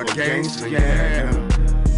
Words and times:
a 0.00 0.04
gangster, 0.14 0.68
yeah. 0.68 1.30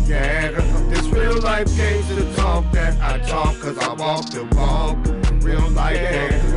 Yeah, 0.07 0.51
this 0.89 1.07
real 1.07 1.41
life 1.41 1.69
gangster 1.77 2.35
talk 2.35 2.71
that 2.73 3.01
I 3.01 3.19
talk 3.27 3.59
cause 3.61 3.79
I 3.79 3.93
walk 3.95 4.29
the 4.31 4.45
walk. 4.57 4.99
Real 5.43 5.69
life 5.71 5.97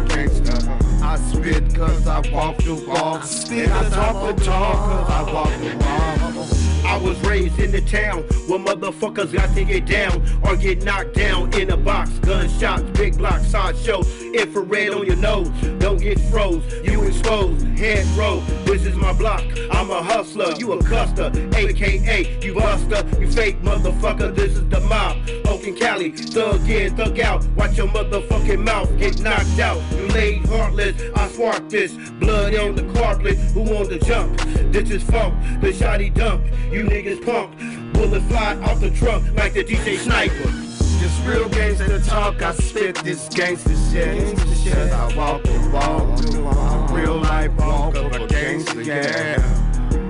gangster. 0.10 0.72
I 1.04 1.18
spit 1.18 1.76
cause 1.76 2.08
I 2.08 2.20
walk 2.32 2.58
the 2.58 2.74
walk. 2.88 3.22
I 3.22 3.26
spit, 3.26 3.70
I 3.70 3.90
talk 3.90 4.36
the 4.36 4.44
talk 4.44 4.76
cause 4.76 5.10
I 5.10 5.34
walk 5.34 5.50
the 5.60 5.78
walk. 5.78 6.66
I 6.86 6.98
was 6.98 7.20
raised 7.22 7.60
in 7.60 7.72
the 7.72 7.82
town 7.82 8.24
where 8.48 8.60
motherfuckers 8.60 9.34
got 9.34 9.54
to 9.56 9.64
get 9.64 9.86
down 9.86 10.24
or 10.44 10.56
get 10.56 10.84
knocked 10.84 11.14
down 11.14 11.54
in 11.54 11.70
a 11.72 11.78
box. 11.78 12.10
Gunshots, 12.20 12.84
big 12.98 13.18
block, 13.18 13.42
side 13.42 13.78
show, 13.78 14.02
infrared 14.36 14.90
on 14.90 15.06
your 15.06 15.16
nose. 15.16 15.50
Don't 15.80 16.00
get 16.00 16.20
froze, 16.32 16.64
you 16.84 17.04
exposed, 17.04 17.66
head 17.78 18.06
roll. 18.18 18.42
This 18.66 18.86
is 18.86 18.96
my 18.96 19.14
block. 19.14 19.44
I'm 19.72 19.90
a 19.90 20.04
hustler, 20.04 20.52
you 20.58 20.74
a 20.74 20.84
custer, 20.84 21.32
aka 21.56 22.40
you 22.42 22.54
buster, 22.56 23.04
you 23.20 23.32
fake 23.32 23.62
motherfucker. 23.62 24.36
This 24.36 24.54
is 24.54 24.68
the 24.70 24.82
mob. 24.82 25.18
Oakland 25.46 25.80
Cali, 25.80 26.12
thug 26.12 26.70
in, 26.70 26.96
thug 26.96 27.20
out. 27.20 27.46
Watch 27.56 27.78
your 27.78 27.88
motherfucking 27.88 28.64
mouth 28.64 28.98
get 28.98 29.20
knocked 29.22 29.60
out. 29.60 29.82
You 29.94 30.08
laid 30.10 30.46
heartless, 30.46 31.02
I 31.16 31.28
spark 31.30 31.70
this. 31.70 31.94
Blood 32.20 32.56
on 32.56 32.76
the 32.76 32.84
carpet, 33.00 33.38
who 33.54 33.62
on 33.76 33.90
the 33.90 34.00
jump? 34.00 34.40
This 34.72 34.90
is 34.92 35.04
funk, 35.04 35.62
the 35.62 35.74
shoddy 35.74 36.10
dump. 36.10 36.46
You 36.72 36.84
niggas 36.84 37.24
punk. 37.26 37.94
Bullet 37.94 38.24
fly 38.24 38.58
off 38.58 38.82
the 38.82 38.90
trunk 38.92 39.34
like 39.36 39.54
the 39.54 39.64
DJ 39.64 39.98
sniper. 39.98 40.65
This 41.06 41.20
real 41.20 41.48
gangster 41.50 42.00
talk, 42.00 42.42
I 42.42 42.52
spit 42.56 42.96
this 42.96 43.30
gangster 43.30 43.76
shit. 43.92 44.40
Shit. 44.58 44.92
I 44.92 45.16
walk 45.16 45.44
the 45.44 45.70
walk, 45.72 46.90
real 46.90 47.20
life 47.20 47.52
walk 47.60 47.96
of 47.96 48.12
a 48.12 48.26
gangster, 48.26 48.82
yeah. 48.82 49.38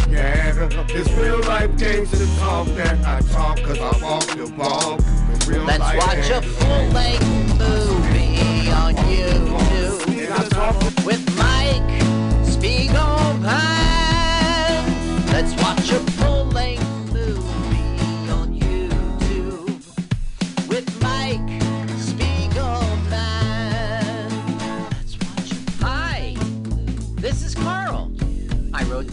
Yeah, 0.09 0.53
this 0.87 1.11
real 1.17 1.41
life 1.41 1.75
gangster 1.77 2.25
talk 2.39 2.67
that 2.77 3.05
I 3.05 3.19
talk 3.33 3.57
cause 3.57 3.77
I 3.77 3.91
walk 4.01 4.25
the 4.37 4.47
walk. 4.57 4.99
The 4.99 5.51
real 5.51 5.65
Let's 5.65 5.79
life 5.79 5.97
watch 5.97 6.29
a 6.29 6.41
full 6.41 6.87
length 6.91 7.59
movie 7.59 8.71
on 8.71 8.95
YouTube 8.95 10.07
And 10.17 10.33
I 10.33 10.47
talk 10.47 10.81
with 11.05 11.25
Mike 11.35 12.03
Spiegelman. 12.47 13.43
Let's 15.33 15.53
watch 15.61 15.91
a 15.91 16.14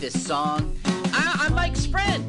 this 0.02 0.26
song. 0.26 0.76
I- 1.14 1.46
I'm 1.46 1.54
Mike's 1.54 1.86
friend. 1.86 2.26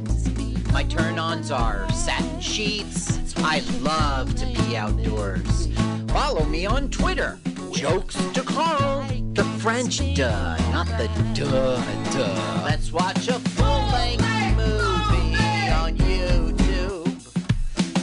My 0.71 0.83
turn 0.83 1.17
ons 1.17 1.49
are 1.49 1.91
satin 1.91 2.39
sheets. 2.39 3.33
I 3.37 3.61
love 3.81 4.35
to 4.35 4.45
be 4.45 4.77
outdoors. 4.77 5.69
Follow 6.09 6.45
me 6.45 6.67
on 6.67 6.89
Twitter. 6.89 7.39
Jokes 7.71 8.15
to 8.33 8.43
Carl. 8.43 9.07
The 9.33 9.43
French 9.57 9.97
duh, 10.13 10.55
not 10.71 10.85
the 10.99 11.09
duh 11.33 11.81
duh. 12.13 12.61
Let's 12.63 12.91
watch 12.91 13.27
a 13.27 13.39
full 13.39 13.81
length 13.97 14.23
movie 14.55 15.33
on 15.81 15.97
YouTube 15.97 17.07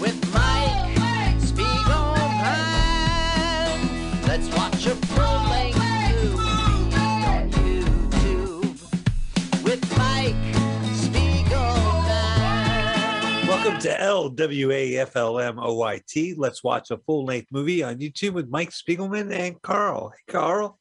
with 0.01 0.19
Mike 0.35 1.39
Spiegelman. 1.39 2.27
Let's 4.27 4.49
watch 4.57 4.87
a 4.87 4.97
Welcome 13.71 14.37
to 14.37 14.57
LWAFLMOYT. 15.07 16.35
Let's 16.37 16.65
watch 16.65 16.91
a 16.91 16.99
full 16.99 17.25
length 17.25 17.53
movie 17.53 17.85
on 17.85 17.99
YouTube 17.99 18.33
with 18.33 18.49
Mike 18.49 18.71
Spiegelman 18.71 19.33
and 19.33 19.63
Carl. 19.63 20.09
Hey, 20.09 20.33
Carl. 20.33 20.81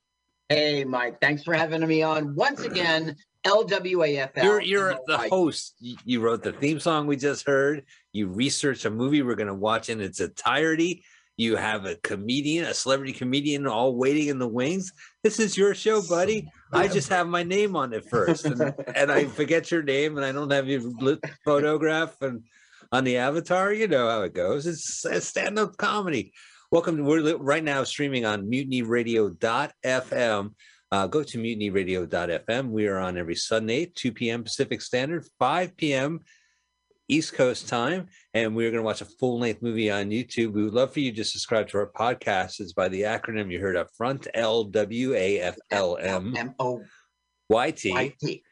Hey, 0.50 0.84
Mike. 0.86 1.22
Thanks 1.22 1.44
for 1.44 1.53
having 1.53 1.88
me 1.88 2.02
on 2.02 2.34
once 2.34 2.62
again. 2.62 3.16
LWAFL. 3.46 4.44
You're 4.44 4.62
you're 4.62 4.97
the 5.06 5.19
host. 5.30 5.75
You 5.80 5.97
you 6.03 6.19
wrote 6.19 6.41
the 6.41 6.52
theme 6.52 6.80
song 6.80 7.06
we 7.06 7.16
just 7.16 7.46
heard. 7.46 7.86
You 8.12 8.28
researched 8.28 8.86
a 8.86 8.90
movie 8.90 9.22
we're 9.22 9.36
going 9.36 9.46
to 9.47 9.53
watch 9.53 9.90
in 9.90 10.02
its 10.02 10.19
entirety. 10.19 11.03
You 11.38 11.58
have 11.58 11.86
a 11.86 11.96
comedian, 11.97 12.66
a 12.66 12.74
celebrity 12.74 13.13
comedian, 13.13 13.68
all 13.68 13.96
waiting 13.96 14.30
in 14.30 14.40
the 14.40 14.47
wings. 14.47 14.92
This 15.24 15.40
is 15.40 15.56
your 15.56 15.75
show, 15.75 16.02
buddy. 16.02 16.50
I 16.74 16.88
just 16.88 17.09
have 17.09 17.28
my 17.28 17.44
name 17.44 17.75
on 17.75 17.94
it 17.94 18.09
first, 18.09 18.46
and, 18.46 18.74
and 18.96 19.12
I 19.12 19.25
forget 19.25 19.69
your 19.69 19.84
name, 19.84 20.18
and 20.18 20.25
I 20.25 20.31
don't 20.31 20.52
have 20.52 20.68
your 20.68 20.81
photograph 21.46 22.19
and 22.22 22.44
on 22.91 23.03
the 23.03 23.17
avatar. 23.17 23.73
You 23.73 23.88
know 23.88 24.09
how 24.09 24.22
it 24.22 24.33
goes. 24.33 24.66
It's 24.67 25.05
a 25.05 25.22
stand-up 25.22 25.77
comedy. 25.77 26.33
Welcome. 26.72 26.97
To, 26.97 27.03
we're 27.03 27.38
right 27.38 27.63
now 27.63 27.83
streaming 27.83 28.25
on 28.25 28.50
MutinyRadio.fm. 28.50 30.53
Uh, 30.91 31.07
go 31.07 31.23
to 31.23 31.38
mutinyradio.fm. 31.38 32.69
We 32.69 32.88
are 32.88 32.97
on 32.97 33.17
every 33.17 33.35
Sunday, 33.35 33.91
2 33.94 34.11
p.m. 34.11 34.44
Pacific 34.44 34.81
Standard, 34.81 35.25
5 35.38 35.77
p.m. 35.77 36.22
East 37.07 37.33
Coast 37.33 37.67
time, 37.67 38.07
and 38.35 38.55
we're 38.55 38.69
going 38.69 38.81
to 38.81 38.85
watch 38.85 39.01
a 39.01 39.06
full 39.06 39.39
length 39.39 39.63
movie 39.63 39.89
on 39.89 40.11
YouTube. 40.11 40.53
We 40.53 40.63
would 40.63 40.75
love 40.75 40.94
for 40.94 41.00
you 41.00 41.11
to 41.11 41.23
subscribe 41.23 41.67
to 41.69 41.79
our 41.79 41.91
podcast. 41.91 42.59
It's 42.59 42.73
by 42.73 42.88
the 42.88 43.01
acronym 43.01 43.51
you 43.51 43.59
heard 43.59 43.75
up 43.75 43.88
front 43.97 44.27
L 44.35 44.66
W 44.66 45.16
A 45.16 45.39
F 45.39 45.57
L 45.71 45.97
M 46.00 46.35
M 46.38 46.53
O 46.59 46.83
Y 47.50 47.71
T, 47.71 48.44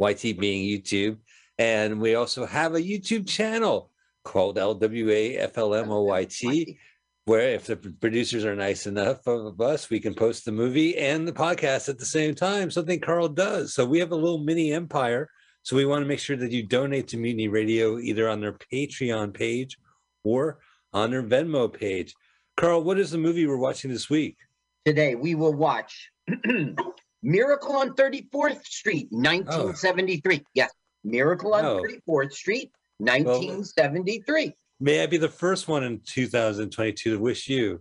Y 0.00 0.14
T. 0.14 0.32
Being 0.32 0.68
YouTube. 0.68 1.18
And 1.60 2.00
we 2.00 2.14
also 2.14 2.46
have 2.46 2.74
a 2.74 2.80
YouTube 2.80 3.28
channel 3.28 3.90
called 4.24 4.56
LWAFLMOYT 4.56 4.88
where 7.26 7.50
if 7.50 7.66
the 7.66 7.76
producers 7.76 8.46
are 8.46 8.56
nice 8.56 8.86
enough 8.86 9.26
of 9.26 9.60
us, 9.60 9.90
we 9.90 10.00
can 10.00 10.14
post 10.14 10.46
the 10.46 10.52
movie 10.52 10.96
and 10.96 11.28
the 11.28 11.32
podcast 11.32 11.90
at 11.90 11.98
the 11.98 12.06
same 12.06 12.34
time, 12.34 12.70
something 12.70 12.98
Carl 12.98 13.28
does. 13.28 13.74
So 13.74 13.84
we 13.84 13.98
have 13.98 14.10
a 14.10 14.16
little 14.16 14.38
mini 14.38 14.72
empire. 14.72 15.28
So 15.62 15.76
we 15.76 15.84
want 15.84 16.02
to 16.02 16.08
make 16.08 16.18
sure 16.18 16.38
that 16.38 16.50
you 16.50 16.66
donate 16.66 17.08
to 17.08 17.18
Mutiny 17.18 17.48
Radio 17.48 17.98
either 17.98 18.26
on 18.26 18.40
their 18.40 18.54
Patreon 18.54 19.34
page 19.34 19.76
or 20.24 20.60
on 20.94 21.10
their 21.10 21.22
Venmo 21.22 21.70
page. 21.70 22.14
Carl, 22.56 22.82
what 22.82 22.98
is 22.98 23.10
the 23.10 23.18
movie 23.18 23.46
we're 23.46 23.58
watching 23.58 23.90
this 23.90 24.08
week? 24.08 24.38
Today 24.86 25.14
we 25.14 25.34
will 25.34 25.52
watch 25.52 26.10
Miracle 27.22 27.76
on 27.76 27.94
34th 27.96 28.64
Street, 28.64 29.08
1973. 29.10 30.42
Yes, 30.54 30.70
Miracle 31.04 31.54
on 31.54 31.64
Oh. 31.64 31.82
34th 31.82 32.32
Street, 32.32 32.70
1973. 32.98 34.52
May 34.80 35.02
I 35.02 35.06
be 35.06 35.18
the 35.18 35.28
first 35.28 35.68
one 35.68 35.84
in 35.84 36.00
2022 36.06 37.10
to 37.16 37.18
wish 37.20 37.48
you 37.48 37.80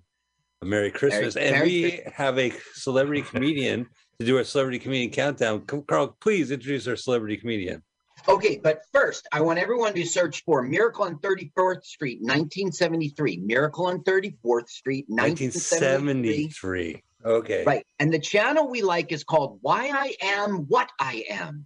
a 0.61 0.65
Merry 0.65 0.91
Christmas. 0.91 1.35
and 1.37 1.51
Merry 1.51 1.67
we 1.69 2.01
have 2.13 2.37
a 2.37 2.51
celebrity 2.73 3.21
comedian 3.21 3.87
to 4.19 4.25
do 4.25 4.37
our 4.37 4.43
celebrity 4.43 4.79
comedian 4.79 5.09
countdown. 5.11 5.65
Carl, 5.65 6.17
please 6.19 6.51
introduce 6.51 6.87
our 6.87 6.97
celebrity 6.97 7.37
comedian. 7.37 7.81
Okay, 8.27 8.59
but 8.61 8.81
first, 8.91 9.25
I 9.31 9.39
want 9.39 9.59
everyone 9.59 9.93
to 9.93 10.05
search 10.05 10.43
for 10.43 10.61
Miracle 10.61 11.05
on 11.05 11.19
34th 11.19 11.85
Street, 11.85 12.19
1973. 12.21 13.37
Miracle 13.37 13.85
on 13.85 14.03
34th 14.03 14.67
Street, 14.67 15.05
1973. 15.07 15.87
1973. 15.87 17.03
Okay. 17.25 17.63
Right. 17.65 17.85
And 17.99 18.13
the 18.13 18.19
channel 18.19 18.69
we 18.69 18.81
like 18.81 19.13
is 19.13 19.23
called 19.23 19.59
Why 19.61 19.89
I 19.93 20.15
Am 20.21 20.65
What 20.67 20.91
I 20.99 21.23
Am. 21.29 21.65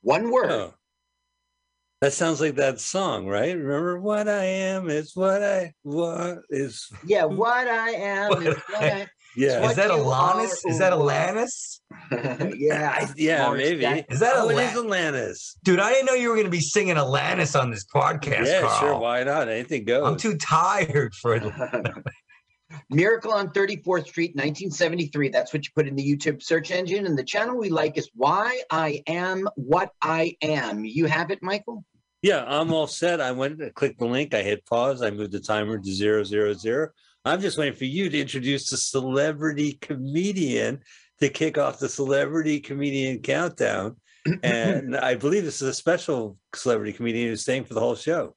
One 0.00 0.30
word. 0.30 0.50
Oh. 0.50 0.74
That 2.02 2.12
sounds 2.12 2.40
like 2.40 2.56
that 2.56 2.80
song, 2.80 3.28
right? 3.28 3.56
Remember 3.56 4.00
what 4.00 4.28
I 4.28 4.42
am 4.42 4.90
is 4.90 5.14
what 5.14 5.40
I 5.40 5.72
what 5.82 6.38
is 6.50 6.90
Yeah, 7.06 7.24
what 7.26 7.68
I 7.68 7.90
am 7.90 8.32
is 8.42 8.56
what 8.56 8.82
I 8.82 9.06
yeah. 9.36 9.60
What 9.60 9.70
Is 9.70 9.76
that 9.76 9.86
you 9.86 9.92
Alanis? 9.98 10.66
Is 10.66 10.78
that 10.80 10.92
or 10.92 11.04
what- 11.04 11.14
Alanis? 11.14 11.78
yeah. 12.58 12.90
I- 12.98 13.08
yeah, 13.16 13.44
Morris 13.46 13.62
maybe. 13.62 13.80
Jackson. 13.82 14.04
Is 14.08 14.18
that 14.18 14.32
oh, 14.34 14.48
it 14.48 14.56
Alanis? 14.56 14.72
is 14.72 14.78
Atlantis. 14.78 15.56
Dude, 15.62 15.78
I 15.78 15.90
didn't 15.92 16.06
know 16.06 16.14
you 16.14 16.28
were 16.30 16.34
going 16.34 16.44
to 16.46 16.50
be 16.50 16.58
singing 16.58 16.96
Alanis 16.96 17.58
on 17.58 17.70
this 17.70 17.86
podcast, 17.86 18.46
yeah, 18.46 18.62
Carl. 18.62 18.80
sure. 18.80 18.98
Why 18.98 19.22
not? 19.22 19.48
Anything 19.48 19.84
goes. 19.84 20.04
I'm 20.04 20.16
too 20.16 20.36
tired 20.36 21.14
for 21.14 21.36
it. 21.36 21.44
Miracle 22.90 23.32
on 23.32 23.50
34th 23.50 24.08
Street, 24.08 24.34
1973. 24.34 25.28
That's 25.28 25.54
what 25.54 25.64
you 25.64 25.70
put 25.76 25.86
in 25.86 25.94
the 25.94 26.04
YouTube 26.04 26.42
search 26.42 26.72
engine. 26.72 27.06
And 27.06 27.16
the 27.16 27.22
channel 27.22 27.56
we 27.56 27.68
like 27.70 27.96
is 27.96 28.10
Why 28.16 28.60
I 28.72 29.04
Am 29.06 29.46
What 29.54 29.92
I 30.02 30.36
Am. 30.42 30.84
You 30.84 31.06
have 31.06 31.30
it, 31.30 31.40
Michael? 31.42 31.84
Yeah, 32.22 32.44
I'm 32.46 32.72
all 32.72 32.86
set. 32.86 33.20
I 33.20 33.32
went 33.32 33.58
to 33.58 33.70
click 33.70 33.98
the 33.98 34.06
link. 34.06 34.32
I 34.32 34.42
hit 34.42 34.64
pause. 34.64 35.02
I 35.02 35.10
moved 35.10 35.32
the 35.32 35.40
timer 35.40 35.78
to 35.78 35.92
zero 35.92 36.22
zero 36.22 36.52
zero. 36.52 36.88
I'm 37.24 37.40
just 37.40 37.58
waiting 37.58 37.74
for 37.74 37.84
you 37.84 38.08
to 38.08 38.20
introduce 38.20 38.70
the 38.70 38.76
celebrity 38.76 39.74
comedian 39.74 40.80
to 41.20 41.28
kick 41.28 41.58
off 41.58 41.80
the 41.80 41.88
celebrity 41.88 42.60
comedian 42.60 43.20
countdown. 43.20 43.96
And 44.44 44.96
I 44.96 45.16
believe 45.16 45.44
this 45.44 45.62
is 45.62 45.68
a 45.68 45.74
special 45.74 46.38
celebrity 46.54 46.92
comedian 46.92 47.28
who's 47.28 47.42
staying 47.42 47.64
for 47.64 47.74
the 47.74 47.80
whole 47.80 47.96
show. 47.96 48.36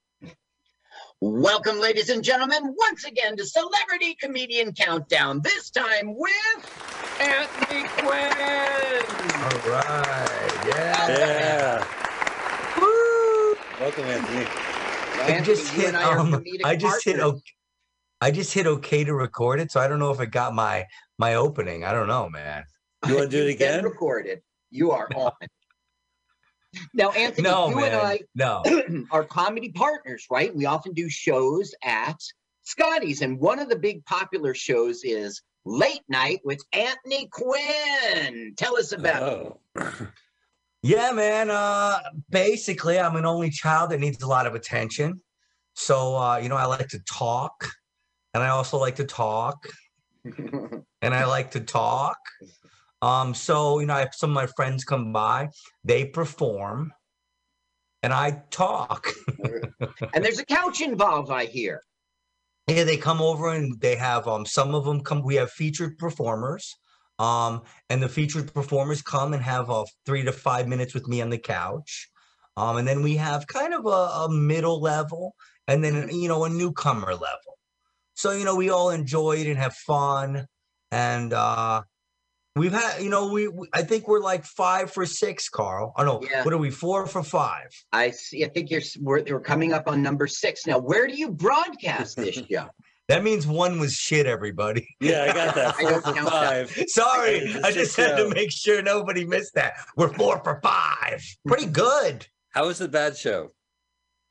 Welcome, 1.22 1.80
ladies 1.80 2.10
and 2.10 2.24
gentlemen, 2.24 2.76
once 2.76 3.06
again 3.06 3.38
to 3.38 3.46
Celebrity 3.46 4.16
Comedian 4.20 4.74
Countdown. 4.74 5.42
This 5.44 5.70
time 5.70 6.16
with 6.16 7.20
Anthony 7.22 7.88
Quinn. 8.00 9.06
All 9.44 9.72
right. 9.72 10.66
Yeah. 10.68 11.08
Yeah. 11.08 12.05
Woo! 13.80 13.86
welcome, 13.86 14.06
Anthony. 14.06 14.46
I 15.36 15.42
just 15.42 15.72
hit. 15.74 15.96
I 15.96 16.16
Um, 16.18 16.44
I 16.64 16.76
just 16.76 17.04
hit. 17.04 17.18
partners. 17.20 17.42
o- 17.42 17.52
I 18.22 18.32
just 18.32 18.54
hit 18.54 18.66
okay 18.68 19.04
to 19.04 19.14
record 19.14 19.60
it, 19.60 19.72
so 19.72 19.80
I 19.80 19.88
don't 19.88 20.00
know 20.00 20.12
if 20.12 20.20
it 20.20 20.28
got 20.28 20.54
my 20.54 20.86
my 21.18 21.36
opening. 21.36 21.84
I 21.84 21.92
don't 21.92 22.08
know, 22.08 22.30
man. 22.30 22.64
You 23.08 23.16
wanna 23.16 23.28
do 23.28 23.46
it 23.48 23.52
again? 23.56 23.84
Recorded. 23.84 24.42
You 24.72 24.92
are 24.92 25.08
on. 25.16 25.32
Now, 26.94 27.12
Anthony, 27.12 27.44
No, 27.50 27.70
you 27.70 27.76
man. 27.78 27.94
and 27.94 27.96
I 28.02 28.20
No. 28.36 28.64
are 29.12 29.24
comedy 29.24 29.70
partners, 29.72 30.26
right? 30.30 30.54
We 30.54 30.66
often 30.66 30.94
do 30.94 31.10
shows 31.10 31.74
at 31.84 32.18
Scotty's, 32.64 33.22
and 33.22 33.40
one 33.40 33.60
of 33.60 33.70
the 33.70 33.78
big 33.78 34.04
popular 34.06 34.54
shows 34.54 35.04
is 35.04 35.42
Late 35.66 36.02
Night 36.10 36.40
with 36.44 36.60
Anthony 36.74 37.28
Quinn. 37.32 38.54
Tell 38.58 38.78
us 38.78 38.92
about 38.92 39.58
it. 39.76 39.84
Yeah, 40.86 41.14
man. 41.14 41.50
Uh, 41.50 41.98
basically, 42.30 43.00
I'm 43.00 43.16
an 43.16 43.26
only 43.26 43.50
child 43.50 43.90
that 43.90 44.00
needs 44.00 44.22
a 44.22 44.28
lot 44.28 44.46
of 44.46 44.54
attention. 44.54 45.20
So, 45.74 46.16
uh, 46.16 46.38
you 46.38 46.48
know, 46.48 46.58
I 46.58 46.66
like 46.66 46.90
to 46.90 47.00
talk, 47.12 47.68
and 48.36 48.44
I 48.44 48.50
also 48.50 48.78
like 48.78 48.98
to 48.98 49.04
talk, 49.04 49.68
and 50.24 50.86
I 51.02 51.26
like 51.26 51.50
to 51.52 51.60
talk. 51.60 52.18
Um, 53.02 53.34
so, 53.34 53.80
you 53.80 53.88
know, 53.88 53.96
I 53.96 54.02
have 54.02 54.14
some 54.14 54.30
of 54.30 54.36
my 54.36 54.46
friends 54.56 54.84
come 54.84 55.12
by, 55.12 55.50
they 55.84 56.06
perform, 56.06 56.94
and 58.04 58.14
I 58.14 58.44
talk. 58.52 59.08
and 60.14 60.24
there's 60.24 60.38
a 60.38 60.46
couch 60.46 60.82
involved, 60.82 61.32
I 61.32 61.46
hear. 61.46 61.82
Yeah, 62.68 62.84
they 62.84 62.98
come 62.98 63.24
over 63.24 63.50
and 63.50 63.80
they 63.82 63.96
have 63.96 64.28
um 64.28 64.46
some 64.46 64.76
of 64.76 64.86
them 64.86 65.02
come. 65.02 65.24
We 65.24 65.36
have 65.36 65.50
featured 65.50 65.98
performers, 65.98 66.76
um, 67.20 67.62
and 67.90 68.02
the 68.02 68.10
featured 68.10 68.54
performers 68.54 69.02
come 69.02 69.34
and 69.34 69.42
have 69.42 69.70
a 69.70 69.84
three 70.06 70.24
to 70.24 70.32
five 70.32 70.68
minutes 70.68 70.94
with 70.94 71.08
me 71.08 71.22
on 71.22 71.30
the 71.30 71.38
couch, 71.38 72.10
um, 72.58 72.78
and 72.78 72.88
then 72.88 73.02
we 73.04 73.16
have 73.18 73.48
kind 73.48 73.74
of 73.74 73.86
a, 73.86 73.90
a 73.90 74.30
middle 74.30 74.82
level, 74.82 75.36
and 75.68 75.84
then 75.84 76.10
you 76.10 76.28
know 76.28 76.46
a 76.46 76.50
newcomer 76.50 77.14
level. 77.14 77.58
So 78.16 78.32
you 78.32 78.46
know 78.46 78.56
we 78.56 78.70
all 78.70 78.90
enjoy 78.90 79.38
it 79.38 79.48
and 79.48 79.58
have 79.58 79.74
fun, 79.74 80.46
and 80.92 81.34
uh, 81.34 81.84
we've 82.56 82.72
had 82.74 83.02
you 83.02 83.10
know 83.10 83.32
we, 83.32 83.48
we 83.48 83.68
I 83.74 83.84
think 83.84 84.08
we're 84.08 84.22
like 84.22 84.46
five 84.46 84.92
for 84.92 85.06
six, 85.06 85.50
Carl. 85.50 85.94
Oh 85.98 86.04
no, 86.04 86.22
Yeah. 86.30 86.44
what 86.44 86.54
are 86.54 86.58
we 86.58 86.70
four 86.72 87.08
for 87.08 87.24
five? 87.24 87.70
I 87.92 88.12
see. 88.12 88.44
I 88.46 88.50
think 88.50 88.72
you're 88.72 88.82
we're, 89.02 89.24
we're 89.24 89.40
coming 89.40 89.74
up 89.74 89.88
on 89.88 90.02
number 90.02 90.28
six 90.28 90.66
now. 90.66 90.80
Where 90.80 91.08
do 91.08 91.16
you 91.16 91.32
broadcast 91.32 92.18
this 92.18 92.36
show? 92.50 92.68
That 93.08 93.24
means 93.24 93.46
one 93.46 93.80
was 93.80 93.94
shit, 93.94 94.26
everybody. 94.26 94.88
Yeah, 95.00 95.28
I 95.30 95.34
got 95.34 95.56
that. 95.56 95.76
I 95.78 95.82
Four 95.82 95.92
don't 95.92 96.04
for 96.06 96.14
count 96.14 96.30
that. 96.32 96.70
five. 96.70 96.84
Sorry, 96.90 97.40
I 97.40 97.58
a 97.60 97.62
I 97.62 97.72
shit 97.72 97.74
just 97.76 97.96
had 97.96 98.16
to 98.18 98.30
make 98.30 98.52
sure 98.52 98.82
nobody 98.82 99.26
missed 99.26 99.54
that. 99.56 99.74
We're 99.96 100.12
four 100.14 100.42
for 100.44 100.60
five. 100.64 101.24
Pretty 101.48 101.68
good. 101.68 102.26
How 102.50 102.66
was 102.68 102.80
the 102.80 102.88
bad 102.88 103.16
show? 103.16 103.52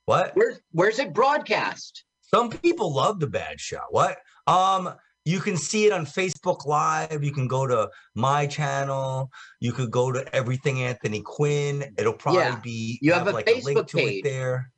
What? 0.07 0.33
Where's 0.35 0.59
where's 0.73 0.99
it 0.99 1.13
broadcast? 1.15 2.05
Some 2.23 2.51
people 2.51 2.93
love 2.93 3.21
the 3.21 3.29
bad 3.29 3.61
show. 3.61 3.81
What? 3.91 4.19
Um, 4.49 4.95
you 5.25 5.39
can 5.41 5.57
see 5.57 5.87
it 5.87 5.93
on 5.93 6.05
Facebook 6.05 6.67
Live. 6.67 7.23
You 7.23 7.33
can 7.33 7.47
go 7.47 7.67
to 7.67 7.89
my 8.15 8.47
channel. 8.47 9.31
You 9.61 9.73
could 9.73 9.91
go 9.91 10.11
to 10.13 10.35
Everything 10.35 10.83
Anthony 10.83 11.23
Quinn. 11.23 11.95
It'll 11.97 12.13
probably 12.13 12.41
Yeah. 12.43 12.61
be 12.63 12.99
You 13.01 13.13
have 13.13 13.29
a 13.29 13.31
like 13.31 13.49
a 13.49 13.61
link 13.63 13.79
Facebook 13.79 13.87
to 13.89 13.97
page. 13.99 14.19
it 14.19 14.25
there. 14.25 14.71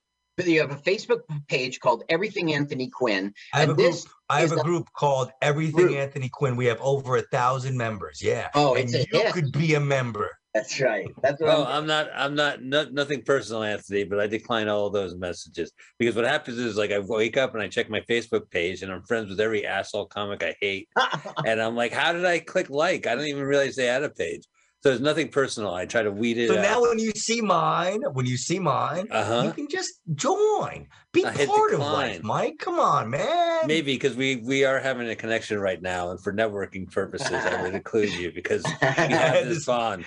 You 0.45 0.61
have 0.61 0.71
a 0.71 0.77
Facebook 0.77 1.21
page 1.49 1.81
called 1.81 2.05
Everything 2.11 2.53
Anthony 2.53 2.89
Quinn. 2.89 3.33
I 3.55 3.61
have 3.61 3.71
And 3.71 3.79
a 3.79 3.83
group. 3.83 3.93
this 3.93 4.07
I 4.29 4.41
have 4.43 4.53
a 4.53 4.57
a 4.57 4.63
group 4.63 4.89
called 4.95 5.31
Everything 5.41 5.87
group. 5.87 5.97
Anthony 5.97 6.29
Quinn. 6.29 6.57
We 6.57 6.67
have 6.67 6.81
over 6.83 7.17
a 7.17 7.23
thousand 7.23 7.77
members. 7.77 8.21
Yeah. 8.23 8.49
Oh, 8.55 8.75
and 8.75 8.85
it's 8.85 8.95
a 8.95 8.99
you 8.99 9.23
hit. 9.23 9.33
could 9.33 9.53
be 9.53 9.75
a 9.75 9.81
member. 9.81 10.31
That's 10.53 10.79
right. 10.81 11.09
That's 11.23 11.41
what 11.41 11.51
Oh, 11.51 11.65
I'm, 11.65 11.69
I'm 11.83 11.87
not. 11.87 12.09
I'm 12.15 12.35
not. 12.35 12.63
No, 12.63 12.85
nothing 12.91 13.23
personal, 13.23 13.63
Anthony. 13.63 14.05
But 14.05 14.21
I 14.21 14.27
decline 14.27 14.69
all 14.69 14.87
of 14.87 14.93
those 14.93 15.15
messages 15.15 15.73
because 15.99 16.15
what 16.15 16.27
happens 16.27 16.59
is 16.59 16.77
like 16.77 16.91
I 16.93 16.99
wake 16.99 17.37
up 17.39 17.55
and 17.55 17.63
I 17.63 17.69
check 17.69 17.89
my 17.89 18.01
Facebook 18.03 18.51
page 18.51 18.83
and 18.83 18.93
I'm 18.93 19.05
friends 19.05 19.31
with 19.31 19.41
every 19.41 19.67
asshole 19.67 20.07
comic 20.07 20.43
I 20.43 20.55
hate, 20.61 20.89
and 21.47 21.61
I'm 21.63 21.77
like, 21.77 21.93
how 21.93 22.13
did 22.13 22.25
I 22.27 22.41
click 22.41 22.69
like? 22.69 23.07
I 23.07 23.15
don't 23.15 23.27
even 23.27 23.43
realize 23.45 23.77
they 23.77 23.87
had 23.87 24.03
a 24.03 24.11
page. 24.11 24.43
So 24.83 24.91
there's 24.91 25.01
nothing 25.01 25.29
personal. 25.29 25.75
I 25.75 25.87
try 25.87 26.03
to 26.03 26.13
weed 26.13 26.39
it 26.39 26.49
So 26.49 26.59
out. 26.59 26.63
now 26.63 26.81
when 26.83 26.99
you 26.99 27.11
see 27.13 27.41
mine, 27.41 28.03
when 28.13 28.27
you 28.27 28.37
see 28.37 28.59
mine, 28.59 29.09
uh 29.11 29.43
you 29.45 29.53
can 29.53 29.69
just 29.69 29.95
join. 30.15 30.87
Be 31.13 31.25
I 31.25 31.47
part 31.47 31.73
of 31.73 31.81
life. 31.81 32.23
Mike. 32.23 32.59
Come 32.59 32.79
on, 32.79 33.11
man. 33.11 33.67
Maybe 33.67 33.95
because 33.95 34.17
we 34.17 34.37
we 34.37 34.65
are 34.65 34.79
having 34.79 35.09
a 35.09 35.17
connection 35.17 35.59
right 35.59 35.81
now, 35.81 36.11
and 36.11 36.23
for 36.23 36.33
networking 36.33 36.91
purposes, 36.91 37.33
I 37.33 37.63
would 37.63 37.75
include 37.75 38.11
you 38.13 38.31
because 38.33 38.63
we 38.83 38.87
have 38.87 39.49
this 39.49 39.65
bond. 39.65 40.05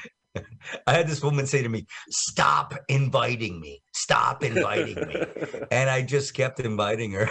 I 0.86 0.94
had 0.94 1.08
this 1.08 1.24
woman 1.24 1.48
say 1.48 1.64
to 1.64 1.70
me, 1.70 1.88
Stop 2.12 2.76
inviting 2.88 3.60
me. 3.60 3.82
Stop 3.94 4.44
inviting 4.44 4.96
me. 5.08 5.16
And 5.72 5.90
I 5.90 6.04
just 6.04 6.36
kept 6.36 6.60
inviting 6.60 7.12
her. 7.12 7.28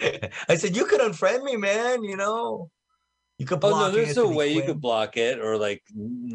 I 0.48 0.54
said, 0.54 0.76
You 0.76 0.86
could 0.86 1.00
unfriend 1.00 1.42
me, 1.42 1.56
man. 1.56 2.04
You 2.04 2.16
know, 2.16 2.70
you 3.40 3.46
could 3.46 3.64
Oh 3.64 3.70
block 3.70 3.80
no, 3.80 3.90
there's 3.90 4.14
no 4.14 4.24
Anthony 4.24 4.36
way 4.36 4.52
you 4.52 4.62
could 4.62 4.82
block 4.82 5.16
it 5.16 5.40
or 5.40 5.56
like 5.56 5.82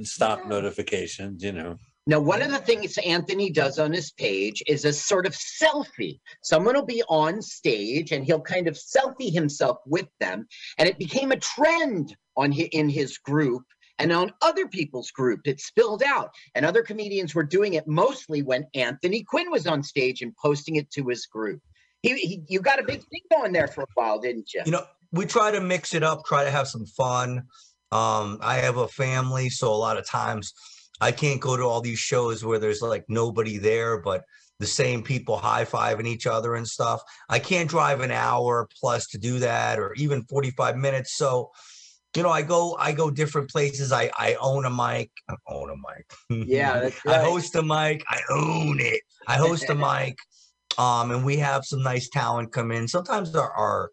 stop 0.01 0.39
Yeah. 0.43 0.49
notifications. 0.49 1.43
You 1.43 1.51
know. 1.51 1.77
Now, 2.07 2.19
one 2.19 2.41
of 2.41 2.49
the 2.49 2.57
things 2.57 2.97
Anthony 2.97 3.51
does 3.51 3.77
on 3.77 3.93
his 3.93 4.11
page 4.11 4.63
is 4.67 4.85
a 4.85 4.93
sort 4.93 5.27
of 5.27 5.33
selfie. 5.33 6.19
Someone 6.41 6.73
will 6.75 6.85
be 6.85 7.03
on 7.07 7.41
stage 7.43 8.11
and 8.11 8.25
he'll 8.25 8.41
kind 8.41 8.67
of 8.67 8.75
selfie 8.75 9.31
himself 9.31 9.77
with 9.85 10.07
them. 10.19 10.47
And 10.79 10.89
it 10.89 10.97
became 10.97 11.31
a 11.31 11.37
trend 11.37 12.15
on 12.37 12.51
hi- 12.51 12.69
in 12.71 12.89
his 12.89 13.17
group 13.19 13.63
and 13.99 14.11
on 14.11 14.33
other 14.41 14.67
people's 14.67 15.11
group. 15.11 15.41
It 15.45 15.59
spilled 15.61 16.03
out. 16.03 16.29
And 16.55 16.65
other 16.65 16.81
comedians 16.83 17.33
were 17.35 17.43
doing 17.43 17.75
it 17.75 17.87
mostly 17.87 18.41
when 18.41 18.65
Anthony 18.73 19.23
Quinn 19.23 19.49
was 19.51 19.65
on 19.67 19.81
stage 19.83 20.21
and 20.23 20.35
posting 20.37 20.75
it 20.77 20.89
to 20.91 21.07
his 21.07 21.25
group. 21.27 21.61
He, 22.03 22.13
he 22.17 22.41
you 22.47 22.59
got 22.61 22.79
a 22.79 22.83
big 22.83 22.99
thing 22.99 23.21
going 23.31 23.51
there 23.51 23.67
for 23.67 23.81
a 23.81 23.87
while, 23.95 24.19
didn't 24.19 24.53
you? 24.53 24.61
you 24.65 24.71
know 24.71 24.85
we 25.11 25.25
try 25.25 25.51
to 25.51 25.61
mix 25.61 25.93
it 25.93 26.03
up 26.03 26.23
try 26.25 26.43
to 26.43 26.51
have 26.51 26.67
some 26.67 26.85
fun 26.85 27.43
um 27.91 28.37
i 28.41 28.55
have 28.55 28.77
a 28.77 28.87
family 28.87 29.49
so 29.49 29.71
a 29.71 29.75
lot 29.75 29.97
of 29.97 30.07
times 30.07 30.53
i 31.01 31.11
can't 31.11 31.41
go 31.41 31.55
to 31.55 31.63
all 31.63 31.81
these 31.81 31.99
shows 31.99 32.43
where 32.43 32.59
there's 32.59 32.81
like 32.81 33.05
nobody 33.07 33.57
there 33.57 33.99
but 34.01 34.23
the 34.59 34.65
same 34.65 35.03
people 35.03 35.37
high-fiving 35.37 36.07
each 36.07 36.25
other 36.27 36.55
and 36.55 36.67
stuff 36.67 37.01
i 37.29 37.39
can't 37.39 37.69
drive 37.69 38.01
an 38.01 38.11
hour 38.11 38.67
plus 38.79 39.07
to 39.07 39.17
do 39.17 39.39
that 39.39 39.79
or 39.79 39.93
even 39.95 40.23
45 40.23 40.77
minutes 40.77 41.17
so 41.17 41.51
you 42.15 42.23
know 42.23 42.29
i 42.29 42.41
go 42.41 42.75
i 42.79 42.91
go 42.91 43.11
different 43.11 43.49
places 43.49 43.91
i 43.91 44.09
i 44.17 44.35
own 44.39 44.65
a 44.65 44.69
mic 44.69 45.11
I 45.29 45.35
own 45.47 45.69
a 45.69 45.75
mic 45.75 46.47
Yeah, 46.47 46.79
that's 46.79 47.05
I 47.05 47.19
host 47.19 47.55
a 47.55 47.63
mic. 47.63 48.03
I 48.07 48.21
own 48.29 48.79
it. 48.79 49.01
I 49.27 49.35
host 49.35 49.69
a 49.69 49.75
mic. 49.87 50.17
Um, 50.77 51.11
and 51.11 51.25
we 51.25 51.37
have 51.37 51.63
some 51.65 51.81
nice 51.81 52.09
talent 52.09 52.51
come 52.51 52.71
in. 52.71 52.87
Sometimes 52.87 53.35
our 53.35 53.51
our 53.51 53.91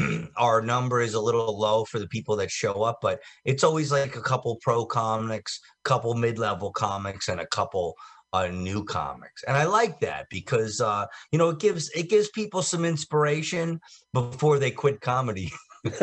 our 0.36 0.62
number 0.62 1.00
is 1.00 1.14
a 1.14 1.20
little 1.20 1.58
low 1.58 1.84
for 1.84 1.98
the 1.98 2.08
people 2.08 2.36
that 2.36 2.50
show 2.50 2.82
up, 2.82 2.98
but 3.02 3.20
it's 3.44 3.64
always 3.64 3.92
like 3.92 4.16
a 4.16 4.20
couple 4.20 4.56
pro 4.56 4.84
comics, 4.84 5.60
couple 5.84 6.14
mid-level 6.14 6.72
comics, 6.72 7.28
and 7.28 7.40
a 7.40 7.46
couple 7.46 7.94
uh, 8.32 8.48
new 8.48 8.84
comics. 8.84 9.42
And 9.44 9.56
I 9.56 9.64
like 9.64 10.00
that 10.00 10.26
because 10.30 10.80
uh, 10.80 11.06
you 11.32 11.38
know 11.38 11.50
it 11.50 11.58
gives 11.58 11.90
it 11.90 12.08
gives 12.08 12.28
people 12.30 12.62
some 12.62 12.84
inspiration 12.84 13.80
before 14.12 14.58
they 14.58 14.70
quit 14.70 15.00
comedy. 15.00 15.52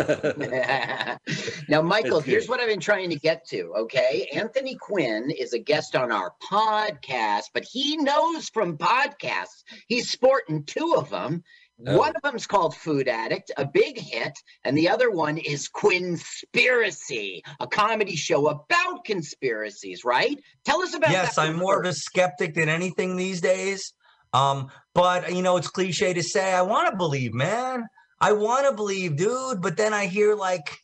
now, 1.70 1.82
Michael, 1.84 2.20
here's 2.20 2.50
what 2.50 2.60
I've 2.60 2.68
been 2.68 2.80
trying 2.80 3.12
to 3.12 3.16
get 3.16 3.48
to. 3.50 3.74
Okay. 3.78 4.28
Anthony 4.34 4.76
Quinn 4.76 5.30
is 5.30 5.54
a 5.54 5.60
guest 5.60 5.96
on 5.96 6.12
our 6.12 6.34
podcast, 6.52 7.44
but 7.54 7.64
he 7.64 7.96
knows 7.98 8.50
from 8.50 8.78
podcasts, 8.78 9.64
he's 9.88 10.10
sporting 10.10 10.64
two 10.64 10.96
of 10.98 11.12
them. 11.12 11.44
Oh. 11.86 11.98
One 11.98 12.16
of 12.16 12.22
them's 12.24 12.48
called 12.48 12.76
Food 12.76 13.08
Addict, 13.08 13.52
a 13.56 13.66
big 13.66 14.00
hit, 14.00 14.34
and 14.64 14.76
the 14.76 14.90
other 14.90 15.12
one 15.12 15.38
is 15.38 15.70
Quinspiracy, 15.70 17.42
a 17.60 17.68
comedy 17.68 18.16
show 18.16 18.48
about 18.48 19.06
conspiracies, 19.06 20.04
right? 20.04 20.40
Tell 20.66 20.82
us 20.82 20.96
about 20.96 21.12
yes, 21.12 21.38
I'm 21.38 21.54
one 21.54 21.60
more 21.60 21.80
of 21.80 21.86
a 21.86 21.94
skeptic 21.94 22.56
than 22.56 22.68
anything 22.68 23.16
these 23.16 23.42
days. 23.42 23.94
Um, 24.34 24.72
but 24.96 25.32
you 25.34 25.44
know, 25.44 25.58
it's 25.58 25.68
cliche 25.68 26.14
to 26.14 26.24
say 26.24 26.52
I 26.52 26.64
want 26.64 26.90
to 26.90 26.98
believe, 26.98 27.34
man. 27.34 27.86
I 28.20 28.32
want 28.32 28.68
to 28.68 28.74
believe, 28.74 29.16
dude. 29.16 29.62
But 29.62 29.78
then 29.78 29.94
I 29.94 30.08
hear 30.08 30.34
like 30.34 30.84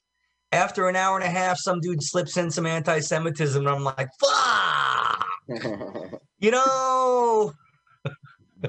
after 0.52 0.88
an 0.90 0.96
hour 0.96 1.18
and 1.18 1.26
a 1.26 1.30
half, 1.30 1.58
some 1.58 1.80
dude 1.80 2.04
slips 2.04 2.38
in 2.38 2.52
some 2.52 2.68
anti-Semitism, 2.68 3.66
and 3.66 3.76
I'm 3.76 3.84
like, 3.84 4.10
fuck. 4.20 5.26
You 6.44 6.52
know, 6.52 7.54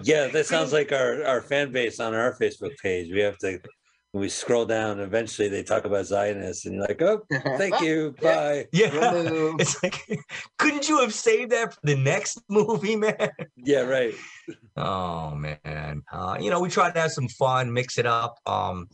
yeah, 0.03 0.29
that 0.29 0.47
sounds 0.47 0.73
like 0.73 0.93
our 0.93 1.25
our 1.25 1.41
fan 1.41 1.73
base 1.73 2.01
on 2.01 2.15
our 2.15 2.37
Facebook 2.39 2.77
page. 2.83 3.13
We 3.13 3.21
have 3.21 3.39
to 3.39 3.61
when 4.15 4.23
we 4.23 4.29
scroll 4.29 4.65
down. 4.65 5.01
Eventually, 5.01 5.49
they 5.49 5.65
talk 5.65 5.85
about 5.85 6.07
Zionists, 6.07 6.67
and 6.67 6.77
you're 6.77 6.87
like, 6.87 7.03
"Oh, 7.03 7.23
thank 7.59 7.81
you, 7.81 8.15
bye." 8.23 8.67
yeah. 8.73 8.95
Remove. 8.97 9.57
It's 9.61 9.83
like, 9.83 10.07
couldn't 10.59 10.89
you 10.89 11.01
have 11.01 11.13
saved 11.13 11.51
that 11.51 11.75
for 11.75 11.81
the 11.83 11.97
next 11.97 12.41
movie, 12.49 12.97
man? 12.97 13.31
Yeah, 13.57 13.81
right. 13.81 14.15
Oh 14.77 15.35
man, 15.35 16.03
uh, 16.13 16.37
you 16.41 16.51
know 16.51 16.61
we 16.61 16.69
try 16.69 16.91
to 16.91 17.01
have 17.01 17.13
some 17.13 17.29
fun, 17.29 17.73
mix 17.73 17.99
it 17.99 18.07
up. 18.07 18.39
Um, 18.47 18.87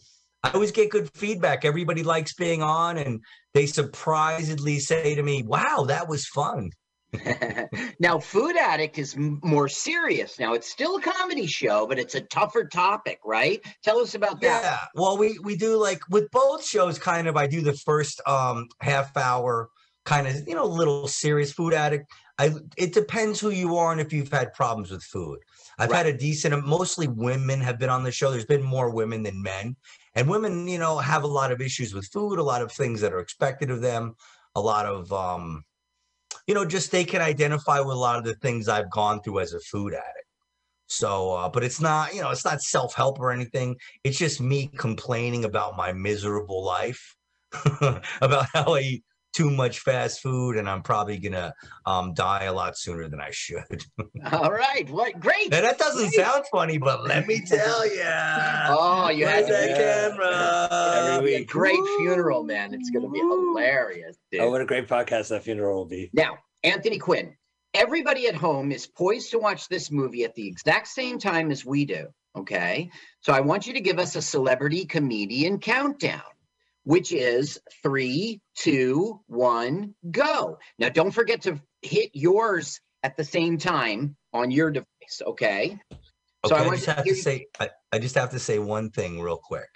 I 0.43 0.53
always 0.53 0.73
get 0.73 0.91
good 0.91 1.11
feedback. 1.15 1.67
Everybody 1.67 2.03
likes 2.03 2.33
being 2.33 2.63
on, 2.63 2.97
and 2.97 3.21
they 3.53 3.67
surprisingly 3.67 4.79
say 4.79 5.15
to 5.15 5.23
me, 5.23 5.43
"Wow, 5.43 5.85
that 5.89 6.09
was 6.09 6.27
fun." 6.27 6.71
now, 8.01 8.19
Food 8.19 8.57
Addict 8.57 8.99
is 8.99 9.15
m- 9.15 9.41
more 9.43 9.69
serious. 9.69 10.39
Now, 10.39 10.55
it's 10.55 10.71
still 10.71 10.97
a 10.97 11.03
comedy 11.03 11.47
show, 11.47 11.87
but 11.87 11.99
it's 11.99 12.15
a 12.15 12.21
tougher 12.21 12.65
topic, 12.65 13.19
right? 13.25 13.61
Tell 13.83 13.99
us 13.99 14.15
about 14.15 14.41
that. 14.43 14.63
Yeah. 14.63 14.79
Well, 14.95 15.19
we 15.19 15.39
we 15.43 15.57
do 15.57 15.77
like 15.77 16.01
with 16.09 16.31
both 16.31 16.65
shows. 16.65 16.99
Kind 16.99 17.27
of, 17.27 17.37
I 17.37 17.47
do 17.47 17.61
the 17.63 17.73
first 17.73 18.21
um 18.27 18.69
half 18.81 19.17
hour, 19.17 19.71
kind 20.05 20.29
of 20.29 20.47
you 20.47 20.55
know, 20.55 20.67
little 20.67 21.09
serious 21.09 21.53
food 21.53 21.75
addict. 21.75 22.07
I 22.39 22.53
it 22.77 22.95
depends 22.95 23.41
who 23.41 23.51
you 23.51 23.77
are 23.77 23.93
and 23.93 24.01
if 24.01 24.13
you've 24.13 24.33
had 24.33 24.53
problems 24.55 24.91
with 24.91 25.03
food. 25.03 25.41
I've 25.79 25.93
had 25.93 26.07
a 26.07 26.17
decent. 26.17 26.67
Mostly 26.67 27.09
women 27.09 27.61
have 27.61 27.79
been 27.79 27.89
on 27.89 28.05
the 28.05 28.13
show. 28.13 28.31
There's 28.31 28.45
been 28.45 28.63
more 28.63 28.91
women 28.91 29.23
than 29.23 29.43
men, 29.43 29.77
and 30.15 30.29
women, 30.29 30.69
you 30.69 30.79
know, 30.79 30.99
have 30.99 31.25
a 31.25 31.29
lot 31.29 31.53
of 31.53 31.61
issues 31.61 31.95
with 31.95 32.07
food. 32.13 32.39
A 32.39 32.43
lot 32.43 32.63
of 32.63 32.71
things 32.71 33.01
that 33.01 33.13
are 33.13 33.21
expected 33.21 33.71
of 33.71 33.81
them. 33.81 34.15
A 34.55 34.61
lot 34.61 34.85
of 34.85 35.11
um, 35.13 35.65
you 36.51 36.55
know, 36.55 36.65
just 36.65 36.91
they 36.91 37.05
can 37.05 37.23
identify 37.23 37.79
with 37.79 37.95
a 37.95 37.99
lot 38.01 38.19
of 38.19 38.25
the 38.25 38.35
things 38.35 38.69
I've 38.69 38.91
gone 38.91 39.23
through 39.23 39.39
as 39.39 39.53
a 39.53 39.61
food 39.61 39.95
addict. 39.95 40.27
So, 40.89 41.31
uh, 41.31 41.49
but 41.49 41.63
it's 41.63 41.81
not, 41.81 42.13
you 42.13 42.23
know, 42.23 42.31
it's 42.31 42.45
not 42.45 42.61
self 42.61 42.93
help 42.93 43.21
or 43.21 43.31
anything. 43.31 43.77
It's 44.03 44.19
just 44.19 44.41
me 44.41 44.67
complaining 44.77 45.45
about 45.45 45.77
my 45.77 45.93
miserable 45.93 46.65
life, 46.65 47.15
about 48.21 48.47
how 48.53 48.75
I 48.75 48.81
eat 48.81 49.05
too 49.33 49.51
much 49.51 49.81
fast 49.81 50.21
food, 50.21 50.57
and 50.57 50.69
I'm 50.69 50.83
probably 50.83 51.19
gonna 51.19 51.55
um, 51.87 52.15
die 52.15 52.45
a 52.45 52.53
lot 52.53 52.77
sooner 52.77 53.09
than 53.09 53.21
I 53.21 53.31
should. 53.31 53.85
All 54.33 54.51
right. 54.51 54.89
What 54.91 55.19
great. 55.21 55.45
and 55.55 55.65
that 55.65 55.79
doesn't 55.79 56.11
Great. 56.13 56.15
sound 56.27 56.45
funny, 56.51 56.79
but 56.79 57.05
let 57.05 57.27
me 57.27 57.43
tell 57.47 57.87
you. 57.87 58.03
Oh, 58.05 59.11
you 59.15 59.27
had 59.27 59.45
Where's 59.45 59.49
that 59.49 59.69
to 59.69 60.17
camera? 60.19 61.09
It'll 61.15 61.23
be 61.27 61.35
a 61.35 61.39
week. 61.39 61.49
great 61.49 61.79
funeral, 61.99 62.45
man. 62.45 62.75
It's 62.75 62.91
going 62.91 63.05
to 63.05 63.11
be 63.11 63.19
hilarious. 63.19 64.17
Dude. 64.31 64.41
Oh, 64.41 64.51
what 64.51 64.61
a 64.61 64.67
great 64.67 64.89
podcast 64.89 65.29
that 65.29 65.43
funeral 65.45 65.77
will 65.79 65.87
be. 65.87 66.11
Now, 66.13 66.39
Anthony 66.63 66.99
Quinn, 66.99 67.35
everybody 67.75 68.27
at 68.29 68.35
home 68.35 68.73
is 68.73 68.87
poised 68.87 69.31
to 69.31 69.39
watch 69.39 69.69
this 69.69 69.91
movie 69.91 70.25
at 70.25 70.35
the 70.35 70.47
exact 70.47 70.89
same 70.89 71.19
time 71.19 71.51
as 71.51 71.65
we 71.65 71.85
do. 71.85 72.07
Okay. 72.37 72.91
So 73.21 73.33
I 73.33 73.41
want 73.41 73.67
you 73.67 73.75
to 73.75 73.81
give 73.81 73.99
us 73.99 74.15
a 74.17 74.23
celebrity 74.23 74.85
comedian 74.85 75.59
countdown, 75.59 76.21
which 76.91 77.13
is 77.13 77.61
three, 77.85 78.41
two, 78.57 79.21
one, 79.29 79.95
go. 80.11 80.59
Now, 80.77 80.89
don't 80.89 81.13
forget 81.13 81.43
to 81.43 81.61
hit 81.83 82.11
yours 82.15 82.81
at 83.05 83.17
the 83.17 83.23
same 83.23 83.59
time 83.59 84.17
on 84.33 84.51
your 84.51 84.73
device. 84.73 85.23
Okay. 85.25 85.79
So 86.47 86.57
I 86.57 86.63
Okay, 86.63 86.65
I, 86.65 86.67
want 86.67 86.73
just 86.79 86.85
to 86.87 86.95
have 86.95 87.05
hear 87.05 87.15
to 87.15 87.23
say, 87.23 87.47
I, 87.61 87.71
I 87.93 88.01
just 88.01 88.17
have 88.17 88.31
to 88.31 88.41
say 88.41 88.59
one 88.59 88.91
thing 88.91 89.21
real 89.21 89.37
quick. 89.37 89.69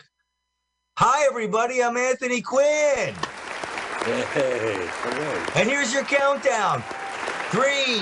Hi, 0.99 1.25
everybody. 1.30 1.85
I'm 1.85 1.97
Anthony 1.97 2.40
Quinn. 2.40 3.14
Hey, 3.14 3.14
hello. 5.04 5.47
And 5.54 5.68
here's 5.68 5.94
your 5.94 6.02
countdown. 6.02 6.83
Three, 7.50 8.00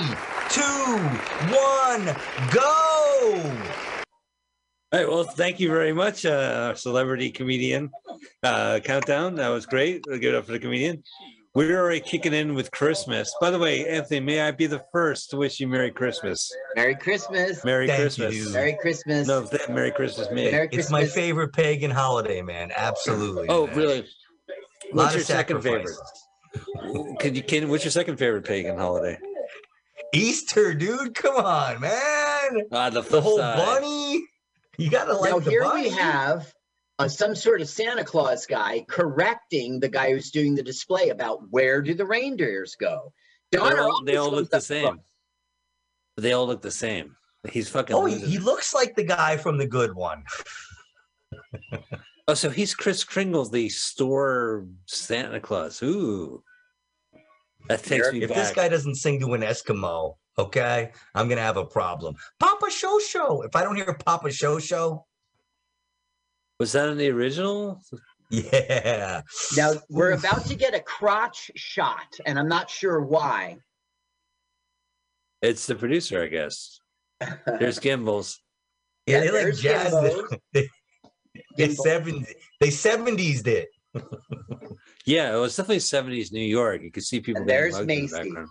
two, 0.49 0.97
one, 1.53 2.15
go. 2.51 3.82
All 4.93 4.99
right. 4.99 5.09
Well, 5.09 5.23
thank 5.23 5.59
you 5.59 5.69
very 5.69 5.91
much, 5.91 6.23
uh, 6.25 6.67
our 6.69 6.75
celebrity 6.75 7.31
comedian 7.31 7.89
uh, 8.43 8.79
countdown. 8.83 9.35
That 9.35 9.49
was 9.49 9.65
great. 9.65 10.03
We'll 10.07 10.19
give 10.19 10.35
it 10.35 10.37
up 10.37 10.45
for 10.45 10.51
the 10.51 10.59
comedian. 10.59 11.03
We're 11.55 11.79
already 11.79 11.99
kicking 11.99 12.33
in 12.33 12.53
with 12.53 12.69
Christmas. 12.71 13.33
By 13.41 13.49
the 13.51 13.57
way, 13.59 13.87
Anthony, 13.87 14.19
may 14.19 14.41
I 14.41 14.51
be 14.51 14.65
the 14.67 14.83
first 14.91 15.29
to 15.31 15.37
wish 15.37 15.59
you 15.59 15.67
Merry 15.67 15.91
Christmas? 15.91 16.51
Merry 16.75 16.95
Christmas. 16.95 17.63
Merry 17.65 17.87
Thank 17.87 18.01
Christmas. 18.01 18.35
you. 18.35 18.51
Merry 18.53 18.77
Christmas. 18.79 19.27
No, 19.27 19.45
th- 19.45 19.67
Merry 19.69 19.91
Christmas, 19.91 20.29
me. 20.31 20.51
Merry 20.51 20.67
Christmas. 20.67 20.85
It's 20.85 20.91
my 20.91 21.05
favorite 21.05 21.53
pagan 21.53 21.91
holiday, 21.91 22.41
man. 22.41 22.71
Absolutely. 22.75 23.47
Oh, 23.49 23.67
man. 23.67 23.75
really? 23.75 23.99
A 23.99 24.01
lot 24.01 24.05
What's 24.93 25.09
of 25.13 25.19
your 25.19 25.25
second 25.25 25.61
favorite? 25.61 25.97
Can 27.19 27.33
you 27.35 27.41
can? 27.43 27.67
What's 27.69 27.83
your 27.83 27.91
second 27.91 28.17
favorite 28.17 28.45
pagan 28.45 28.77
holiday? 28.77 29.17
Easter, 30.13 30.73
dude. 30.75 31.15
Come 31.15 31.37
on, 31.37 31.81
man. 31.81 32.61
Ah, 32.71 32.89
the, 32.91 33.01
The 33.01 33.21
whole 33.21 33.37
side. 33.37 33.57
bunny. 33.57 34.23
You 34.77 34.89
gotta 34.89 35.13
like 35.13 35.31
now 35.31 35.39
the 35.39 35.51
here 35.51 35.63
bunny. 35.63 35.83
we 35.83 35.89
have 35.89 36.51
uh, 36.99 37.07
some 37.07 37.35
sort 37.35 37.61
of 37.61 37.69
Santa 37.69 38.03
Claus 38.03 38.45
guy 38.45 38.85
correcting 38.87 39.79
the 39.79 39.89
guy 39.89 40.11
who's 40.11 40.31
doing 40.31 40.55
the 40.55 40.63
display 40.63 41.09
about 41.09 41.49
where 41.51 41.81
do 41.81 41.93
the 41.93 42.05
reindeers 42.05 42.75
go. 42.75 43.13
Donna 43.51 43.75
They're 43.75 43.83
all, 43.83 44.03
they 44.03 44.15
all 44.17 44.31
look 44.31 44.49
the 44.49 44.57
goes 44.57 44.71
up 44.71 44.83
same. 44.85 44.99
They 46.17 46.33
all 46.33 46.47
look 46.47 46.61
the 46.61 46.71
same. 46.71 47.15
He's 47.49 47.69
fucking. 47.69 47.95
Oh, 47.95 48.05
he, 48.05 48.15
losing 48.15 48.29
he 48.29 48.37
looks 48.39 48.73
like 48.73 48.95
the 48.95 49.03
guy 49.03 49.37
from 49.37 49.57
the 49.57 49.67
good 49.67 49.93
one. 49.93 50.23
Oh, 52.27 52.35
so 52.35 52.49
he's 52.49 52.73
Kris 52.73 53.03
Kringle, 53.03 53.45
the 53.45 53.67
store 53.67 54.65
Santa 54.85 55.41
Claus. 55.41 55.83
Ooh, 55.83 56.41
that 57.67 57.83
takes 57.83 58.13
me 58.13 58.23
If 58.23 58.29
back. 58.29 58.37
this 58.37 58.51
guy 58.51 58.69
doesn't 58.69 58.95
sing 58.95 59.19
to 59.19 59.33
an 59.33 59.41
Eskimo, 59.41 60.15
okay, 60.37 60.91
I'm 61.15 61.27
gonna 61.29 61.41
have 61.41 61.57
a 61.57 61.65
problem. 61.65 62.15
Papa 62.39 62.69
Show 62.69 62.99
Show. 62.99 63.41
If 63.43 63.55
I 63.55 63.63
don't 63.63 63.75
hear 63.75 63.93
Papa 63.93 64.31
Show 64.31 64.59
Show, 64.59 65.05
Was 66.59 66.71
that 66.73 66.89
in 66.89 66.97
the 66.97 67.09
original? 67.09 67.81
yeah. 68.29 69.21
Now 69.57 69.73
we're 69.89 70.11
about 70.13 70.45
to 70.45 70.55
get 70.55 70.73
a 70.73 70.79
crotch 70.79 71.51
shot, 71.55 72.15
and 72.25 72.37
I'm 72.39 72.47
not 72.47 72.69
sure 72.69 73.01
why. 73.01 73.57
It's 75.41 75.67
the 75.67 75.75
producer, 75.75 76.23
I 76.23 76.27
guess. 76.27 76.79
There's 77.59 77.79
Gimbels. 77.79 78.37
Yeah, 79.05 79.17
Yeah, 79.17 79.19
they 79.21 79.31
like 79.31 79.41
there's 79.43 79.59
jazz. 79.59 79.93
Gimbels. 79.93 80.37
They, 80.53 80.69
they 81.57 81.67
Gimbels. 81.69 81.75
seven. 81.77 82.25
They 82.61 82.69
seventies 82.69 83.41
did. 83.43 83.67
Yeah, 85.05 85.35
it 85.35 85.39
was 85.39 85.55
definitely 85.55 85.79
70s 85.79 86.31
New 86.31 86.39
York. 86.39 86.81
You 86.81 86.89
could 86.91 87.03
see 87.03 87.19
people. 87.19 87.41
And 87.41 87.49
there's 87.49 87.73
mugged 87.73 87.91
in 87.91 87.95
the 87.95 88.01
Macy. 88.03 88.13
background. 88.15 88.49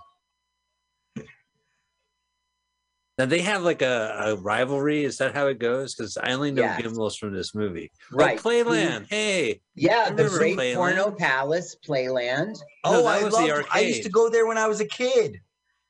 Now 3.22 3.26
they 3.26 3.40
have 3.42 3.62
like 3.62 3.82
a, 3.82 4.16
a 4.24 4.34
rivalry. 4.34 5.04
Is 5.04 5.16
that 5.18 5.32
how 5.32 5.46
it 5.46 5.60
goes? 5.60 5.94
Because 5.94 6.16
I 6.16 6.32
only 6.32 6.50
know. 6.50 6.64
Gimbels 6.64 7.16
from 7.16 7.32
this 7.32 7.54
movie. 7.54 7.88
Oh, 8.12 8.16
right. 8.16 8.36
Oh, 8.36 8.42
Playland. 8.42 9.06
Hey, 9.08 9.60
Yeah, 9.76 10.10
the 10.10 10.24
Great 10.28 10.56
Playland. 10.58 10.74
Porno 10.74 11.10
Palace, 11.12 11.76
Playland. 11.86 12.58
Oh, 12.82 13.04
that 13.04 13.20
I 13.20 13.22
was 13.24 13.32
the 13.32 13.40
loved. 13.46 13.68
I 13.72 13.78
used 13.78 14.02
to 14.02 14.08
go 14.08 14.28
there 14.28 14.44
when 14.48 14.58
I 14.58 14.66
was 14.66 14.80
a 14.80 14.86
kid. 14.86 15.38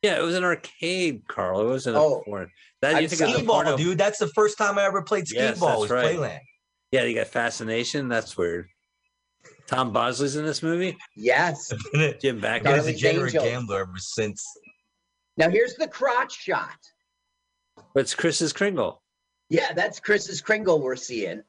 yeah, 0.03 0.19
it 0.19 0.23
was 0.23 0.35
an 0.35 0.45
arcade, 0.45 1.23
Carl. 1.27 1.63
It 1.63 1.69
wasn't 1.69 1.97
Oh, 1.97 2.17
a 2.21 2.25
porn. 2.25 2.51
That 2.83 3.01
you 3.01 3.09
think 3.09 3.33
Skee 3.35 3.47
ball, 3.47 3.63
porno- 3.63 3.79
dude. 3.79 3.97
That's 3.97 4.19
the 4.19 4.29
first 4.29 4.59
time 4.59 4.79
I 4.79 4.85
ever 4.85 5.01
played 5.01 5.27
skee 5.27 5.39
Yes, 5.39 5.59
ball. 5.59 5.69
that's 5.71 5.81
Was 5.81 5.91
right. 5.91 6.15
Playland. 6.19 6.41
Yeah, 6.91 7.05
you 7.05 7.15
got 7.15 7.29
Fascination. 7.29 8.09
That's 8.11 8.37
weird. 8.37 8.69
Tom 9.69 9.91
Bosley's 9.91 10.37
in 10.37 10.45
this 10.45 10.63
movie. 10.63 10.99
Yes. 11.17 11.73
Jim 12.21 12.43
Bakker. 12.43 12.65
Been 12.65 12.81
a 12.81 12.83
degenerate 12.83 13.33
gambler 13.33 13.81
ever 13.81 13.97
since. 13.97 14.45
Now 15.39 15.49
here's 15.49 15.77
the 15.77 15.89
crotch 15.89 16.35
shot. 16.35 16.77
But 17.95 18.01
it's 18.01 18.15
Kris's 18.15 18.53
Kringle. 18.53 19.03
Yeah, 19.49 19.73
that's 19.73 20.01
Kris's 20.01 20.41
Kringle 20.41 20.81
we're 20.81 20.97
seeing. 20.97 21.43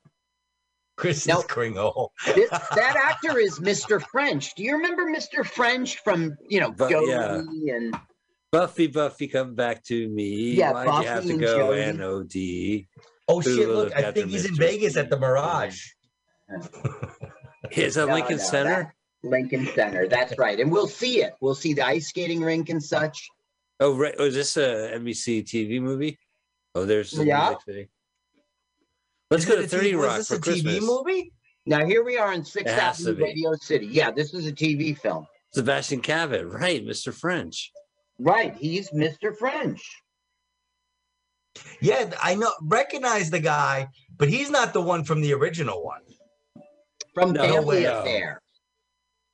Chris 0.98 1.26
Now- 1.26 1.42
Kringle. 1.42 2.12
This, 2.26 2.50
that 2.76 2.96
actor 2.96 3.40
is 3.40 3.60
Mr. 3.60 4.02
French. 4.02 4.54
Do 4.56 4.64
you 4.64 4.74
remember 4.76 5.06
Mr. 5.06 5.46
French 5.46 5.98
from 6.04 6.38
you 6.50 6.60
know 6.60 6.72
But, 6.72 6.92
yeah. 6.92 7.36
and 7.76 7.96
Buffy, 8.52 8.88
Buffy, 8.88 9.28
come 9.28 9.56
back 9.56 9.84
to 9.86 10.08
me. 10.10 10.52
Yeah, 10.54 10.72
Why'd 10.74 10.86
Buffy 10.86 11.04
you 11.04 11.10
have 11.10 11.24
to 11.24 11.30
and 11.32 11.40
go 11.42 11.72
N-O-D? 11.72 12.88
Oh 13.28 13.42
Who 13.42 13.56
shit! 13.56 13.70
Look, 13.70 13.96
I 13.96 14.12
think 14.12 14.30
he's 14.30 14.46
in 14.46 14.56
Vegas 14.56 14.96
at 14.98 15.10
the 15.10 15.18
Mirage. 15.18 15.82
Is 17.72 17.96
that 17.96 18.08
No, 18.08 18.14
Lincoln 18.14 18.38
no, 18.38 18.44
Center? 18.44 18.96
Lincoln 19.24 19.66
Center. 19.74 20.08
That's 20.08 20.38
right, 20.38 20.60
and 20.60 20.72
we'll 20.72 20.88
see 20.88 21.24
it. 21.24 21.34
We'll 21.42 21.56
see 21.56 21.74
the 21.74 21.86
ice 21.86 22.10
skating 22.10 22.42
rink 22.42 22.70
and 22.70 22.84
such. 22.84 23.28
Oh, 23.80 23.98
right. 23.98 24.14
Oh, 24.20 24.26
is 24.26 24.36
this 24.36 24.58
a 24.58 24.92
NBC 25.00 25.44
TV 25.46 25.82
movie? 25.82 26.20
Oh, 26.76 26.86
there's 26.86 27.12
the 27.12 27.26
Yeah. 27.26 27.50
Music 27.50 27.62
City. 27.66 27.90
Let's 29.30 29.44
Is 29.44 29.50
go 29.50 29.56
to 29.58 29.64
a 29.64 29.68
30 29.68 29.92
TV 29.92 29.96
was 29.98 30.06
Rock 30.06 30.18
this 30.18 30.28
for 30.28 30.36
a 30.36 30.40
Christmas. 30.40 30.76
TV 30.76 30.82
movie? 30.86 31.34
Now 31.66 31.86
here 31.86 32.04
we 32.04 32.18
are 32.18 32.34
in 32.34 32.44
Sixth 32.44 32.74
It 32.74 32.80
has 32.80 32.98
to 33.04 33.12
Avenue. 33.12 33.24
Radio 33.26 33.54
City. 33.56 33.86
Yeah, 33.88 34.12
this 34.12 34.34
is 34.34 34.48
a 34.48 34.52
TV 34.52 34.98
film. 34.98 35.28
Sebastian 35.54 36.02
Cabot, 36.02 36.46
right? 36.48 36.84
Mr. 36.86 37.14
French. 37.14 37.72
Right, 38.20 38.56
he's 38.56 38.90
Mr. 38.92 39.36
French. 39.36 39.82
Yeah, 41.82 42.12
I 42.22 42.36
know. 42.36 42.52
Recognize 42.64 43.30
the 43.30 43.40
guy, 43.40 43.88
but 44.18 44.28
he's 44.30 44.50
not 44.50 44.74
the 44.74 44.82
one 44.82 45.04
from 45.04 45.22
the 45.22 45.34
original 45.34 45.84
one. 45.84 46.02
From 47.14 47.34
No 47.34 47.44
Family 47.44 47.66
way. 47.66 47.84
Affair. 47.86 48.42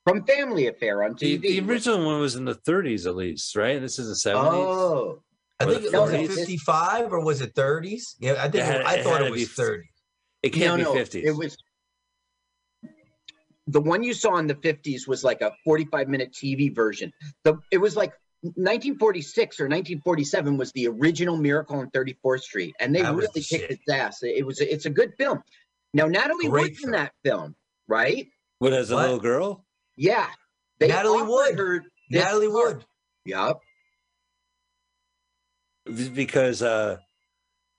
From 0.05 0.25
Family 0.25 0.67
Affair 0.67 1.03
on 1.03 1.15
The, 1.17 1.38
the 1.38 1.60
original 1.62 2.05
one 2.05 2.19
was 2.19 2.36
in 2.36 2.43
the 2.46 2.55
30s, 2.55 3.05
at 3.05 3.15
least, 3.15 3.55
right? 3.55 3.79
This 3.79 4.00
is 4.00 4.08
the 4.24 4.29
70s. 4.29 4.51
Oh, 4.53 5.24
I 5.60 5.66
think 5.66 5.84
it 5.84 5.92
was 5.92 6.12
40s? 6.12 6.36
55 6.36 7.12
or 7.13 7.24
was 7.24 7.42
it 7.42 7.54
30s? 7.54 8.16
Yeah, 8.20 8.36
I 8.39 8.50
think 8.50 8.63
had- 8.63 8.82
it, 8.82 8.86
I 8.86 8.96
it 8.96 9.04
thought 9.04 9.18
had 9.22 9.28
it 9.28 9.32
was 9.32 9.50
30. 9.50 9.84
it 10.44 10.50
can't 10.51 10.82
no, 10.82 10.94
be 10.94 10.98
no, 11.00 11.04
50s. 11.06 11.24
It 11.24 11.32
was 11.36 11.58
the 13.68 13.82
one 13.82 14.04
you 14.04 14.13
saw 14.13 14.38
in 14.38 14.48
the 14.48 14.56
50s 14.56 15.08
was 15.08 15.24
like 15.24 15.42
a 15.42 15.51
45 15.63 16.08
minute 16.08 16.32
TV 16.34 16.74
version. 16.74 17.12
The 17.44 17.58
it 17.72 17.78
was 17.78 17.96
like 17.96 18.13
1946 18.42 19.60
or 19.60 19.63
1947 19.66 20.58
was 20.58 20.72
the 20.72 20.88
original 20.88 21.36
Miracle 21.38 21.78
on 21.80 21.89
34th 21.92 22.42
Street, 22.42 22.74
and 22.80 22.96
they 22.96 23.01
That 23.01 23.13
really 23.13 23.28
the 23.36 23.42
kicked 23.42 23.62
shit. 23.63 23.72
its 23.72 23.89
ass. 23.92 24.24
It 24.24 24.46
was 24.46 24.60
it's 24.62 24.86
a 24.86 24.89
good 24.89 25.13
film. 25.18 25.44
Now 25.94 26.08
Natalie 26.08 26.48
Great 26.48 26.72
Wood's 26.72 26.84
in 26.86 26.92
that 26.92 27.12
film, 27.24 27.56
right? 27.88 28.28
what, 28.60 28.74
as 28.74 28.92
a 28.92 28.96
What? 28.96 29.01
little 29.04 29.20
girl? 29.20 29.66
Yeah. 29.98 30.28
Natalie 30.80 31.24
Wood. 31.24 31.58
her 31.60 31.84
Natalie 32.10 32.48
part. 32.48 32.75
Wood. 32.78 32.86
Yep. 33.25 33.58
Because 36.13 36.62
uh 36.62 36.98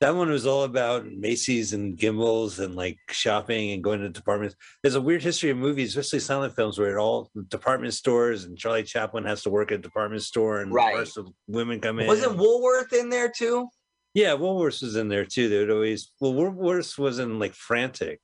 that 0.00 0.14
one 0.16 0.30
was 0.30 0.46
all 0.46 0.64
about 0.64 1.04
Macy's 1.12 1.74
and 1.74 1.98
Gimbels 1.98 2.58
and 2.58 2.74
like 2.74 2.96
shopping 3.10 3.72
and 3.72 3.84
going 3.84 4.00
to 4.00 4.08
departments. 4.08 4.56
There's 4.82 4.94
a 4.94 5.00
weird 5.00 5.22
history 5.22 5.50
of 5.50 5.58
movies, 5.58 5.90
especially 5.94 6.20
silent 6.20 6.56
films, 6.56 6.78
where 6.78 6.96
it 6.96 6.98
all 6.98 7.30
department 7.48 7.92
stores 7.92 8.44
and 8.44 8.56
Charlie 8.56 8.82
Chaplin 8.82 9.24
has 9.24 9.42
to 9.42 9.50
work 9.50 9.72
at 9.72 9.78
a 9.80 9.82
department 9.82 10.22
store 10.22 10.60
and 10.62 10.72
Right. 10.72 11.06
of 11.18 11.28
women 11.48 11.80
come 11.80 12.00
in. 12.00 12.06
Wasn't 12.06 12.38
Woolworth 12.38 12.94
in 12.94 13.10
there 13.10 13.30
too? 13.30 13.68
Yeah, 14.14 14.30
Woolworths 14.36 14.82
was 14.82 14.96
in 14.96 15.08
there 15.08 15.26
too. 15.26 15.50
They 15.50 15.58
would 15.58 15.70
always 15.70 16.10
well, 16.18 16.32
Woolworths 16.32 16.96
was 16.98 17.18
in 17.18 17.38
like 17.38 17.54
frantic. 17.54 18.20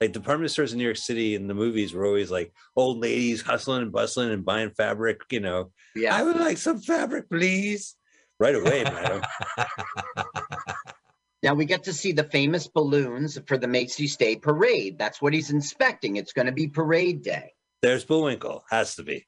Like 0.00 0.12
department 0.12 0.50
stores 0.50 0.72
in 0.72 0.78
New 0.78 0.84
York 0.84 0.96
City 0.96 1.34
in 1.36 1.46
the 1.46 1.54
movies 1.54 1.92
were 1.94 2.06
always 2.06 2.30
like 2.30 2.52
old 2.74 2.98
ladies 2.98 3.42
hustling 3.42 3.82
and 3.82 3.92
bustling 3.92 4.30
and 4.30 4.44
buying 4.44 4.70
fabric. 4.70 5.20
You 5.30 5.40
know, 5.40 5.70
Yeah. 5.94 6.16
I 6.16 6.24
would 6.24 6.36
like 6.36 6.58
some 6.58 6.80
fabric, 6.80 7.30
please. 7.30 7.94
Right 8.40 8.54
away, 8.56 8.82
madam. 8.84 9.22
Now 11.42 11.54
we 11.54 11.64
get 11.64 11.84
to 11.84 11.94
see 11.94 12.12
the 12.12 12.24
famous 12.24 12.66
balloons 12.66 13.38
for 13.46 13.56
the 13.56 13.66
Macy's 13.66 14.14
Day 14.16 14.36
Parade. 14.36 14.98
That's 14.98 15.22
what 15.22 15.32
he's 15.32 15.48
inspecting. 15.50 16.16
It's 16.16 16.34
going 16.34 16.44
to 16.44 16.52
be 16.52 16.68
parade 16.68 17.22
day. 17.22 17.54
There's 17.80 18.04
Bullwinkle. 18.04 18.62
Has 18.68 18.96
to 18.96 19.02
be. 19.02 19.26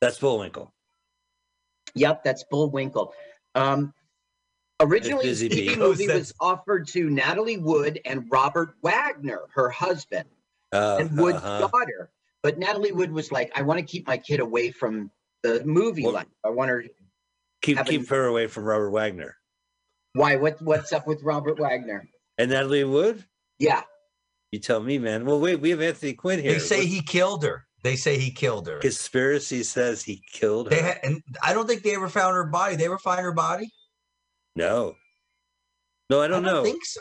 That's 0.00 0.16
Bullwinkle. 0.18 0.72
Yep, 1.94 2.24
that's 2.24 2.44
Bullwinkle. 2.50 3.12
Um, 3.54 3.92
originally, 4.80 5.30
the 5.34 5.48
Bee. 5.50 5.76
movie 5.76 6.08
was 6.08 6.32
offered 6.40 6.88
to 6.88 7.10
Natalie 7.10 7.58
Wood 7.58 8.00
and 8.06 8.24
Robert 8.30 8.74
Wagner, 8.82 9.42
her 9.54 9.68
husband, 9.68 10.24
Uh, 10.72 10.96
and 11.00 11.18
Wood's 11.18 11.36
uh-huh. 11.36 11.68
daughter. 11.68 12.10
But 12.42 12.58
Natalie 12.58 12.92
Wood 12.92 13.12
was 13.12 13.30
like, 13.30 13.52
"I 13.54 13.60
want 13.60 13.78
to 13.78 13.84
keep 13.84 14.06
my 14.06 14.16
kid 14.16 14.40
away 14.40 14.70
from 14.70 15.10
the 15.42 15.62
movie 15.66 16.04
What- 16.04 16.14
life. 16.14 16.26
I 16.42 16.48
want 16.48 16.70
her." 16.70 16.82
Keep 17.64 17.78
having- 17.78 18.00
keep 18.00 18.08
her 18.10 18.26
away 18.26 18.46
from 18.46 18.64
Robert 18.64 18.90
Wagner 18.90 19.36
Why? 20.12 20.36
What? 20.36 20.60
What's 20.62 20.92
up 20.92 21.06
with 21.06 21.22
Robert 21.22 21.58
Wagner? 21.58 22.06
and 22.38 22.50
Natalie 22.50 22.84
Wood. 22.84 23.24
Yeah, 23.58 23.82
You 24.52 24.58
tell 24.60 24.80
me, 24.80 24.98
man. 24.98 25.24
Well, 25.24 25.40
wait, 25.40 25.60
we 25.60 25.70
have 25.70 25.80
Anthony 25.80 26.12
Quinn 26.14 26.40
here. 26.40 26.52
They 26.52 26.58
say 26.58 26.78
What 26.78 26.86
he 26.86 27.02
killed 27.02 27.42
her. 27.44 27.64
They 27.82 27.96
say 27.96 28.18
he 28.18 28.30
killed 28.30 28.66
her. 28.66 28.78
conspiracy 28.78 29.62
says 29.62 30.02
he 30.02 30.22
killed 30.32 30.70
her. 30.70 30.76
They 30.76 30.82
ha- 30.82 30.98
and 31.02 31.22
I 31.42 31.52
don't 31.52 31.66
think 31.66 31.82
they 31.82 31.94
ever 31.94 32.08
found 32.08 32.34
her 32.34 32.44
body. 32.46 32.76
They 32.76 32.84
ever 32.86 32.98
find 32.98 33.20
her 33.20 33.32
body? 33.32 33.70
no, 34.56 34.94
no, 36.10 36.20
I 36.22 36.28
don't, 36.28 36.42
know. 36.42 36.60
I 36.60 36.64
think 36.64 36.84
so. 36.84 37.00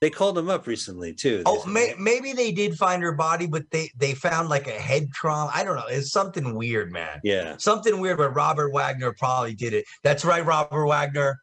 They 0.00 0.10
called 0.10 0.38
him 0.38 0.48
up 0.48 0.66
recently 0.68 1.12
too. 1.12 1.42
Oh, 1.44 1.64
may, 1.66 1.92
maybe 1.98 2.32
they 2.32 2.52
did 2.52 2.76
find 2.76 3.02
her 3.02 3.12
body, 3.12 3.46
but 3.46 3.64
they 3.70 3.90
they 3.96 4.14
found 4.14 4.48
like 4.48 4.68
a 4.68 4.78
head 4.78 5.10
trauma. 5.12 5.50
I 5.52 5.64
don't 5.64 5.74
know. 5.74 5.86
It's 5.88 6.12
something 6.12 6.54
weird, 6.54 6.92
man. 6.92 7.20
yeah. 7.24 7.56
Something 7.58 7.98
weird, 8.00 8.18
but 8.18 8.30
Robert 8.34 8.72
Wagner 8.72 9.12
probably 9.12 9.54
did 9.54 9.72
it. 9.72 9.84
That's 10.04 10.24
right, 10.24 10.44
Robert 10.44 10.86
Wagner. 10.86 11.40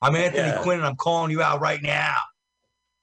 I'm 0.00 0.16
Anthony 0.16 0.48
Yeah. 0.48 0.62
Quinn, 0.62 0.78
and 0.78 0.86
I'm 0.86 0.96
calling 0.96 1.30
you 1.30 1.42
out 1.42 1.60
right 1.60 1.82
now. 1.82 2.16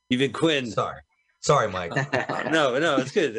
Even 0.10 0.34
Quinn. 0.34 0.72
Sorry, 0.72 1.00
sorry, 1.42 1.70
Mike. 1.70 1.92
No, 2.52 2.80
no, 2.80 2.96
it's 2.98 3.12
good. 3.12 3.36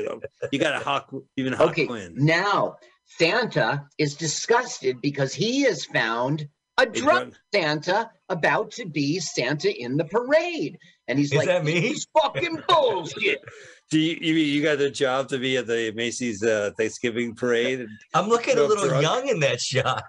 You 0.53 0.59
got 0.61 0.81
a 0.81 0.85
hawk. 0.85 1.13
Even 1.37 1.55
Hawk 1.55 1.71
okay. 1.71 1.87
Quinn. 1.87 2.15
Now 2.17 2.77
Santa 3.19 3.85
is 3.99 4.15
disgusted 4.15 5.01
because 5.01 5.35
he 5.35 5.63
has 5.63 5.85
found 5.87 6.47
a 6.79 6.83
A 6.83 6.87
drunk 6.87 7.05
drunk- 7.05 7.35
Santa 7.53 8.11
about 8.29 8.71
to 8.73 8.87
be 8.87 9.19
Santa 9.21 9.75
in 9.77 9.97
the 9.97 10.05
parade, 10.05 10.79
and 11.09 11.19
he's 11.19 11.33
Is 11.33 11.39
like, 11.39 11.49
that 11.49 11.65
me? 11.65 11.81
He's 11.81 11.99
is 11.99 12.07
fucking 12.21 12.63
bullshit." 12.69 13.41
Do 13.91 13.99
you, 13.99 14.17
you 14.21 14.35
you 14.35 14.63
got 14.63 14.81
a 14.81 14.91
job 14.91 15.29
to 15.31 15.39
be 15.39 15.57
at 15.57 15.67
the 15.67 15.93
Macy's 15.97 16.43
uh, 16.43 16.73
Thanksgiving 16.77 17.35
parade? 17.35 17.87
I'm 18.13 18.29
looking 18.29 18.59
a 18.59 18.63
little 18.63 18.87
drunk. 18.87 19.03
young 19.03 19.29
in 19.29 19.41
that 19.41 19.63
shot. 19.63 20.05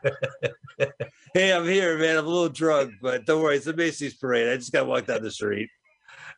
hey, 1.34 1.54
I'm 1.54 1.64
here, 1.64 1.98
man. 1.98 2.18
I'm 2.18 2.26
a 2.26 2.28
little 2.28 2.50
drunk, 2.50 2.96
but 3.02 3.26
don't 3.26 3.42
worry. 3.42 3.56
It's 3.56 3.66
the 3.66 3.74
Macy's 3.74 4.16
parade. 4.16 4.50
I 4.50 4.58
just 4.58 4.74
got 4.74 4.82
to 4.82 4.86
walk 4.86 5.06
down 5.06 5.24
the 5.24 5.32
street. 5.32 5.70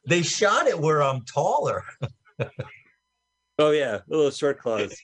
They 0.08 0.22
shot 0.22 0.68
it 0.68 0.80
where 0.80 1.02
I'm 1.02 1.22
taller. 1.26 1.84
Oh 3.58 3.72
yeah, 3.72 3.96
a 3.96 4.02
little 4.08 4.32
short 4.32 4.60
claws. 4.60 4.96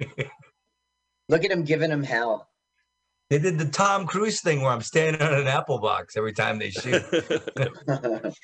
Look 1.28 1.44
at 1.44 1.50
him 1.50 1.62
giving 1.62 1.90
him 1.90 2.02
hell. 2.02 2.48
They 3.32 3.38
did 3.38 3.58
the 3.58 3.64
Tom 3.64 4.06
Cruise 4.06 4.42
thing 4.42 4.60
where 4.60 4.72
I'm 4.72 4.82
standing 4.82 5.22
on 5.22 5.32
an 5.32 5.46
apple 5.46 5.78
box 5.78 6.18
every 6.18 6.34
time 6.34 6.58
they 6.58 6.68
shoot. 6.68 7.02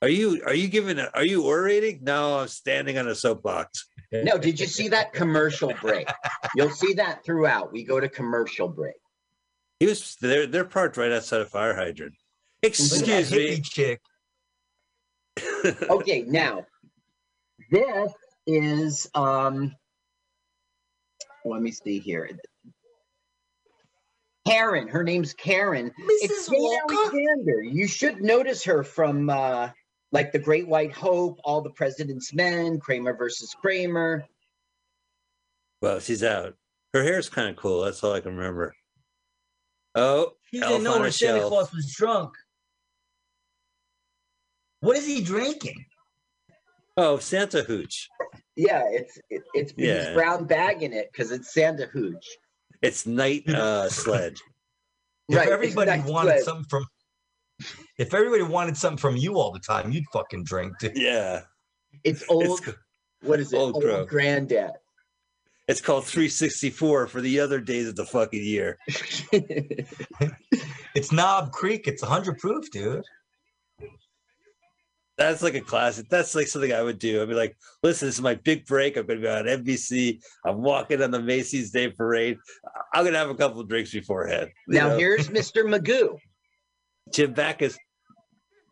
are 0.00 0.08
you 0.08 0.42
are 0.46 0.54
you 0.54 0.68
giving? 0.68 0.98
A, 0.98 1.10
are 1.12 1.22
you 1.26 1.42
orating? 1.42 2.00
No, 2.00 2.38
I'm 2.38 2.48
standing 2.48 2.96
on 2.96 3.08
a 3.08 3.14
soapbox. 3.14 3.84
no, 4.10 4.38
did 4.38 4.58
you 4.58 4.66
see 4.66 4.88
that 4.88 5.12
commercial 5.12 5.74
break? 5.82 6.08
You'll 6.56 6.70
see 6.70 6.94
that 6.94 7.22
throughout. 7.26 7.74
We 7.74 7.84
go 7.84 8.00
to 8.00 8.08
commercial 8.08 8.68
break. 8.68 8.96
He 9.78 9.84
was 9.84 10.16
they're 10.22 10.46
they're 10.46 10.64
parked 10.64 10.96
right 10.96 11.12
outside 11.12 11.42
a 11.42 11.44
fire 11.44 11.74
hydrant. 11.74 12.14
Look 12.62 12.72
at 12.72 12.78
that 12.78 13.18
Excuse 13.20 13.32
me. 13.32 13.60
chick. 13.60 14.00
Okay, 15.90 16.22
now 16.22 16.64
this 17.70 18.12
is 18.46 19.10
um 19.14 19.76
let 21.44 21.60
me 21.60 21.70
see 21.70 21.98
here. 21.98 22.30
Karen, 24.46 24.88
her 24.88 25.04
name's 25.04 25.34
Karen. 25.34 25.92
It's 25.96 26.48
Mrs. 26.48 26.52
Jane 26.52 26.62
Walker. 26.62 26.94
Alexander. 26.94 27.62
You 27.62 27.86
should 27.86 28.20
notice 28.22 28.64
her 28.64 28.82
from 28.82 29.30
uh 29.30 29.70
like 30.10 30.32
the 30.32 30.38
Great 30.38 30.66
White 30.68 30.92
Hope, 30.92 31.38
All 31.44 31.60
the 31.62 31.70
President's 31.70 32.34
Men, 32.34 32.78
Kramer 32.80 33.14
versus 33.16 33.54
Kramer. 33.60 34.24
Well, 35.80 36.00
she's 36.00 36.22
out. 36.22 36.54
Her 36.92 37.02
hair's 37.02 37.28
kind 37.28 37.48
of 37.48 37.56
cool. 37.56 37.82
That's 37.82 38.02
all 38.04 38.12
I 38.12 38.20
can 38.20 38.36
remember. 38.36 38.74
Oh, 39.94 40.32
She 40.52 40.60
Elf 40.60 40.70
didn't 40.70 40.84
know 40.84 40.94
on 40.94 41.00
when 41.00 41.08
a 41.08 41.12
Santa 41.12 41.38
shelf. 41.38 41.50
Claus 41.50 41.72
was 41.72 41.92
drunk. 41.94 42.32
What 44.80 44.96
is 44.96 45.06
he 45.06 45.22
drinking? 45.22 45.84
oh, 46.96 47.16
Santa 47.18 47.62
hooch. 47.62 48.08
Yeah, 48.56 48.82
it's 48.86 49.18
it, 49.30 49.42
it's 49.54 49.72
he's 49.76 49.86
Yeah. 49.86 50.12
brown 50.12 50.44
bag 50.44 50.82
in 50.82 50.92
it 50.92 51.08
because 51.10 51.30
it's 51.30 51.54
Santa 51.54 51.86
Hooch. 51.86 52.26
It's 52.82 53.06
night 53.06 53.48
uh, 53.48 53.88
sled. 53.88 54.36
If 55.28 55.38
Right, 55.38 55.48
everybody 55.48 56.00
wanted 56.04 56.38
to- 56.38 56.42
something 56.42 56.66
from 56.68 56.84
if 57.96 58.12
everybody 58.12 58.42
wanted 58.42 58.76
something 58.76 58.98
from 58.98 59.16
you 59.16 59.36
all 59.36 59.52
the 59.52 59.60
time, 59.60 59.92
you'd 59.92 60.04
fucking 60.12 60.44
drink 60.44 60.76
too. 60.80 60.90
Yeah, 60.94 61.42
It's 62.04 62.22
it's 62.22 62.30
old. 62.30 62.64
c- 62.64 62.72
what 63.22 63.38
is 63.40 63.52
it? 63.52 63.56
Old 63.56 63.76
Old, 63.82 64.08
granddad. 64.08 64.72
it's 65.68 65.80
called 65.80 66.04
364 66.04 67.06
for 67.06 67.20
the 67.20 67.38
other 67.38 67.60
days 67.60 67.86
of 67.88 67.94
the 67.96 68.04
fucking 68.04 68.42
year. 68.42 68.76
It's 70.94 71.10
Knob 71.12 71.52
Creek. 71.52 71.86
It's 71.88 72.02
100 72.02 72.38
proof, 72.38 72.70
dude. 72.70 73.02
That's 75.22 75.42
like 75.42 75.54
a 75.54 75.60
classic. 75.60 76.08
That's 76.08 76.34
like 76.34 76.48
something 76.48 76.72
I 76.72 76.82
would 76.82 76.98
do. 76.98 77.22
I'd 77.22 77.28
be 77.28 77.34
like, 77.34 77.56
listen, 77.84 78.08
this 78.08 78.16
is 78.16 78.22
my 78.22 78.34
big 78.34 78.66
break. 78.66 78.96
I'm 78.96 79.06
going 79.06 79.20
to 79.20 79.26
be 79.26 79.30
on 79.32 79.44
NBC. 79.44 80.20
I'm 80.44 80.62
walking 80.62 81.00
on 81.00 81.12
the 81.12 81.22
Macy's 81.22 81.70
Day 81.70 81.90
Parade. 81.90 82.38
I'm 82.92 83.04
going 83.04 83.12
to 83.12 83.20
have 83.20 83.30
a 83.30 83.34
couple 83.36 83.60
of 83.60 83.68
drinks 83.68 83.92
beforehand. 83.92 84.50
Now 84.66 84.88
know? 84.88 84.98
here's 84.98 85.28
Mr. 85.28 85.64
Magoo. 85.64 86.18
Jim 87.12 87.34
Backus. 87.34 87.78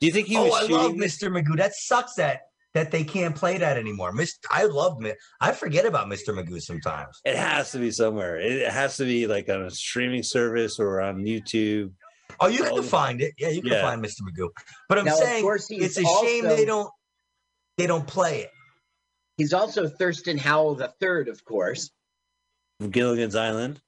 Do 0.00 0.08
you 0.08 0.12
think 0.12 0.26
he 0.26 0.36
oh, 0.38 0.46
was 0.46 0.54
I 0.54 0.60
shooting 0.62 0.76
love 0.76 0.98
this? 0.98 1.18
Mr. 1.18 1.30
Magoo. 1.30 1.56
That 1.56 1.74
sucks 1.74 2.14
that 2.14 2.40
that 2.74 2.90
they 2.90 3.04
can't 3.04 3.34
play 3.34 3.58
that 3.58 3.76
anymore. 3.76 4.12
Miss, 4.12 4.38
I 4.50 4.64
love 4.64 5.04
it. 5.04 5.18
I 5.40 5.52
forget 5.52 5.86
about 5.86 6.08
Mr. 6.08 6.34
Magoo 6.34 6.60
sometimes. 6.60 7.20
It 7.24 7.36
has 7.36 7.72
to 7.72 7.78
be 7.78 7.90
somewhere. 7.90 8.38
It 8.38 8.70
has 8.70 8.96
to 8.96 9.04
be 9.04 9.26
like 9.26 9.48
on 9.48 9.62
a 9.62 9.70
streaming 9.70 10.22
service 10.22 10.78
or 10.78 11.00
on 11.00 11.24
YouTube. 11.24 11.92
Oh, 12.40 12.46
you 12.48 12.62
can 12.62 12.78
Oh, 12.78 12.82
find 12.82 13.20
it. 13.20 13.34
Yeah, 13.38 13.48
you 13.48 13.62
can 13.62 13.72
yeah. 13.72 13.82
find 13.82 14.02
Mr. 14.04 14.20
Magoo. 14.22 14.48
But 14.88 14.98
I'm 14.98 15.04
Now, 15.06 15.14
saying 15.14 15.44
it's 15.70 15.96
a 15.98 16.04
shame 16.04 16.44
they 16.44 16.64
don't 16.64 16.90
they 17.76 17.86
don't 17.86 18.06
play 18.06 18.42
it. 18.42 18.50
He's 19.36 19.52
also 19.54 19.88
Thurston 19.88 20.36
Howell 20.38 20.74
the 20.74 20.92
third, 21.00 21.28
of 21.28 21.44
course. 21.44 21.90
from 22.78 22.90
Gilligan's 22.90 23.34
Island. 23.36 23.80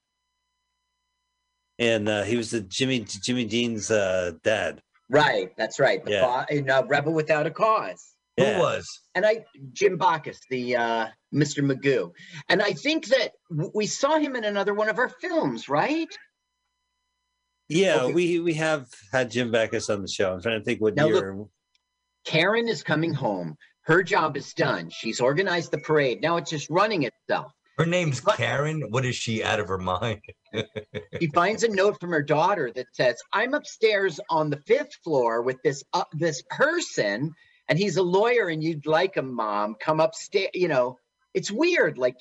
And 1.78 2.08
uh, 2.08 2.22
he 2.22 2.36
was 2.36 2.50
the 2.50 2.60
Jimmy 2.60 3.00
Jimmy 3.00 3.44
Dean's 3.44 3.90
uh, 3.90 4.32
dad. 4.44 4.82
Right, 5.10 5.50
that's 5.58 5.78
right. 5.80 6.02
The 6.04 6.10
Yeah. 6.12 6.44
fa- 6.44 6.54
in 6.54 6.70
uh, 6.70 6.84
Rebel 6.86 7.12
Without 7.12 7.46
a 7.46 7.50
Cause. 7.50 8.14
Yeah. 8.38 8.54
Who 8.54 8.60
was? 8.60 8.88
And 9.14 9.26
I, 9.26 9.44
Jim 9.74 9.98
Backus, 9.98 10.38
the 10.48 10.76
uh, 10.76 11.06
Mr. 11.34 11.62
Magoo. 11.62 12.12
And 12.48 12.62
I 12.62 12.72
think 12.72 13.06
that 13.08 13.32
w- 13.50 13.70
we 13.74 13.86
saw 13.86 14.18
him 14.18 14.36
in 14.36 14.44
another 14.44 14.72
one 14.72 14.88
of 14.88 14.98
our 14.98 15.10
films, 15.10 15.68
right? 15.68 16.08
Yeah, 17.76 18.02
Okay. 18.02 18.12
we 18.14 18.38
we 18.40 18.54
have 18.54 18.86
had 19.12 19.30
Jim 19.30 19.50
Backus 19.50 19.88
on 19.90 20.02
the 20.02 20.08
show. 20.08 20.32
I'm 20.34 20.42
trying 20.42 20.58
to 20.60 20.64
think 20.64 20.80
what 20.80 20.94
Now, 20.96 21.06
year. 21.06 21.36
Karen 22.24 22.68
is 22.68 22.82
coming 22.82 23.12
home. 23.12 23.56
Her 23.82 24.02
job 24.02 24.36
is 24.36 24.52
done. 24.54 24.90
She's 24.90 25.20
organized 25.20 25.70
the 25.72 25.78
parade. 25.78 26.20
Now 26.22 26.36
it's 26.36 26.50
just 26.50 26.70
running 26.70 27.02
itself. 27.02 27.52
Her 27.78 27.86
name's 27.86 28.22
What? 28.24 28.36
Karen. 28.36 28.82
What 28.90 29.04
is 29.04 29.16
she 29.16 29.42
out 29.42 29.58
of 29.60 29.68
her 29.68 29.78
mind? 29.78 30.20
She 31.20 31.28
finds 31.28 31.62
a 31.62 31.68
note 31.68 31.98
from 32.00 32.10
her 32.10 32.22
daughter 32.22 32.70
that 32.74 32.86
says, 32.92 33.16
"I'm 33.32 33.54
upstairs 33.54 34.20
on 34.28 34.50
the 34.50 34.58
fifth 34.66 34.94
floor 35.02 35.40
with 35.42 35.56
this 35.64 35.82
uh, 35.94 36.04
this 36.12 36.42
person, 36.50 37.32
and 37.68 37.78
he's 37.78 37.96
a 37.96 38.02
lawyer, 38.02 38.48
and 38.48 38.62
you'd 38.62 38.84
like 38.86 39.16
him, 39.16 39.34
mom. 39.34 39.76
Come 39.80 40.00
upstairs." 40.00 40.50
You 40.52 40.68
know, 40.68 40.98
it's 41.32 41.50
weird. 41.50 41.96
Like 41.96 42.16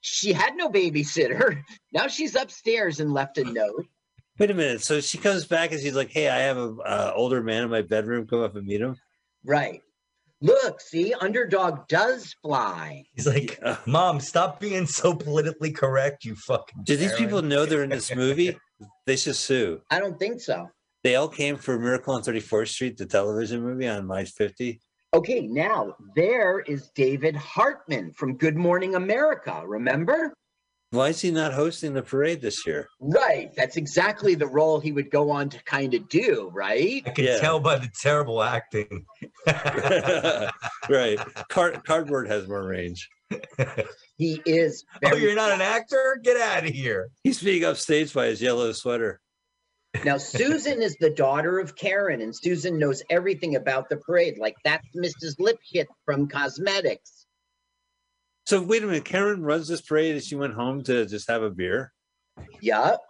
she 0.00 0.32
had 0.32 0.54
no 0.56 0.68
babysitter. 0.70 1.60
Now 1.92 2.06
she's 2.08 2.34
upstairs 2.36 3.00
and 3.00 3.12
left 3.12 3.38
a 3.38 3.44
note. 3.44 3.86
Wait 4.38 4.50
a 4.50 4.54
minute. 4.54 4.82
So 4.82 5.00
she 5.00 5.18
comes 5.18 5.44
back 5.44 5.72
and 5.72 5.80
she's 5.80 5.94
like, 5.94 6.10
"Hey, 6.10 6.28
I 6.28 6.38
have 6.38 6.56
a 6.56 6.74
uh, 6.84 7.12
older 7.14 7.42
man 7.42 7.64
in 7.64 7.70
my 7.70 7.82
bedroom. 7.82 8.26
Come 8.26 8.40
up 8.40 8.56
and 8.56 8.66
meet 8.66 8.80
him." 8.80 8.96
Right. 9.44 9.80
Look, 10.42 10.80
see, 10.80 11.14
underdog 11.20 11.86
does 11.86 12.34
fly. 12.42 13.04
He's 13.14 13.28
like, 13.28 13.60
Yeah. 13.62 13.76
Mom, 13.86 14.18
stop 14.18 14.58
being 14.58 14.86
so 14.86 15.14
politically 15.14 15.70
correct, 15.70 16.24
you 16.24 16.34
fucking. 16.34 16.82
Do 16.82 16.96
these 16.96 17.12
people 17.12 17.42
know 17.42 17.64
they're 17.64 17.84
in 17.84 17.90
this 17.90 18.14
movie? 18.14 18.56
They 19.06 19.14
should 19.14 19.36
sue. 19.36 19.80
I 19.92 20.00
don't 20.00 20.18
think 20.18 20.40
so. 20.40 20.68
They 21.04 21.14
all 21.14 21.28
came 21.28 21.56
for 21.56 21.78
Miracle 21.78 22.14
on 22.14 22.22
34th 22.22 22.66
Street, 22.66 22.96
the 22.96 23.06
television 23.06 23.62
movie 23.62 23.86
on 23.86 24.04
My 24.08 24.24
50. 24.24 24.80
Okay, 25.14 25.46
now 25.46 25.94
there 26.16 26.60
is 26.60 26.90
David 26.96 27.36
Hartman 27.36 28.10
from 28.12 28.36
Good 28.36 28.56
Morning 28.56 28.96
America. 28.96 29.62
Remember? 29.64 30.34
Why 30.92 31.08
is 31.08 31.22
he 31.22 31.30
not 31.30 31.54
hosting 31.54 31.94
the 31.94 32.02
parade 32.02 32.42
this 32.42 32.66
year? 32.66 32.86
Right. 33.00 33.50
That's 33.56 33.78
exactly 33.78 34.34
the 34.34 34.46
role 34.46 34.78
he 34.78 34.92
would 34.92 35.10
go 35.10 35.30
on 35.30 35.48
to 35.48 35.64
kind 35.64 35.94
of 35.94 36.06
do, 36.10 36.50
right? 36.52 37.02
I 37.06 37.10
can 37.10 37.24
Yeah. 37.24 37.38
tell 37.38 37.60
by 37.60 37.78
the 37.78 37.88
terrible 38.02 38.42
acting. 38.42 39.06
right. 39.46 41.18
Card- 41.48 41.82
cardboard 41.84 42.28
has 42.28 42.46
more 42.46 42.66
range. 42.66 43.08
He 44.18 44.40
is. 44.46 44.84
oh, 45.04 45.16
you're 45.16 45.34
not 45.34 45.50
an 45.50 45.60
actor? 45.62 46.20
Get 46.22 46.36
out 46.40 46.62
of 46.64 46.70
here. 46.70 47.08
He's 47.24 47.42
being 47.42 47.62
upstaged 47.62 48.14
by 48.14 48.26
his 48.26 48.40
yellow 48.40 48.70
sweater. 48.70 49.20
Now, 50.04 50.18
Susan 50.18 50.80
is 50.80 50.94
the 51.00 51.10
daughter 51.10 51.58
of 51.58 51.74
Karen, 51.74 52.20
and 52.20 52.36
Susan 52.36 52.78
knows 52.78 53.02
everything 53.10 53.56
about 53.56 53.88
the 53.88 53.96
parade. 53.96 54.38
Like 54.38 54.54
that's 54.64 54.86
Mrs. 54.96 55.40
Lipshit 55.40 55.86
from 56.04 56.28
Cosmetics. 56.28 57.21
So 58.46 58.60
wait 58.60 58.82
a 58.82 58.86
minute. 58.86 59.04
Karen 59.04 59.42
runs 59.42 59.68
this 59.68 59.80
parade 59.80 60.14
and 60.14 60.24
she 60.24 60.34
went 60.34 60.54
home 60.54 60.82
to 60.84 61.06
just 61.06 61.30
have 61.30 61.42
a 61.42 61.50
beer. 61.50 61.92
Yup. 62.60 63.00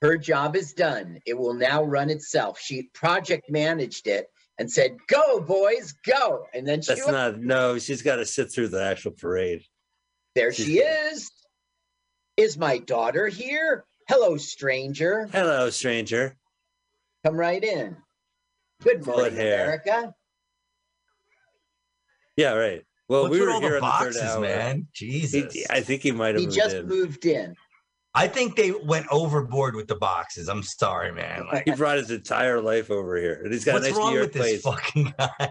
Her 0.00 0.16
job 0.18 0.56
is 0.56 0.72
done. 0.72 1.18
It 1.26 1.38
will 1.38 1.54
now 1.54 1.84
run 1.84 2.10
itself. 2.10 2.58
She 2.60 2.90
project 2.94 3.50
managed 3.50 4.08
it 4.08 4.26
and 4.58 4.70
said, 4.70 4.96
Go, 5.08 5.40
boys, 5.40 5.94
go. 6.04 6.44
And 6.54 6.66
then 6.66 6.82
she 6.82 6.94
That's 6.94 7.06
not 7.08 7.38
no. 7.38 7.78
She's 7.78 8.02
got 8.02 8.16
to 8.16 8.26
sit 8.26 8.52
through 8.52 8.68
the 8.68 8.82
actual 8.82 9.12
parade. 9.12 9.62
there 10.34 10.52
she 10.52 10.78
is. 10.78 11.30
Is 12.36 12.56
my 12.58 12.78
daughter 12.78 13.28
here? 13.28 13.84
Hello, 14.08 14.36
stranger. 14.36 15.28
Hello, 15.30 15.70
stranger. 15.70 16.36
Come 17.24 17.36
right 17.36 17.62
in. 17.62 17.96
Good 18.82 19.06
morning. 19.06 19.34
America. 19.34 20.14
Yeah, 22.36 22.54
right. 22.54 22.84
Well, 23.12 23.24
What's 23.24 23.32
we 23.32 23.42
were 23.42 23.50
all 23.50 23.60
here 23.60 23.78
the 23.78 23.82
on 23.84 23.98
the 23.98 24.04
third 24.06 24.14
boxes, 24.14 24.22
hour. 24.22 24.40
man? 24.40 24.88
He- 24.94 25.20
Jesus. 25.20 25.66
I 25.68 25.82
think 25.82 26.00
he 26.00 26.12
might 26.12 26.28
have 26.28 26.38
He 26.40 26.46
moved 26.46 26.56
just 26.56 26.74
in. 26.76 26.86
moved 26.88 27.26
in. 27.26 27.54
I 28.14 28.26
think 28.26 28.56
they 28.56 28.70
went 28.70 29.06
overboard 29.10 29.74
with 29.76 29.86
the 29.86 29.96
boxes. 29.96 30.48
I'm 30.48 30.62
sorry, 30.62 31.12
man. 31.12 31.46
Like, 31.52 31.64
He 31.66 31.72
brought 31.72 31.98
his 31.98 32.10
entire 32.10 32.58
life 32.62 32.90
over 32.90 33.18
here, 33.18 33.42
and 33.44 33.52
he's 33.52 33.66
got 33.66 33.74
what's 33.74 33.86
a 33.86 33.90
nice 33.90 33.98
wrong 33.98 34.10
New 34.12 34.18
York 34.20 34.32
with 34.32 34.42
this 34.42 34.62
place. 34.62 34.62
fucking 34.62 35.14
guy? 35.18 35.50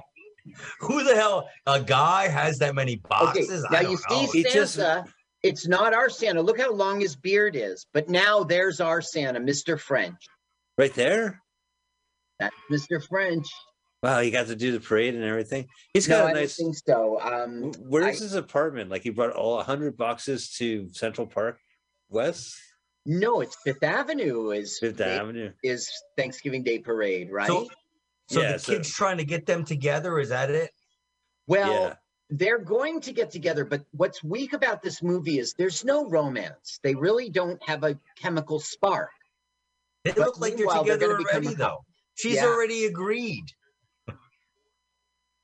Who 0.80 1.04
the 1.04 1.14
hell? 1.16 1.48
A 1.68 1.80
guy 1.80 2.28
has 2.30 2.58
that 2.60 2.74
many 2.74 2.94
Okay, 2.94 3.02
boxes? 3.08 3.64
now 3.70 3.78
I 3.78 3.82
you 3.82 3.98
don't 3.98 4.10
know. 4.10 4.26
see 4.26 4.42
He 4.42 4.44
just- 4.50 4.74
Santa. 4.74 5.06
It's 5.44 5.68
not 5.68 5.94
our 5.94 6.10
Santa. 6.10 6.42
Look 6.42 6.60
how 6.60 6.72
long 6.72 7.00
his 7.00 7.16
beard 7.16 7.56
is. 7.56 7.86
But 7.94 8.10
now 8.10 8.44
there's 8.44 8.80
our 8.82 9.02
Santa, 9.02 9.40
Mr. 9.40 9.80
French. 9.80 10.18
Right 10.80 10.94
there. 10.96 11.40
That's 12.40 12.56
Mr. 12.72 13.04
French. 13.08 13.48
Wow, 14.04 14.20
he 14.22 14.32
got 14.32 14.48
to 14.48 14.56
do 14.56 14.72
the 14.72 14.80
parade 14.80 15.14
and 15.14 15.24
everything. 15.24 15.68
He's 15.94 16.10
No, 16.10 16.18
got 16.18 16.26
I 16.26 16.30
a 16.32 16.34
don't 16.34 16.42
nice. 16.42 16.56
think 16.56 16.76
so. 16.76 17.20
Um, 17.22 17.72
Where's 17.88 18.20
I- 18.20 18.24
his 18.24 18.34
apartment? 18.34 18.90
Like 18.90 19.04
he 19.04 19.12
brought 19.12 19.34
all 19.34 19.62
hundred 19.62 19.96
boxes 19.96 20.50
to 20.58 20.90
Central 20.92 21.28
Park 21.28 21.60
West, 22.10 22.56
no, 23.06 23.42
it's 23.42 23.56
Fifth 23.64 23.82
Avenue. 23.84 24.52
Is 24.52 24.78
Fifth 24.80 24.98
Day- 24.98 25.18
Avenue. 25.18 25.52
is 25.64 25.90
Thanksgiving 26.18 26.62
Day 26.64 26.78
parade, 26.80 27.32
right? 27.32 27.48
So, 27.48 27.68
so 28.30 28.42
Yeah, 28.42 28.54
the 28.54 28.60
so- 28.60 28.74
kid's 28.74 28.94
trying 28.94 29.18
to 29.18 29.26
get 29.26 29.46
them 29.48 29.64
together. 29.66 30.20
Is 30.20 30.30
that 30.30 30.50
it? 30.52 30.72
well, 31.48 31.72
yeah, 31.72 31.96
they're 32.30 32.60
going 32.60 33.02
to 33.02 33.12
get 33.12 33.30
together, 33.32 33.66
but 33.66 33.84
what's 33.92 34.24
weak 34.24 34.54
about 34.54 34.82
this 34.82 35.02
movie 35.04 35.38
is 35.40 35.54
there's 35.56 35.84
no 35.84 36.08
romance. 36.10 36.80
They 36.84 36.94
really 36.96 37.30
don't 37.30 37.62
have 37.64 37.84
a 37.84 38.00
chemical 38.18 38.60
spark. 38.60 39.10
They 40.04 40.12
But 40.12 40.20
look 40.20 40.40
like 40.40 40.52
they're 40.52 40.60
meanwhile, 40.66 40.84
they're 40.84 40.96
together 40.98 41.20
already, 41.20 41.54
though. 41.56 41.84
She's 42.16 42.36
Yeah. 42.36 42.46
already 42.46 42.86
agreed. 42.86 43.46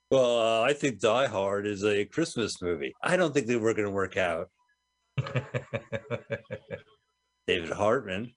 Well, 0.09 0.39
uh, 0.39 0.61
I 0.61 0.73
think 0.73 0.99
Die 0.99 1.27
Hard 1.27 1.67
is 1.67 1.83
a 1.83 2.05
Christmas 2.05 2.61
movie. 2.61 2.93
I 3.03 3.17
don't 3.17 3.33
think 3.33 3.47
they 3.47 3.57
were 3.57 3.73
going 3.73 3.87
to 3.87 3.91
work 3.91 4.15
out. 4.15 4.49
David 7.47 7.71
Hartman. 7.71 8.33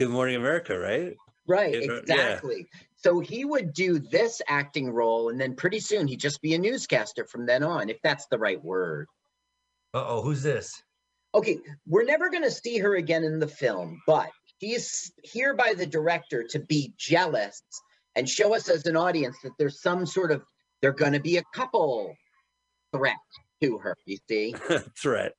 Good 0.00 0.10
Morning 0.10 0.34
America, 0.36 0.78
right? 0.78 1.14
Right, 1.46 1.72
Yeah, 1.74 1.80
yeah. 1.80 1.98
exactly. 1.98 2.68
So 2.96 3.20
he 3.20 3.44
would 3.44 3.72
do 3.72 4.00
this 4.00 4.42
acting 4.48 4.90
role, 4.90 5.28
and 5.28 5.40
then 5.40 5.54
pretty 5.54 5.78
soon 5.80 6.08
he'd 6.08 6.20
just 6.20 6.42
be 6.42 6.54
a 6.54 6.58
newscaster 6.58 7.24
from 7.24 7.46
then 7.46 7.62
on, 7.62 7.88
if 7.88 7.98
that's 8.02 8.26
the 8.26 8.38
right 8.38 8.62
word. 8.62 9.06
Uh 9.94 10.04
oh, 10.06 10.22
who's 10.22 10.42
this? 10.42 10.82
Okay, 11.34 11.58
we're 11.86 12.04
never 12.04 12.28
going 12.28 12.42
to 12.42 12.50
see 12.50 12.78
her 12.78 12.96
again 12.96 13.22
in 13.22 13.38
the 13.38 13.46
film, 13.46 14.00
but 14.06 14.30
he's 14.58 15.12
here 15.22 15.54
by 15.54 15.74
the 15.76 15.86
director 15.86 16.42
to 16.50 16.58
be 16.58 16.92
jealous 16.98 17.62
and 18.18 18.28
show 18.28 18.54
us 18.54 18.68
as 18.68 18.84
an 18.86 18.96
audience 18.96 19.36
that 19.42 19.52
there's 19.58 19.80
some 19.80 20.04
sort 20.04 20.30
of, 20.32 20.42
they're 20.82 20.92
going 20.92 21.12
to 21.12 21.20
be 21.20 21.38
a 21.38 21.42
couple 21.54 22.14
threat 22.94 23.16
to 23.62 23.78
her, 23.78 23.96
you 24.04 24.18
see? 24.28 24.54
Threat. 25.02 25.32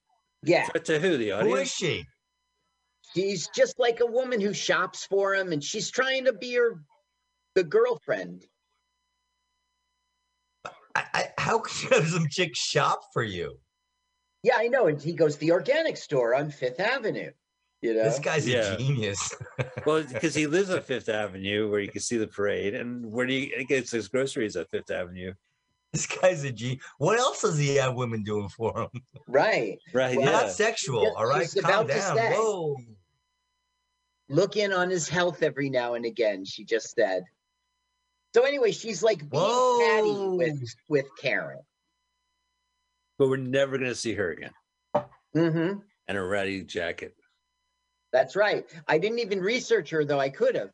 Yeah, 0.43 0.65
Threat 0.67 0.85
to 0.85 0.99
who? 0.99 1.17
The 1.17 1.33
audience. 1.33 1.55
Who 1.55 1.61
is 1.61 1.71
she? 1.71 2.05
she's 3.13 3.47
just 3.49 3.79
like 3.79 3.99
a 3.99 4.05
woman 4.05 4.41
who 4.41 4.53
shops 4.53 5.05
for 5.05 5.35
him, 5.35 5.51
and 5.51 5.63
she's 5.63 5.89
trying 5.89 6.25
to 6.25 6.33
be 6.33 6.55
her 6.55 6.81
the 7.55 7.63
girlfriend. 7.63 8.45
I, 10.95 11.03
I, 11.13 11.25
how 11.37 11.59
can 11.59 11.89
you 11.89 11.97
have 11.97 12.09
some 12.09 12.27
chick 12.29 12.55
shop 12.55 13.01
for 13.13 13.23
you? 13.23 13.57
Yeah, 14.43 14.55
I 14.57 14.67
know. 14.67 14.87
And 14.87 15.01
he 15.01 15.13
goes, 15.13 15.35
to 15.35 15.39
the 15.39 15.51
organic 15.51 15.97
store 15.97 16.33
on 16.33 16.49
Fifth 16.49 16.79
Avenue. 16.79 17.31
You 17.81 17.93
know? 17.93 18.03
This 18.03 18.19
guy's 18.19 18.47
Yeah. 18.47 18.73
a 18.73 18.77
genius. 18.77 19.33
Well, 19.85 20.03
because 20.03 20.35
he 20.35 20.45
lives 20.45 20.69
on 20.69 20.81
Fifth 20.83 21.07
Avenue 21.09 21.69
where 21.71 21.79
you 21.79 21.87
can 21.89 22.01
see 22.01 22.17
the 22.17 22.27
parade, 22.27 22.75
and 22.75 23.09
where 23.11 23.25
do 23.25 23.33
you 23.33 23.65
gets 23.65 23.91
his 23.91 24.07
groceries 24.09 24.55
at 24.57 24.69
Fifth 24.69 24.91
Avenue? 24.91 25.33
this 25.93 26.05
guy's 26.05 26.43
a 26.43 26.51
G. 26.51 26.79
What 26.99 27.17
else 27.17 27.41
does 27.41 27.57
he 27.57 27.75
have 27.77 27.95
women 27.95 28.21
doing 28.23 28.49
for 28.49 28.77
him? 28.81 29.01
Right. 29.27 29.79
Right. 29.93 30.17
Well, 30.17 30.25
yeah. 30.25 30.31
Not 30.31 30.51
sexual, 30.51 31.03
Yeah, 31.03 31.09
all 31.17 31.25
right? 31.25 31.49
she's 31.49 31.61
Calm 31.63 31.87
down. 31.87 32.17
Whoa. 32.17 32.75
Look 34.29 34.57
in 34.57 34.71
on 34.71 34.89
his 34.89 35.09
health 35.09 35.41
every 35.41 35.69
now 35.69 35.95
and 35.95 36.05
again, 36.05 36.45
she 36.45 36.63
just 36.63 36.93
said. 36.93 37.23
So 38.35 38.43
anyway, 38.43 38.71
she's 38.71 39.01
like 39.01 39.27
being 39.29 39.79
catty 39.79 40.27
with 40.37 40.61
with 40.89 41.05
Karen. 41.19 41.59
But 43.17 43.29
we're 43.29 43.37
never 43.37 43.77
going 43.77 43.89
to 43.89 43.95
see 43.95 44.13
her 44.13 44.31
again. 44.31 44.51
Mm-hmm. 45.35 45.79
And 46.07 46.17
a 46.17 46.21
ratty 46.21 46.63
jacket. 46.63 47.15
That's 48.11 48.35
right. 48.35 48.65
I 48.87 48.97
didn't 48.97 49.19
even 49.19 49.39
research 49.39 49.89
her 49.91 50.03
though. 50.05 50.19
I 50.19 50.29
could 50.29 50.55
have. 50.55 50.71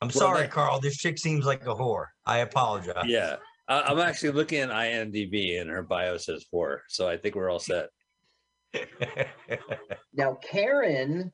I'm 0.00 0.08
Well, 0.08 0.18
sorry, 0.18 0.40
that- 0.42 0.50
Carl. 0.50 0.80
This 0.80 0.96
chick 0.96 1.18
seems 1.18 1.44
like 1.44 1.62
a 1.62 1.74
whore. 1.74 2.06
I 2.26 2.38
apologize. 2.38 3.04
Yeah. 3.06 3.36
I, 3.68 3.82
I'm 3.82 4.00
actually 4.00 4.32
looking 4.32 4.58
at 4.58 4.70
IMDb, 4.70 5.60
and 5.60 5.70
her 5.70 5.82
bio 5.84 6.16
says 6.16 6.44
whore. 6.52 6.78
So 6.88 7.08
I 7.08 7.16
think 7.16 7.34
we're 7.36 7.50
all 7.50 7.60
set. 7.60 7.88
Now 10.14 10.34
Karen, 10.42 11.32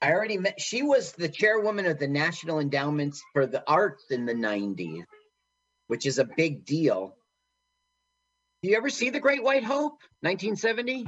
I 0.00 0.10
already 0.12 0.38
met. 0.38 0.60
She 0.60 0.82
was 0.82 1.12
the 1.12 1.28
chairwoman 1.28 1.86
of 1.86 1.98
the 1.98 2.08
National 2.08 2.60
Endowments 2.60 3.22
for 3.32 3.46
the 3.46 3.62
Arts 3.68 4.06
in 4.10 4.24
the 4.24 4.32
'90s, 4.34 5.02
which 5.88 6.06
is 6.06 6.18
a 6.18 6.24
big 6.24 6.64
deal. 6.64 7.16
Do 8.62 8.70
you 8.70 8.76
ever 8.76 8.88
see 8.88 9.10
The 9.10 9.20
Great 9.20 9.42
White 9.42 9.64
Hope, 9.64 10.00
1970? 10.20 11.06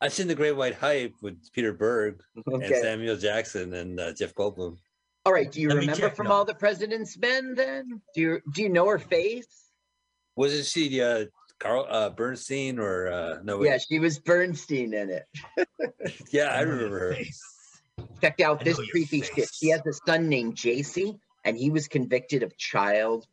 I've 0.00 0.12
seen 0.12 0.28
The 0.28 0.34
Great 0.34 0.56
White 0.56 0.76
Hype 0.76 1.14
with 1.22 1.52
Peter 1.52 1.72
Berg 1.72 2.22
and 2.46 2.64
Samuel 2.66 3.16
Jackson 3.16 3.74
and 3.74 3.98
uh, 3.98 4.12
Jeff 4.12 4.34
Goldblum. 4.34 4.78
All 5.26 5.32
right. 5.32 5.50
Do 5.50 5.60
you 5.60 5.68
Let 5.68 5.78
remember 5.78 6.10
from 6.10 6.28
no. 6.28 6.32
All 6.32 6.44
the 6.44 6.54
President's 6.54 7.18
Men? 7.18 7.54
Then 7.54 8.00
do 8.14 8.20
you 8.20 8.40
do 8.54 8.62
you 8.62 8.68
know 8.68 8.88
her 8.88 8.98
face? 8.98 9.70
Wasn't 10.36 10.64
she 10.64 11.02
uh, 11.02 11.26
Carl 11.58 11.86
uh, 11.88 12.10
Bernstein 12.10 12.78
or 12.78 13.08
uh, 13.08 13.36
no? 13.42 13.62
Yeah, 13.62 13.78
she 13.78 13.98
was 13.98 14.20
Bernstein 14.20 14.94
in 14.94 15.10
it. 15.10 15.26
yeah, 16.32 16.44
I 16.44 16.60
remember 16.60 16.98
her. 17.00 17.14
face. 17.14 17.42
Check 18.20 18.40
out 18.40 18.60
I 18.60 18.64
this 18.64 18.80
creepy 18.90 19.22
shit. 19.22 19.50
She 19.52 19.70
has 19.70 19.84
a 19.84 19.92
son 20.06 20.28
named 20.28 20.54
JC, 20.54 21.18
and 21.44 21.58
he 21.58 21.70
was 21.70 21.88
convicted 21.88 22.42
of 22.42 22.56
child 22.56 23.26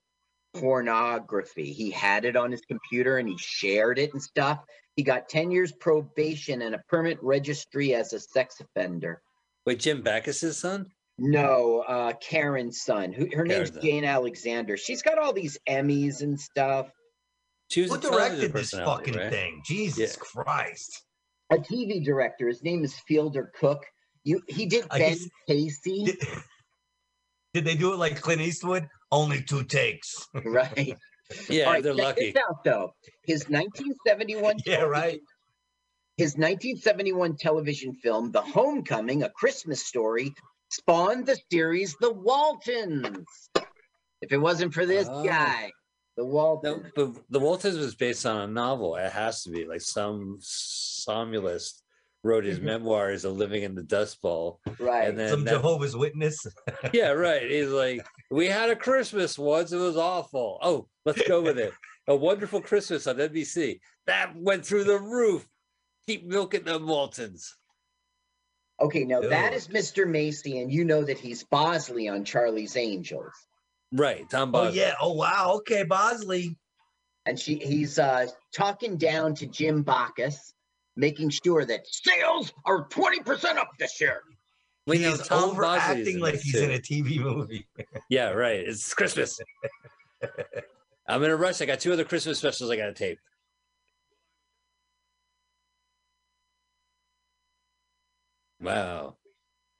pornography. 0.59 1.71
He 1.71 1.91
had 1.91 2.25
it 2.25 2.35
on 2.35 2.51
his 2.51 2.61
computer 2.61 3.17
and 3.17 3.27
he 3.27 3.37
shared 3.37 3.99
it 3.99 4.13
and 4.13 4.21
stuff. 4.21 4.59
He 4.95 5.03
got 5.03 5.27
10 5.29 5.51
years 5.51 5.71
probation 5.73 6.61
and 6.61 6.75
a 6.75 6.81
permit 6.89 7.17
registry 7.21 7.93
as 7.93 8.13
a 8.13 8.19
sex 8.19 8.61
offender. 8.61 9.21
Wait, 9.65 9.79
Jim 9.79 10.01
Backus's 10.01 10.57
son? 10.57 10.85
No, 11.17 11.83
uh, 11.87 12.13
Karen's 12.21 12.81
son. 12.81 13.11
Who 13.13 13.27
her 13.33 13.45
name's 13.45 13.69
Karen's 13.69 13.73
son. 13.73 13.81
Jane 13.83 14.05
Alexander. 14.05 14.77
She's 14.77 15.01
got 15.01 15.17
all 15.17 15.33
these 15.33 15.57
Emmys 15.67 16.21
and 16.21 16.39
stuff. 16.39 16.89
She 17.71 17.81
was 17.81 17.91
Who 17.91 17.99
directed 17.99 18.53
this 18.53 18.71
fucking 18.71 19.15
right? 19.15 19.31
thing? 19.31 19.61
Jesus 19.65 20.15
Christ. 20.17 21.03
A 21.51 21.55
TV 21.57 22.03
director. 22.03 22.47
His 22.47 22.63
name 22.63 22.83
is 22.83 22.93
Fielder 23.07 23.51
Cook. 23.59 23.83
You 24.23 24.41
he 24.47 24.65
did 24.65 24.85
I 24.91 24.99
Ben 24.99 25.09
guess- 25.13 25.29
Casey, 25.47 26.03
Did, 26.05 26.17
did 27.53 27.65
they 27.65 27.75
do 27.75 27.93
it 27.93 27.97
like 27.97 28.19
Clint 28.21 28.41
Eastwood? 28.41 28.87
Only 29.15 29.41
two 29.41 29.63
takes. 29.63 30.27
right? 30.45 30.97
Yeah, 31.49 31.65
All 31.65 31.71
right, 31.73 31.83
they're 31.83 31.93
check 31.95 32.03
lucky. 32.05 32.31
This 32.33 32.43
out 32.49 32.63
though, 32.65 32.91
his 33.25 33.47
1971 33.49 34.57
Yeah, 34.65 34.81
right. 34.81 35.19
His 36.17 36.33
1971 36.33 37.37
television 37.37 37.93
film, 37.95 38.31
The 38.31 38.41
Homecoming: 38.41 39.23
A 39.23 39.29
Christmas 39.29 39.81
Story, 39.85 40.33
spawned 40.69 41.25
the 41.25 41.37
series 41.51 41.95
The 42.01 42.11
Waltons. 42.13 43.25
If 44.21 44.31
it 44.31 44.37
wasn't 44.37 44.73
for 44.73 44.85
this 44.85 45.07
Oh. 45.09 45.23
guy, 45.23 45.71
The 46.17 46.23
No, 46.23 46.29
Waltons. 46.29 46.91
but 46.95 47.13
the 47.29 47.39
Waltons 47.39 47.77
was 47.77 47.95
based 47.95 48.25
on 48.25 48.41
a 48.41 48.47
novel. 48.47 48.95
It 48.97 49.11
has 49.11 49.43
to 49.43 49.49
be 49.49 49.65
like 49.65 49.81
some 49.81 50.37
somnolist 50.41 51.83
wrote 52.25 52.43
his 52.43 52.59
memoirs 52.59 53.23
of 53.23 53.37
living 53.37 53.63
in 53.63 53.75
the 53.75 53.83
Dust 53.83 54.21
Bowl. 54.21 54.59
right. 54.79 55.07
And 55.07 55.17
then 55.17 55.29
Some 55.29 55.43
that- 55.45 55.51
Jehovah's 55.51 55.95
Witness. 55.95 56.45
yeah, 56.93 57.09
right. 57.11 57.49
He's 57.49 57.69
like, 57.69 58.05
we 58.31 58.47
had 58.47 58.69
a 58.71 58.75
Christmas 58.75 59.37
once. 59.37 59.71
It 59.71 59.77
was 59.77 59.95
awful. 59.95 60.57
Oh, 60.61 60.87
let's 61.05 61.21
go 61.27 61.41
with 61.41 61.59
it. 61.59 61.71
A 62.07 62.15
wonderful 62.15 62.61
Christmas 62.61 63.07
on 63.07 63.17
NBC. 63.17 63.79
That 64.07 64.33
went 64.35 64.65
through 64.65 64.85
the 64.85 64.99
roof. 64.99 65.47
Keep 66.07 66.25
milking 66.27 66.63
the 66.63 66.77
Waltons. 66.79 67.55
Okay, 68.81 69.05
now 69.05 69.21
that 69.21 69.51
Ew. 69.51 69.57
is 69.57 69.67
Mr. 69.69 70.07
Macy, 70.07 70.59
and 70.61 70.71
you 70.71 70.83
know 70.83 71.03
that 71.03 71.17
he's 71.17 71.43
Bosley 71.45 72.09
on 72.09 72.25
Charlie's 72.25 72.75
Angels. 72.75 73.31
Right, 73.93 74.29
Tom 74.29 74.49
Oh 74.49 74.65
Bosley. 74.65 74.79
yeah. 74.79 74.95
Oh 75.01 75.13
wow. 75.13 75.53
Okay, 75.57 75.83
Bosley. 75.83 76.57
And 77.25 77.39
she 77.39 77.55
he's 77.55 77.97
uh 77.97 78.27
talking 78.53 78.97
down 78.97 79.33
to 79.35 79.45
Jim 79.47 79.83
Backus, 79.83 80.53
making 80.95 81.29
sure 81.29 81.65
that 81.65 81.85
sales 81.87 82.53
are 82.65 82.87
20% 82.87 83.57
up 83.57 83.71
this 83.79 83.99
year. 83.99 84.21
We 84.87 84.99
know 84.99 85.09
He's 85.11 85.27
Tom 85.27 85.55
Bosley 85.55 86.01
is 86.01 86.11
overacting 86.11 86.19
like 86.19 86.35
he's 86.35 86.53
too. 86.53 86.59
in 86.59 86.71
a 86.71 86.79
TV 86.79 87.19
movie. 87.19 87.65
Yeah, 88.09 88.29
right. 88.29 88.59
It's 88.59 88.93
Christmas. 88.93 89.39
I'm 91.07 91.23
in 91.23 91.31
a 91.31 91.35
rush. 91.35 91.59
I 91.61 91.65
got 91.65 91.79
two 91.79 91.91
other 91.91 92.03
Christmas 92.03 92.37
specials 92.37 92.69
I 92.69 92.75
got 92.77 92.85
to 92.85 92.93
tape. 92.93 93.19
Wow. 98.59 99.15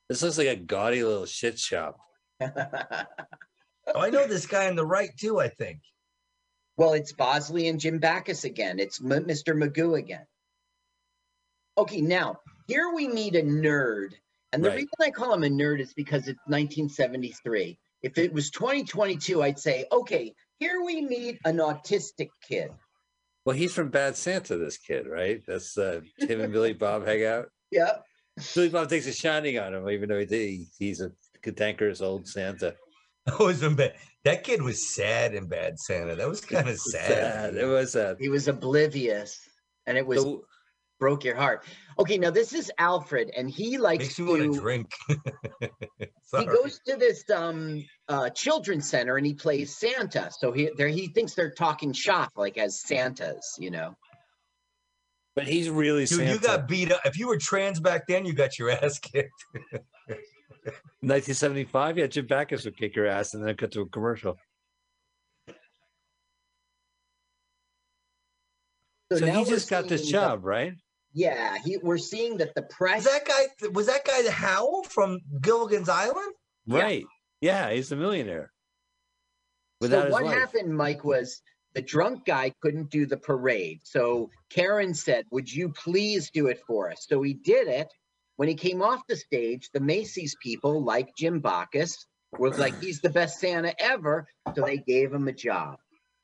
This 0.10 0.21
looks 0.21 0.38
like 0.38 0.47
a 0.47 0.56
gaudy 0.56 1.04
little 1.04 1.25
shit 1.25 1.58
shop. 1.58 1.99
Oh, 2.41 3.99
I 3.99 4.10
know 4.10 4.28
this 4.28 4.45
guy 4.45 4.67
on 4.67 4.75
the 4.75 4.86
right 4.86 5.10
too. 5.17 5.39
I 5.39 5.47
think. 5.49 5.80
Well, 6.78 6.93
it's 6.93 7.13
Bosley 7.13 7.67
and 7.67 7.80
Jim 7.80 7.99
Backus 7.99 8.43
again. 8.43 8.80
It's 8.80 8.99
M- 8.99 9.25
Mr. 9.25 9.56
Magoo 9.56 9.97
again. 9.97 10.25
Okay, 11.77 12.01
now 12.01 12.39
here 12.67 12.91
we 12.93 13.07
meet 13.07 13.35
a 13.35 13.41
nerd. 13.41 14.13
And 14.53 14.63
the 14.63 14.69
Right. 14.69 14.75
reason 14.77 14.89
I 15.01 15.11
call 15.11 15.33
him 15.33 15.43
a 15.43 15.49
nerd 15.49 15.81
is 15.81 15.93
because 15.93 16.27
it's 16.27 16.39
1973. 16.47 17.77
If 18.01 18.17
it 18.17 18.31
was 18.31 18.49
2022, 18.51 19.41
I'd 19.43 19.59
say, 19.59 19.85
okay, 19.91 20.33
here 20.59 20.81
we 20.83 21.01
meet 21.01 21.39
an 21.43 21.57
autistic 21.57 22.29
kid. 22.47 22.71
Well, 23.43 23.55
he's 23.55 23.73
from 23.73 23.89
Bad 23.89 24.15
Santa, 24.15 24.57
this 24.57 24.77
kid, 24.77 25.07
right? 25.07 25.41
That's 25.45 25.77
uh, 25.77 26.01
him 26.17 26.41
and 26.41 26.53
Billy 26.53 26.73
Bob 26.73 27.05
hang 27.05 27.25
out. 27.25 27.49
Yeah. 27.71 27.97
Billy 28.53 28.69
Bob 28.69 28.88
takes 28.89 29.07
a 29.07 29.11
shining 29.11 29.57
on 29.59 29.73
him, 29.73 29.89
even 29.89 30.07
though 30.07 30.23
he, 30.23 30.67
he's 30.77 31.01
a 31.01 31.11
cantankerous 31.41 31.99
old 32.01 32.27
Santa. 32.27 32.75
That 33.25 33.39
was 33.39 33.63
in 33.63 33.73
bad. 33.75 33.95
That 34.23 34.43
kid 34.43 34.61
was 34.61 34.93
sad 34.93 35.33
in 35.33 35.47
Bad 35.47 35.79
Santa. 35.79 36.15
That 36.15 36.29
was 36.29 36.41
kind 36.41 36.69
of 36.69 36.77
sad. 36.77 37.07
Sad. 37.07 37.55
It 37.55 37.65
was 37.65 37.91
sad. 37.93 38.17
He 38.19 38.29
was 38.29 38.47
oblivious 38.47 39.39
and 39.88 39.97
it 39.97 40.05
was 40.05 40.23
The- 40.23 40.41
broke 40.99 41.23
your 41.23 41.36
heart. 41.36 41.65
Okay, 41.99 42.17
now 42.17 42.29
this 42.29 42.53
is 42.53 42.71
Alfred, 42.77 43.31
and 43.36 43.49
he 43.49 43.77
likes 43.77 44.03
Makes 44.03 44.19
me 44.19 44.25
want 44.25 44.41
to 44.41 44.53
to 44.53 44.60
drink. 44.60 44.91
he 45.10 46.45
goes 46.45 46.79
to 46.88 46.95
this 46.97 47.23
um 47.29 47.84
uh 48.08 48.29
children's 48.29 48.89
center 48.89 49.17
and 49.17 49.25
he 49.25 49.34
plays 49.34 49.77
Santa. 49.77 50.29
So 50.31 50.51
he 50.51 50.69
there 50.77 50.88
he 50.88 51.08
thinks 51.08 51.34
they're 51.34 51.51
talking 51.51 51.93
shop 51.93 52.31
like 52.36 52.58
as 52.58 52.81
Santas, 52.81 53.58
you 53.60 53.71
know. 53.71 53.95
but 55.36 55.47
he's 55.47 55.69
really 55.69 56.05
Dude, 56.05 56.19
Santa. 56.19 56.34
you 56.34 56.39
got 56.39 56.67
beat 56.67 56.91
up. 56.91 57.01
If 57.05 57.17
you 57.17 57.27
were 57.27 57.38
trans 57.38 57.79
back 57.79 58.08
then, 58.08 58.25
you 58.25 58.34
got 58.34 58.60
your 58.60 58.71
ass 58.71 58.99
kicked. 58.99 59.45
1975. 61.01 61.97
Yeah, 61.97 62.08
Jim 62.08 62.25
Backus 62.25 62.65
would 62.65 62.77
kick 62.77 62.95
your 62.95 63.05
ass 63.05 63.34
and 63.34 63.45
then 63.45 63.55
cut 63.55 63.71
to 63.71 63.81
a 63.81 63.86
commercial. 63.86 64.38
So, 69.12 69.23
now 69.23 69.43
he 69.43 69.45
just 69.45 69.69
got 69.69 69.88
this 69.88 70.08
job, 70.08 70.43
right? 70.43 70.73
Yeah, 71.15 71.58
he 71.63 71.78
we're 71.78 71.97
seeing 71.97 72.38
that 72.38 72.54
the 72.56 72.62
press. 72.62 73.06
Was 73.06 73.13
press 73.13 73.13
that 73.13 73.25
guy? 73.25 73.67
Was 73.69 73.88
that 73.88 74.06
guy 74.06 74.21
the 74.21 74.32
Howell 74.32 74.84
from 74.84 75.21
Gilligan's 75.41 75.88
Island? 75.88 76.34
Right. 76.67 77.06
Yeah, 77.39 77.71
he's 77.71 77.91
a 77.93 77.95
millionaire. 77.95 78.51
So 79.82 79.88
Without 79.88 80.06
his 80.06 80.13
what 80.13 80.23
wife. 80.25 80.38
happened, 80.38 80.75
Mike, 80.75 81.06
was 81.06 81.41
the 81.73 81.82
drunk 81.82 82.25
guy 82.25 82.54
couldn't 82.62 82.89
do 82.89 83.06
the 83.06 83.17
parade. 83.17 83.80
So 83.84 84.30
Karen 84.49 84.93
said, 84.93 85.25
Would 85.32 85.51
you 85.51 85.69
please 85.69 86.32
do 86.32 86.47
it 86.47 86.60
for 86.67 86.91
us? 86.91 87.06
So 87.08 87.21
he 87.21 87.34
did 87.34 87.67
it. 87.67 87.88
When 88.36 88.49
he 88.49 88.56
came 88.56 88.82
off 88.82 89.01
the 89.08 89.15
stage, 89.15 89.69
the 89.73 89.80
Macy's 89.80 90.36
people, 90.41 90.84
like 90.84 91.15
Jim 91.17 91.39
Backus, 91.39 92.06
was 92.38 92.60
like, 92.60 92.82
He's 92.82 92.99
the 92.99 93.10
best 93.10 93.39
Santa 93.39 93.73
ever. 93.82 94.28
So 94.54 94.65
they 94.65 94.78
gave 94.78 95.13
him 95.13 95.28
a 95.30 95.34
job. 95.34 95.78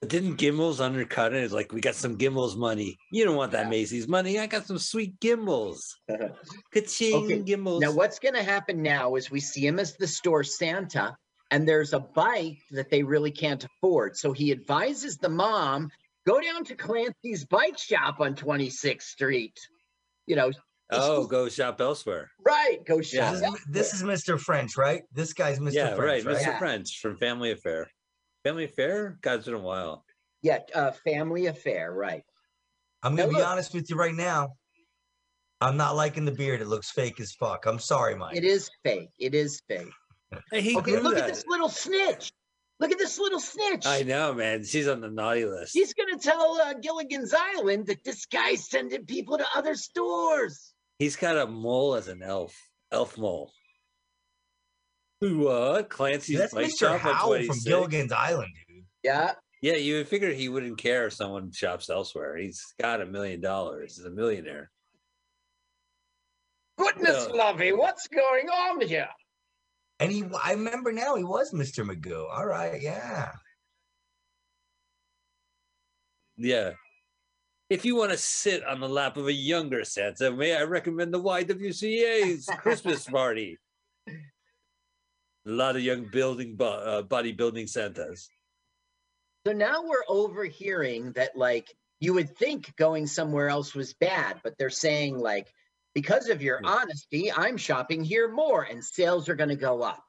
Didn't 0.07 0.37
Gimbels 0.37 0.79
undercut 0.79 1.33
it? 1.33 1.43
It's 1.43 1.53
like 1.53 1.71
we 1.71 1.79
got 1.79 1.93
some 1.93 2.17
Gimbels 2.17 2.57
money. 2.57 2.97
You 3.11 3.23
don't 3.23 3.35
want 3.35 3.51
that 3.51 3.65
Yeah. 3.65 3.69
Macy's 3.69 4.07
money. 4.07 4.39
I 4.39 4.47
got 4.47 4.65
some 4.65 4.79
sweet 4.79 5.19
Gimbels. 5.19 5.93
Ka-ching, 6.73 7.25
Okay, 7.25 7.39
Gimbels. 7.43 7.81
Now, 7.81 7.91
what's 7.91 8.17
going 8.17 8.33
to 8.33 8.41
happen 8.43 8.81
now 8.81 9.15
is 9.15 9.29
we 9.29 9.39
see 9.39 9.65
him 9.65 9.79
as 9.79 9.95
the 9.97 10.07
store 10.07 10.43
Santa, 10.43 11.15
and 11.51 11.67
there's 11.67 11.93
a 11.93 11.99
bike 11.99 12.57
that 12.71 12.89
they 12.89 13.03
really 13.03 13.29
can't 13.29 13.63
afford. 13.63 14.17
So 14.17 14.31
he 14.31 14.51
advises 14.51 15.17
the 15.17 15.29
mom, 15.29 15.91
go 16.25 16.41
down 16.41 16.63
to 16.65 16.75
Clancy's 16.75 17.45
bike 17.45 17.77
shop 17.77 18.19
on 18.19 18.33
26th 18.33 19.03
Street. 19.03 19.59
You 20.25 20.35
know, 20.35 20.51
oh, 20.91 21.27
go 21.27 21.47
shop 21.47 21.79
elsewhere. 21.79 22.31
right, 22.43 22.79
go 22.85 23.01
shop. 23.01 23.33
This 23.33 23.41
is, 23.43 23.65
this 23.69 23.93
is 23.93 24.03
Mr. 24.03 24.39
French, 24.39 24.77
right? 24.77 25.03
This 25.13 25.33
guy's 25.33 25.59
Mr. 25.59 25.73
yeah, 25.73 25.95
French, 25.95 26.25
right. 26.25 26.33
right? 26.33 26.41
Mr. 26.41 26.47
Yeah. 26.47 26.57
French 26.57 26.99
from 27.01 27.17
Family 27.17 27.51
Affair. 27.51 27.91
Family 28.43 28.65
Affair? 28.65 29.17
God, 29.21 29.35
it's 29.39 29.45
been 29.45 29.53
a 29.55 29.59
while. 29.59 30.05
Yeah, 30.41 30.59
uh, 30.73 30.91
family 30.91 31.45
affair, 31.45 31.93
right. 31.93 32.23
I'm 33.03 33.15
gonna 33.15 33.29
be 33.29 33.35
look. 33.35 33.47
honest 33.47 33.73
with 33.75 33.89
you 33.91 33.95
right 33.95 34.13
now. 34.13 34.53
I'm 35.59 35.77
not 35.77 35.95
liking 35.95 36.25
the 36.25 36.31
beard. 36.31 36.61
It 36.61 36.67
looks 36.67 36.89
fake 36.89 37.19
as 37.19 37.31
fuck. 37.33 37.67
I'm 37.67 37.77
sorry, 37.77 38.15
Mike. 38.15 38.35
It 38.35 38.43
is 38.43 38.67
fake. 38.83 39.09
It 39.19 39.35
is 39.35 39.61
fake. 39.67 39.91
Hey, 40.51 40.61
he 40.61 40.75
Okay, 40.77 40.99
look 40.99 41.13
that. 41.13 41.25
at 41.25 41.29
this 41.29 41.45
little 41.47 41.69
snitch. 41.69 42.31
Look 42.79 42.91
at 42.91 42.97
this 42.97 43.19
little 43.19 43.39
snitch. 43.39 43.85
I 43.85 44.01
know, 44.01 44.33
man. 44.33 44.63
She's 44.63 44.87
on 44.87 45.01
the 45.01 45.09
naughty 45.11 45.45
list. 45.45 45.73
He's 45.73 45.93
going 45.93 46.17
to 46.17 46.23
tell 46.23 46.59
uh, 46.59 46.73
Gilligan's 46.81 47.31
Island 47.37 47.85
that 47.87 48.03
this 48.03 48.25
guy's 48.25 48.67
sending 48.67 49.05
people 49.05 49.37
to 49.37 49.45
other 49.55 49.75
stores. 49.75 50.73
He's 50.97 51.15
got 51.15 51.37
a 51.37 51.45
mole 51.45 51.93
as 51.93 52.07
an 52.07 52.23
elf. 52.23 52.57
Elf 52.91 53.19
mole. 53.19 53.51
What? 55.21 55.89
Clancy's 55.89 56.39
That's 56.39 56.53
bike 56.53 56.67
Mr. 56.71 56.79
shop 56.79 56.99
Howell 56.99 57.37
from 57.37 57.45
26? 57.45 57.63
Gilligan's 57.63 58.11
Island, 58.11 58.51
dude. 58.67 58.83
Yeah. 59.03 59.33
Yeah, 59.61 59.75
you 59.75 59.97
would 59.97 60.07
figure 60.07 60.31
he 60.33 60.49
wouldn't 60.49 60.79
care 60.79 61.05
if 61.05 61.13
someone 61.13 61.51
shops 61.51 61.89
elsewhere. 61.91 62.35
He's 62.37 62.73
got 62.81 63.01
a 63.01 63.05
million 63.05 63.39
dollars. 63.41 63.97
He's 63.97 64.05
a 64.05 64.09
millionaire. 64.09 64.71
Goodness, 66.79 67.27
Yeah. 67.29 67.35
lovey, 67.35 67.71
what's 67.71 68.07
going 68.07 68.49
on 68.49 68.81
here? 68.81 69.09
And 69.99 70.11
he, 70.11 70.23
I 70.43 70.53
remember 70.53 70.91
now, 70.91 71.15
he 71.15 71.23
was 71.23 71.53
Mr. 71.53 71.85
Magoo. 71.87 72.27
All 72.31 72.47
right, 72.47 72.81
yeah. 72.81 73.33
Yeah. 76.37 76.71
If 77.69 77.85
you 77.85 77.95
want 77.95 78.09
to 78.11 78.17
sit 78.17 78.65
on 78.65 78.79
the 78.79 78.89
lap 78.89 79.15
of 79.17 79.27
a 79.27 79.33
younger 79.33 79.85
Santa, 79.85 80.31
may 80.31 80.55
I 80.55 80.63
recommend 80.63 81.13
the 81.13 81.21
YWCA's 81.21 82.49
Christmas 82.57 83.05
party? 83.07 83.59
A 85.47 85.49
lot 85.49 85.75
of 85.75 85.81
young 85.81 86.05
building 86.05 86.55
uh, 86.59 87.01
bodybuilding 87.03 87.67
centers. 87.67 88.29
So 89.47 89.53
now 89.53 89.83
we're 89.83 90.03
overhearing 90.07 91.13
that, 91.13 91.35
like, 91.35 91.75
you 91.99 92.13
would 92.13 92.37
think 92.37 92.75
going 92.75 93.07
somewhere 93.07 93.49
else 93.49 93.73
was 93.73 93.93
bad, 93.95 94.39
but 94.43 94.53
they're 94.57 94.69
saying, 94.69 95.17
like, 95.17 95.51
because 95.95 96.29
of 96.29 96.41
your 96.41 96.59
Hmm. 96.59 96.65
honesty, 96.67 97.31
I'm 97.31 97.57
shopping 97.57 98.03
here 98.03 98.31
more 98.31 98.63
and 98.63 98.83
sales 98.83 99.27
are 99.29 99.35
going 99.35 99.49
to 99.49 99.55
go 99.55 99.81
up. 99.81 100.03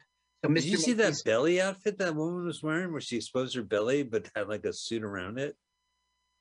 So, 0.44 0.50
Mr. 0.50 0.54
Did 0.54 0.64
you 0.64 0.76
see 0.78 0.92
that 0.94 1.22
belly 1.24 1.60
outfit 1.60 1.98
that 1.98 2.14
woman 2.14 2.44
was 2.44 2.62
wearing 2.62 2.92
where 2.92 3.00
she 3.00 3.16
exposed 3.16 3.54
her 3.54 3.62
belly 3.62 4.02
but 4.02 4.28
had 4.34 4.48
like 4.48 4.64
a 4.64 4.72
suit 4.72 5.02
around 5.02 5.38
it? 5.38 5.56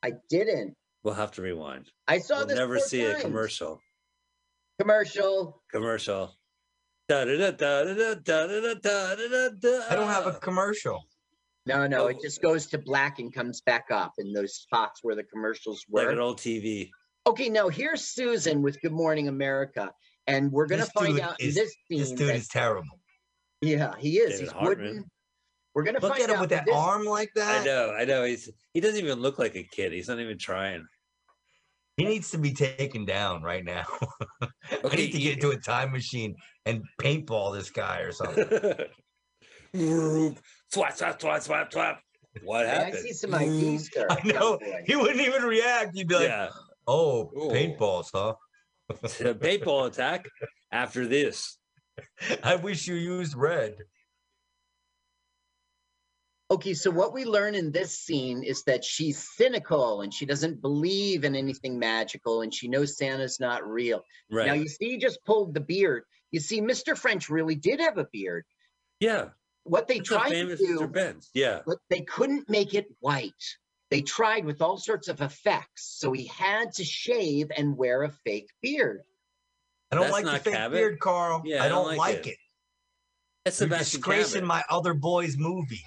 I 0.04 0.13
didn't. 0.30 0.75
We'll 1.04 1.13
have 1.13 1.32
to 1.34 1.41
rewind. 1.41 1.91
I 2.08 2.17
saw 2.17 2.39
We'll 2.39 2.47
this 2.47 2.58
never 2.58 2.80
see 2.80 3.04
a 3.04 3.15
commercial. 3.21 3.80
commercial. 4.80 5.62
Commercial. 5.71 6.36
I 7.15 7.26
don't 9.95 10.08
have 10.08 10.28
a 10.28 10.34
commercial. 10.39 11.04
No, 11.65 11.88
no, 11.88 12.08
it 12.08 12.17
Oh. 12.17 12.21
just 12.24 12.41
goes 12.41 12.65
to 12.67 12.78
black 12.80 13.19
and 13.19 13.34
comes 13.34 13.62
back 13.62 13.86
up 13.91 14.13
in 14.17 14.34
those 14.34 14.56
spots 14.56 15.00
where 15.04 15.15
the 15.15 15.24
commercials 15.24 15.86
like 15.89 16.06
were. 16.08 16.12
an 16.12 16.19
old 16.19 16.39
TV. 16.39 16.89
Okay, 17.28 17.50
now 17.50 17.69
here's 17.69 18.04
Susan 18.04 18.62
with 18.63 18.82
Good 18.82 18.91
Morning 18.93 19.28
America. 19.28 19.91
And 20.28 20.52
we're 20.52 20.65
gonna 20.67 20.84
This 20.84 20.91
find 20.91 21.13
dude 21.15 21.19
out 21.21 21.39
is- 21.41 21.56
this 21.56 21.74
scene. 21.88 22.00
This 22.00 22.10
dude 22.10 22.19
that- 22.30 22.36
is 22.36 22.47
terrible. 22.47 23.00
yeah, 23.62 23.93
he 24.00 24.17
is. 24.19 24.32
David 24.32 24.39
He's 24.41 24.52
Hartman. 24.52 24.88
wooden. 24.88 25.12
We're 25.76 25.84
gonna 25.84 26.00
Look 26.00 26.12
find 26.13 26.24
at 26.24 26.30
him 26.30 26.36
out 26.38 26.41
with 26.41 26.50
that 26.52 26.65
this- 26.65 26.76
arm 26.76 27.06
like 27.06 27.32
that. 27.36 27.62
I 27.62 27.65
know, 27.65 27.91
I 27.91 28.06
know. 28.06 28.24
He's 28.24 28.50
he 28.74 28.80
doesn't 28.80 29.00
even 29.00 29.19
look 29.19 29.38
like 29.39 29.56
a 29.56 29.63
kid. 29.63 29.91
He's 29.93 30.08
not 30.08 30.19
even 30.19 30.38
trying. 30.38 30.86
He 32.01 32.07
needs 32.07 32.31
to 32.31 32.37
be 32.37 32.51
taken 32.51 33.05
down 33.05 33.43
right 33.43 33.63
now. 33.63 33.85
I 34.41 34.95
need 34.95 35.11
to 35.11 35.19
get 35.19 35.33
into 35.35 35.51
a 35.51 35.57
time 35.57 35.91
machine 35.91 36.35
and 36.65 36.83
paintball 36.99 37.55
this 37.55 37.69
guy 37.69 37.99
or 37.99 38.11
something. 38.11 38.47
Whoop. 39.73 40.39
swat, 40.71 40.97
swat, 40.97 41.21
swat, 41.21 41.43
swat, 41.43 41.71
swat. 41.71 41.99
What 42.43 42.65
Hey, 42.65 42.85
I 42.85 42.91
see 42.91 43.13
some 43.13 43.33
IDs, 43.33 43.51
mm, 43.51 43.79
sir. 43.93 44.07
I 44.09 44.27
know. 44.27 44.57
Oh, 44.61 44.73
he 44.85 44.95
wouldn't 44.95 45.21
even 45.21 45.43
react. 45.43 45.95
He'd 45.95 46.07
be 46.07 46.15
like, 46.15 46.27
yeah, 46.27 46.49
"Oh, 46.87 47.31
Ooh. 47.35 47.49
paintballs, 47.51 48.07
huh? 48.13 48.33
paintball 48.91 49.87
attack 49.87 50.27
after 50.71 51.05
this. 51.07 51.57
I 52.43 52.55
wish 52.55 52.87
you 52.87 52.95
used 52.95 53.35
red." 53.35 53.75
Okay, 56.51 56.73
so 56.73 56.91
what 56.91 57.13
we 57.13 57.23
learn 57.23 57.55
in 57.55 57.71
this 57.71 57.97
scene 57.97 58.43
is 58.43 58.63
that 58.65 58.83
she's 58.83 59.25
cynical 59.37 60.01
and 60.01 60.13
she 60.13 60.25
doesn't 60.25 60.61
believe 60.61 61.23
in 61.23 61.33
anything 61.33 61.79
magical 61.79 62.41
and 62.41 62.53
she 62.53 62.67
knows 62.67 62.97
Santa's 62.97 63.39
not 63.39 63.65
real. 63.65 64.03
Right. 64.29 64.47
Now 64.47 64.53
you 64.53 64.67
see, 64.67 64.89
he 64.91 64.97
just 64.97 65.23
pulled 65.25 65.53
the 65.53 65.61
beard. 65.61 66.03
You 66.31 66.41
see, 66.41 66.59
Mr. 66.61 66.97
French 66.97 67.29
really 67.29 67.55
did 67.55 67.79
have 67.79 67.97
a 67.97 68.05
beard. 68.11 68.43
yeah. 68.99 69.29
What 69.63 69.87
they 69.87 69.97
It's 69.97 70.09
a 70.09 70.15
tried 70.15 70.29
to 70.29 70.57
do, 70.57 70.79
Mr. 70.79 70.91
Benz. 70.91 71.29
Yeah. 71.35 71.59
but 71.67 71.77
they 71.91 72.01
couldn't 72.01 72.49
make 72.49 72.73
it 72.73 72.87
white. 72.99 73.31
They 73.91 74.01
tried 74.01 74.43
with 74.43 74.59
all 74.61 74.77
sorts 74.77 75.07
of 75.07 75.21
effects, 75.21 75.97
so 75.99 76.11
he 76.13 76.25
had 76.25 76.71
to 76.73 76.83
shave 76.83 77.51
and 77.55 77.77
wear 77.77 78.01
a 78.01 78.09
fake 78.25 78.49
beard. 78.63 79.01
I 79.91 79.95
don't 79.97 80.05
That's 80.09 80.13
like 80.13 80.25
the 80.25 80.39
fake 80.39 80.53
Cabot. 80.55 80.75
beard, 80.79 80.99
Carl. 80.99 81.43
Yeah, 81.45 81.61
I 81.61 81.65
I 81.65 81.69
don't 81.69 81.85
don't, 81.85 81.97
like 81.97 82.15
like 82.15 82.27
it. 82.27 82.31
it. 82.31 82.37
That's 83.45 83.59
You're 83.59 83.69
disgracing 83.69 84.41
Cabot. 84.41 84.47
my 84.47 84.63
other 84.69 84.95
boys' 84.95 85.37
movie. 85.37 85.83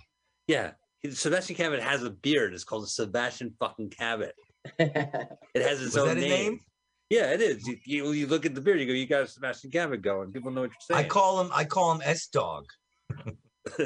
Yeah. 0.49 0.73
Sebastian 1.11 1.57
Cabot 1.57 1.81
has 1.81 2.03
a 2.03 2.11
beard. 2.11 2.55
It's 2.55 2.65
called 2.65 2.89
Sebastian 2.89 3.55
fucking 3.61 3.91
Cabot. 3.91 4.35
It 4.79 5.63
has 5.63 5.83
its 5.83 5.95
Was 5.95 5.99
own 5.99 6.09
that 6.09 6.17
name. 6.17 6.31
name? 6.31 6.59
Yeah, 7.11 7.33
it 7.33 7.43
is. 7.43 7.67
You, 7.67 7.77
you, 7.85 8.13
you 8.13 8.27
look 8.27 8.47
at 8.47 8.55
the 8.55 8.61
beard, 8.63 8.81
you 8.81 8.87
go, 8.87 8.93
you 8.93 9.07
got 9.07 9.23
a 9.25 9.27
Sebastian 9.29 9.71
Cabot 9.71 10.01
going. 10.03 10.33
People 10.33 10.51
know 10.51 10.63
what 10.63 10.71
you're 10.71 10.97
saying. 10.97 11.05
I 11.05 11.09
call 11.09 11.41
him. 11.43 11.51
I 11.53 11.65
call 11.65 11.93
him 11.93 12.01
S 12.05 12.27
Dog. 12.29 12.65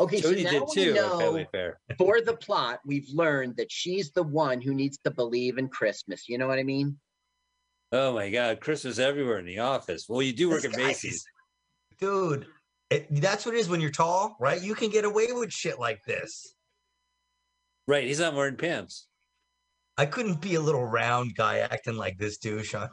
okay, 0.00 0.20
so 0.20 0.30
Jody 0.30 0.44
now 0.44 0.50
did 0.50 0.62
we 0.62 0.74
too. 0.74 0.90
at 0.90 0.96
know 0.96 1.44
Fair. 1.52 1.78
for 1.98 2.20
the 2.20 2.34
plot, 2.34 2.80
we've 2.84 3.08
learned 3.12 3.56
that 3.56 3.70
she's 3.70 4.10
the 4.12 4.22
one 4.22 4.60
who 4.60 4.74
needs 4.74 4.98
to 5.04 5.10
believe 5.10 5.58
in 5.58 5.68
Christmas. 5.68 6.28
You 6.28 6.38
know 6.38 6.48
what 6.48 6.58
I 6.58 6.62
mean? 6.64 6.98
Oh 7.92 8.12
my 8.14 8.30
God, 8.30 8.60
Christmas 8.60 8.98
everywhere 8.98 9.38
in 9.38 9.44
the 9.46 9.58
office. 9.60 10.06
Well, 10.08 10.22
you 10.22 10.32
do 10.32 10.48
work 10.50 10.62
This 10.62 10.72
at 10.72 10.78
guy 10.78 10.86
Macy's. 10.88 11.14
is- 11.14 11.24
dude. 12.00 12.46
It, 12.92 13.06
that's 13.22 13.44
what 13.46 13.54
it 13.54 13.58
is 13.58 13.68
when 13.68 13.80
you're 13.80 13.90
tall, 13.90 14.36
right? 14.40 14.60
You 14.60 14.74
can 14.74 14.90
get 14.90 15.04
away 15.04 15.28
with 15.32 15.52
shit 15.52 15.78
like 15.78 16.04
this. 16.04 16.54
Right. 17.88 18.04
He's 18.04 18.20
not 18.20 18.34
wearing 18.34 18.56
pants. 18.56 19.08
I 19.98 20.06
couldn't 20.06 20.40
be 20.40 20.54
a 20.54 20.60
little 20.60 20.84
round 20.84 21.34
guy 21.34 21.58
acting 21.58 21.96
like 21.96 22.18
this 22.18 22.38
douche. 22.38 22.74
I- 22.74 22.88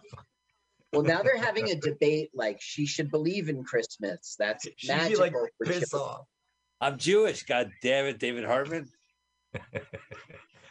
Well, 0.94 1.04
now 1.04 1.22
they're 1.22 1.38
having 1.42 1.70
a 1.70 1.76
debate 1.76 2.30
like 2.34 2.58
she 2.62 2.86
should 2.86 3.10
believe 3.12 3.50
in 3.50 3.64
Christmas. 3.64 4.36
That's 4.40 4.66
She'd 4.78 4.88
be 4.88 4.94
magical 4.94 5.42
like 5.42 5.52
piss 5.64 5.94
off. 5.94 6.26
I'm 6.82 6.98
Jewish. 6.98 7.44
God 7.44 7.72
damn 7.82 8.06
it, 8.06 8.20
David 8.20 8.46
Hartman. 8.46 8.88
I'm 9.54 9.62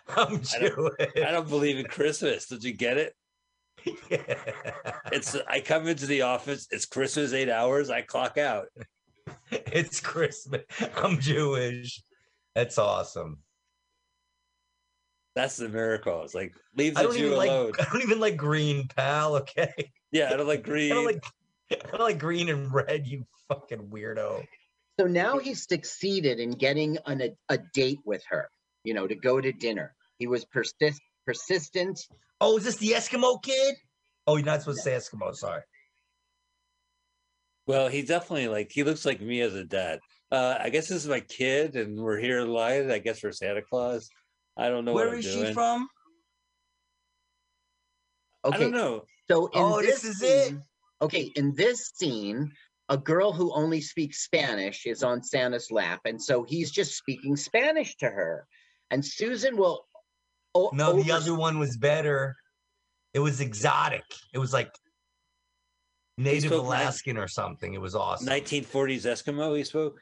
I 0.09 0.25
don't- 0.27 0.45
Jewish. 0.45 1.09
I 1.25 1.31
don't 1.31 1.49
believe 1.49 1.79
in 1.79 1.87
Christmas. 1.87 2.47
Did 2.47 2.65
you 2.65 2.73
get 2.73 2.97
it? 2.99 3.15
It's 5.11 5.35
I 5.49 5.61
come 5.61 5.89
into 5.89 6.05
the 6.07 6.23
office. 6.23 6.69
It's 6.71 6.85
Christmas 6.85 7.33
eight 7.33 7.49
hours. 7.49 7.89
I 7.89 8.03
clock 8.03 8.37
out. 8.37 8.67
it's 9.51 10.01
Christmas. 10.01 10.63
I'm 10.97 11.21
Jewish. 11.21 12.03
That's 12.55 12.79
awesome. 12.79 13.39
That's 15.35 15.57
the 15.57 15.69
miracle. 15.69 16.23
It's 16.23 16.35
like 16.35 16.55
leave 16.77 16.97
I 16.97 17.03
the 17.03 17.09
don't 17.09 17.17
Jew 17.17 17.27
even 17.27 17.39
alone. 17.39 17.71
like. 17.71 17.81
I 17.81 17.93
don't 17.93 18.03
even 18.03 18.21
like 18.21 18.37
green, 18.37 18.89
pal. 18.89 19.37
Okay. 19.37 19.93
Yeah, 20.11 20.31
I 20.33 20.37
don't 20.37 20.49
like 20.49 20.61
I 20.67 20.71
green. 20.71 20.89
don't 20.91 21.05
like. 21.05 21.25
I 21.71 21.91
don't 21.97 22.01
like 22.01 22.19
green 22.19 22.49
and 22.49 22.73
red. 22.73 23.07
You 23.07 23.25
fucking 23.49 23.89
weirdo. 23.89 24.45
So 24.99 25.07
now 25.07 25.39
he's 25.39 25.65
succeeded 25.69 26.41
in 26.41 26.53
getting 26.53 26.99
an, 27.07 27.21
a, 27.21 27.31
a 27.51 27.59
date 27.73 28.01
with 28.05 28.23
her, 28.31 28.49
you 28.83 28.95
know, 28.95 29.07
to 29.07 29.15
go 29.15 29.41
to 29.41 29.53
dinner. 29.53 29.95
He 30.19 30.27
was 30.27 30.45
persist, 30.47 31.01
persistent. 31.25 32.01
Oh, 32.41 32.57
is 32.57 32.65
this 32.65 32.77
the 32.77 32.93
Eskimo 32.93 33.41
kid? 33.41 33.77
Oh, 34.27 34.37
you're 34.37 34.45
not 34.47 34.61
supposed 34.61 34.79
to 34.79 34.83
say 34.83 34.93
Eskimo. 34.97 35.33
Sorry. 35.35 35.63
Well, 37.69 37.89
he 37.89 38.01
definitely 38.01 38.49
like 38.49 38.73
he 38.73 38.83
looks 38.83 39.05
like 39.05 39.21
me 39.21 39.43
as 39.43 39.55
a 39.55 39.63
dad. 39.63 40.01
Uh, 40.33 40.57
I 40.59 40.71
guess 40.71 40.89
this 40.89 41.05
is 41.05 41.09
my 41.09 41.21
kid, 41.21 41.77
and 41.77 42.01
we're 42.01 42.19
here 42.19 42.41
live. 42.43 42.91
I 42.91 42.99
guess 42.99 43.19
for 43.21 43.31
Santa 43.31 43.61
Claus. 43.63 44.09
I 44.57 44.69
don't 44.71 44.87
know 44.87 44.95
Where 44.95 45.09
what 45.09 45.17
I'm 45.17 45.21
doing. 45.21 45.47
she 45.49 45.53
from? 45.53 45.87
Okay, 48.47 48.57
I 48.57 48.61
don't 48.61 48.73
know. 48.73 49.03
so 49.31 49.47
in 49.49 49.51
Oh, 49.63 49.81
this, 49.83 50.01
this 50.03 50.17
is 50.17 50.23
it? 50.23 50.47
scene- 50.49 50.63
Okay, 51.01 51.31
in 51.37 51.55
this 51.55 51.93
scene, 51.95 52.51
a 52.89 52.97
girl 52.97 53.33
who 53.33 53.53
only 53.55 53.81
speaks 53.81 54.25
Spanish 54.25 54.85
is 54.87 55.03
on 55.05 55.23
Santa's 55.23 55.71
lap, 55.71 56.01
and 56.07 56.21
so 56.21 56.43
he's 56.45 56.71
just 56.73 56.97
speaking 56.97 57.37
Spanish 57.37 57.95
to 57.99 58.07
her. 58.07 58.47
And 58.91 59.05
Susan 59.05 59.57
will. 59.59 59.85
o- 60.55 60.71
No, 60.73 61.01
the 61.03 61.13
other 61.13 61.35
one 61.35 61.59
was 61.59 61.77
better. 61.77 62.35
It 63.15 63.19
was 63.21 63.41
exotic. 63.43 64.03
It 64.33 64.39
was 64.39 64.53
like 64.55 64.71
Native 66.19 66.51
spoke 66.51 66.65
nine- 66.65 66.83
Alaskan 66.83 67.17
or 67.17 67.29
something. 67.29 67.75
It 67.75 67.81
was 67.81 67.95
awesome. 67.95 68.27
1940s 68.29 69.05
Eskimo. 69.07 69.57
He 69.57 69.65
spoke. 69.65 70.01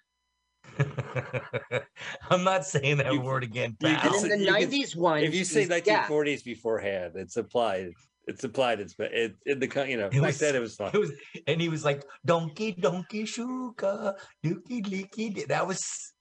I'm 2.31 2.43
not 2.43 2.65
saying 2.65 2.97
that 2.99 3.13
You- 3.13 3.21
word 3.21 3.45
again, 3.45 3.77
you 3.81 3.89
And 3.89 4.15
in 4.15 4.23
the 4.31 4.39
you 4.39 4.47
can- 4.47 4.71
'90s 4.71 4.97
one, 4.97 5.23
if 5.23 5.35
you 5.35 5.45
say 5.45 5.61
she's 5.67 5.69
deaf. 5.83 6.09
1940s 6.11 6.43
beforehand, 6.45 7.13
it's 7.17 7.37
applied. 7.37 7.91
It's 8.27 8.43
applied. 8.43 8.81
It's 8.81 8.95
but 8.95 9.13
it, 9.13 9.37
in 9.47 9.61
the 9.61 9.69
you 9.89 9.97
know 9.97 10.07
It 10.07 10.13
back 10.15 10.23
was- 10.23 10.39
then 10.39 10.57
it 10.57 10.61
was 10.61 10.75
fun. 10.75 10.91
It 10.93 10.99
was, 10.99 11.13
and 11.47 11.61
he 11.61 11.69
was 11.69 11.85
like, 11.85 12.03
"Donkey, 12.25 12.73
donkey, 12.73 13.23
shuka, 13.25 14.15
dookie, 14.45 14.89
leaky." 14.91 15.45
That 15.45 15.67
was. 15.67 16.13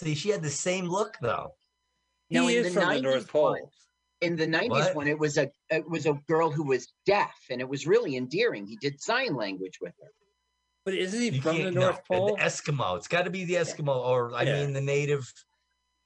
See, 0.00 0.14
she 0.14 0.28
had 0.30 0.42
the 0.42 0.50
same 0.50 0.86
look 0.86 1.16
though. 1.20 1.54
Now, 2.30 2.46
he 2.46 2.56
in 2.58 2.64
is 2.66 2.74
the 2.74 2.80
from 2.80 2.94
the 2.94 3.00
North 3.02 3.28
Pole. 3.28 3.50
one- 3.52 3.60
in 4.24 4.36
the 4.36 4.46
90s 4.46 4.68
What? 4.70 4.94
one, 4.96 5.08
it 5.08 5.18
was 5.18 5.36
a 5.38 5.50
it 5.70 5.88
was 5.88 6.06
a 6.06 6.14
girl 6.28 6.50
who 6.50 6.64
was 6.64 6.92
deaf, 7.06 7.34
and 7.50 7.60
it 7.60 7.68
was 7.68 7.86
really 7.86 8.16
endearing. 8.16 8.66
He 8.66 8.76
did 8.76 9.00
sign 9.00 9.34
language 9.34 9.78
with 9.80 9.92
her. 10.02 10.08
But 10.84 10.94
isn't 10.94 11.18
he 11.20 11.28
You 11.30 11.40
from 11.40 11.56
the 11.56 11.62
can't- 11.64 11.74
no, 11.76 11.80
North 11.82 11.98
uh, 11.98 12.14
Pole? 12.14 12.36
The 12.36 12.42
Eskimo. 12.42 12.96
It's 12.96 13.08
got 13.08 13.22
to 13.24 13.30
be 13.30 13.44
the 13.44 13.54
Eskimo, 13.54 13.96
or 13.96 14.34
I 14.34 14.42
Yeah. 14.42 14.60
mean, 14.64 14.72
the 14.72 14.80
native 14.80 15.30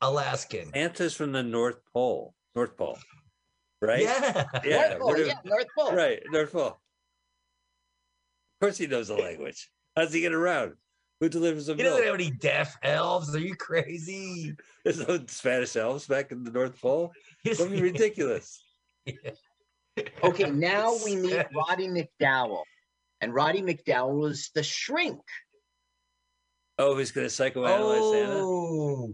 Alaskan. 0.00 0.70
Santa's 0.72 1.14
from 1.14 1.33
the 1.33 1.42
North 1.42 1.81
Pole. 1.92 2.35
North 2.54 2.76
Pole, 2.76 2.98
right? 3.83 4.02
Yeah. 4.02 4.44
Yeah, 4.64 4.88
North 4.88 4.98
Pole, 5.00 5.09
we're 5.11 5.26
yeah, 5.26 5.35
North 5.44 5.66
Pole. 5.76 5.92
Right, 5.94 6.22
North 6.31 6.52
Pole. 6.52 6.66
Of 6.66 8.61
course, 8.61 8.78
he 8.78 8.87
knows 8.87 9.09
the 9.09 9.14
language. 9.14 9.70
How's 9.96 10.12
he 10.12 10.20
get 10.20 10.33
around? 10.33 10.74
Who 11.20 11.28
delivers 11.28 11.66
the 11.66 11.74
You 11.74 11.83
don't 11.83 12.04
have 12.04 12.14
any 12.14 12.31
deaf 12.31 12.76
elves. 12.83 13.35
Are 13.35 13.40
you 13.40 13.57
crazy? 13.57 14.54
There's 14.85 15.07
no 15.07 15.18
Spanish 15.26 15.74
elves 15.76 16.07
back 16.07 16.31
in 16.31 16.44
the 16.44 16.50
North 16.50 16.81
Pole. 16.81 17.12
He's- 17.42 17.59
That'd 17.59 17.72
be 17.72 17.83
ridiculous. 17.83 18.62
Okay, 20.22 20.50
now 20.50 20.94
we 21.04 21.16
meet 21.16 21.44
Roddy 21.54 21.88
McDowall, 21.88 22.62
and 23.20 23.35
Roddy 23.35 23.62
McDowall 23.62 24.31
is 24.31 24.50
the 24.54 24.62
shrink. 24.62 25.18
Oh, 26.78 26.96
he's 26.96 27.11
gonna 27.11 27.26
psychoanalyze 27.26 28.12
Santa. 28.12 28.35
Oh, 28.38 29.12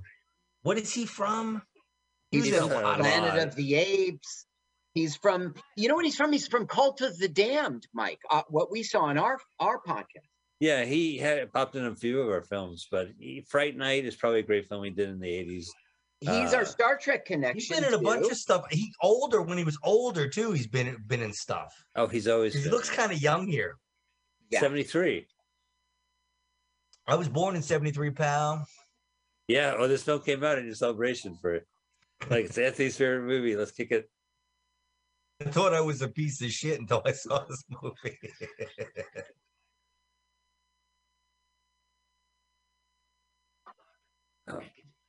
what 0.62 0.76
is 0.76 0.92
he 0.92 1.06
from? 1.06 1.62
He 2.30 2.40
He's 2.40 2.54
from 2.54 2.70
in 2.70 2.76
a 2.76 2.80
lot 2.82 2.94
of- 3.00 3.06
Planet 3.06 3.34
lot. 3.36 3.48
of 3.48 3.54
the 3.56 3.74
Apes. 3.76 4.46
He's 4.92 5.16
from, 5.16 5.54
you 5.76 5.88
know 5.88 5.94
what 5.96 6.04
he's 6.04 6.16
from? 6.16 6.30
He's 6.32 6.46
from 6.46 6.66
Cult 6.68 7.00
of 7.00 7.18
the 7.18 7.28
Damned, 7.28 7.86
Mike. 7.94 8.20
Uh, 8.30 8.42
what 8.48 8.70
we 8.70 8.82
saw 8.84 9.08
in 9.08 9.16
our 9.18 9.38
our 9.58 9.80
podcast. 9.80 10.28
Yeah, 10.64 10.86
he 10.86 11.18
had 11.18 11.52
popped 11.52 11.76
in 11.76 11.84
a 11.84 11.94
few 11.94 12.22
of 12.22 12.30
our 12.30 12.40
films, 12.40 12.88
but 12.90 13.08
he, 13.18 13.42
Fright 13.46 13.76
Night 13.76 14.06
is 14.06 14.16
probably 14.16 14.38
a 14.40 14.42
great 14.44 14.66
film 14.66 14.82
he 14.82 14.88
did 14.88 15.10
in 15.10 15.20
the 15.20 15.28
'80s. 15.28 15.66
He's 16.20 16.54
our 16.54 16.62
Uh, 16.62 16.64
Star 16.64 16.96
Trek 16.96 17.24
He's 17.28 17.34
connection. 17.36 17.76
been 17.76 17.84
in 17.84 17.92
a 17.92 17.98
bunch 18.00 18.30
of 18.30 18.38
stuff. 18.38 18.64
He 18.70 18.90
older 19.02 19.42
when 19.42 19.58
he 19.58 19.64
was 19.64 19.76
older 19.82 20.26
too. 20.26 20.52
He's 20.52 20.66
been 20.66 20.96
been 21.06 21.20
in 21.20 21.34
stuff. 21.34 21.74
Oh, 21.96 22.06
he's 22.06 22.26
always 22.26 22.54
He 22.54 22.62
been 22.62 22.70
looks 22.72 22.88
kind 22.88 23.12
of 23.12 23.20
young 23.20 23.46
here. 23.46 23.76
Yeah. 24.48 24.60
73. 24.60 25.26
I 27.06 27.14
was 27.16 27.28
born 27.28 27.56
in 27.56 27.62
'73, 27.62 28.12
pal. 28.12 28.66
Yeah. 29.48 29.74
Oh, 29.76 29.86
this 29.86 30.02
film 30.02 30.22
came 30.22 30.42
out 30.44 30.56
in 30.56 30.64
your 30.64 30.74
celebration 30.74 31.36
for 31.42 31.56
it. 31.56 31.66
Like 32.30 32.46
it's 32.46 32.56
Anthony's 32.56 32.96
favorite 32.96 33.26
movie. 33.26 33.54
Let's 33.54 33.72
kick 33.72 33.90
it. 33.90 34.08
I 35.44 35.50
thought 35.50 35.74
I 35.74 35.82
was 35.82 36.00
a 36.00 36.08
piece 36.08 36.40
of 36.40 36.50
shit 36.52 36.80
until 36.80 37.02
I 37.04 37.12
saw 37.12 37.44
this 37.44 37.64
movie. 37.82 38.18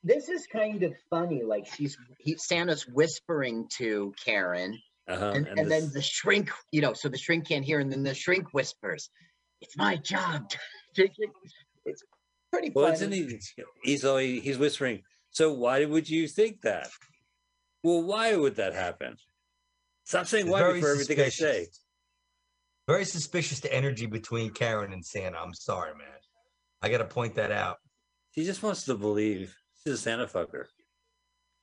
This 0.02 0.28
is 0.28 0.46
kind 0.46 0.82
of 0.84 0.94
funny. 1.10 1.42
Like 1.42 1.66
she's 1.66 1.96
he, 2.18 2.36
Santa's 2.36 2.86
whispering 2.86 3.66
to 3.78 4.14
Karen, 4.24 4.78
Uh-huh. 5.08 5.32
and, 5.34 5.46
and 5.48 5.58
and 5.58 5.70
then 5.70 5.90
the 5.92 6.02
shrink, 6.02 6.50
you 6.70 6.80
know, 6.80 6.92
so 6.92 7.08
the 7.08 7.18
shrink 7.18 7.48
can't 7.48 7.64
hear, 7.64 7.80
and 7.80 7.90
then 7.90 8.02
the 8.04 8.14
shrink 8.14 8.54
whispers, 8.54 9.10
"It's 9.60 9.76
my 9.76 9.96
job." 9.96 10.50
it's 10.96 12.02
pretty 12.52 12.70
well, 12.74 12.86
funny. 12.86 12.94
isn't 12.94 13.12
he? 13.12 13.40
He's 13.82 14.04
always 14.04 14.42
he's 14.42 14.58
whispering. 14.58 15.02
So 15.30 15.52
why 15.52 15.84
would 15.84 16.08
you 16.08 16.28
think 16.28 16.62
that? 16.62 16.88
Well, 17.82 18.02
why 18.02 18.34
would 18.34 18.56
that 18.56 18.74
happen? 18.74 19.16
Stop 20.04 20.26
saying 20.26 20.46
It's 20.46 20.52
why 20.52 20.60
for 20.60 20.72
before 20.74 20.92
everything 20.92 21.20
I 21.20 21.28
say. 21.30 21.66
Very 22.86 23.04
suspicious 23.04 23.58
the 23.60 23.74
energy 23.74 24.06
between 24.06 24.50
Karen 24.50 24.92
and 24.92 25.04
Santa. 25.04 25.36
I'm 25.38 25.52
sorry, 25.52 25.94
man. 25.96 26.06
I 26.80 26.88
got 26.88 26.98
to 26.98 27.04
point 27.04 27.34
that 27.34 27.50
out. 27.50 27.78
She 28.36 28.44
just 28.44 28.62
wants 28.62 28.84
to 28.84 28.94
believe 28.94 29.56
she's 29.82 29.94
a 29.94 29.98
Santa 29.98 30.26
fucker. 30.26 30.66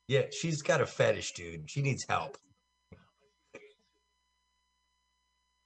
Yeah, 0.08 0.24
she's 0.32 0.62
got 0.62 0.82
a 0.82 0.86
fetish, 0.86 1.34
dude. 1.34 1.70
She 1.70 1.82
needs 1.82 2.06
help. 2.08 2.38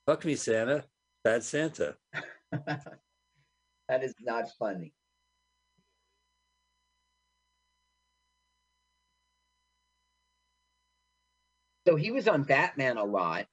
Fuck 0.05 0.25
me, 0.25 0.35
Santa. 0.35 0.85
Bad 1.23 1.43
Santa. 1.43 1.97
that 2.51 4.03
is 4.03 4.13
not 4.21 4.45
funny. 4.59 4.93
So 11.87 11.95
he 11.95 12.11
was 12.11 12.27
on 12.27 12.43
Batman 12.43 12.97
a 12.97 13.03
lot, 13.05 13.47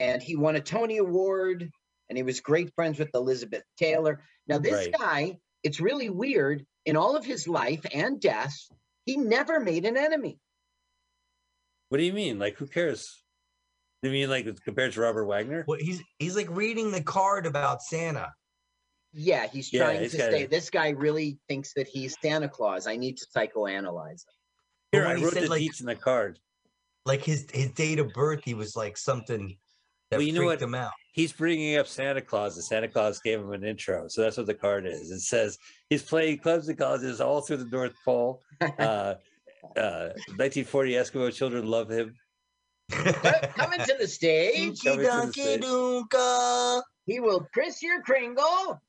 and 0.00 0.22
he 0.22 0.36
won 0.36 0.56
a 0.56 0.60
Tony 0.60 0.96
Award, 0.96 1.70
and 2.08 2.16
he 2.16 2.22
was 2.22 2.40
great 2.40 2.74
friends 2.74 2.98
with 2.98 3.10
Elizabeth 3.14 3.64
Taylor. 3.76 4.22
Now, 4.46 4.58
this 4.58 4.72
Right. 4.86 4.94
guy, 4.98 5.40
it's 5.62 5.80
really 5.80 6.08
weird. 6.08 6.66
In 6.88 6.96
all 6.96 7.16
of 7.16 7.24
his 7.26 7.46
life 7.46 7.84
and 7.92 8.18
death, 8.18 8.56
he 9.04 9.18
never 9.18 9.60
made 9.60 9.84
an 9.84 9.98
enemy. 9.98 10.38
What 11.90 11.98
do 11.98 12.04
you 12.04 12.14
mean? 12.14 12.38
Like, 12.38 12.56
who 12.56 12.66
cares? 12.66 13.22
You 14.02 14.10
mean 14.10 14.30
like 14.30 14.46
compared 14.64 14.94
to 14.94 15.00
Robert 15.02 15.26
Wagner? 15.26 15.66
Well, 15.68 15.76
he's 15.78 16.02
he's 16.18 16.34
like 16.34 16.48
reading 16.48 16.90
the 16.90 17.02
card 17.02 17.44
about 17.44 17.82
Santa. 17.82 18.32
Yeah, 19.12 19.46
he's 19.48 19.70
Yeah, 19.70 19.84
trying 19.84 20.00
he's 20.00 20.12
to 20.12 20.16
say 20.18 20.42
it. 20.44 20.50
this 20.50 20.70
guy 20.70 20.90
really 20.90 21.36
thinks 21.46 21.74
that 21.74 21.88
he's 21.88 22.16
Santa 22.22 22.48
Claus. 22.48 22.86
I 22.86 22.96
need 22.96 23.18
to 23.18 23.26
psychoanalyze 23.36 24.24
him. 24.24 24.34
Here, 24.92 25.02
when 25.02 25.10
I 25.10 25.16
he 25.18 25.24
wrote 25.24 25.34
said, 25.34 25.42
the 25.42 25.48
like- 25.50 25.60
deets 25.60 25.80
in 25.80 25.86
the 25.86 25.94
card. 25.94 26.38
Like 27.04 27.22
his 27.22 27.46
his 27.52 27.70
date 27.72 27.98
of 27.98 28.14
birth, 28.14 28.40
he 28.44 28.54
was 28.54 28.74
like 28.76 28.96
something 28.96 29.48
that 29.48 29.56
Well, 30.10 30.22
you 30.22 30.32
know 30.32 30.44
what? 30.44 30.60
him 30.60 30.74
out. 30.74 30.92
He's 31.12 31.32
bringing 31.32 31.76
up 31.76 31.86
Santa 31.86 32.20
Claus, 32.20 32.56
and 32.56 32.64
Santa 32.64 32.88
Claus 32.88 33.20
gave 33.20 33.40
him 33.40 33.52
an 33.52 33.64
intro. 33.64 34.08
So 34.08 34.22
that's 34.22 34.36
what 34.36 34.46
the 34.46 34.54
card 34.54 34.86
is. 34.86 35.10
It 35.10 35.20
says 35.20 35.58
he's 35.90 36.02
playing 36.02 36.38
clubs 36.38 36.68
and 36.68 36.78
colleges 36.78 37.20
all 37.20 37.40
through 37.40 37.58
the 37.58 37.64
North 37.76 37.94
Pole. 38.04 38.40
Uh, 38.78 39.14
uh, 39.76 40.14
1940 40.36 40.92
Eskimo 40.92 41.32
children 41.34 41.66
love 41.66 41.90
him. 41.90 42.14
Coming 42.90 43.80
to 43.80 43.96
the 44.00 44.06
stage, 44.08 44.80
Dinky 44.80 44.88
Coming 44.88 44.98
to 44.98 45.02
the 45.02 45.08
Donkey 45.08 45.40
stage. 45.42 45.60
Doonka. 45.62 46.82
he 47.06 47.20
will 47.20 47.46
Chris 47.52 47.82
your 47.82 48.00
Kringle. 48.02 48.80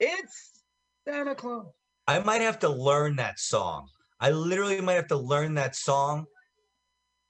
It's 0.00 0.62
Santa 1.08 1.34
Claus. 1.34 1.66
I 2.06 2.18
might 2.20 2.40
have 2.42 2.58
to 2.60 2.68
learn 2.68 3.16
that 3.16 3.38
song. 3.38 3.88
I 4.20 4.30
literally 4.30 4.80
might 4.80 4.94
have 4.94 5.08
to 5.08 5.16
learn 5.16 5.54
that 5.54 5.74
song 5.76 6.26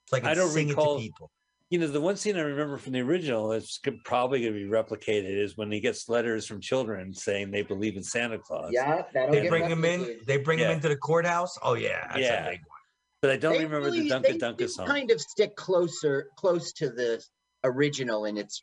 so 0.07 0.17
I 0.17 0.19
can 0.19 0.29
I 0.29 0.33
don't 0.33 0.49
sing 0.49 0.69
recall- 0.69 0.95
it 0.97 0.99
to 0.99 1.03
people. 1.03 1.31
You 1.69 1.79
know, 1.79 1.87
the 1.87 1.99
one 1.99 2.15
scene 2.15 2.37
I 2.37 2.41
remember 2.41 2.77
from 2.77 2.93
the 2.93 3.01
original 3.01 3.51
is 3.51 3.79
probably 4.05 4.41
going 4.41 4.53
to 4.53 4.59
be 4.59 4.65
replicated 4.69 5.37
is 5.43 5.57
when 5.57 5.69
he 5.69 5.81
gets 5.81 6.07
letters 6.07 6.45
from 6.45 6.61
children 6.61 7.13
saying 7.13 7.51
they 7.51 7.61
believe 7.61 7.97
in 7.97 8.03
Santa 8.03 8.37
Claus. 8.39 8.69
Yeah, 8.71 9.03
that'll 9.13 9.33
They 9.35 9.41
get 9.41 9.49
bring 9.49 9.69
him 9.69 9.83
in. 9.83 10.19
They 10.25 10.37
bring 10.37 10.59
him 10.59 10.69
Yeah. 10.69 10.75
into 10.75 10.87
the 10.87 10.95
courthouse. 10.95 11.57
Oh 11.61 11.73
yeah, 11.73 12.07
that's 12.07 12.19
Yeah. 12.19 12.47
a 12.47 12.51
big 12.51 12.59
one. 12.61 12.77
But 13.21 13.31
I 13.31 13.37
don't 13.37 13.53
They 13.53 13.65
remember 13.65 13.87
really- 13.87 14.07
the 14.07 14.19
they 14.19 14.33
Dunka 14.37 14.39
Dunka 14.39 14.57
do 14.57 14.67
song. 14.69 14.87
Kind 14.87 15.11
of 15.11 15.19
stick 15.19 15.55
closer, 15.57 16.29
close 16.37 16.71
to 16.73 16.89
the 16.89 17.21
original 17.65 18.23
in 18.25 18.37
its 18.37 18.61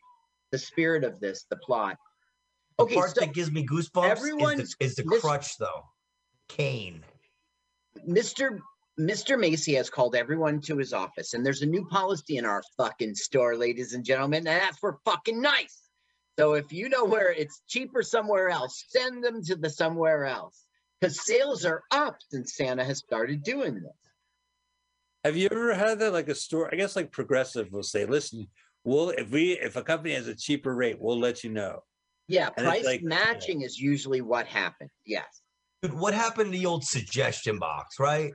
the 0.50 0.58
spirit 0.58 1.04
of 1.04 1.20
this, 1.20 1.44
the 1.50 1.56
plot. 1.56 1.98
The 2.78 2.84
Okay, 2.84 2.94
part 2.94 3.10
so 3.14 3.20
that 3.20 3.34
gives 3.34 3.50
me 3.50 3.66
goosebumps 3.66 4.08
everyone's 4.08 4.60
is 4.60 4.76
the, 4.78 4.84
is 4.84 4.94
the 4.94 5.02
crutch 5.20 5.58
though. 5.58 5.82
Cane. 6.48 7.04
Mr. 8.08 8.60
Mr. 8.98 9.38
Macy 9.38 9.74
has 9.74 9.90
called 9.90 10.14
everyone 10.14 10.60
to 10.60 10.76
his 10.76 10.92
office, 10.92 11.34
and 11.34 11.44
there's 11.44 11.62
a 11.62 11.66
new 11.66 11.84
policy 11.86 12.36
in 12.36 12.44
our 12.44 12.62
fucking 12.76 13.14
store, 13.14 13.56
ladies 13.56 13.92
and 13.92 14.04
gentlemen, 14.04 14.46
and 14.46 14.60
that's 14.60 14.78
for 14.78 14.98
fucking 15.04 15.40
nice. 15.40 15.80
So 16.38 16.54
if 16.54 16.72
you 16.72 16.88
know 16.88 17.04
where 17.04 17.32
it's 17.32 17.62
cheaper 17.68 18.02
somewhere 18.02 18.48
else, 18.50 18.84
send 18.88 19.22
them 19.24 19.42
to 19.44 19.56
the 19.56 19.70
somewhere 19.70 20.26
else 20.26 20.64
because 21.00 21.24
sales 21.26 21.64
are 21.64 21.82
up 21.90 22.16
since 22.30 22.56
Santa 22.56 22.84
has 22.84 22.98
started 22.98 23.42
doing 23.42 23.74
this. 23.74 23.92
Have 25.24 25.36
you 25.36 25.48
ever 25.50 25.74
had 25.74 25.98
that 26.00 26.12
like 26.12 26.28
a 26.28 26.34
store? 26.34 26.68
I 26.72 26.76
guess 26.76 26.96
like 26.96 27.10
Progressive 27.10 27.72
will 27.72 27.82
say, 27.82 28.04
"Listen, 28.04 28.48
we'll 28.84 29.10
if 29.10 29.30
we 29.30 29.52
if 29.52 29.76
a 29.76 29.82
company 29.82 30.14
has 30.14 30.28
a 30.28 30.34
cheaper 30.34 30.74
rate, 30.74 30.96
we'll 31.00 31.18
let 31.18 31.42
you 31.42 31.50
know." 31.50 31.80
Yeah, 32.28 32.50
And 32.56 32.66
price 32.66 32.84
like- 32.84 33.02
matching 33.02 33.62
is 33.62 33.78
usually 33.78 34.20
what 34.20 34.46
happened. 34.46 34.90
Yes. 35.04 35.42
Dude, 35.82 35.94
what 35.94 36.14
happened 36.14 36.52
to 36.52 36.58
the 36.58 36.66
old 36.66 36.84
suggestion 36.84 37.58
box, 37.58 37.98
right? 37.98 38.32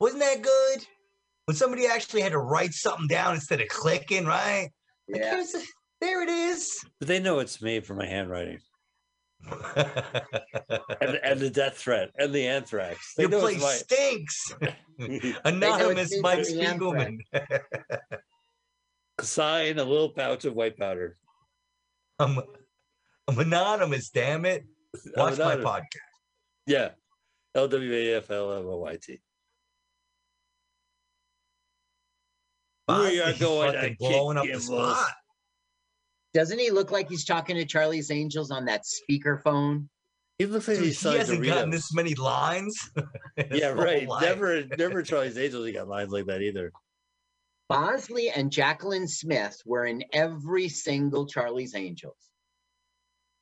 Wasn't 0.00 0.20
that 0.20 0.42
good? 0.42 0.86
When 1.46 1.56
somebody 1.56 1.86
actually 1.86 2.22
had 2.22 2.32
to 2.32 2.38
write 2.38 2.72
something 2.72 3.06
down 3.08 3.34
instead 3.34 3.60
of 3.60 3.68
clicking, 3.68 4.24
right? 4.24 4.70
Like, 5.08 5.20
Yeah. 5.22 5.30
here's 5.34 5.52
the- 5.52 5.64
there 6.00 6.22
it 6.22 6.28
is. 6.28 6.82
But 6.98 7.08
they 7.08 7.20
know 7.20 7.38
it's 7.40 7.60
made 7.60 7.84
for 7.86 7.94
my 7.94 8.06
handwriting 8.06 8.58
and, 9.76 11.18
and 11.22 11.40
the 11.40 11.50
death 11.50 11.76
threat 11.76 12.10
and 12.18 12.32
the 12.32 12.46
anthrax. 12.46 13.14
They 13.16 13.24
Your 13.24 13.30
know 13.30 13.40
place 13.40 13.60
my. 13.60 13.72
stinks. 13.72 14.52
Anonymous 15.44 16.18
Mike 16.20 16.38
for 16.46 16.52
the. 16.52 16.62
Spiegelman. 16.62 17.18
sign 19.20 19.78
a 19.78 19.84
little 19.84 20.10
pouch 20.10 20.44
of 20.44 20.54
white 20.54 20.76
powder. 20.78 21.16
I'm, 22.18 22.38
I'm 23.28 23.38
anonymous, 23.38 24.10
damn 24.10 24.44
it. 24.44 24.64
Watch 25.16 25.38
my 25.38 25.56
podcast. 25.56 25.84
Yeah. 26.66 26.90
L 27.54 27.66
W 27.68 27.92
A 27.94 28.14
F 28.18 28.30
L 28.30 28.52
M 28.52 28.66
O 28.66 28.78
Y 28.78 28.98
T. 29.02 29.20
We 32.98 33.20
are 33.20 33.32
going 33.34 33.74
fucking 33.74 33.90
to 33.90 33.96
blowing 33.98 34.36
up 34.36 34.44
the 34.44 34.52
him 34.52 34.60
spot. 34.60 35.12
Doesn't 36.32 36.58
he 36.58 36.70
look 36.70 36.90
like 36.90 37.08
he's 37.08 37.24
talking 37.24 37.56
to 37.56 37.64
Charlie's 37.64 38.10
Angels 38.10 38.50
on 38.50 38.66
that 38.66 38.82
speakerphone? 38.84 39.88
He 40.38 40.46
looks 40.46 40.68
like 40.68 40.78
Dude, 40.78 40.86
he's 40.86 41.02
he 41.02 41.16
hasn't 41.16 41.44
gotten 41.44 41.70
this 41.70 41.92
many 41.92 42.14
lines. 42.14 42.90
Yeah, 43.50 43.68
right. 43.68 44.06
life. 44.06 44.22
Never, 44.22 44.64
never 44.78 45.02
Charlie's 45.04 45.38
Angels. 45.38 45.66
He 45.66 45.72
got 45.72 45.88
lines 45.88 46.12
like 46.12 46.26
that 46.26 46.42
either. 46.42 46.72
Bosley 47.68 48.28
and 48.30 48.50
Jaclyn 48.50 49.08
Smith 49.08 49.56
were 49.64 49.86
in 49.86 50.04
every 50.12 50.68
single 50.68 51.26
Charlie's 51.26 51.74
Angels. 51.74 52.16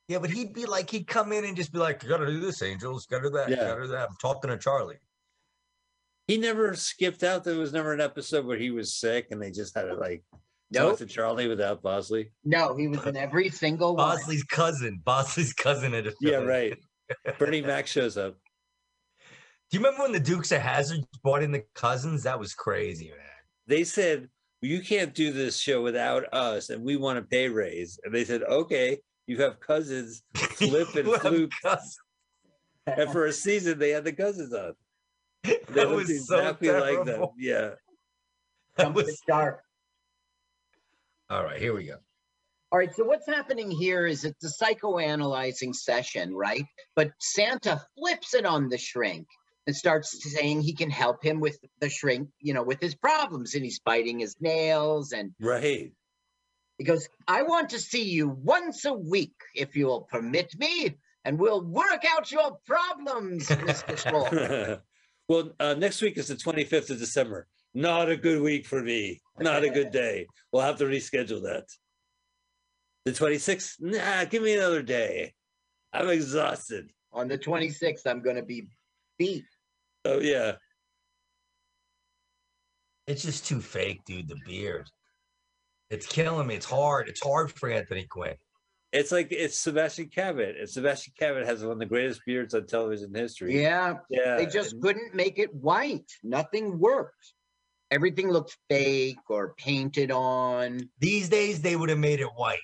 Yeah, 0.07 0.19
but 0.19 0.29
he'd 0.29 0.53
be 0.53 0.65
like, 0.65 0.89
he'd 0.89 1.07
come 1.07 1.31
in 1.31 1.45
and 1.45 1.55
just 1.55 1.71
be 1.71 1.79
like, 1.79 2.01
"You 2.03 2.09
gotta 2.09 2.25
do 2.25 2.39
this, 2.39 2.61
Angels. 2.61 3.05
Gotta 3.05 3.23
do 3.23 3.29
that. 3.31 3.49
Yeah. 3.49 3.55
Gotta 3.57 3.81
do 3.83 3.87
that." 3.89 4.09
I'm 4.09 4.15
talking 4.21 4.49
to 4.49 4.57
Charlie. 4.57 4.97
He 6.29 6.37
never 6.37 6.75
skipped 6.75 7.23
out. 7.23 7.43
There 7.43 7.57
was 7.57 7.73
never 7.73 7.91
an 7.91 7.99
episode 8.01 8.45
where 8.45 8.57
he 8.57 8.69
was 8.69 8.93
sick 8.93 9.29
and 9.31 9.41
they 9.41 9.49
just 9.49 9.75
had 9.75 9.85
to 9.85 9.95
like 9.95 10.23
talk 10.31 10.39
Nope. 10.71 10.97
to 10.99 11.07
Charlie 11.07 11.47
without 11.47 11.81
Bosley. 11.81 12.31
No, 12.45 12.75
he 12.77 12.87
was 12.87 13.03
in 13.07 13.17
every 13.17 13.49
single 13.49 13.95
one. 13.95 14.15
Bosley's 14.15 14.43
cousin. 14.43 15.01
Bosley's 15.03 15.53
cousin 15.53 15.95
at 15.95 16.05
a 16.05 16.13
Yeah, 16.21 16.35
right. 16.37 16.77
Bernie 17.39 17.61
Mac 17.63 17.87
shows 17.87 18.15
up. 18.15 18.35
Do 19.71 19.77
you 19.77 19.83
remember 19.83 20.03
when 20.03 20.11
the 20.11 20.19
Dukes 20.19 20.51
of 20.51 20.61
Hazzard 20.61 20.99
brought 21.23 21.41
in 21.41 21.51
the 21.51 21.63
cousins? 21.73 22.21
That 22.21 22.39
was 22.39 22.53
crazy, 22.53 23.07
man. 23.09 23.17
They 23.65 23.83
said, 23.83 24.27
well, 24.61 24.69
you 24.69 24.81
can't 24.81 25.15
do 25.15 25.31
this 25.33 25.57
show 25.57 25.81
without 25.81 26.31
us 26.31 26.69
and 26.69 26.83
we 26.85 26.95
want 26.95 27.17
a 27.17 27.23
pay 27.23 27.49
raise. 27.49 27.99
And 28.03 28.13
they 28.13 28.23
said, 28.23 28.43
okay, 28.43 28.99
you 29.25 29.41
have 29.41 29.59
cousins, 29.59 30.21
Flip 30.35 30.93
and 30.95 31.07
You 31.07 31.13
have 31.13 31.21
Fluke. 31.23 31.51
cousins. 31.63 31.97
And 32.85 33.11
for 33.11 33.25
a 33.25 33.33
season, 33.33 33.79
they 33.79 33.89
had 33.89 34.03
the 34.03 34.13
cousins 34.13 34.53
on. 34.53 34.73
They 35.43 35.59
That 35.69 35.89
looked 35.89 36.07
was 36.07 36.07
so 36.27 36.37
exactly 36.37 36.69
like 36.71 37.05
that. 37.05 37.29
Yeah. 37.37 37.69
That 38.77 38.83
Comes 38.85 38.95
the 38.97 39.03
was... 39.03 39.21
dark. 39.27 39.61
All 41.29 41.43
right, 41.43 41.59
here 41.59 41.75
we 41.75 41.85
go. 41.85 41.97
All 42.71 42.79
right, 42.79 42.93
so 42.95 43.03
what's 43.03 43.27
happening 43.27 43.69
here 43.69 44.05
is 44.05 44.23
it's 44.23 44.43
a 44.45 44.63
psychoanalyzing 44.63 45.75
session, 45.75 46.33
right? 46.33 46.63
But 46.95 47.11
Santa 47.19 47.81
flips 47.97 48.33
it 48.35 48.45
on 48.45 48.69
the 48.69 48.77
shrink 48.77 49.27
and 49.67 49.75
starts 49.75 50.17
saying 50.33 50.61
he 50.61 50.73
can 50.73 50.89
help 50.89 51.23
him 51.23 51.39
with 51.39 51.57
the 51.81 51.89
shrink, 51.89 52.29
you 52.39 52.53
know, 52.53 52.63
with 52.63 52.79
his 52.79 52.95
problems. 52.95 53.53
And 53.53 53.63
he's 53.65 53.79
biting 53.79 54.19
his 54.19 54.35
nails. 54.39 55.11
And 55.11 55.33
Right. 55.39 55.91
he 56.77 56.83
goes, 56.83 57.07
I 57.27 57.41
want 57.43 57.71
to 57.71 57.79
see 57.79 58.03
you 58.03 58.29
once 58.29 58.85
a 58.85 58.93
week, 58.93 59.35
if 59.55 59.75
you'll 59.75 60.01
permit 60.01 60.57
me, 60.57 60.95
and 61.25 61.37
we'll 61.39 61.61
work 61.65 62.05
out 62.07 62.31
your 62.31 62.57
problems, 62.65 63.47
Mr. 63.49 63.97
Small. 63.97 64.79
Well, 65.29 65.51
uh, 65.59 65.75
next 65.75 66.01
week 66.01 66.17
is 66.17 66.27
the 66.27 66.35
25th 66.35 66.89
of 66.89 66.97
December. 66.97 67.47
Not 67.75 68.09
a 68.09 68.17
good 68.17 68.41
week 68.41 68.65
for 68.65 68.81
me. 68.81 69.21
Not 69.39 69.63
a 69.63 69.69
good 69.69 69.91
day. 69.91 70.25
We'll 70.51 70.63
have 70.63 70.79
to 70.79 70.85
reschedule 70.85 71.43
that. 71.43 71.65
The 73.05 73.11
26th? 73.11 73.75
Nah, 73.79 74.25
give 74.25 74.41
me 74.41 74.55
another 74.55 74.81
day. 74.81 75.35
I'm 75.93 76.09
exhausted. 76.09 76.89
on 77.13 77.27
the 77.27 77.37
26th, 77.37 78.07
I'm 78.07 78.23
going 78.23 78.37
to 78.37 78.41
be 78.41 78.67
beat. 79.19 79.45
Oh, 80.05 80.19
yeah. 80.19 80.53
It's 83.05 83.21
just 83.21 83.45
too 83.45 83.61
fake, 83.61 84.01
dude. 84.05 84.27
The 84.27 84.37
beard. 84.43 84.89
It's 85.91 86.07
killing 86.07 86.47
me. 86.47 86.55
It's 86.55 86.65
hard. 86.65 87.07
It's 87.07 87.21
hard 87.21 87.51
for 87.51 87.69
Anthony 87.69 88.07
Quinn. 88.09 88.33
It's 88.91 89.11
like 89.11 89.27
it's 89.31 89.59
Sebastian 89.59 90.07
Cabot. 90.09 90.55
And 90.59 90.67
Sebastian 90.69 91.13
Cabot 91.17 91.45
has 91.45 91.61
one 91.63 91.73
of 91.73 91.79
the 91.79 91.85
greatest 91.85 92.21
beards 92.25 92.55
on 92.55 92.65
television 92.65 93.13
history. 93.13 93.61
Yeah, 93.61 93.97
yeah. 94.09 94.37
they 94.37 94.47
just 94.47 94.73
and- 94.73 94.81
couldn't 94.81 95.13
make 95.13 95.37
it 95.37 95.53
white. 95.53 96.09
Nothing 96.23 96.79
worked. 96.79 97.33
Everything 97.91 98.29
looked 98.29 98.55
fake 98.69 99.17
or 99.29 99.53
painted 99.57 100.11
on. 100.11 100.89
These 100.99 101.29
days, 101.29 101.61
they 101.61 101.75
would 101.75 101.89
have 101.89 101.97
made 101.99 102.19
it 102.19 102.29
white. 102.35 102.59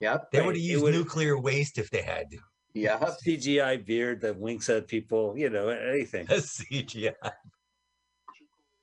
Yep. 0.00 0.30
They 0.32 0.38
Right, 0.40 0.46
would 0.46 0.56
have 0.56 0.64
used 0.64 0.84
nuclear 0.84 1.38
waste 1.38 1.78
if 1.78 1.88
they 1.90 2.02
had 2.02 2.30
to. 2.30 2.38
Yep. 2.74 3.00
CGI 3.24 3.84
beard 3.86 4.20
that 4.22 4.36
winks 4.36 4.68
at 4.68 4.88
people. 4.88 5.34
You 5.36 5.50
know 5.50 5.68
anything. 5.68 6.26
CGI. 6.28 7.14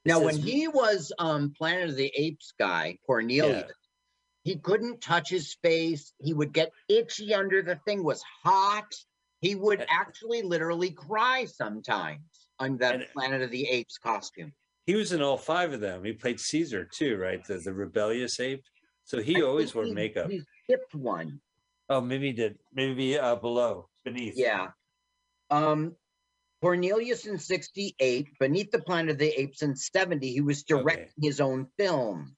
Now, 0.06 0.20
when 0.22 0.38
he 0.38 0.68
was 0.68 1.12
um 1.20 1.54
Planet 1.58 1.90
of 1.90 1.96
the 1.96 2.12
Apes 2.16 2.54
guy, 2.58 2.98
Cornelius, 3.06 3.72
he 4.44 4.58
couldn't 4.58 5.02
touch 5.02 5.30
his 5.30 5.56
face. 5.62 6.14
He 6.20 6.34
would 6.34 6.54
get 6.54 6.72
itchy 6.90 7.34
under 7.34 7.62
the 7.62 7.76
thing 7.86 8.04
was 8.04 8.24
hot. 8.44 8.92
He 9.40 9.56
would 9.56 9.86
actually 9.90 10.42
literally 10.42 10.92
cry 10.92 11.46
sometimes 11.46 12.22
on 12.60 12.78
that 12.78 13.12
Planet 13.14 13.42
of 13.42 13.52
the 13.52 13.68
Apes 13.68 13.98
costume. 13.98 14.54
He 14.86 14.96
was 14.96 15.12
in 15.12 15.22
all 15.22 15.38
five 15.38 15.74
of 15.74 15.80
them. 15.80 16.04
He 16.04 16.14
played 16.14 16.40
Caesar 16.40 16.88
too, 16.92 17.18
right? 17.18 17.44
The, 17.46 17.58
the 17.58 17.74
rebellious 17.74 18.40
ape. 18.40 18.64
So 19.04 19.22
he 19.22 19.38
I 19.38 19.42
always 19.42 19.74
wore 19.74 19.86
he- 19.86 19.94
makeup. 19.94 20.30
He 20.30 20.42
skipped 20.64 20.94
one. 20.96 21.40
Oh, 21.90 22.02
maybe 22.02 22.28
he 22.28 22.34
did. 22.34 22.58
Maybe 22.74 23.18
uh, 23.18 23.36
below, 23.36 23.90
beneath. 24.06 24.36
Yeah. 24.38 24.70
Um 25.50 25.96
Cornelius 26.62 27.26
in 27.26 27.40
68, 27.40 28.38
Beneath 28.40 28.70
the 28.70 28.82
Planet 28.84 29.14
of 29.14 29.18
the 29.18 29.42
Apes 29.42 29.64
in 29.64 29.76
70, 29.76 30.32
he 30.32 30.42
was 30.42 30.62
directing 30.64 31.10
his 31.20 31.42
own 31.42 31.66
film. 31.78 32.36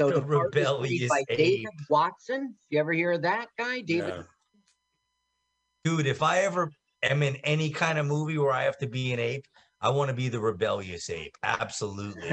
So 0.00 0.10
The 0.10 0.20
the, 0.20 0.20
part 0.22 0.30
was 0.30 0.52
played 0.52 0.62
rebellious 0.62 1.08
by 1.08 1.24
David. 1.28 1.68
Watson. 1.88 2.54
You 2.70 2.80
ever 2.80 2.92
hear 2.92 3.12
of 3.12 3.22
that 3.22 3.48
guy? 3.58 3.80
David 3.80 4.08
No. 4.08 4.24
Dude, 5.84 6.06
if 6.06 6.22
I 6.22 6.40
ever 6.40 6.72
am 7.02 7.22
in 7.22 7.36
any 7.36 7.70
kind 7.70 7.98
of 7.98 8.06
movie 8.06 8.38
where 8.38 8.52
I 8.52 8.64
have 8.64 8.76
to 8.78 8.88
be 8.88 9.12
an 9.12 9.20
ape, 9.20 9.46
I 9.80 9.90
want 9.90 10.08
to 10.08 10.14
be 10.14 10.28
the 10.28 10.40
rebellious 10.40 11.08
ape. 11.10 11.36
Absolutely. 11.42 12.28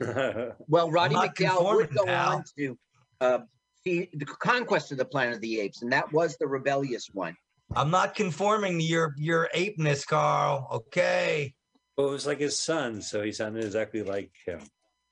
well, 0.68 0.90
Roddy 0.90 1.14
not 1.14 1.34
McDowall 1.34 1.76
would 1.76 1.94
go 1.94 2.04
pal. 2.04 2.36
on 2.36 2.44
to 2.56 2.78
uh, 3.20 3.38
see 3.84 4.08
the 4.14 4.24
conquest 4.24 4.92
of 4.92 4.98
the 4.98 5.04
Planet 5.04 5.34
of 5.34 5.40
the 5.42 5.60
Apes, 5.60 5.82
and 5.82 5.92
that 5.92 6.10
was 6.12 6.36
the 6.38 6.46
rebellious 6.46 7.08
one. 7.12 7.36
I'm 7.74 7.90
not 7.90 8.14
conforming 8.14 8.78
to 8.78 8.84
your 8.84 9.14
your 9.18 9.50
apeness, 9.54 10.06
Carl. 10.06 10.68
Okay. 10.72 11.54
well, 11.96 12.08
it 12.08 12.12
was 12.12 12.26
like 12.26 12.38
his 12.38 12.58
son, 12.58 13.02
so 13.02 13.22
he 13.22 13.32
sounded 13.32 13.64
exactly 13.64 14.02
like 14.02 14.30
him. 14.46 14.60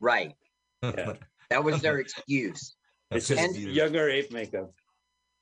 Right. 0.01 0.35
Yeah. 0.83 1.15
That 1.55 1.63
was 1.63 1.81
their 1.81 1.99
excuse. 2.05 2.75
It's 3.13 3.29
just 3.29 3.41
And- 3.41 3.55
younger 3.57 4.09
ape 4.11 4.33
makeup. 4.33 4.73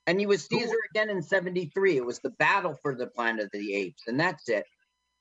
And 0.06 0.20
he 0.20 0.26
was 0.26 0.46
Who- 0.50 0.58
Caesar 0.60 0.76
again 0.90 1.08
in 1.10 1.22
73. 1.22 1.96
It 1.96 2.04
was 2.04 2.18
the 2.18 2.30
battle 2.30 2.76
for 2.82 2.94
the 2.94 3.06
Planet 3.06 3.44
of 3.46 3.50
the 3.52 3.74
Apes, 3.74 4.02
and 4.08 4.20
that's 4.20 4.48
it. 4.50 4.66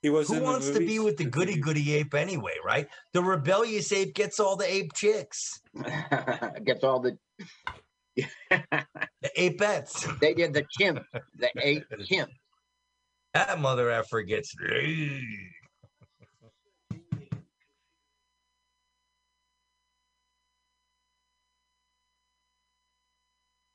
He 0.02 0.10
was. 0.10 0.28
Who 0.28 0.34
in 0.34 0.40
the 0.40 0.44
wants 0.44 0.68
to 0.70 0.80
be 0.80 0.98
with 0.98 1.16
the 1.16 1.24
goody 1.24 1.56
goody 1.56 1.94
ape 1.94 2.12
anyway, 2.14 2.54
right? 2.64 2.88
The 3.14 3.22
rebellious 3.22 3.90
ape 3.92 4.14
gets 4.14 4.38
all 4.40 4.56
the 4.56 4.70
ape 4.70 4.92
chicks, 4.94 5.60
Gets 6.64 6.82
all 6.84 6.98
the 7.00 7.16
the 8.16 9.30
apettes. 9.38 10.18
they 10.20 10.34
did 10.34 10.52
the 10.52 10.64
chimp, 10.78 11.04
the 11.38 11.48
ape 11.62 11.84
chimp. 12.04 12.30
That 13.32 13.60
mother 13.60 13.90
effer 13.90 14.20
gets. 14.22 14.52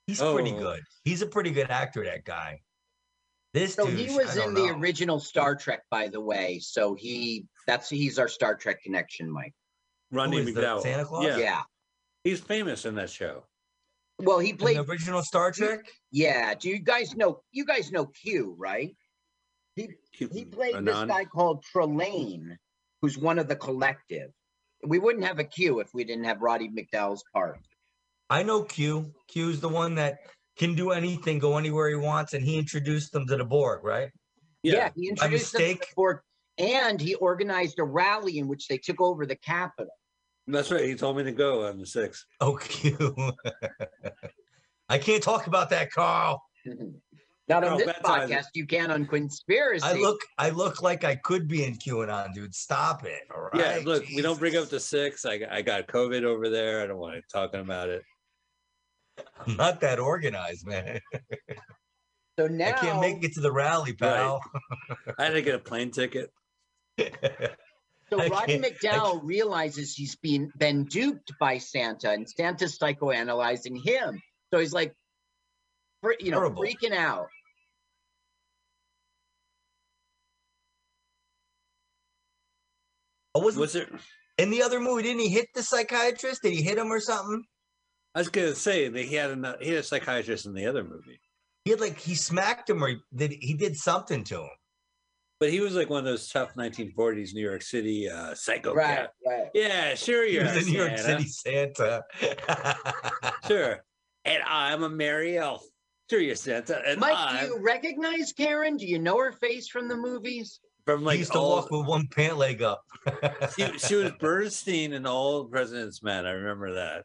He's 0.07 0.21
oh, 0.21 0.33
pretty 0.33 0.51
oh, 0.51 0.57
oh. 0.57 0.61
good. 0.61 0.81
He's 1.03 1.21
a 1.21 1.27
pretty 1.27 1.51
good 1.51 1.69
actor, 1.69 2.03
that 2.05 2.23
guy. 2.23 2.61
This 3.53 3.75
So 3.75 3.85
dude, 3.87 3.99
he 3.99 4.15
was 4.15 4.35
in 4.35 4.53
don't 4.53 4.55
the 4.55 4.69
original 4.69 5.19
Star 5.19 5.55
Trek, 5.55 5.81
by 5.89 6.07
the 6.07 6.21
way. 6.21 6.59
So 6.59 6.95
he 6.95 7.45
that's 7.65 7.89
he's 7.89 8.19
our 8.19 8.27
Star 8.27 8.55
Trek 8.55 8.81
connection, 8.83 9.31
Mike. 9.31 9.53
Rodney 10.11 10.37
Who 10.37 10.47
is 10.47 10.53
the 10.53 10.61
McDowall. 10.61 10.81
Santa 10.81 11.05
Claus? 11.05 11.25
Yeah. 11.25 11.37
Yeah. 11.37 11.61
he's 12.23 12.39
famous 12.39 12.85
in 12.85 12.95
that 12.95 13.09
show. 13.09 13.43
Well, 14.19 14.39
he 14.39 14.51
In 14.51 14.57
played. 14.57 14.77
the 14.77 14.83
original 14.83 15.21
Star 15.23 15.51
Trek. 15.51 15.81
Yeah. 16.11 16.53
Do 16.55 16.69
you 16.69 16.79
guys 16.79 17.15
know? 17.15 17.41
You 17.51 17.65
guys 17.65 17.91
know 17.91 18.05
Q, 18.05 18.55
right? 18.57 18.95
He 19.75 19.89
he 20.11 20.45
played 20.45 20.75
this 20.83 21.03
guy 21.03 21.25
called 21.25 21.63
Trelane, 21.73 22.55
who's 23.01 23.17
one 23.17 23.37
of 23.39 23.47
the 23.47 23.55
collective. 23.55 24.31
We 24.85 24.99
wouldn't 24.99 25.25
have 25.25 25.39
a 25.39 25.43
Q 25.43 25.79
if 25.79 25.93
we 25.93 26.03
didn't 26.03 26.25
have 26.25 26.41
Roddy 26.41 26.69
McDowall's 26.69 27.23
part. 27.33 27.59
I 28.29 28.43
know 28.43 28.63
Q. 28.63 29.13
Q's 29.27 29.59
the 29.59 29.69
one 29.69 29.95
that 29.95 30.19
can 30.57 30.75
do 30.75 30.91
anything, 30.91 31.39
go 31.39 31.57
anywhere 31.57 31.89
he 31.89 31.95
wants, 31.95 32.33
and 32.33 32.43
he 32.43 32.57
introduced 32.57 33.11
them 33.11 33.25
to 33.27 33.37
the 33.37 33.45
Borg, 33.45 33.83
right? 33.83 34.09
Yeah, 34.63 34.89
he 34.95 35.09
introduced 35.09 35.53
them 35.53 35.61
to 35.61 35.67
the 35.67 35.73
mistake? 35.73 35.95
board, 35.95 36.19
and 36.57 36.99
he 36.99 37.15
organized 37.15 37.79
a 37.79 37.83
rally 37.83 38.39
in 38.39 38.47
which 38.47 38.67
they 38.67 38.77
took 38.77 38.99
over 38.99 39.25
the 39.25 39.35
Capitol. 39.35 39.93
That's 40.47 40.71
right. 40.71 40.85
He 40.85 40.95
told 40.95 41.17
me 41.17 41.23
to 41.23 41.31
go 41.31 41.67
on 41.67 41.77
the 41.77 41.85
sixth. 41.85 42.25
Oh, 42.39 42.55
Q. 42.55 43.15
I 44.89 44.97
can't 44.97 45.21
talk 45.21 45.47
about 45.47 45.69
that, 45.71 45.91
Carl. 45.91 46.41
Not 47.49 47.63
on 47.63 47.69
Carl, 47.69 47.77
this 47.77 47.87
bad 47.87 48.03
times. 48.03 48.31
podcast, 48.31 48.45
you 48.55 48.65
can 48.65 48.91
on 48.91 49.05
Conspiracy. 49.05 49.85
I 49.85 49.93
look, 49.93 50.19
I 50.37 50.49
look 50.49 50.81
like 50.81 51.03
I 51.03 51.15
could 51.15 51.47
be 51.47 51.63
in 51.63 51.75
QAnon, 51.75 52.33
dude. 52.33 52.53
Stop 52.53 53.05
it. 53.05 53.21
All 53.33 53.49
right. 53.53 53.77
Yeah, 53.77 53.79
look, 53.85 54.05
we 54.15 54.21
don't 54.21 54.39
bring 54.39 54.57
up 54.57 54.69
the 54.69 54.79
six. 54.79 55.25
I, 55.25 55.41
I 55.49 55.61
got 55.61 55.87
COVID 55.87 56.23
over 56.23 56.49
there. 56.49 56.81
I 56.81 56.87
don't 56.87 56.97
want 56.97 57.15
to 57.15 57.21
talking 57.31 57.61
about 57.61 57.89
it. 57.89 58.03
I'm 59.45 59.55
not 59.55 59.81
that 59.81 59.99
organized, 59.99 60.65
man. 60.65 60.99
so 62.39 62.47
now 62.47 62.67
I 62.69 62.71
can't 62.73 63.01
make 63.01 63.23
it 63.23 63.33
to 63.33 63.41
the 63.41 63.51
rally, 63.51 63.93
pal. 63.93 64.41
I 65.17 65.25
had 65.25 65.33
to 65.33 65.41
get 65.41 65.55
a 65.55 65.59
plane 65.59 65.91
ticket. 65.91 66.31
So 68.09 68.21
I 68.21 68.27
Roddy 68.27 68.57
McDowall 68.57 69.19
realizes 69.21 69.93
he's 69.93 70.15
been 70.15 70.49
been 70.57 70.85
duped 70.85 71.33
by 71.41 71.57
Santa, 71.57 72.11
and 72.11 72.25
Santa's 72.25 72.79
psychoanalyzing 72.79 73.83
him. 73.83 74.21
So 74.53 74.59
he's 74.59 74.71
like, 74.71 74.93
you 76.21 76.31
know, 76.31 76.37
Terrible. 76.37 76.63
freaking 76.63 76.93
out. 76.93 77.27
Oh, 83.35 83.41
was, 83.41 83.57
Was 83.57 83.73
there? 83.73 83.87
in 84.37 84.49
the 84.49 84.63
other 84.63 84.79
movie? 84.79 85.03
Didn't 85.03 85.19
he 85.19 85.29
hit 85.29 85.47
the 85.53 85.61
psychiatrist? 85.61 86.41
Did 86.43 86.53
he 86.53 86.61
hit 86.61 86.77
him 86.77 86.91
or 86.91 86.99
something? 86.99 87.43
I 88.17 88.21
was 88.21 88.29
gonna 88.29 88.55
say 88.55 88.87
that 88.89 89.05
he 89.05 89.13
had 89.13 89.29
a 89.29 89.57
he 89.61 89.69
had 89.69 89.77
a 89.79 89.83
psychiatrist 89.83 90.47
in 90.47 90.53
the 90.55 90.65
other 90.65 90.83
movie, 90.83 91.19
He 91.65 91.69
had 91.71 91.79
like 91.79 91.99
he 91.99 92.15
smacked 92.15 92.67
him 92.67 92.83
or 92.83 92.87
he 92.87 92.97
did 93.15 93.31
he 93.39 93.53
did 93.53 93.75
something 93.75 94.23
to 94.23 94.41
him. 94.41 94.49
but 95.39 95.51
he 95.51 95.59
was 95.59 95.75
like 95.75 95.87
one 95.91 95.99
of 95.99 96.05
those 96.05 96.27
tough 96.27 96.55
1940s 96.55 97.35
New 97.35 97.43
York 97.43 97.61
City 97.61 98.09
uh, 98.09 98.33
psycho 98.33 98.73
Right, 98.73 99.07
right. 99.23 99.47
Yeah, 99.53 99.93
sure 99.93 100.25
He 100.25 100.33
you're 100.33 100.45
was 100.45 100.55
a 100.55 100.59
a 100.61 100.63
New 100.63 100.71
York 100.79 100.97
Santa. 100.97 101.21
City 101.23 101.29
Santa. 101.75 102.03
Sure, 103.47 103.83
and 104.25 104.41
I'm 104.47 104.81
a 104.83 104.89
merry 104.89 105.37
elf. 105.37 105.63
Sure, 106.09 106.19
you're 106.19 106.35
Santa, 106.35 106.81
and 106.87 106.99
Mike, 106.99 107.13
I'm 107.15 107.45
do 107.47 107.53
you 107.53 107.59
recognize 107.61 108.33
Karen? 108.33 108.77
Do 108.77 108.87
you 108.87 108.97
know 108.99 109.17
her 109.19 109.31
face 109.33 109.67
from 109.69 109.87
the 109.87 109.95
movies? 109.95 110.59
from 110.85 111.01
he 111.01 111.05
like 111.05 111.19
used 111.19 111.33
to 111.33 111.37
all. 111.39 111.49
walk 111.57 111.69
with 111.69 111.85
one 111.85 112.07
pant 112.07 112.37
leg 112.37 112.61
up. 112.63 112.81
she, 113.57 113.77
she 113.77 113.95
was 113.95 114.11
Bernstein 114.21 114.93
in 114.93 115.05
All 115.05 115.43
the 115.43 115.49
President's 115.49 116.01
Men. 116.01 116.25
I 116.25 116.31
remember 116.31 116.73
that. 116.75 117.03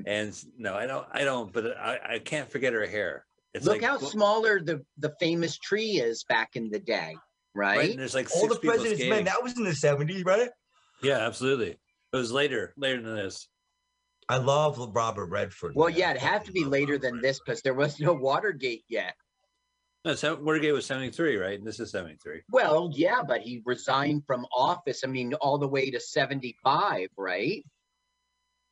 And 0.06 0.34
no, 0.56 0.74
I 0.74 0.86
don't. 0.86 1.06
I 1.12 1.24
don't. 1.24 1.52
But 1.52 1.76
I, 1.76 1.98
I 2.14 2.18
can't 2.18 2.50
forget 2.50 2.72
her 2.72 2.86
hair. 2.86 3.24
It's 3.54 3.64
Look 3.64 3.80
like 3.80 3.90
how 3.90 3.98
smaller 3.98 4.60
the 4.60 4.84
the 4.98 5.14
famous 5.18 5.58
tree 5.58 6.00
is 6.00 6.24
back 6.24 6.50
in 6.54 6.70
the 6.70 6.78
day, 6.78 7.16
right. 7.54 7.78
right? 7.78 7.90
And 7.90 7.98
there's 7.98 8.14
like 8.14 8.30
All 8.34 8.42
six 8.42 8.54
the 8.54 8.60
president's 8.60 9.04
men. 9.04 9.24
That 9.24 9.42
was 9.42 9.56
in 9.56 9.64
the 9.64 9.70
70s, 9.70 10.24
right? 10.24 10.50
Yeah, 11.02 11.18
absolutely. 11.18 11.70
It 11.70 12.16
was 12.16 12.32
later, 12.32 12.74
later 12.76 13.02
than 13.02 13.16
this. 13.16 13.48
I 14.28 14.36
love 14.36 14.78
Robert 14.94 15.26
Redford. 15.26 15.74
Well, 15.74 15.88
man. 15.88 15.98
yeah, 15.98 16.08
I 16.08 16.12
it 16.12 16.18
had 16.18 16.44
to 16.44 16.52
be 16.52 16.64
later 16.64 16.94
Robert 16.94 17.02
than 17.02 17.14
Redford. 17.14 17.28
this 17.28 17.40
because 17.44 17.62
there 17.62 17.74
was 17.74 17.98
no 17.98 18.12
Watergate 18.12 18.84
yet. 18.88 19.14
No, 20.04 20.14
so 20.14 20.36
Watergate 20.36 20.72
was 20.72 20.86
73, 20.86 21.36
right? 21.36 21.58
And 21.58 21.66
this 21.66 21.80
is 21.80 21.90
73. 21.90 22.42
Well, 22.50 22.90
yeah, 22.92 23.22
but 23.26 23.40
he 23.40 23.62
resigned 23.64 24.24
from 24.26 24.46
office. 24.54 25.02
I 25.04 25.08
mean, 25.08 25.34
all 25.34 25.58
the 25.58 25.68
way 25.68 25.90
to 25.90 26.00
75, 26.00 27.08
right? 27.16 27.64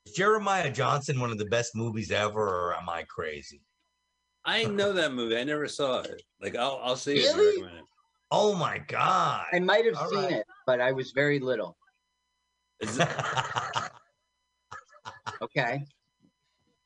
Is 0.06 0.12
Jeremiah 0.12 0.70
Johnson 0.70 1.20
one 1.20 1.30
of 1.30 1.38
the 1.38 1.46
best 1.46 1.74
movies 1.74 2.12
ever, 2.12 2.40
or 2.40 2.74
am 2.74 2.88
I 2.88 3.02
crazy? 3.08 3.60
I 4.44 4.64
know 4.64 4.92
that 4.92 5.12
movie. 5.12 5.36
I 5.36 5.42
never 5.42 5.66
saw 5.66 6.00
it. 6.00 6.22
Like 6.40 6.54
I'll 6.54 6.80
I'll 6.82 6.96
see 6.96 7.16
it. 7.16 7.34
Really? 7.34 7.66
it. 7.66 7.84
Oh 8.30 8.54
my 8.54 8.78
god! 8.78 9.46
I 9.52 9.58
might 9.58 9.84
have 9.84 9.96
All 9.96 10.08
seen 10.08 10.22
right. 10.22 10.32
it, 10.34 10.46
but 10.64 10.80
I 10.80 10.92
was 10.92 11.10
very 11.12 11.40
little. 11.40 11.76
Okay. 15.42 15.84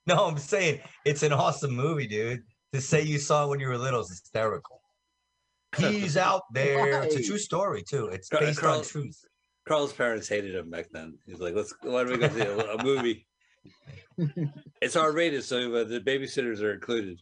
no, 0.08 0.26
I'm 0.26 0.38
saying 0.38 0.80
it's 1.04 1.22
an 1.22 1.32
awesome 1.32 1.70
movie, 1.70 2.08
dude. 2.08 2.42
To 2.72 2.80
say 2.80 3.02
you 3.02 3.18
saw 3.18 3.44
it 3.44 3.48
when 3.48 3.60
you 3.60 3.68
were 3.68 3.78
little 3.78 4.00
is 4.00 4.08
hysterical. 4.08 4.80
He's 5.76 6.16
out 6.16 6.42
there. 6.52 7.02
It's 7.02 7.14
a 7.14 7.22
true 7.22 7.38
story 7.38 7.84
too. 7.88 8.06
It's 8.06 8.28
based 8.28 8.58
Carl- 8.60 8.78
on 8.78 8.84
truth. 8.84 9.24
Carl's 9.70 9.92
parents 9.92 10.28
hated 10.28 10.56
him 10.56 10.68
back 10.68 10.86
then. 10.90 11.16
He's 11.26 11.38
like, 11.38 11.54
let's 11.54 11.72
why 11.82 12.02
don't 12.02 12.10
we 12.10 12.18
go 12.18 12.28
see 12.28 12.40
a, 12.40 12.74
a 12.74 12.82
movie? 12.84 13.26
It's 14.82 14.96
R 14.96 15.12
rated, 15.12 15.44
so 15.44 15.74
uh, 15.76 15.84
the 15.84 16.00
babysitters 16.00 16.60
are 16.60 16.74
included. 16.74 17.20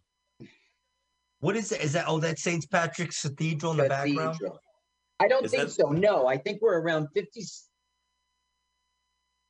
What 1.41 1.57
is 1.57 1.69
that? 1.69 1.83
Is 1.85 1.93
that 1.93 2.07
oh 2.09 2.19
that 2.21 2.39
St. 2.39 2.69
Patrick's 2.71 3.21
Cathedral 3.23 3.73
in 3.73 3.79
the 3.79 3.89
background? 3.89 4.39
I 5.21 5.29
don't 5.29 5.45
Is 5.45 5.51
think 5.51 5.65
that- 5.65 5.71
so. 5.73 5.91
No, 5.91 6.27
I 6.27 6.39
think 6.39 6.61
we're 6.63 6.81
around 6.81 7.09
50. 7.15 7.43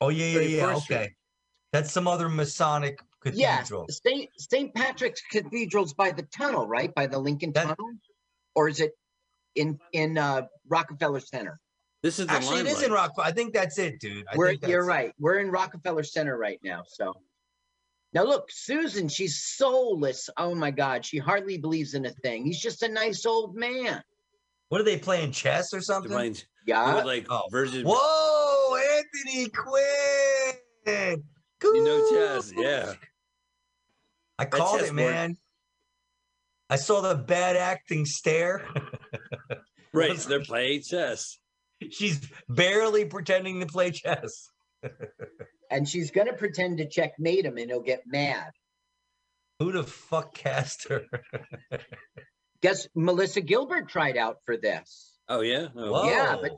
Oh 0.01 0.09
yeah, 0.09 0.27
yeah, 0.27 0.41
yeah. 0.41 0.63
31st 0.65 0.81
Street. 0.81 0.97
Okay. 0.97 1.11
That's 1.73 1.93
some 1.93 2.09
other 2.09 2.29
Masonic 2.29 2.99
Yes, 3.33 3.69
cathedral. 3.69 3.87
St. 3.91 4.29
St. 4.39 4.75
Patrick's 4.75 5.23
Cathedral's 5.31 5.95
by 5.95 6.11
the 6.11 6.23
tunnel, 6.37 6.67
right? 6.67 6.93
By 6.95 7.07
the 7.07 7.19
Lincoln 7.19 7.53
That- 7.53 7.63
Tunnel, 7.69 7.93
or 8.55 8.69
is 8.69 8.81
it 8.81 8.93
in 9.55 9.79
in 9.93 10.19
uh, 10.19 10.43
Rockefeller 10.69 11.21
Center? 11.21 11.59
This 12.03 12.19
is 12.19 12.27
the 12.27 12.33
Actually, 12.33 12.61
it 12.61 12.67
is 12.67 12.83
in 12.83 12.91
limelight. 12.93 13.11
Rock. 13.17 13.27
I 13.27 13.33
think 13.33 13.53
that's 13.53 13.79
it, 13.79 13.99
dude. 14.01 14.25
I 14.33 14.37
We're, 14.37 14.51
think 14.51 14.63
you're 14.69 14.85
that's- 14.87 15.05
right. 15.07 15.13
We're 15.19 15.39
in 15.39 15.51
Rockefeller 15.51 16.05
Center 16.05 16.37
right 16.39 16.61
now. 16.63 16.83
So 16.87 17.13
now 18.13 18.23
look, 18.23 18.51
Susan, 18.51 19.09
she's 19.09 19.43
soulless. 19.43 20.31
Oh 20.37 20.55
my 20.55 20.71
God, 20.71 21.05
she 21.05 21.19
hardly 21.19 21.59
believes 21.59 21.95
in 21.95 22.07
a 22.07 22.11
thing. 22.11 22.45
He's 22.45 22.61
just 22.61 22.83
a 22.83 22.89
nice 22.89 23.27
old 23.27 23.57
man. 23.57 24.03
What 24.69 24.81
are 24.81 24.85
they 24.85 24.99
playing 24.99 25.33
chess 25.33 25.73
or 25.75 25.81
something? 25.81 26.13
playing- 26.13 26.37
Yeah. 26.67 26.95
with, 26.97 27.05
like 27.05 27.27
Oh. 27.31 27.49
version. 27.51 27.85
Whoa, 27.87 28.77
Anthony 28.77 29.49
Quinn! 29.49 31.25
You 31.65 31.85
know 31.85 32.11
chess, 32.11 32.53
yeah. 32.57 32.95
I 34.39 34.45
called 34.45 34.81
it, 34.83 34.85
board. 34.85 34.95
man. 34.97 35.37
I 36.71 36.77
saw 36.77 37.01
the 37.01 37.17
bad 37.17 37.57
acting 37.57 38.07
stare. 38.07 38.65
Right, 39.93 40.19
so 40.19 40.29
they're 40.29 40.45
playing 40.45 40.83
chess. 40.83 41.39
She's 41.91 42.21
barely 42.49 43.05
pretending 43.05 43.61
to 43.61 43.67
play 43.67 43.91
chess. 43.91 44.49
and 45.71 45.89
she's 45.89 46.11
gonna 46.11 46.33
pretend 46.33 46.79
to 46.79 46.89
checkmate 46.89 47.45
him, 47.45 47.57
and 47.57 47.71
he'll 47.71 47.81
get 47.83 48.03
mad. 48.07 48.51
Who 49.59 49.73
the 49.73 49.83
fuck 49.85 50.35
cast 50.35 50.89
her? 50.89 51.05
Guess 52.63 52.89
Melissa 52.95 53.41
Gilbert 53.41 53.89
tried 53.89 54.17
out 54.17 54.37
for 54.45 54.57
this. 54.57 55.13
Oh 55.29 55.41
yeah. 55.41 55.69
Oh, 55.77 55.93
Whoa. 55.93 56.11
Yeah, 56.11 56.37
but- 56.41 56.53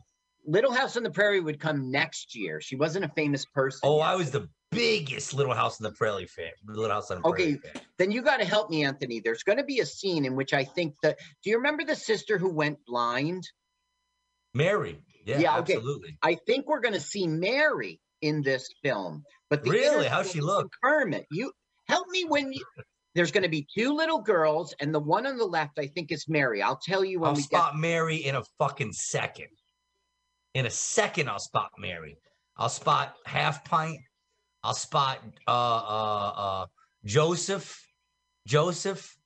Little 0.46 0.72
House 0.72 0.96
on 0.96 1.02
the 1.02 1.10
Prairie 1.10 1.40
would 1.40 1.60
come 1.60 1.90
next 1.90 2.34
year. 2.34 2.62
She 2.62 2.74
wasn't 2.74 3.04
a 3.04 3.08
famous 3.10 3.44
person. 3.44 3.80
Oh, 3.82 3.98
yet. 3.98 4.06
I 4.06 4.16
was 4.16 4.30
the 4.30 4.48
biggest 4.70 5.34
Little 5.34 5.52
House 5.52 5.78
on 5.78 5.84
the 5.84 5.92
Prairie 5.92 6.24
fan. 6.26 6.50
Little 6.66 6.90
House 6.90 7.10
on 7.10 7.18
the 7.20 7.30
Prairie 7.30 7.56
Okay. 7.56 7.68
fan. 7.74 7.82
then 7.98 8.10
you 8.10 8.22
got 8.22 8.38
to 8.38 8.46
help 8.46 8.70
me, 8.70 8.84
Anthony. 8.84 9.20
There's 9.20 9.42
going 9.42 9.58
to 9.58 9.64
be 9.64 9.80
a 9.80 9.86
scene 9.86 10.24
in 10.24 10.36
which 10.36 10.54
I 10.54 10.64
think 10.64 10.94
that. 11.02 11.18
Do 11.44 11.50
you 11.50 11.56
remember 11.58 11.84
the 11.84 11.94
sister 11.94 12.38
who 12.38 12.48
went 12.48 12.78
blind? 12.86 13.44
Mary. 14.54 15.00
Yeah, 15.26 15.38
Yeah, 15.38 15.58
okay. 15.58 15.74
absolutely. 15.74 16.18
I 16.22 16.36
think 16.46 16.66
we're 16.66 16.80
going 16.80 16.94
to 16.94 17.00
see 17.00 17.26
Mary 17.26 18.00
in 18.22 18.42
this 18.42 18.68
film. 18.82 19.24
But 19.48 19.64
the 19.64 19.70
Really? 19.70 20.06
how 20.06 20.22
she 20.22 20.40
look? 20.40 20.70
Confirm 20.82 21.12
it. 21.14 21.26
You 21.30 21.52
help 21.88 22.08
me 22.08 22.24
when 22.24 22.52
you. 22.52 22.64
There's 23.14 23.32
going 23.32 23.42
to 23.42 23.48
be 23.48 23.66
two 23.76 23.92
little 23.92 24.20
girls, 24.20 24.72
and 24.80 24.94
the 24.94 25.00
one 25.00 25.26
on 25.26 25.36
the 25.36 25.44
left, 25.44 25.78
I 25.80 25.88
think, 25.88 26.12
is 26.12 26.28
Mary. 26.28 26.62
I'll 26.62 26.78
tell 26.80 27.04
you 27.04 27.18
when 27.20 27.30
I'll 27.30 27.34
we 27.34 27.42
spot 27.42 27.76
Mary 27.76 28.16
in 28.18 28.36
a 28.36 28.42
fucking 28.58 28.92
second. 28.92 29.48
In 30.54 30.66
a 30.66 30.70
second, 30.70 31.28
I'll 31.28 31.40
spot 31.40 31.70
Mary. 31.76 32.16
I'll 32.56 32.68
spot 32.68 33.16
half 33.26 33.64
pint. 33.64 33.98
I'll 34.62 34.74
spot 34.74 35.18
uh 35.48 35.50
uh 35.50 36.32
uh 36.36 36.66
Joseph. 37.04 37.84
Joseph. 38.46 39.16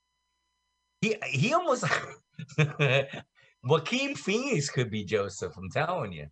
He 1.03 1.16
he 1.27 1.53
almost 1.53 1.85
Joaquin 3.65 4.15
Phoenix 4.15 4.69
could 4.69 4.91
be 4.91 5.05
Joseph. 5.05 5.55
I'm 5.57 5.71
telling 5.71 6.12
you. 6.12 6.27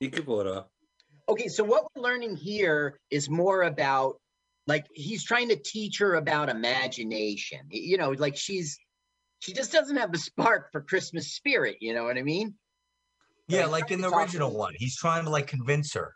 You 0.00 0.10
could 0.10 0.26
pull 0.26 0.40
it 0.40 0.46
off. 0.46 0.66
Okay, 1.28 1.48
so 1.48 1.64
what 1.64 1.84
we're 1.94 2.02
learning 2.02 2.36
here 2.36 2.98
is 3.10 3.30
more 3.30 3.62
about, 3.62 4.16
like, 4.66 4.84
he's 4.92 5.24
trying 5.24 5.48
to 5.48 5.56
teach 5.56 5.98
her 5.98 6.16
about 6.16 6.48
imagination. 6.48 7.60
You 7.70 7.96
know, 7.96 8.10
like 8.10 8.36
she's, 8.36 8.78
she 9.38 9.52
just 9.54 9.72
doesn't 9.72 9.96
have 9.96 10.12
the 10.12 10.18
spark 10.18 10.70
for 10.72 10.82
Christmas 10.82 11.32
spirit. 11.34 11.76
You 11.80 11.94
know 11.94 12.04
what 12.04 12.18
I 12.18 12.22
mean? 12.22 12.54
Yeah, 13.48 13.62
Like, 13.66 13.82
like 13.82 13.90
in 13.92 14.00
the 14.00 14.08
talking- 14.10 14.24
original 14.24 14.54
one, 14.56 14.74
he's 14.76 14.96
trying 14.96 15.24
to 15.24 15.30
like 15.30 15.46
convince 15.46 15.92
her, 15.94 16.14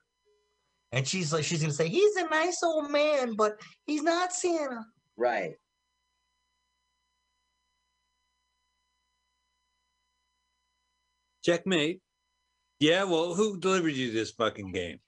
and 0.93 1.07
she's 1.07 1.31
like, 1.33 1.45
she's 1.45 1.61
gonna 1.61 1.73
say 1.75 1.89
he's 1.89 2.17
a 2.17 2.25
nice 2.29 2.63
old 2.63 2.91
man, 2.91 3.35
but 3.37 3.61
he's 3.87 4.03
not 4.03 4.33
Santa. 4.33 4.85
Right. 5.17 5.53
Checkmate. 11.45 12.01
Yeah, 12.81 13.05
well, 13.05 13.35
who 13.35 13.59
delivered 13.59 13.95
you 13.95 14.13
this 14.13 14.31
fucking 14.31 14.73
game? 14.73 15.01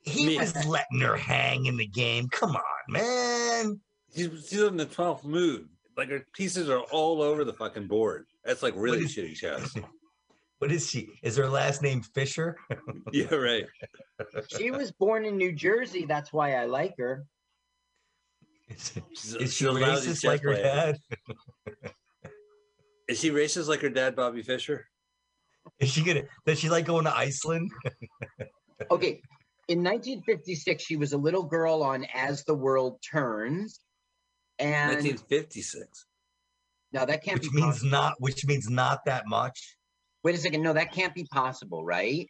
He 0.00 0.26
Me. 0.26 0.38
was 0.38 0.54
letting 0.66 1.00
her 1.00 1.16
hang 1.16 1.66
in 1.66 1.76
the 1.76 1.86
game. 1.86 2.28
Come 2.28 2.56
on, 2.56 2.62
man. 2.88 3.80
She's, 4.14 4.28
she's 4.48 4.62
in 4.62 4.76
the 4.76 4.86
12th 4.86 5.24
move. 5.24 5.66
Like 5.96 6.10
her 6.10 6.24
pieces 6.34 6.68
are 6.70 6.80
all 6.80 7.22
over 7.22 7.44
the 7.44 7.52
fucking 7.52 7.86
board. 7.88 8.26
That's 8.44 8.62
like 8.62 8.74
really 8.76 9.00
is- 9.04 9.14
shitty 9.14 9.34
chess. 9.34 9.74
What 10.58 10.72
is 10.72 10.88
she? 10.88 11.10
Is 11.22 11.36
her 11.36 11.50
last 11.50 11.82
name 11.82 12.00
Fisher? 12.00 12.56
yeah, 13.12 13.34
right. 13.34 13.66
She 14.56 14.70
was 14.70 14.90
born 14.90 15.26
in 15.26 15.36
New 15.36 15.52
Jersey. 15.52 16.06
That's 16.06 16.32
why 16.32 16.54
I 16.54 16.64
like 16.64 16.94
her. 16.96 17.26
Is, 18.70 18.94
She's, 19.10 19.34
is 19.34 19.52
she 19.52 19.66
she's 19.66 19.74
racist 19.74 20.24
like 20.24 20.40
her 20.40 20.52
player. 20.54 20.62
dad? 20.62 20.98
Is 23.06 23.20
she 23.20 23.30
racist 23.32 23.68
like 23.68 23.82
her 23.82 23.90
dad, 23.90 24.16
Bobby 24.16 24.40
Fischer? 24.40 24.86
Is 25.80 25.90
she 25.90 26.02
gonna? 26.04 26.22
Does 26.46 26.58
she 26.58 26.68
like 26.68 26.86
going 26.86 27.04
to 27.04 27.14
Iceland? 27.16 27.70
Okay. 28.90 29.22
In 29.68 29.82
1956, 29.82 30.84
she 30.84 30.96
was 30.96 31.14
a 31.14 31.16
little 31.16 31.44
girl 31.44 31.82
on 31.82 32.06
As 32.14 32.44
the 32.44 32.54
World 32.54 32.98
Turns. 33.10 33.80
And 34.58 34.90
1956. 34.92 36.04
no, 36.92 37.06
that 37.06 37.24
can't 37.24 37.40
Which 37.40 37.50
be 37.50 37.56
means 37.56 37.76
possible. 37.76 37.90
not. 37.90 38.14
Which 38.18 38.44
means 38.46 38.68
not 38.68 39.00
that 39.06 39.26
much. 39.26 39.76
Wait 40.24 40.34
a 40.34 40.38
second. 40.38 40.62
No, 40.62 40.74
that 40.74 40.92
can't 40.92 41.14
be 41.14 41.26
possible, 41.32 41.84
right? 41.84 42.28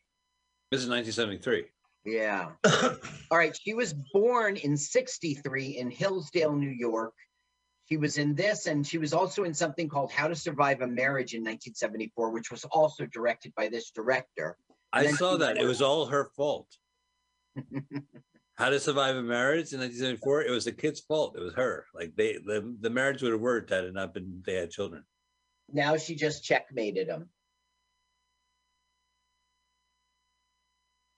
This 0.70 0.82
is 0.82 0.88
1973. 0.88 1.64
Yeah. 2.05 2.51
All 3.30 3.38
right. 3.38 3.57
She 3.61 3.74
was 3.74 3.92
born 4.12 4.57
in 4.57 4.76
63 4.76 5.78
in 5.78 5.90
Hillsdale, 5.90 6.55
New 6.55 6.70
York. 6.70 7.12
She 7.89 7.97
was 7.97 8.18
in 8.18 8.34
this, 8.34 8.66
and 8.66 8.84
she 8.84 8.99
was 8.99 9.12
also 9.12 9.45
in 9.45 9.55
something 9.55 9.89
called 9.89 10.11
How 10.11 10.26
to 10.26 10.34
Survive 10.34 10.80
a 10.80 10.87
Marriage 10.87 11.34
in 11.34 11.41
1974, 11.41 12.30
which 12.30 12.51
was 12.51 12.64
also 12.64 13.07
directed 13.07 13.55
by 13.55 13.68
this 13.68 13.91
director. 13.91 14.57
I 14.93 15.07
saw 15.12 15.37
that. 15.37 15.57
It 15.57 15.66
was 15.66 15.82
all 15.82 16.07
her 16.07 16.30
fault. 16.37 16.68
How 18.57 18.70
to 18.70 18.80
survive 18.80 19.16
a 19.16 19.22
marriage 19.22 19.72
in 19.74 19.80
1974? 19.80 20.45
It 20.45 20.51
was 20.51 20.64
the 20.64 20.72
kid's 20.72 21.01
fault. 21.01 21.37
It 21.37 21.43
was 21.43 21.53
her. 21.55 21.84
Like 21.95 22.16
they, 22.16 22.39
the, 22.45 22.74
the 22.80 22.89
marriage 22.89 23.22
would 23.22 23.32
have 23.32 23.41
worked 23.41 23.68
had 23.70 23.84
it 23.84 23.93
not 23.93 24.14
been 24.14 24.43
they 24.47 24.55
had 24.55 24.70
children. 24.70 25.05
Now 25.70 25.99
she 25.99 26.14
just 26.14 26.43
checkmated 26.43 27.09
him. 27.09 27.28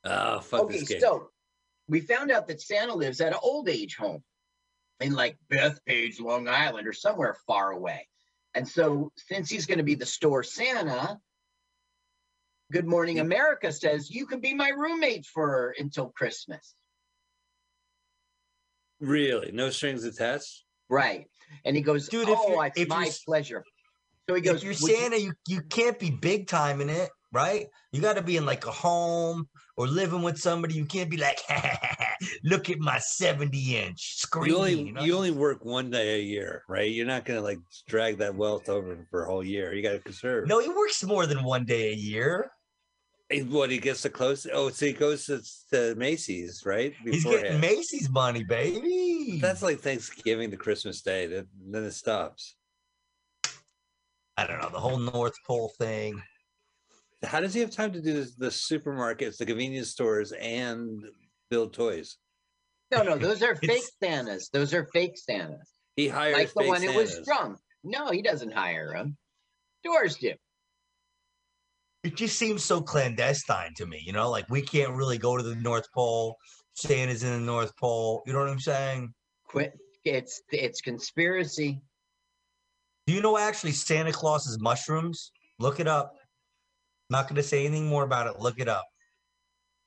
Oh 0.05 0.11
ah, 0.11 0.41
fuck 0.41 0.63
okay, 0.63 0.79
this 0.79 0.89
game. 0.89 1.01
so 1.01 1.29
we 1.89 2.01
found 2.01 2.33
out 2.33 2.49
that 2.49 2.61
Santa 2.61 2.95
lives 2.95 3.21
at 3.21 3.33
an 3.33 3.39
old 3.41 3.69
age 3.69 3.97
home 3.97 4.23
in 5.01 5.13
like 5.13 5.37
Bethpage, 5.51 6.21
Long 6.21 6.49
Island, 6.49 6.87
or 6.87 6.93
somewhere 6.93 7.37
far 7.47 7.73
away. 7.73 8.07
And 8.55 8.67
so, 8.67 9.13
since 9.17 9.51
he's 9.51 9.67
going 9.67 9.79
to 9.79 9.85
be 9.85 9.95
the 9.95 10.07
store 10.07 10.43
Santa, 10.43 11.19
Good 12.73 12.87
Morning 12.87 13.17
mm. 13.17 13.23
America 13.23 13.71
says 13.73 14.11
you 14.11 14.27
can 14.27 14.41
be 14.41 14.55
my 14.55 14.71
roommate 14.71 15.27
for 15.27 15.75
until 15.79 16.11
Christmas. 16.11 16.75
really, 19.01 19.53
no 19.53 19.71
strings 19.71 20.05
attached. 20.05 20.65
Right. 20.89 21.27
And 21.65 21.77
he 21.77 21.83
goes, 21.83 22.09
Dude, 22.09 22.29
if 22.29 22.39
Oh, 22.39 22.49
you're- 22.49 22.67
it's 22.67 22.81
if 22.81 22.89
my 22.89 23.11
pleasure. 23.25 23.65
So 24.29 24.35
he 24.35 24.41
goes, 24.43 24.57
if 24.57 24.65
you're 24.65 24.75
Santa, 24.75 25.19
you, 25.19 25.33
you 25.47 25.63
can't 25.63 25.99
be 25.99 26.11
big 26.11 26.49
time 26.49 26.81
in 26.81 26.91
it, 26.91 27.09
right? 27.33 27.67
You 27.93 28.03
got 28.03 28.17
to 28.17 28.23
be 28.23 28.37
in 28.37 28.45
like 28.45 28.67
a 28.67 28.71
home 28.71 29.49
or 29.77 29.87
living 29.87 30.23
with 30.23 30.39
somebody. 30.39 30.75
You 30.75 30.85
can't 30.85 31.09
be 31.09 31.17
like, 31.17 31.39
look 32.45 32.71
at 32.71 32.79
my 32.79 32.99
70 32.99 33.77
inch 33.77 34.17
screen. 34.17 34.51
You 34.51 34.57
only 34.57 34.83
you 34.83 34.93
know? 34.93 35.03
you 35.03 35.15
only 35.17 35.31
work 35.31 35.65
one 35.65 35.91
day 35.91 36.21
a 36.21 36.23
year, 36.23 36.63
right? 36.69 36.91
You're 36.91 37.07
not 37.07 37.25
gonna 37.25 37.41
like 37.41 37.59
drag 37.87 38.19
that 38.19 38.35
wealth 38.35 38.69
over 38.69 39.07
for 39.11 39.25
a 39.25 39.27
whole 39.27 39.45
year. 39.45 39.73
You 39.75 39.83
got 39.83 39.93
to 39.93 40.01
conserve. 40.01 40.47
no, 40.49 40.61
he 40.61 40.69
works 40.69 41.03
more 41.05 41.27
than 41.27 41.43
one 41.43 41.65
day 41.65 41.91
a 41.93 41.95
year. 41.95 42.51
Hey, 43.29 43.43
What 43.43 43.71
he 43.71 43.79
gets 43.79 44.03
the 44.03 44.09
close? 44.09 44.47
Oh, 44.51 44.71
so 44.71 44.87
he 44.87 44.95
goes 44.95 45.27
to, 45.27 45.43
to 45.71 45.95
Macy's, 45.97 46.63
right? 46.65 46.95
He's 47.05 47.25
getting 47.25 47.61
Macy's 47.61 48.09
money, 48.09 48.43
baby. 48.43 49.39
That's 49.43 49.63
like 49.63 49.81
Thanksgiving 49.81 50.51
to 50.51 50.57
Christmas 50.57 51.03
Day. 51.03 51.27
Then 51.27 51.47
then 51.71 51.85
it 51.85 51.93
stops. 51.93 52.55
I 54.39 54.47
don't 54.47 54.63
know 54.63 54.71
the 54.71 54.81
whole 54.81 54.99
North 54.99 55.35
Pole 55.47 55.73
thing. 55.79 56.23
How 57.25 57.41
does 57.41 57.53
he 57.53 57.61
have 57.61 57.73
time 57.73 57.93
to 57.93 58.01
do 58.01 58.25
the 58.39 58.47
supermarkets, 58.47 59.37
the 59.37 59.45
convenience 59.45 59.91
stores, 59.91 60.31
and 60.33 61.05
build 61.51 61.73
toys? 61.73 62.17
No, 62.91 63.03
no, 63.03 63.17
those 63.17 63.43
are 63.43 63.55
fake 63.63 63.83
Santas. 64.03 64.49
Those 64.51 64.75
are 64.75 64.89
fake 64.93 65.17
Santas. 65.17 65.71
He 65.97 66.09
hires 66.09 66.35
Like 66.35 66.49
the 66.55 66.61
fake 66.61 66.69
one 66.69 66.83
who 66.83 66.95
was 66.95 67.21
drunk. 67.25 67.59
No, 67.85 68.11
he 68.11 68.23
doesn't 68.23 68.53
hire 68.53 68.93
them. 68.93 69.17
Doors 69.85 70.17
do. 70.17 70.35
It 72.05 72.17
just 72.17 72.39
seems 72.39 72.63
so 72.63 72.81
clandestine 72.81 73.75
to 73.77 73.87
me, 73.87 74.03
you 74.05 74.13
know. 74.13 74.31
Like 74.31 74.49
we 74.49 74.63
can't 74.63 74.93
really 74.93 75.19
go 75.19 75.37
to 75.37 75.43
the 75.43 75.57
North 75.57 75.91
Pole, 75.93 76.37
Santa's 76.75 77.25
in 77.25 77.33
the 77.33 77.41
North 77.41 77.77
Pole. 77.77 78.23
You 78.27 78.33
know 78.33 78.39
what 78.39 78.49
I'm 78.49 78.61
saying? 78.61 79.13
Quit. 79.49 79.73
It's 80.05 80.43
it's 80.53 80.81
conspiracy. 80.81 81.81
Do 83.07 83.13
you 83.13 83.21
know 83.21 83.37
actually 83.37 83.73
Santa 83.73 84.13
Claus 84.13 84.47
is 84.47 84.61
mushrooms? 84.61 85.33
Look 85.59 85.81
it 85.81 85.89
up. 85.89 86.15
Not 87.11 87.25
going 87.25 87.37
to 87.37 87.43
say 87.43 87.65
anything 87.65 87.87
more 87.87 88.05
about 88.05 88.27
it. 88.27 88.39
Look 88.39 88.61
it 88.61 88.69
up. 88.69 88.87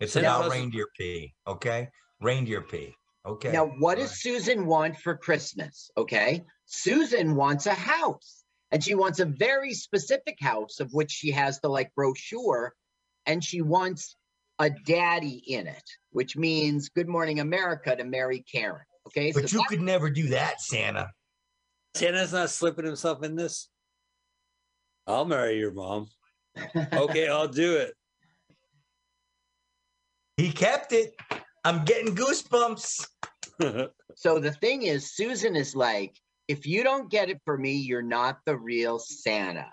It's 0.01 0.13
Santa 0.13 0.27
about 0.39 0.51
reindeer 0.51 0.87
pee. 0.97 1.33
Okay, 1.47 1.87
reindeer 2.19 2.61
pee. 2.61 2.93
Okay. 3.25 3.51
Now, 3.51 3.67
what 3.67 3.97
All 3.99 4.03
does 4.03 4.19
Susan 4.19 4.65
want 4.65 4.97
for 4.97 5.15
Christmas? 5.15 5.91
Okay. 5.95 6.43
Susan 6.65 7.35
wants 7.35 7.67
a 7.67 7.73
house 7.73 8.43
and 8.71 8.83
she 8.83 8.95
wants 8.95 9.19
a 9.19 9.25
very 9.25 9.73
specific 9.75 10.37
house 10.41 10.79
of 10.79 10.91
which 10.91 11.11
she 11.11 11.29
has 11.31 11.59
the 11.59 11.69
like 11.69 11.93
brochure 11.95 12.73
and 13.27 13.43
she 13.43 13.61
wants 13.61 14.15
a 14.57 14.71
daddy 14.71 15.43
in 15.45 15.67
it, 15.67 15.83
which 16.11 16.35
means 16.35 16.89
Good 16.89 17.07
Morning 17.07 17.39
America 17.39 17.95
to 17.95 18.03
marry 18.03 18.43
Karen. 18.51 18.81
Okay. 19.07 19.31
But 19.31 19.49
so 19.49 19.57
you 19.57 19.61
that- 19.61 19.69
could 19.69 19.81
never 19.81 20.09
do 20.09 20.29
that, 20.29 20.59
Santa. 20.59 21.11
Santa's 21.93 22.33
not 22.33 22.49
slipping 22.49 22.85
himself 22.85 23.21
in 23.21 23.35
this. 23.35 23.69
I'll 25.05 25.25
marry 25.25 25.59
your 25.59 25.73
mom. 25.73 26.07
Okay, 26.93 27.27
I'll 27.27 27.47
do 27.47 27.75
it. 27.75 27.93
He 30.41 30.51
kept 30.51 30.91
it. 30.91 31.15
I'm 31.63 31.85
getting 31.85 32.15
goosebumps. 32.15 33.05
so 34.15 34.39
the 34.39 34.51
thing 34.51 34.81
is, 34.81 35.13
Susan 35.13 35.55
is 35.55 35.75
like, 35.75 36.15
if 36.47 36.65
you 36.65 36.83
don't 36.83 37.11
get 37.11 37.29
it 37.29 37.39
for 37.45 37.59
me, 37.59 37.73
you're 37.73 38.01
not 38.01 38.39
the 38.47 38.57
real 38.57 38.97
Santa. 38.97 39.67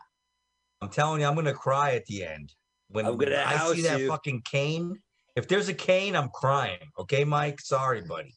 I'm 0.83 0.91
telling 0.91 1.23
you, 1.23 1.27
I'm 1.27 1.35
gonna 1.35 1.55
cry 1.55 1.93
at 1.93 2.05
the 2.05 2.23
end 2.23 2.53
when 2.91 3.07
I'm 3.07 3.17
gonna 3.17 3.37
I 3.37 3.57
house 3.57 3.77
see 3.77 3.83
that 3.83 4.01
you. 4.01 4.09
fucking 4.09 4.43
cane. 4.43 4.95
If 5.37 5.49
there's 5.49 5.71
a 5.71 5.75
cane, 5.75 6.15
I'm 6.15 6.29
crying. 6.35 6.91
Okay, 6.99 7.25
Mike. 7.25 7.61
Sorry, 7.63 8.03
buddy. 8.03 8.35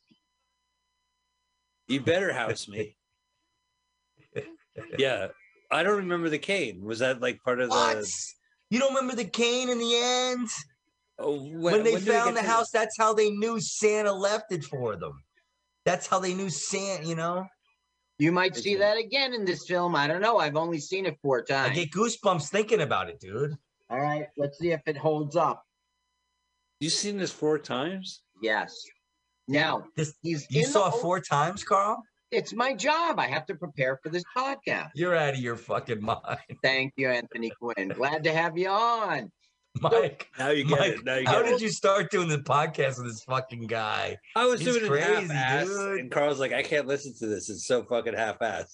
you 1.89 1.99
better 1.99 2.31
house 2.31 2.69
me. 2.69 2.95
Yeah. 4.97 5.27
I 5.69 5.83
don't 5.83 5.97
remember 5.97 6.29
the 6.29 6.39
cane. 6.39 6.81
Was 6.85 6.99
that 6.99 7.19
like 7.21 7.43
part 7.43 7.59
of 7.59 7.69
What? 7.71 7.97
the 7.97 8.13
You 8.69 8.79
don't 8.79 8.93
remember 8.95 9.17
the 9.17 9.29
cane 9.29 9.67
in 9.67 9.79
the 9.79 9.95
end? 9.97 10.47
Oh, 11.23 11.37
When, 11.37 11.83
they 11.83 11.93
when 11.93 12.01
found 12.01 12.35
get 12.35 12.43
the 12.43 12.49
house, 12.49 12.71
that's 12.71 12.97
how 12.97 13.13
they 13.13 13.29
knew 13.29 13.59
Santa 13.59 14.11
left 14.11 14.51
it 14.51 14.63
for 14.63 14.95
them. 14.95 15.23
That's 15.85 16.07
how 16.07 16.19
they 16.19 16.33
knew 16.33 16.49
Santa. 16.49 17.07
You 17.07 17.15
know, 17.15 17.45
You 18.19 18.31
might 18.31 18.55
see 18.55 18.75
that 18.75 18.97
again 18.97 19.33
in 19.33 19.45
this 19.45 19.65
film. 19.67 19.95
I 19.95 20.07
don't 20.07 20.21
know. 20.21 20.37
I've 20.37 20.55
only 20.55 20.79
seen 20.79 21.05
it 21.05 21.17
four 21.21 21.43
times. 21.43 21.71
I 21.71 21.73
get 21.73 21.91
goosebumps 21.91 22.49
thinking 22.49 22.81
about 22.81 23.09
it, 23.09 23.19
dude. 23.19 23.55
All 23.89 23.99
right, 23.99 24.27
let's 24.37 24.57
see 24.57 24.71
if 24.71 24.81
it 24.85 24.97
holds 24.97 25.35
up. 25.35 25.63
You've 26.79 26.93
seen 26.93 27.17
this 27.17 27.31
four 27.31 27.59
times? 27.59 28.23
Yes. 28.41 28.75
Now 29.47 29.85
This 29.95 30.13
he's 30.21 30.47
you 30.49 30.61
in 30.61 30.65
the 30.65 30.71
saw 30.71 30.89
it 30.89 31.01
four 31.01 31.19
times, 31.19 31.63
Carl. 31.63 32.01
It's 32.31 32.53
my 32.53 32.73
job. 32.73 33.19
I 33.19 33.27
have 33.27 33.45
to 33.47 33.55
prepare 33.55 33.99
for 34.01 34.09
this 34.09 34.23
podcast. 34.35 34.91
You're 34.95 35.15
out 35.15 35.33
of 35.33 35.39
your 35.41 35.57
fucking 35.57 36.01
mind, 36.03 36.39
Thank 36.63 36.93
you, 36.95 37.09
Anthony 37.09 37.51
Quinn. 37.61 37.89
Glad 37.89 38.23
to 38.23 38.33
have 38.33 38.57
you 38.57 38.69
on. 38.69 39.29
Mike. 39.79 40.27
Now 40.37 40.49
you 40.49 40.65
get 40.65 40.79
Mike, 40.79 40.91
it. 40.93 41.05
Now 41.05 41.15
you 41.15 41.25
how 41.27 41.41
get 41.41 41.49
did 41.51 41.61
you 41.61 41.69
start 41.69 42.11
doing 42.11 42.27
the 42.27 42.39
podcast 42.39 42.97
with 42.97 43.07
this 43.07 43.23
fucking 43.23 43.67
guy? 43.67 44.17
I 44.35 44.45
was 44.45 44.59
He's 44.59 44.73
doing 44.73 44.85
it 44.85 44.89
crazy, 44.89 45.33
half-assed, 45.33 45.65
dude. 45.67 45.99
and 46.01 46.11
Carl's 46.11 46.39
like, 46.39 46.51
I 46.53 46.61
can't 46.61 46.87
listen 46.87 47.13
to 47.19 47.27
this. 47.27 47.49
It's 47.49 47.65
so 47.65 47.83
fucking 47.83 48.13
half-assed. 48.13 48.73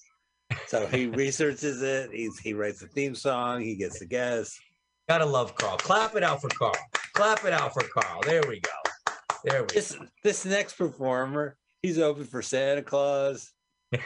So 0.67 0.87
he 0.87 1.05
researches 1.07 1.81
it. 1.83 2.09
He's 2.11 2.39
he 2.39 2.53
writes 2.53 2.79
the 2.79 2.87
theme 2.87 3.13
song. 3.15 3.61
He 3.61 3.75
gets 3.75 3.99
the 3.99 4.05
guests. 4.05 4.59
Gotta 5.07 5.25
love 5.25 5.55
Carl. 5.55 5.77
Clap 5.77 6.15
it 6.15 6.23
out 6.23 6.41
for 6.41 6.49
Carl. 6.49 6.75
Clap 7.13 7.45
it 7.45 7.53
out 7.53 7.73
for 7.73 7.83
Carl. 7.83 8.21
There 8.23 8.41
we 8.47 8.59
go. 8.59 9.13
There 9.45 9.61
we 9.61 9.67
This 9.73 9.95
this 10.23 10.45
next 10.45 10.73
performer, 10.73 11.55
he's 11.83 11.99
open 11.99 12.25
for 12.25 12.41
Santa 12.41 12.81
Claus. 12.81 13.51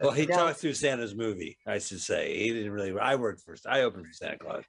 Well, 0.00 0.12
he 0.12 0.26
Now- 0.26 0.36
talked 0.36 0.58
through 0.58 0.74
Santa's 0.74 1.14
movie, 1.14 1.56
I 1.66 1.78
should 1.78 2.00
say. 2.00 2.36
He 2.38 2.52
didn't 2.52 2.72
really. 2.72 2.98
I 2.98 3.14
worked 3.16 3.40
for. 3.42 3.56
I 3.66 3.82
opened 3.82 4.06
for 4.06 4.12
Santa 4.12 4.38
Claus. 4.38 4.64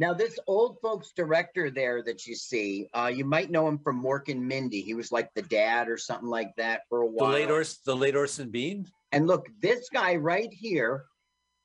Now, 0.00 0.14
this 0.14 0.38
old 0.46 0.78
folks 0.80 1.12
director 1.14 1.70
there 1.70 2.02
that 2.04 2.26
you 2.26 2.34
see, 2.34 2.88
uh, 2.94 3.12
you 3.14 3.26
might 3.26 3.50
know 3.50 3.68
him 3.68 3.78
from 3.78 4.02
Mork 4.02 4.30
and 4.30 4.48
Mindy. 4.48 4.80
He 4.80 4.94
was 4.94 5.12
like 5.12 5.28
the 5.34 5.42
dad 5.42 5.90
or 5.90 5.98
something 5.98 6.26
like 6.26 6.52
that 6.56 6.84
for 6.88 7.02
a 7.02 7.06
while. 7.06 7.18
The 7.18 7.24
while. 7.24 7.32
late 7.34 7.50
Orson, 7.50 7.78
the 7.84 7.96
late 7.96 8.16
Orson 8.16 8.48
Bean. 8.48 8.86
And 9.12 9.26
look, 9.26 9.46
this 9.60 9.90
guy 9.92 10.16
right 10.16 10.50
here 10.50 11.04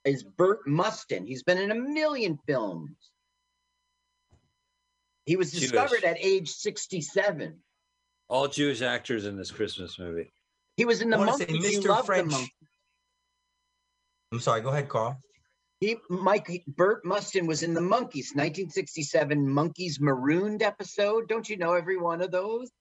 is 0.04 0.22
Burt 0.22 0.68
Mustin. 0.68 1.26
He's 1.26 1.44
been 1.44 1.58
in 1.58 1.72
a 1.72 1.76
million 1.76 2.38
films. 2.46 2.92
He 5.26 5.38
was 5.38 5.52
Jewish. 5.52 5.72
discovered 5.72 6.04
at 6.04 6.18
age 6.20 6.50
67. 6.50 7.58
All 8.28 8.50
Jewish 8.50 8.82
actors 8.82 9.24
in 9.24 9.38
this 9.38 9.50
Christmas 9.50 9.98
movie. 9.98 10.30
He 10.76 10.84
was 10.84 11.02
in 11.02 11.10
the 11.10 11.16
I 11.16 11.20
want 11.20 11.32
to 11.32 11.38
say 11.38 11.46
Monkees. 11.46 11.72
You 11.72 11.80
Mr. 11.80 11.88
love 11.88 12.00
the 12.00 12.04
French. 12.04 12.34
I'm 14.34 14.42
sorry. 14.42 14.60
Go 14.60 14.72
ahead, 14.72 14.90
Carl. 14.90 15.18
He, 15.80 15.98
Mike 16.10 16.64
Burt 16.68 17.06
Mustin 17.06 17.48
was 17.48 17.62
in 17.62 17.74
the 17.74 17.82
Monkees, 17.82 18.34
1967 18.34 19.46
Monkees 19.46 20.00
Marooned 20.00 20.62
episode. 20.62 21.28
Don't 21.28 21.50
you 21.50 21.58
know 21.58 21.74
every 21.74 21.98
one 21.98 22.22
of 22.22 22.32
those? 22.32 22.72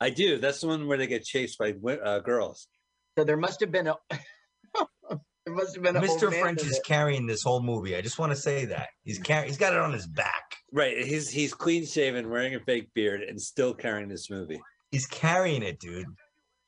I 0.00 0.10
do. 0.10 0.38
That's 0.38 0.60
the 0.60 0.66
one 0.66 0.86
where 0.86 0.98
they 0.98 1.06
get 1.06 1.24
chased 1.24 1.58
by 1.58 1.72
uh, 1.72 2.18
girls. 2.20 2.68
So 3.16 3.24
there 3.24 3.38
must 3.38 3.60
have 3.60 3.72
been 3.72 3.86
a. 3.86 3.96
there 4.10 5.54
must 5.54 5.74
have 5.74 5.82
been 5.82 5.96
a 5.96 6.00
Mr. 6.00 6.38
French 6.38 6.62
is 6.62 6.78
carrying 6.84 7.26
this 7.26 7.42
whole 7.42 7.62
movie. 7.62 7.96
I 7.96 8.02
just 8.02 8.18
want 8.18 8.32
to 8.32 8.36
say 8.36 8.66
that 8.66 8.88
he's 9.02 9.18
carrying. 9.18 9.48
He's 9.48 9.56
got 9.56 9.72
it 9.72 9.78
on 9.78 9.94
his 9.94 10.06
back. 10.06 10.56
Right. 10.70 10.98
He's 10.98 11.30
he's 11.30 11.54
clean 11.54 11.86
shaven, 11.86 12.28
wearing 12.28 12.54
a 12.54 12.60
fake 12.60 12.90
beard, 12.94 13.22
and 13.22 13.40
still 13.40 13.72
carrying 13.72 14.08
this 14.08 14.28
movie. 14.28 14.60
He's 14.90 15.06
carrying 15.06 15.62
it, 15.62 15.80
dude. 15.80 16.06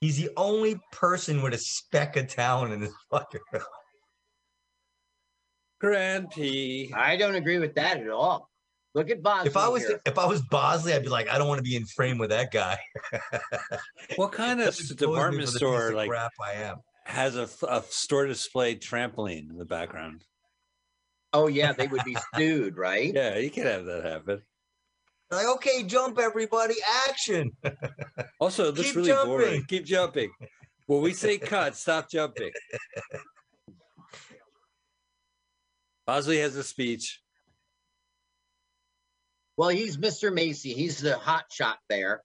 He's 0.01 0.17
the 0.17 0.31
only 0.37 0.81
person 0.93 1.43
with 1.43 1.53
a 1.53 1.59
speck 1.59 2.17
of 2.17 2.29
talent 2.29 2.73
in 2.73 2.81
this 2.81 2.95
fucking. 3.11 3.41
Grand 3.51 3.65
P. 5.81 6.93
I 6.95 7.17
don't 7.17 7.35
agree 7.35 7.59
with 7.59 7.75
that 7.77 7.99
at 7.99 8.09
all. 8.09 8.51
Look 8.95 9.11
at 9.11 9.23
Bosley 9.23 9.49
If 9.51 9.57
I 9.57 9.69
was 9.69 9.87
here. 9.87 10.01
if 10.07 10.19
I 10.19 10.27
was 10.27 10.43
Bosley, 10.43 10.93
I'd 10.95 11.03
be 11.03 11.09
like, 11.09 11.29
I 11.29 11.39
don't 11.39 11.47
want 11.47 11.59
to 11.59 11.63
be 11.63 11.77
in 11.77 11.85
frame 11.87 12.19
with 12.19 12.31
that 12.31 12.51
guy. 12.51 12.79
What 14.17 14.33
kind 14.33 14.61
of 14.61 14.67
Doesn't 14.67 14.93
expose 14.93 15.09
me 15.09 15.15
department 15.15 15.47
for 15.49 15.53
the 15.53 15.53
piece 15.53 15.57
store 15.57 15.89
of 15.89 15.95
like 15.95 16.09
crap 16.09 16.33
I 16.43 16.53
am? 16.55 16.77
has 17.05 17.37
a, 17.37 17.49
a 17.69 17.83
store 17.89 18.27
display 18.27 18.75
trampoline 18.77 19.51
in 19.51 19.57
the 19.59 19.65
background? 19.65 20.25
Oh 21.33 21.47
yeah, 21.47 21.73
they 21.73 21.87
would 21.87 22.05
be 22.05 22.17
sued, 22.37 22.77
right? 22.77 23.13
Yeah, 23.15 23.37
you 23.37 23.51
can 23.51 23.65
have 23.65 23.85
that 23.85 24.05
happen. 24.05 24.43
Like, 25.31 25.47
okay, 25.47 25.83
jump 25.85 26.19
everybody, 26.19 26.75
action. 27.07 27.53
Also, 28.41 28.71
this 28.71 28.87
Keep 28.87 28.97
really 28.97 29.13
boring. 29.13 29.47
jumping. 29.47 29.65
Keep 29.67 29.85
jumping. 29.85 30.31
When 30.87 31.03
we 31.03 31.13
say 31.13 31.37
cut, 31.37 31.77
stop 31.77 32.11
jumping. 32.11 32.51
Bosley 36.09 36.39
has 36.39 36.57
a 36.57 36.65
speech. 36.65 37.21
Well, 39.59 39.69
he's 39.69 39.99
Mr. 39.99 40.33
Macy. 40.33 40.73
He's 40.73 40.99
the 41.03 41.19
hot 41.19 41.45
shot 41.53 41.77
there. 41.91 42.23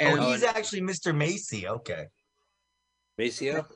And 0.00 0.18
oh, 0.18 0.30
he's 0.30 0.42
actually 0.42 0.80
Mr. 0.80 1.14
Macy. 1.14 1.68
Okay. 1.68 2.06
Maceo? 3.18 3.66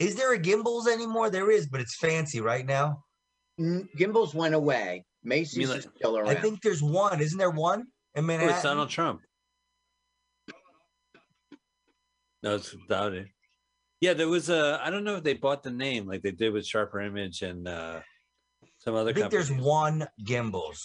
Is 0.00 0.16
there 0.16 0.32
a 0.32 0.38
Gimbels 0.38 0.88
anymore? 0.88 1.30
There 1.30 1.48
is, 1.52 1.68
but 1.68 1.80
it's 1.80 1.94
fancy 1.94 2.40
right 2.40 2.66
now. 2.66 3.04
mm, 3.60 3.86
Gimbels 3.96 4.34
went 4.34 4.56
away. 4.56 5.04
Macy's 5.22 5.68
like- 5.68 5.78
is 5.78 5.88
still 5.96 6.18
around. 6.18 6.28
I 6.30 6.34
think 6.34 6.60
there's 6.60 6.82
one. 6.82 7.20
Isn't 7.20 7.38
there 7.38 7.50
one 7.50 7.82
in 8.16 8.24
Oh, 8.24 8.26
Manhattan? 8.26 8.54
it's 8.54 8.64
Donald 8.64 8.88
Trump. 8.90 9.20
No, 12.42 12.56
it's 12.56 12.74
Donald. 12.88 13.26
Yeah, 14.02 14.14
there 14.14 14.28
was 14.28 14.50
a. 14.50 14.80
I 14.82 14.90
don't 14.90 15.04
know 15.04 15.14
if 15.14 15.22
they 15.22 15.34
bought 15.34 15.62
the 15.62 15.70
name 15.70 16.08
like 16.08 16.22
they 16.22 16.32
did 16.32 16.52
with 16.52 16.66
Sharper 16.66 17.00
Image 17.00 17.42
and 17.42 17.68
uh, 17.68 18.00
some 18.78 18.96
other 18.96 19.10
I 19.10 19.12
think 19.12 19.30
there's 19.30 19.52
one 19.52 20.08
Gimbels. 20.26 20.80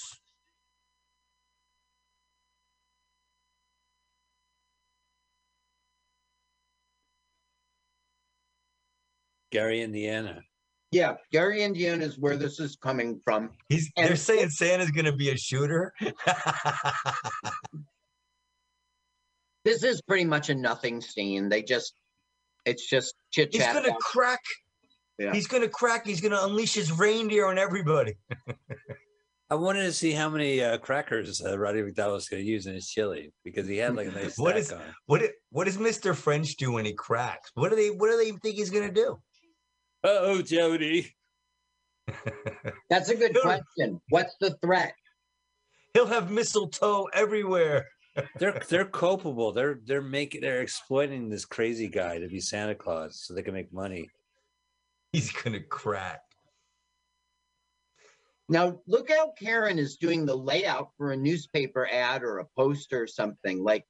Gary, 9.51 9.81
Indiana. 9.81 10.41
yeah, 10.91 11.15
Gary, 11.31 11.63
Indiana 11.63 12.03
is 12.05 12.17
where 12.19 12.35
this 12.37 12.59
is 12.59 12.75
coming 12.75 13.19
from. 13.23 13.51
He's 13.69 13.89
And- 13.97 14.09
they're 14.09 14.15
saying 14.15 14.49
Santa's 14.49 14.91
gonna 14.91 15.15
be 15.15 15.29
a 15.29 15.37
shooter. 15.37 15.93
This 19.65 19.83
is 19.83 20.01
pretty 20.01 20.23
much 20.23 20.47
a 20.49 20.55
nothing 20.55 21.01
scene. 21.01 21.49
They 21.49 21.61
just, 21.61 21.93
it's 22.65 22.87
just 22.87 23.15
chit 23.31 23.51
chat. 23.51 23.73
he's 23.75 23.83
gonna 23.83 23.97
crack. 23.99 24.39
Yeah. 25.17 25.33
He's 25.33 25.47
gonna 25.47 25.67
crack. 25.69 26.05
He's 26.05 26.21
gonna 26.21 26.39
unleash 26.41 26.73
his 26.73 26.91
reindeer 26.91 27.47
on 27.47 27.57
everybody. 27.57 28.15
I 29.49 29.55
wanted 29.55 29.83
to 29.83 29.93
see 29.93 30.11
how 30.11 30.29
many 30.29 30.61
uh, 30.61 30.77
crackers 30.77 31.41
uh, 31.41 31.57
Roddy 31.57 31.81
McDowall 31.81 32.11
was 32.15 32.27
going 32.27 32.43
to 32.43 32.49
use 32.49 32.65
in 32.65 32.73
his 32.73 32.85
chili 32.89 33.31
because 33.45 33.65
he 33.65 33.77
had 33.77 33.95
like 33.95 34.09
a 34.09 34.11
nice 34.11 34.37
What 34.37 34.51
stack 34.55 34.57
is- 34.61 34.71
on. 34.73 34.81
What 35.05 35.21
what 35.51 35.63
does 35.65 35.77
Mr. 35.77 36.13
French 36.13 36.57
do 36.57 36.73
when 36.73 36.83
he 36.83 36.91
cracks? 36.93 37.51
What 37.53 37.69
do 37.69 37.77
they 37.77 37.87
what 37.89 38.11
do 38.11 38.17
they 38.17 38.31
think 38.31 38.55
he's 38.57 38.69
gonna 38.69 38.91
do? 38.91 39.17
Oh, 40.03 40.41
Jody. 40.41 41.15
That's 42.89 43.09
a 43.09 43.15
good 43.15 43.35
question. 43.41 44.01
What's 44.09 44.35
the 44.39 44.51
threat? 44.61 44.93
He'll 45.93 46.05
have 46.05 46.29
mistletoe 46.29 47.07
everywhere. 47.13 47.87
They're 48.39 48.61
they're 48.69 48.85
culpable. 48.85 49.51
They're 49.51 49.79
they're 49.85 50.01
making 50.01 50.41
they're 50.41 50.61
exploiting 50.61 51.29
this 51.29 51.45
crazy 51.45 51.87
guy 51.87 52.19
to 52.19 52.27
be 52.27 52.39
Santa 52.39 52.75
Claus 52.75 53.19
so 53.21 53.33
they 53.33 53.41
can 53.43 53.53
make 53.53 53.71
money. 53.73 54.09
He's 55.11 55.31
gonna 55.31 55.61
crack. 55.61 56.21
Now 58.49 58.79
look 58.87 59.09
how 59.09 59.31
Karen 59.37 59.77
is 59.77 59.97
doing 59.97 60.25
the 60.25 60.35
layout 60.35 60.89
for 60.97 61.11
a 61.11 61.17
newspaper 61.17 61.87
ad 61.91 62.23
or 62.23 62.39
a 62.39 62.45
poster 62.55 63.03
or 63.03 63.07
something. 63.07 63.63
Like 63.63 63.85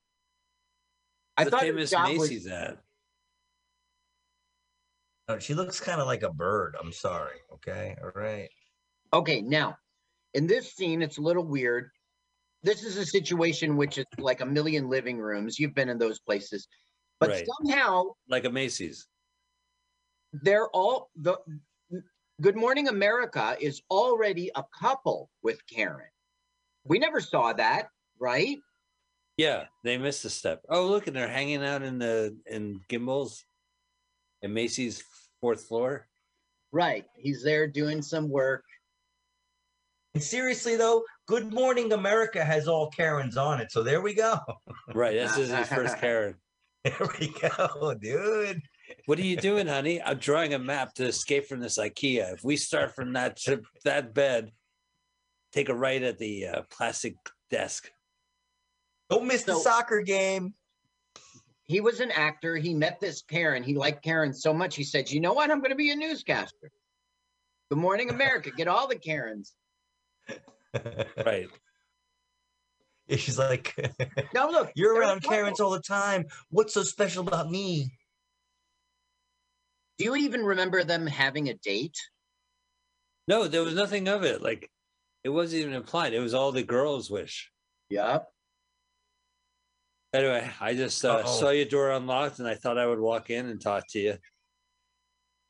I 1.37 1.43
The 1.43 1.51
thought 1.51 1.61
her 1.61 1.67
famous 1.67 1.91
job 1.91 2.09
was- 2.09 2.29
Macy's 2.29 2.47
ad. 2.47 2.77
No, 5.29 5.39
she 5.39 5.53
looks 5.53 5.79
kind 5.81 5.99
of 5.99 6.07
like 6.07 6.23
a 6.23 6.31
bird. 6.31 6.75
I'm 6.81 6.93
sorry. 6.93 7.37
Okay. 7.53 7.95
All 8.01 8.11
right. 8.15 8.49
Okay, 9.13 9.41
now 9.41 9.77
in 10.33 10.47
this 10.47 10.73
scene, 10.73 11.01
it's 11.01 11.17
a 11.17 11.21
little 11.21 11.45
weird. 11.45 11.91
This 12.63 12.83
is 12.83 12.97
a 12.97 13.05
situation 13.05 13.77
which 13.77 13.97
is 13.97 14.05
like 14.17 14.41
a 14.41 14.45
million 14.45 14.89
living 14.89 15.19
rooms. 15.19 15.59
You've 15.59 15.75
been 15.75 15.89
in 15.89 15.97
those 15.97 16.19
places, 16.19 16.67
but 17.19 17.29
Right. 17.29 17.47
somehow 17.59 18.15
Like 18.27 18.45
a 18.45 18.49
Macy's. 18.49 19.07
they're 20.33 20.69
all 20.69 21.09
the 21.15 21.37
Good 22.39 22.55
Morning 22.55 22.87
America 22.87 23.57
is 23.59 23.81
already 23.89 24.51
a 24.55 24.63
couple 24.79 25.31
with 25.41 25.65
Karen. 25.65 26.11
We 26.83 26.99
never 26.99 27.19
saw 27.19 27.53
that, 27.53 27.89
right? 28.19 28.59
Yeah, 29.37 29.67
they 29.83 29.97
missed 29.97 30.23
a 30.25 30.29
step. 30.29 30.63
Oh, 30.69 30.85
look, 30.87 31.07
and 31.07 31.15
they're 31.15 31.27
hanging 31.27 31.63
out 31.63 31.81
in 31.81 31.97
the 31.97 32.37
in 32.45 32.81
Gimbels 32.89 33.43
in 34.43 34.53
Macy's 34.53 35.03
fourth 35.41 35.63
floor. 35.63 36.07
Right. 36.71 37.05
He's 37.15 37.43
there 37.43 37.65
doing 37.67 38.01
some 38.01 38.29
work. 38.29 38.63
And 40.17 40.23
seriously 40.23 40.75
though, 40.75 41.03
Good 41.27 41.53
Morning 41.53 41.93
America 41.93 42.43
has 42.43 42.67
all 42.67 42.89
Karens 42.89 43.37
on 43.37 43.61
it. 43.61 43.71
So 43.71 43.83
there 43.83 44.01
we 44.01 44.15
go. 44.15 44.39
Right. 44.95 45.13
This 45.13 45.37
is 45.37 45.51
his 45.51 45.67
first 45.67 45.95
Karen. 46.01 46.33
There 46.83 47.07
we 47.19 47.27
go, 47.27 47.93
dude. 47.93 48.63
What 49.05 49.19
are 49.19 49.23
you 49.23 49.37
doing, 49.37 49.67
honey? 49.67 50.01
I'm 50.01 50.17
drawing 50.17 50.55
a 50.55 50.59
map 50.59 50.95
to 50.95 51.05
escape 51.05 51.45
from 51.45 51.59
this 51.59 51.77
IKEA. 51.77 52.33
If 52.33 52.43
we 52.43 52.57
start 52.57 52.95
from 52.95 53.13
that 53.13 53.37
that 53.85 54.15
bed, 54.15 54.53
take 55.51 55.69
a 55.69 55.75
right 55.75 56.01
at 56.01 56.17
the 56.17 56.47
uh, 56.47 56.61
plastic 56.71 57.15
desk. 57.51 57.91
Don't 59.11 59.27
miss 59.27 59.43
the 59.43 59.53
soccer 59.53 60.01
game. 60.01 60.55
He 61.65 61.79
was 61.79 61.99
an 61.99 62.09
actor. 62.09 62.55
He 62.55 62.73
met 62.73 62.99
this 62.99 63.21
Karen. 63.21 63.61
He 63.61 63.75
liked 63.75 64.03
Karen 64.03 64.33
so 64.33 64.51
much. 64.51 64.75
He 64.75 64.83
said, 64.83 65.11
You 65.11 65.19
know 65.19 65.33
what? 65.33 65.51
I'm 65.51 65.59
going 65.59 65.69
to 65.69 65.75
be 65.75 65.91
a 65.91 65.95
newscaster. 65.95 66.71
Good 67.69 67.77
Morning 67.77 68.09
America. 68.09 68.49
Get 68.49 68.67
all 68.67 68.87
the 68.87 68.95
Karens. 68.95 69.53
Right. 71.25 71.47
She's 73.09 73.39
like, 73.39 73.73
Now, 74.33 74.49
look. 74.49 74.71
You're 74.75 74.99
around 74.99 75.21
couple. 75.21 75.37
Karens 75.37 75.59
all 75.59 75.71
the 75.71 75.81
time. 75.81 76.25
What's 76.49 76.73
so 76.73 76.83
special 76.83 77.25
about 77.27 77.49
me? 77.49 77.91
Do 79.97 80.05
you 80.05 80.15
even 80.15 80.43
remember 80.43 80.83
them 80.83 81.07
having 81.07 81.49
a 81.49 81.53
date? 81.55 81.97
No, 83.27 83.47
there 83.47 83.63
was 83.63 83.73
nothing 83.73 84.07
of 84.07 84.23
it. 84.23 84.41
Like 84.41 84.69
it 85.23 85.29
wasn't 85.29 85.61
even 85.61 85.73
implied. 85.73 86.13
It 86.13 86.19
was 86.19 86.33
all 86.33 86.51
the 86.51 86.63
girls' 86.63 87.09
wish. 87.09 87.51
Yep. 87.89 88.27
Anyway, 90.13 90.49
I 90.61 90.73
just 90.73 91.03
uh, 91.03 91.25
saw 91.25 91.49
your 91.49 91.65
door 91.65 91.91
unlocked, 91.91 92.39
and 92.39 92.47
I 92.47 92.55
thought 92.55 92.77
I 92.77 92.87
would 92.87 92.99
walk 92.99 93.29
in 93.29 93.47
and 93.47 93.59
talk 93.59 93.83
to 93.89 93.99
you. 93.99 94.17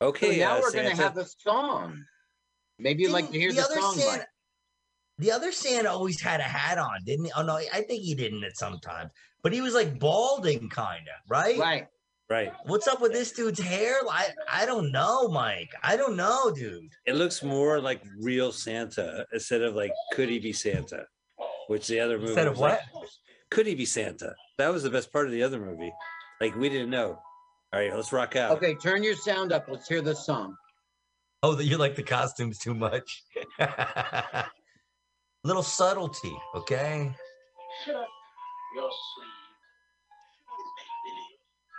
So 0.02 0.08
Okay, 0.08 0.38
now 0.38 0.56
uh, 0.56 0.60
we're 0.60 0.72
going 0.72 0.94
to 0.94 1.02
have 1.02 1.16
a 1.16 1.24
song. 1.24 2.04
Maybe 2.78 3.02
you'd 3.02 3.12
like 3.12 3.26
to 3.26 3.32
Didn't 3.32 3.42
hear 3.42 3.52
the, 3.52 3.62
song. 3.62 3.94
Santa, 3.94 4.18
Mike. 4.18 4.26
The 5.18 5.32
other 5.32 5.52
Santa 5.52 5.90
always 5.90 6.20
had 6.20 6.40
a 6.40 6.44
hat 6.44 6.78
on, 6.78 7.04
didn't 7.04 7.26
he? 7.26 7.32
Oh 7.36 7.42
no, 7.42 7.56
I 7.56 7.82
think 7.82 8.02
he 8.02 8.14
didn't 8.14 8.44
at 8.44 8.56
sometimes. 8.56 9.10
But 9.42 9.52
he 9.52 9.60
was 9.60 9.74
like 9.74 9.98
balding, 9.98 10.68
kind 10.68 11.06
of, 11.08 11.30
right? 11.30 11.58
Right. 11.58 11.86
right. 12.28 12.52
What's 12.66 12.88
up 12.88 13.00
with 13.00 13.12
this 13.12 13.32
dude's 13.32 13.60
hair? 13.60 13.96
I 14.10 14.28
I 14.50 14.66
don't 14.66 14.92
know, 14.92 15.28
Mike. 15.28 15.70
I 15.82 15.96
don't 15.96 16.16
know, 16.16 16.52
dude. 16.52 16.90
It 17.06 17.16
looks 17.16 17.42
more 17.42 17.80
like 17.80 18.02
real 18.20 18.52
Santa 18.52 19.26
instead 19.32 19.62
of 19.62 19.74
like 19.74 19.92
could 20.12 20.28
he 20.28 20.38
be 20.38 20.52
Santa, 20.52 21.06
which 21.68 21.88
the 21.88 22.00
other 22.00 22.18
movie 22.18 22.28
Instead 22.28 22.46
of 22.46 22.54
was 22.54 22.60
like, 22.60 22.80
what? 22.92 23.04
could 23.50 23.66
he 23.66 23.74
be 23.74 23.86
Santa? 23.86 24.34
That 24.58 24.72
was 24.72 24.82
the 24.82 24.90
best 24.90 25.12
part 25.12 25.26
of 25.26 25.32
the 25.32 25.42
other 25.42 25.58
movie. 25.58 25.92
Like 26.40 26.54
we 26.56 26.68
didn't 26.68 26.90
know. 26.90 27.18
All 27.72 27.80
right, 27.80 27.94
let's 27.94 28.12
rock 28.12 28.34
out. 28.34 28.52
Okay, 28.52 28.74
turn 28.76 29.02
your 29.02 29.14
sound 29.14 29.52
up. 29.52 29.66
Let's 29.68 29.88
hear 29.88 30.00
the 30.00 30.14
song. 30.14 30.56
Oh, 31.42 31.54
that 31.54 31.64
you 31.64 31.76
like 31.76 31.94
the 31.94 32.02
costumes 32.02 32.58
too 32.58 32.74
much. 32.74 33.22
Little 35.44 35.62
subtlety, 35.62 36.36
okay? 36.54 37.14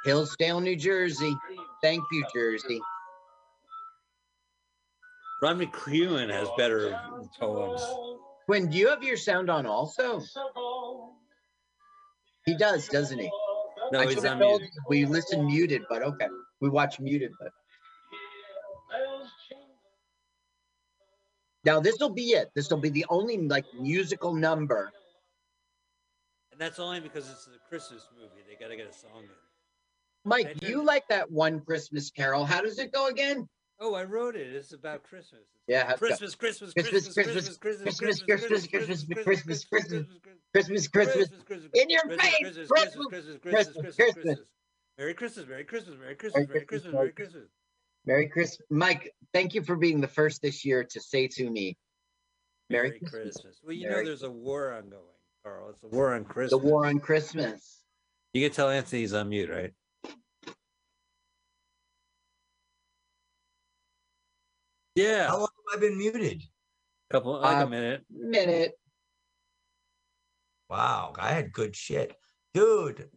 Hillsdale, 0.06 0.62
New 0.62 0.76
Jersey. 0.76 1.36
Thank 1.82 2.04
you, 2.12 2.26
Jersey. 2.34 2.80
Rod 5.42 5.58
McKuen 5.58 6.30
has 6.30 6.48
better 6.58 7.00
poems. 7.40 7.82
Quinn, 8.46 8.70
do 8.70 8.78
you 8.78 8.90
have 8.90 9.04
your 9.04 9.18
sound 9.18 9.50
on 9.50 9.66
also? 9.66 10.22
He 12.46 12.56
does, 12.58 12.88
doesn't 12.88 13.20
he? 13.20 13.30
No, 13.92 14.00
I 14.00 14.06
he's 14.06 14.16
should 14.16 14.26
on 14.26 14.40
mute. 14.40 14.62
We 14.88 15.06
listen 15.06 15.46
muted, 15.46 15.84
but 15.90 16.02
okay. 16.02 16.28
We 16.62 16.70
watch 16.70 17.00
muted, 17.00 17.32
but 17.40 17.52
now 21.64 21.80
this 21.80 21.98
will 22.00 22.14
be 22.14 22.32
it. 22.32 22.50
This 22.56 22.70
will 22.70 22.78
be 22.78 22.90
the 22.90 23.06
only 23.10 23.38
like 23.38 23.66
musical 23.80 24.34
number. 24.34 24.92
And 26.52 26.60
that's 26.60 26.80
only 26.80 27.00
because 27.00 27.30
it's 27.30 27.48
a 27.48 27.70
Christmas 27.70 28.08
movie. 28.16 28.44
They 28.48 28.56
got 28.56 28.70
to 28.70 28.76
get 28.76 28.90
a 28.90 28.94
song 28.94 29.24
in. 29.24 29.30
Mike, 30.26 30.58
you 30.62 30.84
like 30.84 31.08
that 31.10 31.32
one 31.32 31.62
Christmas 31.62 32.12
Carol? 32.12 32.46
How 32.46 32.62
does 32.62 32.78
it 32.80 32.92
go 32.92 33.08
again? 33.08 33.48
Oh, 33.80 33.94
I 33.94 34.04
wrote 34.04 34.36
it. 34.36 34.54
It's 34.54 34.74
about 34.74 35.04
Christmas. 35.04 35.42
Yeah, 35.68 35.84
called 35.84 35.90
how's 35.90 35.98
it 35.98 36.02
go? 36.02 36.08
Christmas, 36.08 36.36
Christmas, 36.36 36.74
Christmas, 36.74 37.14
Christmas, 37.14 37.58
Christmas, 37.58 38.00
Christmas, 38.00 38.22
Christmas, 38.26 38.68
Christmas, 38.68 39.06
Christmas, 39.06 39.66
Christmas, 39.66 40.88
Christmas, 40.88 40.88
Christmas, 40.88 41.44
Christmas, 41.44 41.72
In 41.76 41.90
your 41.90 42.02
Christmas, 42.02 42.28
face, 42.28 42.40
Christmas, 42.42 42.68
Christmas, 42.68 43.08
Christmas, 43.08 43.40
Christmas, 43.40 43.40
Christmas, 43.40 43.68
Christmas, 43.72 43.96
Christmas. 43.96 44.14
Christmas. 44.14 44.40
Merry 44.98 45.14
Christmas, 45.14 45.48
Merry 45.48 45.64
Christmas, 45.64 45.98
Merry 45.98 46.16
Christmas, 46.16 46.48
Merry 46.50 46.66
Christmas, 46.66 46.94
Merry 46.94 47.12
Christmas. 47.14 47.48
Merry 48.06 48.28
Christmas, 48.30 48.66
Mike. 48.70 49.12
Thank 49.34 49.54
you 49.54 49.62
for 49.64 49.76
being 49.76 50.02
the 50.02 50.08
first 50.08 50.42
this 50.42 50.66
year 50.66 50.84
to 50.84 51.00
say 51.02 51.28
to 51.28 51.50
me, 51.50 51.78
Merry 52.70 52.90
Merry 52.90 53.00
Christmas. 53.00 53.36
Christmas. 53.36 53.60
Well, 53.64 53.74
you 53.74 53.90
know 53.90 54.04
there's 54.04 54.24
a 54.24 54.32
war 54.32 54.74
ongoing, 54.74 55.04
Carl. 55.44 55.70
It's 55.70 55.84
a 55.84 55.88
war 55.88 56.14
on 56.16 56.24
Christmas. 56.26 56.52
the 56.52 56.58
war 56.68 56.86
on 56.86 57.00
Christmas. 57.00 57.84
You 58.34 58.48
can 58.48 58.56
tell 58.56 58.70
Anthony's 58.70 59.14
on 59.14 59.30
mute, 59.30 59.50
right? 59.50 59.74
Yeah, 64.96 65.28
How 65.28 65.38
long 65.40 65.48
have 65.72 65.78
I 65.78 65.80
been 65.82 65.98
muted? 65.98 66.42
A 67.10 67.14
couple 67.14 67.40
like 67.40 67.58
a 67.58 67.64
Um, 67.64 67.70
minute. 67.70 68.06
Minute. 68.10 68.74
Wow, 70.70 71.14
I 71.18 71.32
had 71.32 71.52
good 71.54 71.76
shit. 71.76 72.16
Dude, 72.54 73.10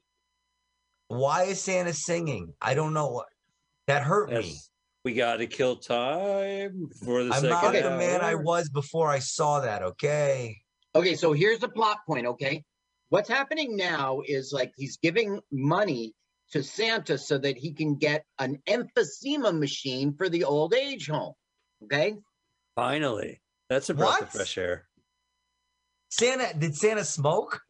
why 1.08 1.44
is 1.44 1.60
Santa 1.60 1.92
singing? 1.92 2.54
I 2.60 2.74
don't 2.74 2.94
know 2.94 3.08
what 3.08 3.28
that 3.86 4.02
hurt 4.02 4.30
me. 4.30 4.58
Yes. 5.04 5.12
We 5.12 5.16
got 5.18 5.36
to 5.36 5.46
kill 5.46 5.76
time 5.76 6.88
for 7.04 7.24
the 7.24 7.30
I'm 7.34 7.40
second 7.40 7.50
not 7.50 7.72
the 7.72 7.90
hour. 7.92 7.98
man 7.98 8.20
I 8.20 8.34
was 8.34 8.68
before 8.68 9.08
I 9.08 9.18
saw 9.18 9.60
that, 9.60 9.82
okay? 9.82 10.58
Okay, 10.94 11.14
so 11.16 11.32
here's 11.32 11.58
the 11.58 11.68
plot 11.68 11.98
point, 12.06 12.26
okay? 12.26 12.64
What's 13.08 13.28
happening 13.28 13.76
now 13.76 14.20
is 14.26 14.52
like 14.52 14.72
he's 14.76 14.96
giving 14.98 15.40
money 15.50 16.14
to 16.52 16.62
Santa 16.62 17.18
so 17.18 17.38
that 17.38 17.56
he 17.56 17.72
can 17.72 17.96
get 17.96 18.24
an 18.38 18.58
emphysema 18.68 19.58
machine 19.58 20.14
for 20.16 20.28
the 20.28 20.44
old 20.44 20.74
age 20.74 21.08
home. 21.08 21.32
Okay? 21.84 22.14
Finally, 22.76 23.40
that's 23.68 23.88
a 23.90 23.94
breath 23.94 24.22
of 24.22 24.28
fresh 24.30 24.56
air. 24.58 24.86
Santa 26.10 26.56
did 26.58 26.76
Santa 26.76 27.04
smoke? 27.04 27.60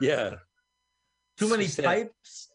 Yeah, 0.00 0.36
Too 1.38 1.48
many 1.50 1.66
Santa- 1.66 1.88
pipes? 1.88 2.48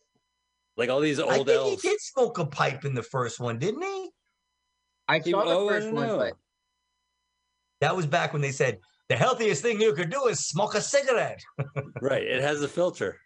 Like 0.75 0.89
all 0.89 0.99
these 1.01 1.19
old 1.19 1.31
I 1.31 1.37
old 1.37 1.47
think 1.47 1.59
elves. 1.59 1.81
he 1.81 1.89
did 1.89 1.99
smoke 2.01 2.37
a 2.39 2.45
pipe 2.45 2.83
in 2.85 2.95
the 2.95 3.03
first 3.03 3.39
one, 3.39 3.59
didn't 3.59 3.83
he? 3.83 4.09
I 5.07 5.19
He- 5.19 5.31
saw 5.31 5.43
the 5.45 5.51
oh, 5.51 5.67
first 5.67 5.91
one, 5.91 6.07
but 6.07 6.33
That 7.81 7.95
was 7.95 8.05
back 8.07 8.33
when 8.33 8.41
they 8.41 8.51
said 8.51 8.79
the 9.09 9.15
healthiest 9.15 9.61
thing 9.61 9.79
you 9.81 9.93
could 9.93 10.09
do 10.09 10.27
is 10.27 10.47
smoke 10.47 10.75
a 10.75 10.81
cigarette. 10.81 11.41
Right, 12.01 12.23
it 12.23 12.41
has 12.41 12.61
a 12.61 12.67
filter. 12.67 13.19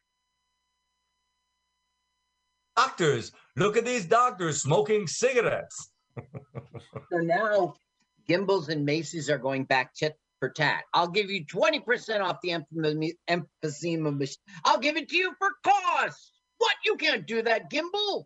Doctors, 2.76 3.32
look 3.56 3.76
at 3.78 3.86
these 3.86 4.06
doctors 4.06 4.62
smoking 4.62 5.08
cigarettes. 5.08 5.90
so 7.12 7.18
now 7.20 7.74
Gimbels 8.30 8.70
and 8.70 8.86
Macy's 8.86 9.30
are 9.30 9.38
going 9.40 9.64
back 9.64 9.94
tit 9.96 10.16
for 10.40 10.50
tat. 10.50 10.84
I'll 10.94 11.08
give 11.08 11.30
you 11.32 11.44
20% 11.46 12.22
off 12.22 12.38
the 12.44 12.50
emphysema 12.50 13.12
emphysema 13.30 14.16
machine. 14.18 14.36
I'll 14.66 14.80
give 14.80 14.96
it 14.98 15.10
to 15.10 15.18
you 15.18 15.34
for 15.40 15.50
cost. 15.64 16.34
What? 16.68 16.76
You 16.84 16.98
can't 16.98 17.26
do 17.26 17.42
that, 17.44 17.72
Gimbel. 17.72 18.26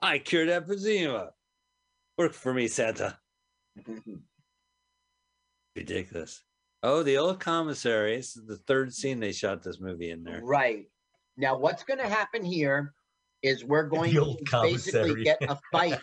I 0.00 0.16
cured 0.18 0.48
emphysema. 0.48 1.28
Work 2.16 2.32
for 2.32 2.54
me, 2.54 2.66
Santa. 2.66 3.18
Ridiculous. 5.76 6.42
Oh, 6.82 7.02
the 7.02 7.18
old 7.18 7.38
commissary. 7.38 8.16
This 8.16 8.34
is 8.34 8.46
the 8.46 8.56
third 8.56 8.94
scene 8.94 9.20
they 9.20 9.32
shot 9.32 9.62
this 9.62 9.78
movie 9.78 10.10
in 10.10 10.24
there. 10.24 10.40
Right. 10.42 10.86
Now, 11.36 11.58
what's 11.58 11.84
going 11.84 11.98
to 11.98 12.08
happen 12.08 12.42
here 12.42 12.94
is 13.42 13.62
we're 13.62 13.88
going 13.88 14.14
to 14.14 14.38
basically 14.62 15.22
get 15.22 15.42
a 15.42 15.58
fight 15.72 16.00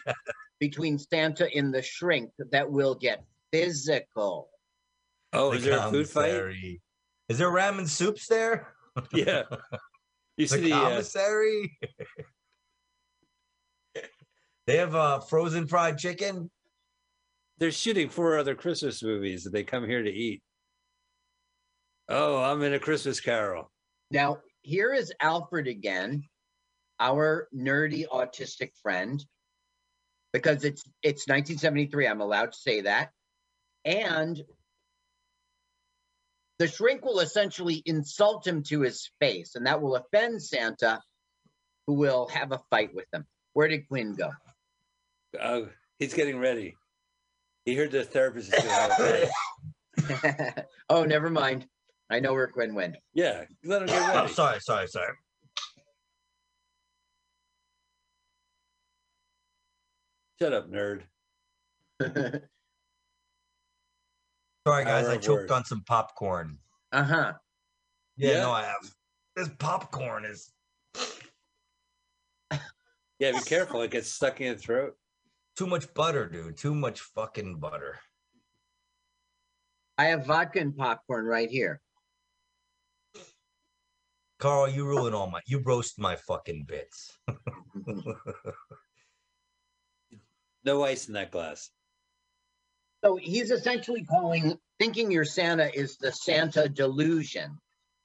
between 0.60 1.00
Santa 1.00 1.50
and 1.56 1.74
the 1.74 1.82
shrink 1.82 2.30
that 2.52 2.70
will 2.70 2.94
get 2.94 3.24
physical. 3.52 4.50
Oh, 5.34 5.50
The 5.50 5.58
is 5.58 5.64
there 5.64 5.80
a 5.80 5.90
food 5.90 6.08
fight? 6.08 6.80
Is 7.30 7.40
there 7.40 7.50
ramen 7.50 7.88
soups 7.88 8.28
there? 8.28 8.68
Yeah. 9.14 9.44
You 10.40 10.48
see 10.48 10.62
The 10.62 10.70
the, 10.70 10.74
uh, 10.74 10.90
commissary. 10.90 11.78
they 14.66 14.78
have 14.78 14.96
uh, 14.96 15.20
frozen 15.20 15.68
fried 15.68 15.98
chicken. 15.98 16.50
they're 17.58 17.72
shooting 17.74 18.08
four 18.08 18.38
other 18.38 18.56
Christmas 18.56 19.04
movies 19.04 19.44
that 19.44 19.50
they 19.52 19.66
come 19.66 19.86
here 19.86 20.02
to 20.02 20.10
eat. 20.10 20.42
Oh, 22.08 22.42
I'm 22.42 22.64
in 22.64 22.74
a 22.74 22.80
Christmas 22.80 23.20
Carol. 23.20 23.70
Now, 24.12 24.38
here 24.62 24.94
is 24.94 25.12
Alfred 25.22 25.68
again, 25.68 26.24
our 27.02 27.50
nerdy 27.54 28.08
autistic 28.08 28.72
friend, 28.82 29.22
because 30.32 30.64
it's 30.64 30.84
it's 31.04 31.28
1973. 31.28 32.08
I'm 32.08 32.22
allowed 32.22 32.54
to 32.54 32.58
say 32.58 32.80
that, 32.82 33.10
and 33.84 34.42
the 36.60 36.68
shrink 36.68 37.04
will 37.06 37.22
essentially 37.22 37.82
insult 37.86 38.46
him 38.46 38.64
to 38.64 38.82
his 38.82 39.10
face, 39.20 39.56
and 39.56 39.66
that 39.66 39.82
will 39.82 39.96
offend 39.96 40.44
Santa, 40.44 41.02
who 41.88 41.94
will 41.94 42.28
have 42.28 42.52
a 42.52 42.60
fight 42.70 42.94
with 42.94 43.06
him. 43.14 43.26
Where 43.54 43.70
did 43.70 43.88
Quinn 43.88 44.14
go? 44.14 44.32
Uh, 45.40 45.62
he's 45.98 46.14
getting 46.14 46.38
ready. 46.38 46.76
He 47.66 47.76
heard 47.76 47.92
the 47.92 48.04
therapist 48.04 48.54
is 48.54 48.64
going 48.64 48.68
to 48.68 48.72
have 48.72 48.92
a 48.92 49.30
fight. 50.08 50.66
oh, 50.90 51.06
never 51.06 51.30
mind. 51.30 51.66
I 52.10 52.20
know 52.20 52.34
where 52.34 52.48
Quinn 52.48 52.76
went. 52.76 52.98
Yeah, 53.14 53.46
let 53.64 53.84
him 53.84 53.88
get 53.88 54.16
Oh, 54.16 54.28
sorry, 54.28 54.60
sorry, 54.60 54.88
sorry. 54.88 55.14
Shut 60.42 60.54
up, 60.54 60.70
nerd. 60.70 61.04
Sorry, 64.68 64.84
guys. 64.86 65.06
Power 65.06 65.14
I 65.14 65.18
choked 65.18 65.42
words. 65.42 65.52
on 65.52 65.66
some 65.66 65.84
popcorn. 65.86 66.58
uh 66.92 67.04
huh. 67.04 67.34
Yeah, 68.18 68.32
Yeah. 68.32 68.42
no, 68.42 68.52
I 68.52 68.64
have. 68.64 68.92
This 69.36 69.50
popcorn 69.60 70.26
is 70.26 70.52
Yeah, 73.20 73.32
be 73.32 73.40
careful. 73.46 73.82
It 73.82 73.92
gets 73.92 74.12
stuck 74.12 74.40
in 74.42 74.48
your 74.48 74.56
throat. 74.56 74.96
too 75.58 75.68
much 75.68 75.94
butter, 75.94 76.28
dude. 76.28 76.58
Too 76.58 76.74
much 76.76 77.02
fucking 77.02 77.60
butter. 77.60 78.00
I 79.98 80.06
have 80.06 80.26
vodka 80.26 80.60
and 80.60 80.76
popcorn 80.76 81.26
right 81.26 81.50
here. 81.50 81.82
Carl, 84.40 84.70
you 84.70 84.86
ruin 84.86 85.14
all 85.14 85.30
my. 85.30 85.42
You 85.48 85.60
roast 85.60 86.00
my 86.00 86.16
fucking 86.16 86.66
bits. 86.66 87.18
No 90.66 90.84
ice 90.84 91.08
in 91.08 91.14
that 91.14 91.32
glass. 91.32 91.70
So 93.04 93.16
he's 93.16 93.52
essentially 93.52 94.04
calling, 94.04 94.58
thinking 94.80 95.12
your 95.12 95.26
Santa 95.26 95.70
is 95.74 95.98
the 95.98 96.12
Santa 96.12 96.68
delusion. 96.68 97.58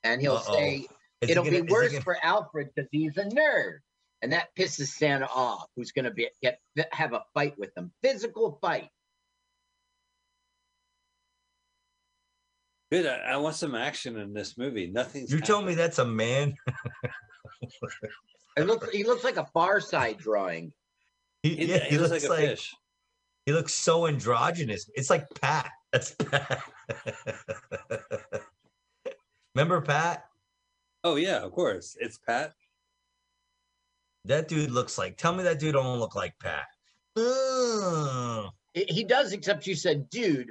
And 0.05 0.21
he'll 0.21 0.35
Uh-oh. 0.37 0.55
say, 0.55 0.87
Is 1.21 1.31
it'll 1.31 1.45
gonna- 1.45 1.63
be 1.63 1.71
worse 1.73 1.93
gonna- 1.93 2.03
for 2.05 2.17
Alfred 2.23 2.69
because 2.75 2.89
he's 2.93 3.17
a 3.17 3.25
nerd. 3.25 3.79
And 4.23 4.33
that 4.33 4.55
pisses 4.57 4.89
Santa 4.89 5.27
off, 5.29 5.67
who's 5.77 5.93
going 5.93 6.07
to 6.07 6.11
be 6.11 6.31
get 6.41 6.59
have 6.93 7.13
a 7.13 7.23
fight 7.35 7.59
with 7.59 7.77
him, 7.77 7.93
physical 8.03 8.59
fight. 8.63 8.89
Good. 12.91 13.07
I, 13.07 13.17
I 13.33 13.37
want 13.39 13.57
some 13.57 13.75
action 13.75 14.17
in 14.19 14.33
this 14.33 14.57
movie. 14.57 14.87
Nothing's. 14.87 15.31
You 15.33 15.41
told 15.41 15.67
me 15.67 15.75
that's 15.75 15.99
a 15.99 16.05
man. 16.05 16.55
It 18.57 18.67
looks, 18.67 18.89
he 18.91 19.03
looks 19.03 19.25
like 19.25 19.37
a 19.37 19.47
Far 19.47 19.81
Side 19.81 20.17
drawing. 20.19 20.73
He, 21.43 21.57
He, 21.57 21.65
yeah, 21.65 21.85
he 21.87 21.99
looks, 21.99 22.13
like 22.13 22.23
a 22.23 22.29
like 22.29 22.39
fish. 22.51 22.73
He 23.47 23.53
looks 23.53 23.75
so 23.75 24.07
androgynous. 24.07 24.91
It's 24.95 25.11
like 25.11 25.27
Pat. 25.41 25.71
That's 25.93 26.13
Pat. 26.13 26.63
Remember 29.55 29.81
Pat? 29.81 30.25
Oh 31.05 31.17
yeah, 31.17 31.39
of 31.39 31.53
course. 31.53 31.97
It's 32.01 32.19
Pat. 32.19 32.53
That 34.25 34.49
dude 34.49 34.71
looks 34.71 34.97
like. 34.97 35.17
Tell 35.17 35.35
me 35.35 35.43
that 35.45 35.61
dude 35.61 35.75
don't 35.75 35.99
look 35.99 36.17
like 36.17 36.33
Pat. 36.41 36.65
Ugh. 37.17 38.51
He 38.73 38.85
he 38.85 39.05
does, 39.05 39.33
except 39.33 39.67
you 39.67 39.75
said, 39.75 40.09
dude. 40.11 40.51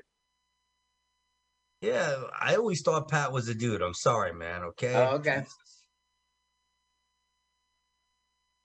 Yeah, 1.81 2.15
I 2.39 2.55
always 2.55 2.81
thought 2.81 3.09
Pat 3.09 3.33
was 3.33 3.49
a 3.49 3.53
dude. 3.53 3.81
I'm 3.81 3.93
sorry, 3.93 4.33
man. 4.33 4.63
Okay. 4.63 4.95
Oh, 4.95 5.15
okay. 5.15 5.43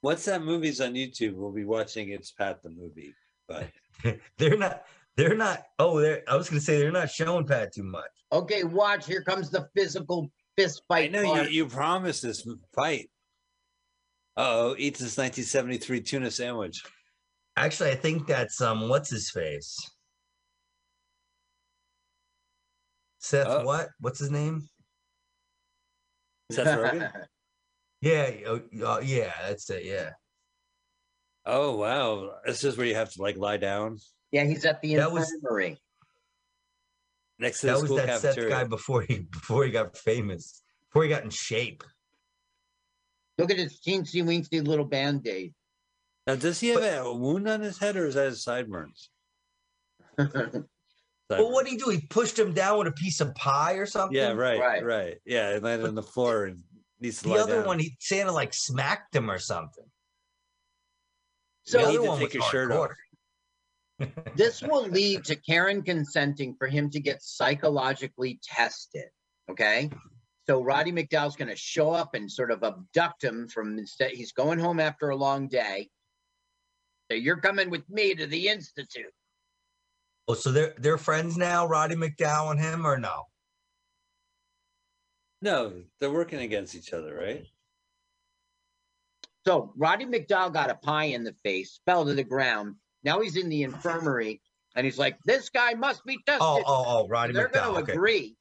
Once 0.01 0.23
that 0.25 0.41
movie's 0.41 0.79
on 0.79 0.93
YouTube, 0.93 1.33
we'll 1.33 1.51
be 1.51 1.65
watching 1.65 2.09
It's 2.09 2.31
Pat 2.31 2.63
the 2.63 2.69
movie. 2.69 3.13
But 3.49 3.69
they're 4.37 4.57
not. 4.57 4.83
They're 5.17 5.35
not. 5.35 5.63
Oh, 5.79 5.99
they're. 5.99 6.23
I 6.29 6.37
was 6.37 6.49
gonna 6.49 6.61
say 6.61 6.77
they're 6.79 6.91
not 6.91 7.09
showing 7.11 7.45
Pat 7.45 7.73
too 7.73 7.83
much. 7.83 8.11
Okay, 8.31 8.63
watch. 8.63 9.05
Here 9.05 9.21
comes 9.23 9.49
the 9.49 9.67
physical 9.75 10.29
fist 10.57 10.83
fight. 10.87 11.09
I 11.09 11.13
know 11.13 11.21
you, 11.21 11.27
part. 11.27 11.51
you 11.51 11.65
promised 11.65 12.21
this 12.21 12.47
fight. 12.73 13.09
Oh, 14.37 14.75
eats 14.77 14.99
his 14.99 15.17
1973 15.17 16.01
tuna 16.01 16.31
sandwich. 16.31 16.81
Actually, 17.57 17.89
I 17.89 17.95
think 17.95 18.27
that's 18.27 18.61
um. 18.61 18.87
What's 18.87 19.09
his 19.09 19.29
face? 19.29 19.75
Seth. 23.17 23.47
Oh. 23.49 23.65
What? 23.65 23.89
What's 23.99 24.19
his 24.19 24.31
name? 24.31 24.69
Seth 26.51 26.67
Rogen? 26.67 27.11
Yeah. 28.01 28.31
oh, 28.47 28.61
Uh, 28.81 29.01
yeah. 29.03 29.33
That's 29.45 29.69
it. 29.69 29.83
Yeah. 29.83 30.11
Oh 31.51 31.75
wow, 31.75 32.35
this 32.45 32.63
is 32.63 32.77
where 32.77 32.85
you 32.85 32.95
have 32.95 33.11
to 33.13 33.21
like 33.21 33.37
lie 33.37 33.57
down 33.57 33.97
yeah, 34.31 34.43
he's 34.45 34.63
at 34.65 34.79
the 34.81 34.95
That 34.97 35.11
was- 35.11 35.31
infirmary. 35.33 35.77
next 37.39 37.61
to 37.61 37.67
That 37.67 37.73
the 37.73 37.79
was 37.79 37.85
school 37.85 37.97
that 37.97 38.19
Seth 38.19 38.35
cafeteria. 38.35 38.49
guy 38.49 38.63
before 38.65 39.01
he 39.01 39.19
before 39.19 39.65
he 39.65 39.71
got 39.71 39.97
famous. 39.97 40.61
Before 40.89 41.03
he 41.03 41.09
got 41.09 41.23
in 41.23 41.29
shape. 41.31 41.83
Look 43.39 43.49
at 43.51 43.57
his 43.57 43.79
teensy 43.79 44.23
weensy 44.23 44.65
little 44.65 44.85
band 44.85 45.25
aid. 45.27 45.53
Now, 46.27 46.35
does 46.35 46.59
he 46.59 46.67
have 46.69 47.05
a 47.05 47.13
wound 47.13 47.47
on 47.49 47.61
his 47.61 47.79
head, 47.79 47.95
or 47.95 48.05
is 48.05 48.15
that 48.15 48.25
his 48.27 48.43
sideburns? 48.43 49.09
Well, 51.31 51.51
what 51.51 51.65
did 51.65 51.73
he 51.73 51.77
do? 51.77 51.89
He 51.91 52.01
pushed 52.07 52.39
him 52.39 52.53
down 52.53 52.79
with 52.79 52.87
a 52.87 52.91
piece 52.91 53.21
of 53.21 53.35
pie 53.35 53.73
or 53.73 53.85
something. 53.85 54.17
Yeah, 54.17 54.31
right, 54.31 54.59
Right. 54.59 54.83
right, 54.83 55.17
Yeah, 55.25 55.51
it 55.51 55.61
landed 55.61 55.83
But 55.83 55.89
on 55.89 55.95
the 55.95 56.01
floor 56.01 56.45
and 56.45 56.63
needs 56.99 57.17
to 57.19 57.25
The 57.25 57.29
lie 57.29 57.39
other 57.41 57.55
down. 57.57 57.67
one, 57.67 57.77
he 57.79 57.95
Santa 57.99 58.31
like 58.31 58.51
smacked 58.51 59.15
him 59.15 59.29
or 59.29 59.37
something. 59.37 59.85
So 61.69 61.77
the 61.77 61.87
other 61.87 62.01
one 62.01 62.19
take 62.19 62.27
was 62.29 62.33
your 62.33 62.43
shirt 62.43 62.71
off. 62.71 64.07
this 64.35 64.61
will 64.63 64.87
lead 64.87 65.23
to 65.25 65.35
Karen 65.35 65.83
consenting 65.83 66.55
for 66.57 66.67
him 66.67 66.89
to 66.89 66.99
get 66.99 67.21
psychologically 67.21 68.39
tested. 68.43 69.05
Okay. 69.51 69.91
So 70.47 70.63
Roddy 70.63 70.91
McDowall's 70.91 71.35
going 71.35 71.49
to 71.49 71.55
show 71.55 71.91
up 71.91 72.15
and 72.15 72.31
sort 72.31 72.49
of 72.49 72.63
abduct 72.63 73.23
him 73.23 73.47
from 73.47 73.77
instead. 73.77 74.11
He's 74.11 74.31
going 74.31 74.57
home 74.57 74.79
after 74.79 75.09
a 75.09 75.15
long 75.15 75.47
day. 75.47 75.89
So 77.11 77.17
you're 77.17 77.39
coming 77.39 77.69
with 77.69 77.87
me 77.87 78.15
to 78.15 78.25
the 78.25 78.47
institute. 78.47 79.13
Oh, 80.27 80.33
so 80.33 80.51
they're 80.51 80.73
they're 80.77 80.97
friends 80.97 81.37
now, 81.37 81.67
Roddy 81.67 81.95
McDowall 81.95 82.51
and 82.51 82.59
him, 82.59 82.85
or 82.85 82.97
no? 82.97 83.25
No, 85.41 85.83
they're 85.99 86.11
working 86.11 86.39
against 86.39 86.73
each 86.73 86.93
other, 86.93 87.15
right? 87.15 87.45
So 89.45 89.73
Roddy 89.77 90.05
McDowall 90.05 90.53
got 90.53 90.69
a 90.69 90.75
pie 90.75 91.05
in 91.05 91.23
the 91.23 91.33
face, 91.43 91.79
fell 91.85 92.05
to 92.05 92.13
the 92.13 92.23
ground. 92.23 92.75
Now 93.03 93.21
he's 93.21 93.37
in 93.37 93.49
the 93.49 93.63
infirmary, 93.63 94.41
and 94.75 94.85
he's 94.85 94.97
like, 94.97 95.17
"This 95.25 95.49
guy 95.49 95.73
must 95.73 96.03
be 96.05 96.17
tested." 96.25 96.41
Oh, 96.41 96.61
oh, 96.65 96.83
oh, 96.87 97.07
Roddy 97.07 97.33
McDowall. 97.33 97.35
They're 97.35 97.47
going 97.49 97.65
McDowall. 97.65 97.75
to 97.75 97.81
Okay. 97.83 97.93
agree. 97.93 98.35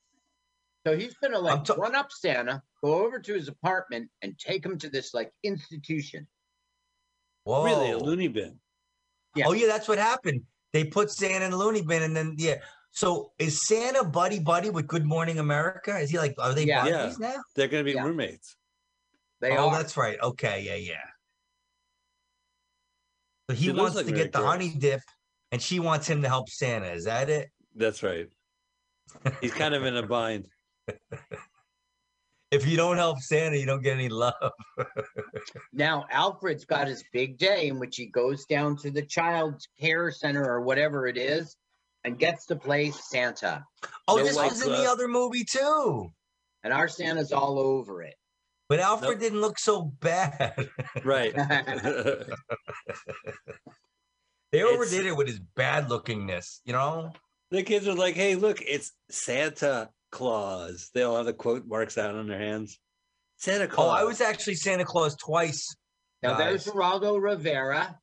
So 0.87 0.97
he's 0.97 1.15
going 1.15 1.33
to 1.33 1.39
like 1.39 1.71
I'm 1.71 1.81
run 1.81 1.95
up 1.95 2.11
Santa, 2.11 2.63
go 2.83 3.05
over 3.05 3.19
to 3.19 3.35
his 3.35 3.49
apartment, 3.49 4.11
and 4.23 4.39
take 4.39 4.65
him 4.65 4.79
to 4.79 4.89
this 4.89 5.13
like 5.15 5.33
institution. 5.43 6.27
Whoa. 7.45 7.65
Really, 7.65 7.91
a 7.93 7.99
loony 7.99 8.29
bin. 8.29 8.59
Yeah. 9.35 9.45
Oh, 9.47 9.53
yeah, 9.53 9.67
that's 9.67 9.89
what 9.89 9.99
happened. 9.99 10.43
They 10.73 10.85
put 10.85 11.11
Santa 11.11 11.45
in 11.45 11.51
the 11.53 11.57
loony 11.57 11.83
bin, 11.83 12.03
and 12.03 12.17
then 12.17 12.35
yeah. 12.39 12.57
So 12.91 13.33
is 13.39 13.67
Santa 13.67 14.03
buddy 14.05 14.39
buddy 14.41 14.71
with 14.71 14.87
Good 14.87 15.05
Morning 15.05 15.39
America? 15.39 15.97
Is 15.99 16.11
he 16.11 16.19
like? 16.19 16.35
Are 16.39 16.55
they 16.55 16.65
Yeah. 16.65 16.85
buddies 16.85 17.19
now? 17.19 17.37
They're 17.55 17.69
going 17.69 17.85
to 17.85 17.91
be 17.91 17.95
Yeah. 17.95 18.05
roommates. 18.05 18.57
They 19.41 19.57
oh, 19.57 19.68
are. 19.68 19.76
that's 19.76 19.97
right. 19.97 20.18
Okay, 20.20 20.62
yeah, 20.66 20.74
yeah. 20.74 20.97
So 23.49 23.57
he 23.57 23.64
She 23.66 23.70
wants 23.70 23.97
like 23.97 24.07
to 24.07 24.12
Mary 24.12 24.24
get 24.24 24.32
the 24.32 24.39
Grace. 24.41 24.51
honey 24.51 24.74
dip, 24.76 25.01
and 25.53 25.62
she 25.62 25.80
wants 25.80 26.07
him 26.07 26.22
to 26.22 26.28
help 26.28 26.49
Santa. 26.49 26.86
Is 26.86 27.05
that 27.05 27.30
it? 27.30 27.51
That's 27.74 28.03
right. 28.03 28.28
He's 29.41 29.55
kind 29.55 29.74
of 29.74 29.84
in 29.84 29.97
a 29.97 30.07
bind. 30.07 30.49
If 32.51 32.66
you 32.66 32.78
don't 32.78 32.97
help 32.97 33.20
Santa, 33.20 33.59
you 33.59 33.66
don't 33.66 33.82
get 33.82 33.95
any 33.95 34.09
love. 34.09 34.53
Now 35.72 36.07
Alfred's 36.11 36.64
got 36.64 36.89
his 36.89 37.05
big 37.12 37.39
day 37.39 37.68
in 37.68 37.78
which 37.78 37.97
he 37.97 38.07
goes 38.07 38.47
down 38.47 38.76
to 38.78 38.91
the 38.91 39.03
child 39.03 39.62
care 39.78 40.11
center 40.11 40.45
or 40.45 40.62
whatever 40.62 41.07
it 41.07 41.16
is, 41.16 41.57
and 42.05 42.18
gets 42.18 42.47
to 42.47 42.57
play 42.57 42.91
Santa. 42.91 43.64
Oh, 44.09 44.16
No 44.16 44.24
this 44.24 44.34
was 44.34 44.62
in 44.62 44.72
the 44.72 44.89
uh, 44.89 44.93
other 44.93 45.09
movie 45.09 45.45
too. 45.45 46.11
And 46.64 46.72
our 46.72 46.89
Santa's 46.89 47.32
all 47.32 47.59
over 47.59 48.03
it. 48.03 48.14
But 48.69 48.81
Alfred 48.81 49.12
Nope. 49.12 49.21
didn't 49.21 49.41
look 49.41 49.59
so 49.59 49.83
bad. 50.01 50.69
right. 51.05 51.35
they 54.53 54.61
It's- 54.61 54.75
overdid 54.75 55.07
it 55.07 55.16
with 55.16 55.27
his 55.27 55.41
bad 55.41 55.89
lookingness, 55.89 56.61
you 56.64 56.73
know? 56.73 57.12
the 57.51 57.62
kids 57.62 57.89
are 57.89 57.95
like, 57.95 58.14
"Hey, 58.14 58.35
look, 58.35 58.61
it's 58.61 58.93
Santa 59.11 59.89
Claus." 60.12 60.91
They 60.93 61.03
all 61.03 61.16
have 61.16 61.25
the 61.27 61.33
quote 61.33 61.64
marks 61.66 61.97
out 61.97 62.14
on 62.14 62.29
their 62.29 62.39
hands. 62.39 62.79
Santa 63.39 63.66
Claus. 63.69 63.87
Oh, 63.89 63.91
I 63.91 64.05
was 64.05 64.21
actually 64.21 64.57
Santa 64.57 64.85
Claus 64.85 65.16
twice. 65.16 65.64
Now 66.23 66.37
there's 66.37 66.64
Guys. 66.66 66.75
Geraldo 66.75 67.19
Rivera. 67.23 67.99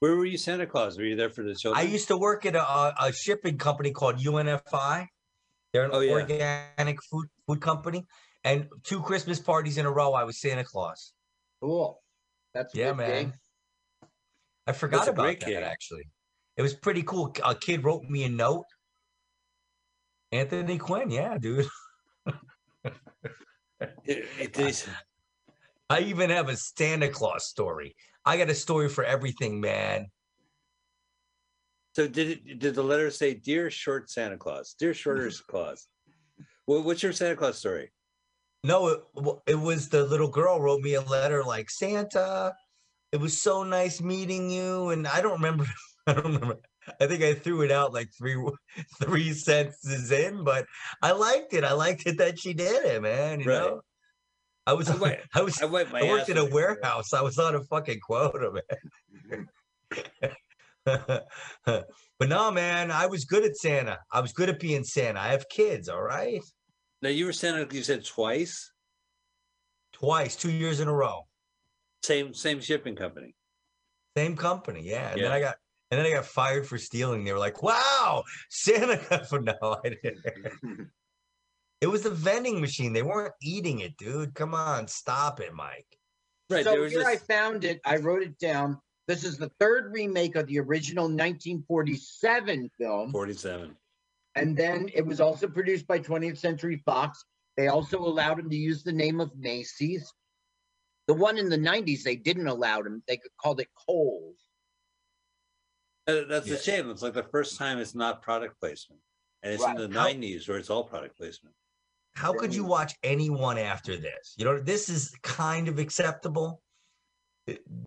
Where 0.00 0.14
were 0.16 0.24
you, 0.24 0.38
Santa 0.38 0.64
Claus? 0.66 0.96
Were 0.96 1.04
you 1.04 1.16
there 1.16 1.28
for 1.28 1.42
the 1.42 1.54
show? 1.56 1.74
I 1.74 1.82
used 1.82 2.08
to 2.08 2.16
work 2.16 2.46
at 2.46 2.54
a, 2.54 2.62
a, 2.62 2.94
a 3.08 3.12
shipping 3.12 3.58
company 3.58 3.90
called 3.90 4.16
UNFI. 4.18 5.08
They're 5.78 5.84
an 5.86 5.90
Oh, 5.94 6.00
yeah. 6.00 6.12
organic 6.14 7.00
food 7.04 7.28
food 7.46 7.60
company. 7.60 8.04
And 8.42 8.66
two 8.82 9.00
Christmas 9.00 9.38
parties 9.38 9.78
in 9.78 9.86
a 9.86 9.90
row, 9.92 10.12
I 10.12 10.24
was 10.24 10.40
Santa 10.40 10.64
Claus. 10.64 11.12
Cool. 11.62 12.02
That's 12.52 12.74
a 12.74 12.78
Yeah, 12.78 12.88
good 12.88 12.96
man. 12.96 13.24
gig. 13.26 13.32
I 14.66 14.72
forgot 14.72 15.06
a 15.06 15.10
about 15.12 15.22
great 15.22 15.40
that 15.40 15.46
gig. 15.46 15.62
actually. 15.62 16.08
It 16.56 16.62
was 16.62 16.74
pretty 16.74 17.04
cool. 17.04 17.32
A 17.44 17.54
kid 17.54 17.84
wrote 17.84 18.02
me 18.02 18.24
a 18.24 18.28
note. 18.28 18.64
Anthony 20.32 20.78
Quinn, 20.78 21.10
yeah, 21.12 21.38
dude. 21.38 21.68
It- 24.04 24.26
it 24.40 24.58
is- 24.58 24.88
I 25.88 26.00
even 26.00 26.30
have 26.30 26.48
a 26.48 26.56
Santa 26.56 27.08
Claus 27.08 27.46
story. 27.46 27.94
I 28.24 28.36
got 28.36 28.50
a 28.50 28.54
story 28.54 28.88
for 28.88 29.04
everything, 29.04 29.60
man. 29.60 30.10
So 31.98 32.06
did 32.06 32.28
it? 32.30 32.58
Did 32.60 32.76
the 32.76 32.82
letter 32.84 33.10
say, 33.10 33.34
"Dear 33.34 33.72
Short 33.72 34.08
Santa 34.08 34.36
Claus"? 34.36 34.76
Dear 34.78 34.94
Shorter 34.94 35.28
Claus. 35.50 35.88
Well, 36.68 36.84
what's 36.84 37.02
your 37.02 37.12
Santa 37.12 37.34
Claus 37.34 37.58
story? 37.58 37.90
No, 38.62 38.86
it, 38.88 39.00
it 39.48 39.54
was 39.56 39.88
the 39.88 40.04
little 40.04 40.28
girl 40.28 40.60
wrote 40.60 40.80
me 40.80 40.94
a 40.94 41.00
letter 41.00 41.42
like 41.42 41.70
Santa. 41.70 42.54
It 43.10 43.16
was 43.18 43.36
so 43.36 43.64
nice 43.64 44.00
meeting 44.00 44.48
you, 44.48 44.90
and 44.90 45.08
I 45.08 45.20
don't 45.20 45.32
remember. 45.32 45.66
I 46.06 46.12
don't 46.12 46.26
remember. 46.26 46.58
I 47.00 47.06
think 47.08 47.24
I 47.24 47.34
threw 47.34 47.62
it 47.62 47.72
out 47.72 47.92
like 47.92 48.10
three 48.16 48.36
three 49.02 49.32
sentences 49.32 50.12
in, 50.12 50.44
but 50.44 50.66
I 51.02 51.10
liked 51.12 51.52
it. 51.52 51.64
I 51.64 51.72
liked 51.72 52.06
it 52.06 52.18
that 52.18 52.38
she 52.38 52.54
did 52.54 52.84
it, 52.84 53.02
man. 53.02 53.40
You 53.40 53.46
Right. 53.50 53.58
know, 53.58 53.80
I 54.68 54.74
was 54.74 54.88
I 54.88 54.94
went- 54.94 55.20
I 55.34 55.42
was 55.42 55.60
I 55.60 55.64
wiped 55.64 55.90
my 55.92 56.00
I 56.00 56.08
worked 56.08 56.28
in 56.28 56.38
a 56.38 56.44
with 56.44 56.52
it. 56.52 56.54
warehouse. 56.54 57.12
I 57.12 57.22
was 57.22 57.38
on 57.40 57.56
a 57.56 57.64
fucking 57.64 57.98
quota, 58.00 58.52
man. 59.30 59.48
but 61.66 62.28
no, 62.28 62.50
man, 62.50 62.90
I 62.90 63.06
was 63.06 63.24
good 63.24 63.44
at 63.44 63.56
Santa. 63.56 63.98
I 64.12 64.20
was 64.20 64.32
good 64.32 64.48
at 64.48 64.60
being 64.60 64.84
Santa. 64.84 65.20
I 65.20 65.28
have 65.28 65.48
kids, 65.48 65.88
all 65.88 66.02
right? 66.02 66.40
Now 67.02 67.10
you 67.10 67.26
were 67.26 67.32
Santa. 67.32 67.66
You 67.74 67.82
said 67.82 68.04
twice. 68.04 68.72
Twice, 69.92 70.36
two 70.36 70.50
years 70.50 70.80
in 70.80 70.88
a 70.88 70.92
row. 70.92 71.26
Same 72.02 72.32
same 72.32 72.60
shipping 72.60 72.96
company. 72.96 73.34
Same 74.16 74.36
company, 74.36 74.82
yeah. 74.84 75.12
And 75.12 75.22
then 75.22 75.32
I 75.32 75.40
got 75.40 75.56
and 75.90 75.98
then 75.98 76.06
I 76.06 76.10
got 76.10 76.26
fired 76.26 76.66
for 76.66 76.78
stealing. 76.78 77.24
They 77.24 77.32
were 77.32 77.38
like, 77.38 77.62
"Wow, 77.62 78.24
Santa!" 78.50 79.24
for 79.28 79.40
no, 79.40 79.54
I 79.62 79.88
didn't. 80.02 80.90
It 81.80 81.86
was 81.86 82.02
the 82.02 82.10
vending 82.10 82.60
machine. 82.60 82.92
They 82.92 83.04
weren't 83.04 83.34
eating 83.40 83.78
it, 83.78 83.96
dude. 83.96 84.34
Come 84.34 84.52
on, 84.52 84.88
stop 84.88 85.38
it, 85.38 85.54
Mike. 85.54 85.86
Right. 86.50 86.64
so 86.64 86.72
there 86.72 86.80
was 86.80 86.90
here 86.90 87.04
I 87.06 87.14
found 87.14 87.62
it. 87.62 87.80
I 87.86 87.98
wrote 87.98 88.22
it 88.22 88.36
down. 88.40 88.80
This 89.08 89.24
is 89.24 89.38
the 89.38 89.50
third 89.58 89.90
remake 89.92 90.36
of 90.36 90.46
the 90.46 90.60
original 90.60 91.04
1947 91.04 92.70
film. 92.78 93.10
Forty-seven. 93.10 93.74
And 94.34 94.54
then 94.56 94.90
it 94.94 95.04
was 95.04 95.20
also 95.20 95.48
produced 95.48 95.86
by 95.86 95.98
20th 95.98 96.36
Century 96.36 96.80
Fox. 96.84 97.24
They 97.56 97.68
also 97.68 97.98
allowed 97.98 98.38
him 98.38 98.50
to 98.50 98.56
use 98.56 98.84
the 98.84 98.92
name 98.92 99.18
of 99.18 99.34
Macy's. 99.36 100.12
The 101.08 101.14
one 101.14 101.38
in 101.38 101.48
the 101.48 101.56
90s, 101.58 102.02
they 102.02 102.14
didn't 102.16 102.46
allow 102.46 102.80
him. 102.82 103.02
They 103.08 103.18
called 103.42 103.60
it 103.60 103.68
Kohl's. 103.88 104.36
Uh, 106.06 106.24
that's 106.28 106.46
Yeah. 106.46 106.54
a 106.54 106.58
shame. 106.58 106.90
It's 106.90 107.02
like 107.02 107.14
the 107.14 107.22
first 107.22 107.56
time 107.56 107.78
it's 107.78 107.94
not 107.94 108.22
product 108.22 108.60
placement, 108.60 109.00
and 109.42 109.54
it's 109.54 109.62
Right. 109.62 109.78
in 109.80 109.90
the 109.90 109.98
How- 109.98 110.06
'90s 110.06 110.46
where 110.48 110.58
it's 110.58 110.70
all 110.70 110.84
product 110.84 111.16
placement. 111.16 111.56
How 112.14 112.32
could 112.34 112.54
you 112.54 112.64
watch 112.64 112.94
anyone 113.02 113.58
after 113.58 113.96
this? 113.96 114.34
You 114.36 114.44
know, 114.44 114.60
this 114.60 114.88
is 114.90 115.14
kind 115.22 115.66
of 115.68 115.78
acceptable. 115.78 116.62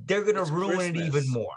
They're 0.05 0.23
gonna 0.23 0.41
It's 0.41 0.51
ruin 0.51 0.95
it 0.95 0.97
even 0.97 1.29
more. 1.29 1.53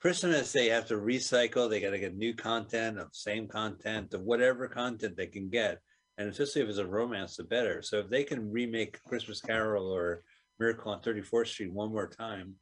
Christmas, 0.00 0.52
they 0.52 0.68
have 0.68 0.86
to 0.88 0.94
recycle. 0.94 1.68
They 1.68 1.80
got 1.80 1.90
to 1.90 1.98
get 1.98 2.16
new 2.16 2.32
content 2.32 2.98
of 2.98 3.08
same 3.12 3.48
content 3.48 4.14
of 4.14 4.22
whatever 4.22 4.68
content 4.68 5.16
they 5.16 5.26
can 5.26 5.48
get, 5.48 5.80
and 6.18 6.28
especially 6.28 6.62
if 6.62 6.68
it's 6.68 6.78
a 6.78 6.86
romance, 6.86 7.36
the 7.36 7.44
better. 7.44 7.82
So 7.82 7.98
if 7.98 8.08
they 8.08 8.22
can 8.22 8.50
remake 8.52 9.02
Christmas 9.04 9.40
Carol 9.40 9.90
or 9.90 10.22
Miracle 10.60 10.92
on 10.92 11.00
34th 11.00 11.48
Street 11.48 11.72
one 11.72 11.90
more 11.90 12.08
time, 12.08 12.54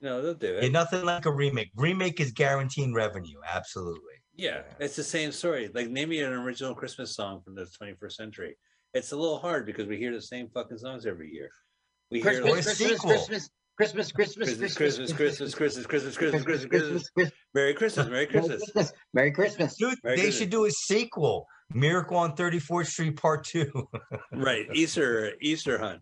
you 0.00 0.08
know 0.08 0.20
they'll 0.20 0.34
do 0.34 0.56
it. 0.56 0.64
Yeah, 0.64 0.68
nothing 0.68 1.04
like 1.04 1.24
a 1.24 1.32
remake. 1.32 1.70
Remake 1.76 2.20
is 2.20 2.32
guaranteeing 2.32 2.92
revenue. 2.92 3.38
Absolutely. 3.50 4.14
Yeah, 4.36 4.62
it's 4.78 4.96
the 4.96 5.04
same 5.04 5.32
story. 5.32 5.70
Like 5.72 5.88
name 5.88 6.10
me 6.10 6.20
an 6.20 6.32
original 6.32 6.74
Christmas 6.74 7.14
song 7.14 7.40
from 7.42 7.54
the 7.54 7.66
21st 7.80 8.12
century. 8.12 8.58
It's 8.92 9.12
a 9.12 9.16
little 9.16 9.38
hard 9.38 9.64
because 9.64 9.86
we 9.86 9.96
hear 9.96 10.12
the 10.12 10.20
same 10.20 10.48
fucking 10.52 10.78
songs 10.78 11.06
every 11.06 11.30
year. 11.32 11.50
We 12.10 12.20
hear 12.20 12.42
Christmas, 12.42 12.50
a 12.50 12.54
like, 12.54 12.64
Christmas, 12.64 12.90
sequel. 12.90 13.10
Christmas, 13.10 13.50
Christmas, 13.76 14.12
Christmas, 14.12 14.54
Christmas, 14.56 14.76
Christmas, 14.76 15.12
Christmas, 15.12 15.54
Christmas, 15.54 15.54
Christmas, 15.54 16.16
Christmas, 16.16 16.16
Christmas, 16.16 16.44
Christmas, 16.44 16.66
Christmas, 16.66 17.10
Christmas, 17.10 17.32
Merry 17.54 17.74
Christmas, 17.74 18.06
Merry 18.06 18.10
Merry 18.10 18.26
Christmas. 18.26 18.62
Christmas, 18.62 18.92
Merry 19.12 19.32
Christmas. 19.32 19.76
Dude, 19.76 19.98
they 20.04 20.30
should 20.30 20.50
do 20.50 20.66
a 20.66 20.70
sequel. 20.70 21.46
Miracle 21.72 22.16
on 22.16 22.36
34th 22.36 22.86
Street 22.86 23.16
Part 23.16 23.44
2. 23.44 23.88
Right, 24.32 24.66
Easter, 24.74 25.32
Easter 25.40 25.78
hunt. 25.78 26.00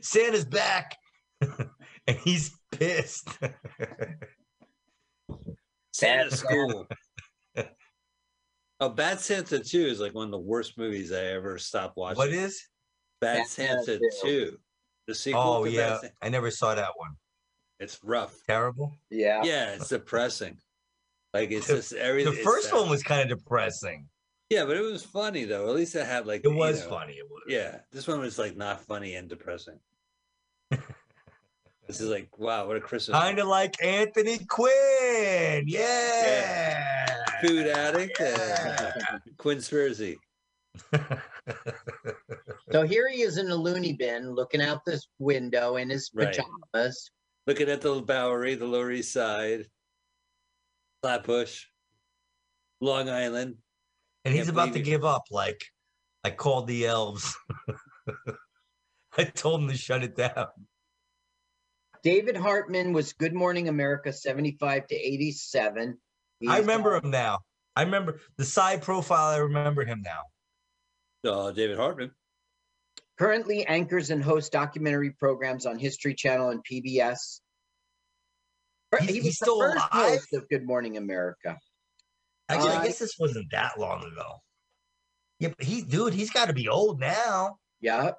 Santa's 0.00 0.44
back. 0.44 0.96
and 2.06 2.16
he's 2.24 2.56
pissed. 2.72 3.28
Santa 5.92 6.30
Bad 6.30 6.32
School. 6.32 6.86
Oh, 8.80 8.88
Bad 8.88 9.20
Santa 9.20 9.60
2 9.60 9.78
is 9.78 10.00
like 10.00 10.14
one 10.14 10.24
of 10.24 10.32
the 10.32 10.38
worst 10.38 10.76
movies 10.76 11.12
I 11.12 11.24
ever 11.26 11.56
stopped 11.58 11.96
watching. 11.96 12.18
what 12.18 12.30
is? 12.30 12.60
Bad 13.20 13.38
Bad 13.38 13.46
Santa 13.46 13.82
Santa 13.84 14.10
2? 14.22 14.58
The 15.06 15.14
sequel 15.14 15.42
Oh 15.42 15.64
to 15.64 15.70
Bad 15.70 15.76
yeah. 15.76 15.98
San- 16.00 16.10
I 16.22 16.28
never 16.30 16.50
saw 16.50 16.74
that 16.74 16.90
one. 16.96 17.10
It's 17.80 17.98
rough. 18.02 18.34
Terrible. 18.46 18.96
Yeah. 19.10 19.42
Yeah, 19.44 19.74
it's 19.74 19.88
depressing. 19.88 20.58
Like 21.34 21.50
it's 21.50 21.66
The- 21.66 21.76
just 21.76 21.92
everything. 21.94 22.34
The 22.34 22.40
first 22.42 22.72
one 22.72 22.88
was 22.88 23.02
kind 23.02 23.30
of 23.30 23.38
depressing. 23.38 24.08
Yeah, 24.50 24.64
but 24.66 24.76
it 24.76 24.82
was 24.82 25.02
funny 25.02 25.44
though. 25.44 25.68
At 25.68 25.74
least 25.74 25.94
it 25.96 26.06
had 26.06 26.26
like 26.26 26.42
It 26.44 26.50
you 26.50 26.56
was 26.56 26.82
know, 26.84 26.90
funny. 26.90 27.14
It 27.14 27.28
was. 27.28 27.42
Yeah, 27.48 27.78
this 27.92 28.06
one 28.06 28.20
was 28.20 28.38
like 28.38 28.56
not 28.56 28.80
funny 28.84 29.14
and 29.16 29.28
depressing. 29.28 29.78
this 30.70 32.00
is 32.00 32.08
like 32.08 32.28
wow, 32.38 32.66
what 32.66 32.76
a 32.76 32.80
Christmas 32.80 33.18
Kind 33.18 33.38
of 33.38 33.48
like 33.48 33.82
Anthony 33.82 34.38
Quinn. 34.48 35.64
Yeah. 35.66 37.24
food 37.42 37.66
addict, 37.66 38.16
Yeah. 38.20 38.92
uh, 39.12 39.18
Quinspiracy. 39.36 40.16
So 42.74 42.82
here 42.82 43.08
he 43.08 43.22
is 43.22 43.38
in 43.38 43.48
a 43.50 43.54
loony 43.54 43.92
bin 43.92 44.34
looking 44.34 44.60
out 44.60 44.84
this 44.84 45.06
window 45.20 45.76
in 45.76 45.90
his 45.90 46.10
Right. 46.12 46.36
pajamas. 46.36 47.08
Looking 47.46 47.68
at 47.68 47.80
the 47.80 48.02
Bowery, 48.02 48.56
the 48.56 48.66
Lower 48.66 48.90
East 48.90 49.12
Side, 49.12 49.66
Flatbush, 51.00 51.66
Long 52.80 53.08
Island. 53.08 53.58
and 54.24 54.34
he's 54.34 54.48
about 54.48 54.64
to 54.64 54.70
believe 54.72 54.86
it. 54.88 54.90
give 54.90 55.04
up. 55.04 55.22
Like 55.30 55.62
I 56.24 56.32
called 56.32 56.66
the 56.66 56.86
elves. 56.86 57.36
I 59.16 59.22
told 59.22 59.60
him 59.62 59.68
to 59.68 59.76
shut 59.76 60.02
it 60.02 60.16
down. 60.16 60.48
David 62.02 62.36
Hartman 62.36 62.92
was 62.92 63.12
Good 63.12 63.34
Morning 63.34 63.68
America 63.68 64.12
75 64.12 64.88
to 64.88 64.96
87. 64.96 65.96
I 66.48 66.58
remember 66.58 66.96
him 66.96 67.10
now. 67.10 67.38
I 67.76 67.82
remember 67.82 68.18
the 68.36 68.44
side 68.44 68.82
profile. 68.82 69.30
I 69.30 69.36
remember 69.36 69.84
him 69.84 70.02
now. 70.02 71.30
Uh, 71.30 71.52
David 71.52 71.76
Hartman. 71.76 72.10
Currently 73.18 73.66
anchors 73.66 74.10
and 74.10 74.22
hosts 74.22 74.50
documentary 74.50 75.10
programs 75.10 75.66
on 75.66 75.78
History 75.78 76.14
Channel 76.14 76.50
and 76.50 76.64
PBS. 76.64 77.40
He's- 78.98 79.06
he 79.08 79.14
he's 79.14 79.24
was 79.24 79.36
still 79.36 79.58
the 79.58 79.72
first 79.72 79.88
alive? 79.92 80.10
host 80.12 80.32
of 80.34 80.48
Good 80.48 80.64
Morning 80.66 80.96
America. 80.96 81.58
Actually, 82.48 82.70
Uh, 82.70 82.80
I 82.80 82.86
guess 82.86 82.98
this 82.98 83.18
wasn't 83.18 83.50
that 83.50 83.78
long 83.78 84.04
ago. 84.04 84.40
Yeah, 85.40 85.48
but 85.56 85.66
he, 85.66 85.82
dude, 85.82 86.14
he's 86.14 86.30
got 86.30 86.46
to 86.46 86.52
be 86.52 86.68
old 86.68 87.00
now. 87.00 87.58
Yeah, 87.80 88.12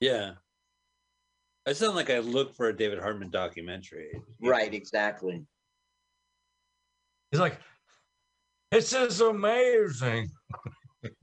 Yeah. 0.00 0.34
I 1.66 1.72
sound 1.74 1.96
like 1.96 2.08
I 2.08 2.18
look 2.20 2.54
for 2.54 2.68
a 2.68 2.76
David 2.76 2.98
Hartman 2.98 3.30
documentary. 3.30 4.10
right, 4.40 4.72
exactly. 4.72 5.46
He's 7.30 7.40
like, 7.40 7.58
this 8.70 8.92
is 8.92 9.20
amazing. 9.20 10.30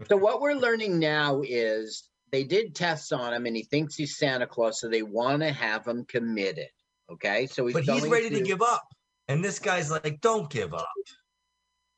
So 0.07 0.15
what 0.15 0.39
we're 0.39 0.53
learning 0.53 0.99
now 0.99 1.41
is 1.45 2.10
they 2.31 2.43
did 2.43 2.76
tests 2.76 3.11
on 3.11 3.34
him, 3.34 3.45
and 3.45 3.56
he 3.56 3.64
thinks 3.64 3.95
he's 3.95 4.18
Santa 4.18 4.47
Claus, 4.47 4.80
so 4.80 4.89
they 4.89 5.03
want 5.03 5.41
to 5.41 5.52
have 5.52 5.88
him 5.88 6.06
committed. 6.06 6.68
Okay, 7.11 7.45
so 7.47 7.65
he's 7.65 7.73
But 7.73 7.84
he's 7.84 8.07
ready 8.07 8.30
to 8.30 8.38
to- 8.39 8.43
give 8.43 8.61
up. 8.61 8.84
And 9.27 9.43
this 9.43 9.57
guy's 9.60 9.89
like, 9.89 10.22
don't 10.22 10.49
give 10.49 10.73
up. 10.73 10.88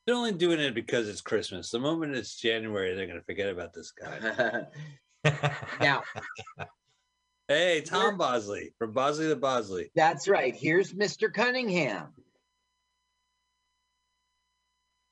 They're 0.05 0.15
only 0.15 0.31
doing 0.31 0.59
it 0.61 0.73
because 0.73 1.09
it's 1.09 1.19
Christmas. 1.19 1.69
The 1.71 1.79
moment 1.79 2.15
it's 2.15 2.39
January, 2.39 2.95
they're 2.95 3.07
gonna 3.07 3.21
forget 3.21 3.49
about 3.49 3.73
this 3.73 3.91
guy. 3.91 4.65
now, 5.81 6.03
Hey, 7.49 7.81
Tom 7.81 8.17
Bosley 8.17 8.73
from 8.77 8.91
Bosley 8.93 9.27
to 9.29 9.35
Bosley. 9.37 9.89
that's 9.95 10.27
right. 10.27 10.53
Here's 10.55 10.93
Mr. 10.93 11.33
Cunningham. 11.33 12.07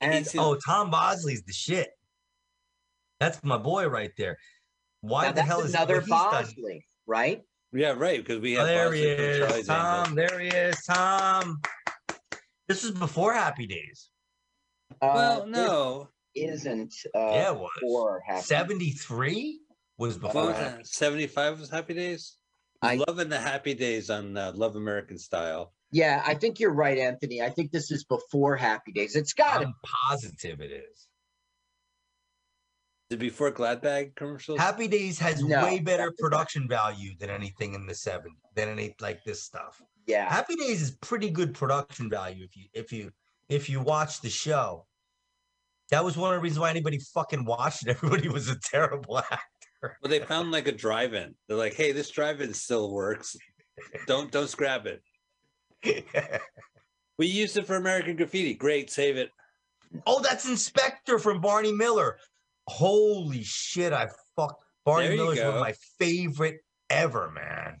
And 0.00 0.26
oh, 0.36 0.56
Tom 0.56 0.90
Bosley's 0.90 1.42
the 1.42 1.52
shit. 1.52 1.90
That's 3.20 3.42
my 3.42 3.56
boy 3.56 3.88
right 3.88 4.12
there. 4.18 4.38
Why 5.00 5.26
now 5.26 5.32
the 5.32 5.42
hell 5.42 5.60
is 5.60 5.74
another 5.74 6.00
what 6.00 6.08
Bosley, 6.08 6.84
right? 7.06 7.42
yeah, 7.72 7.90
right. 7.92 8.18
Because 8.24 8.40
we 8.40 8.56
Oh, 8.56 8.60
have 8.64 8.68
there 8.68 8.92
he 8.92 9.02
Bosley 9.02 9.16
from 9.16 9.24
is, 9.24 9.38
Charlie's 9.38 9.68
Angels. 9.70 10.06
Tom. 10.06 10.14
There 10.14 10.38
he 10.40 10.48
is, 10.48 10.84
Tom. 10.84 11.60
This 12.68 12.82
was 12.82 12.92
before 12.92 13.32
Happy 13.32 13.66
Days. 13.66 14.08
Uh, 15.00 15.10
Well, 15.14 15.46
no. 15.46 16.08
isn't. 16.34 16.94
Uh, 17.14 17.18
yeah, 17.18 17.52
it 17.52 17.58
was. 17.58 18.46
73 18.46 19.60
was 19.98 20.16
before 20.18 20.42
What 20.46 20.48
was 20.48 20.56
Happy 20.58 20.82
75 20.84 21.60
was 21.60 21.70
Happy 21.70 21.94
Days? 21.94 22.36
I 22.82 22.92
I- 22.92 22.96
was 22.96 23.04
loving 23.08 23.28
the 23.28 23.38
Happy 23.38 23.74
Days 23.74 24.10
on 24.10 24.36
uh, 24.36 24.52
Love 24.54 24.76
American 24.76 25.18
Style. 25.18 25.72
Yeah, 25.92 26.22
I 26.26 26.34
think 26.34 26.58
you're 26.58 26.74
right, 26.74 26.98
Anthony. 26.98 27.40
I 27.40 27.50
think 27.50 27.70
this 27.70 27.90
is 27.92 28.04
before 28.04 28.56
Happy 28.56 28.92
Days. 28.92 29.14
It's 29.16 29.32
got 29.32 29.60
to 29.60 29.66
I'm 29.66 29.74
positive 30.08 30.60
it 30.60 30.72
is. 30.72 31.06
Is 33.08 33.14
it 33.14 33.20
before 33.20 33.52
Gladbag 33.52 34.16
commercials? 34.16 34.58
Happy 34.58 34.88
Days 34.88 35.16
has 35.20 35.42
No, 35.42 35.62
way 35.62 35.78
better 35.78 36.12
production 36.18 36.66
value 36.68 37.12
than 37.20 37.30
anything 37.30 37.74
in 37.74 37.86
the 37.86 37.92
70s, 37.92 38.24
than 38.56 38.68
any 38.68 38.96
like 39.00 39.22
this 39.24 39.44
stuff. 39.44 39.80
Yeah. 40.06 40.28
Happy 40.28 40.56
Days 40.56 40.82
is 40.82 40.90
pretty 40.90 41.30
good 41.30 41.54
production 41.54 42.10
value 42.10 42.44
if 42.44 42.56
you 42.56 42.64
if 42.72 42.92
you 42.92 43.12
if 43.48 43.68
you 43.68 43.80
watch 43.80 44.20
the 44.22 44.30
show. 44.30 44.86
That 45.90 46.04
was 46.04 46.16
one 46.16 46.34
of 46.34 46.38
the 46.38 46.42
reasons 46.42 46.58
why 46.58 46.70
anybody 46.70 46.98
fucking 47.14 47.44
watched 47.44 47.86
it. 47.86 47.90
Everybody 48.02 48.28
was 48.28 48.48
a 48.48 48.58
terrible 48.58 49.18
actor. 49.18 49.98
Well, 50.02 50.10
they 50.10 50.18
found 50.18 50.50
like 50.50 50.66
a 50.66 50.72
drive-in. 50.72 51.36
They're 51.46 51.56
like, 51.56 51.74
"Hey, 51.74 51.92
this 51.92 52.10
drive-in 52.10 52.54
still 52.54 52.90
works. 52.92 53.36
Don't 54.08 54.32
don't 54.32 54.48
scrap 54.48 54.86
it. 54.86 55.02
We 57.18 57.28
used 57.28 57.56
it 57.56 57.66
for 57.66 57.76
American 57.76 58.16
Graffiti. 58.16 58.52
Great, 58.52 58.90
save 58.90 59.16
it." 59.16 59.30
oh, 60.06 60.20
that's 60.20 60.48
Inspector 60.48 61.18
from 61.20 61.40
Barney 61.40 61.72
Miller. 61.72 62.18
Holy 62.68 63.42
shit! 63.42 63.92
I 63.92 64.08
fucked. 64.34 64.62
Barney 64.84 65.06
There 65.08 65.14
you 65.16 65.22
Miller's 65.22 65.38
one 65.40 65.54
of 65.54 65.60
my 65.60 65.74
favorite 65.98 66.60
ever, 66.90 67.30
man. 67.30 67.80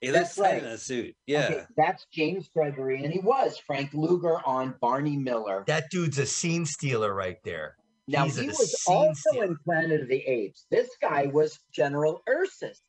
He 0.00 0.10
looks 0.10 0.34
tight 0.34 0.42
right. 0.42 0.58
in 0.62 0.68
a 0.70 0.78
suit. 0.78 1.14
Yeah. 1.26 1.44
Okay, 1.50 1.62
that's 1.76 2.06
James 2.12 2.48
Gregory, 2.54 3.04
and 3.04 3.12
he 3.12 3.20
was 3.20 3.58
Frank 3.58 3.90
Luger 3.94 4.38
on 4.46 4.74
Barney 4.80 5.16
Miller. 5.16 5.62
That 5.66 5.90
dude's 5.90 6.18
a 6.18 6.26
scene 6.26 6.66
stealer 6.66 7.14
right 7.14 7.36
there. 7.44 7.76
Now 8.08 8.24
he's 8.24 8.36
he 8.36 8.46
a 8.46 8.48
was 8.48 8.82
scene 8.82 8.96
also 8.96 9.30
stealer. 9.30 9.44
in 9.44 9.56
Planet 9.64 10.00
of 10.00 10.08
the 10.08 10.20
Apes. 10.26 10.66
This 10.70 10.88
guy 11.00 11.26
was 11.26 11.58
General 11.72 12.20
Ursus. 12.28 12.80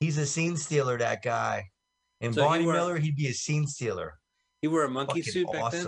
He's 0.00 0.18
a 0.18 0.26
scene 0.26 0.56
stealer. 0.56 0.98
That 0.98 1.22
guy. 1.22 1.64
In 2.20 2.32
So 2.34 2.42
he 2.42 2.46
Barney 2.48 2.66
were- 2.66 2.72
Miller, 2.74 2.98
he'd 2.98 3.16
be 3.16 3.28
a 3.28 3.32
scene 3.32 3.66
stealer. 3.66 4.18
He 4.60 4.68
wore 4.68 4.84
a 4.84 4.90
monkey 4.90 5.22
Fucking 5.22 5.32
suit 5.32 5.52
back 5.52 5.72
then. 5.72 5.86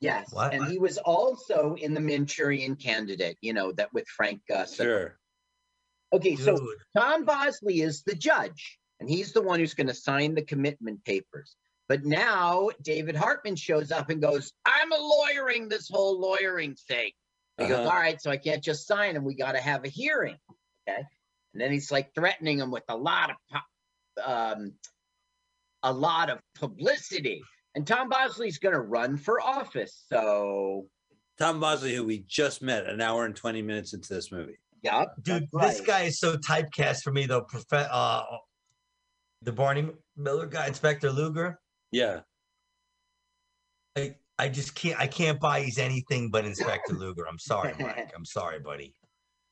Yes, 0.00 0.32
What? 0.32 0.52
and 0.52 0.66
he 0.66 0.78
was 0.78 0.98
also 0.98 1.74
in 1.78 1.94
the 1.94 2.00
Manchurian 2.00 2.76
Candidate. 2.76 3.38
You 3.40 3.54
know 3.54 3.72
that 3.72 3.92
with 3.92 4.06
Frank. 4.08 4.42
Uh, 4.54 4.66
Sure. 4.66 5.18
Okay, 6.12 6.36
so 6.36 6.56
Dude, 6.56 6.68
Tom 6.96 7.24
Bosley 7.24 7.80
is 7.80 8.02
the 8.04 8.14
judge, 8.14 8.78
and 9.00 9.08
he's 9.08 9.32
the 9.32 9.42
one 9.42 9.58
who's 9.58 9.74
going 9.74 9.88
to 9.88 9.94
sign 9.94 10.34
the 10.34 10.42
commitment 10.42 11.04
papers. 11.04 11.56
But 11.88 12.04
now 12.04 12.70
David 12.82 13.16
Hartman 13.16 13.56
shows 13.56 13.90
up 13.90 14.10
and 14.10 14.20
goes, 14.20 14.52
I'm 14.64 14.92
a 14.92 14.98
lawyering 14.98 15.68
this 15.68 15.88
whole 15.88 16.20
lawyering 16.20 16.74
thing. 16.88 17.10
He 17.58 17.66
goes, 17.66 17.78
Uh-huh. 17.78 17.88
All 17.88 17.96
right, 17.96 18.20
so 18.20 18.30
I 18.30 18.36
can't 18.36 18.62
just 18.62 18.86
sign 18.86 19.14
them. 19.14 19.24
We 19.24 19.34
got 19.34 19.52
to 19.52 19.60
have 19.60 19.84
a 19.84 19.88
hearing. 19.88 20.36
Okay. 20.88 21.02
And 21.52 21.60
then 21.62 21.72
he's 21.72 21.90
like 21.90 22.14
threatening 22.14 22.58
him 22.58 22.70
with 22.70 22.84
a 22.88 22.96
lot 22.96 23.30
of 23.30 23.36
um, 24.24 24.72
a 25.82 25.92
lot 25.92 26.28
of 26.30 26.38
publicity. 26.54 27.42
And 27.76 27.86
Tom 27.86 28.08
Bosley's 28.08 28.58
going 28.58 28.74
to 28.74 28.80
run 28.80 29.18
for 29.18 29.38
office. 29.40 30.04
So, 30.08 30.86
Tom 31.38 31.60
Bosley, 31.60 31.94
who 31.94 32.04
we 32.04 32.24
just 32.26 32.62
met 32.62 32.86
an 32.86 33.02
hour 33.02 33.26
and 33.26 33.36
20 33.36 33.60
minutes 33.60 33.92
into 33.92 34.12
this 34.14 34.32
movie. 34.32 34.58
yep. 34.82 35.08
dude, 35.22 35.46
that's 35.52 35.78
this 35.78 35.86
guy 35.86 36.02
is 36.04 36.18
so 36.18 36.36
typecast 36.38 37.02
for 37.02 37.12
me 37.12 37.26
though. 37.26 37.42
Prof- 37.42 37.64
uh, 37.72 38.24
the 39.42 39.52
Barney 39.52 39.90
Miller 40.16 40.46
guy, 40.46 40.68
Inspector 40.68 41.08
Luger. 41.10 41.60
Yeah. 41.92 42.20
I, 43.94 44.16
I 44.38 44.48
just 44.48 44.74
can't. 44.74 44.98
I 44.98 45.06
can't 45.06 45.38
buy 45.38 45.60
he's 45.60 45.78
anything 45.78 46.30
but 46.30 46.46
Inspector 46.46 46.92
Luger. 46.94 47.26
I'm 47.28 47.38
sorry, 47.38 47.74
Mike. 47.78 48.10
I'm 48.16 48.24
sorry, 48.24 48.58
buddy. 48.58 48.94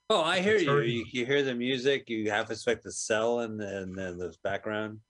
Oh, 0.09 0.23
I 0.23 0.41
hear 0.41 0.57
you. 0.57 0.81
you. 0.81 1.05
You 1.13 1.27
hear 1.27 1.43
the 1.43 1.55
music. 1.55 2.09
You 2.09 2.31
half 2.31 2.51
expect 2.51 2.85
the 2.85 2.93
cell 2.93 3.41
and 3.41 3.61
then 3.61 3.93
the, 3.93 4.15
the 4.15 4.35
background. 4.43 5.01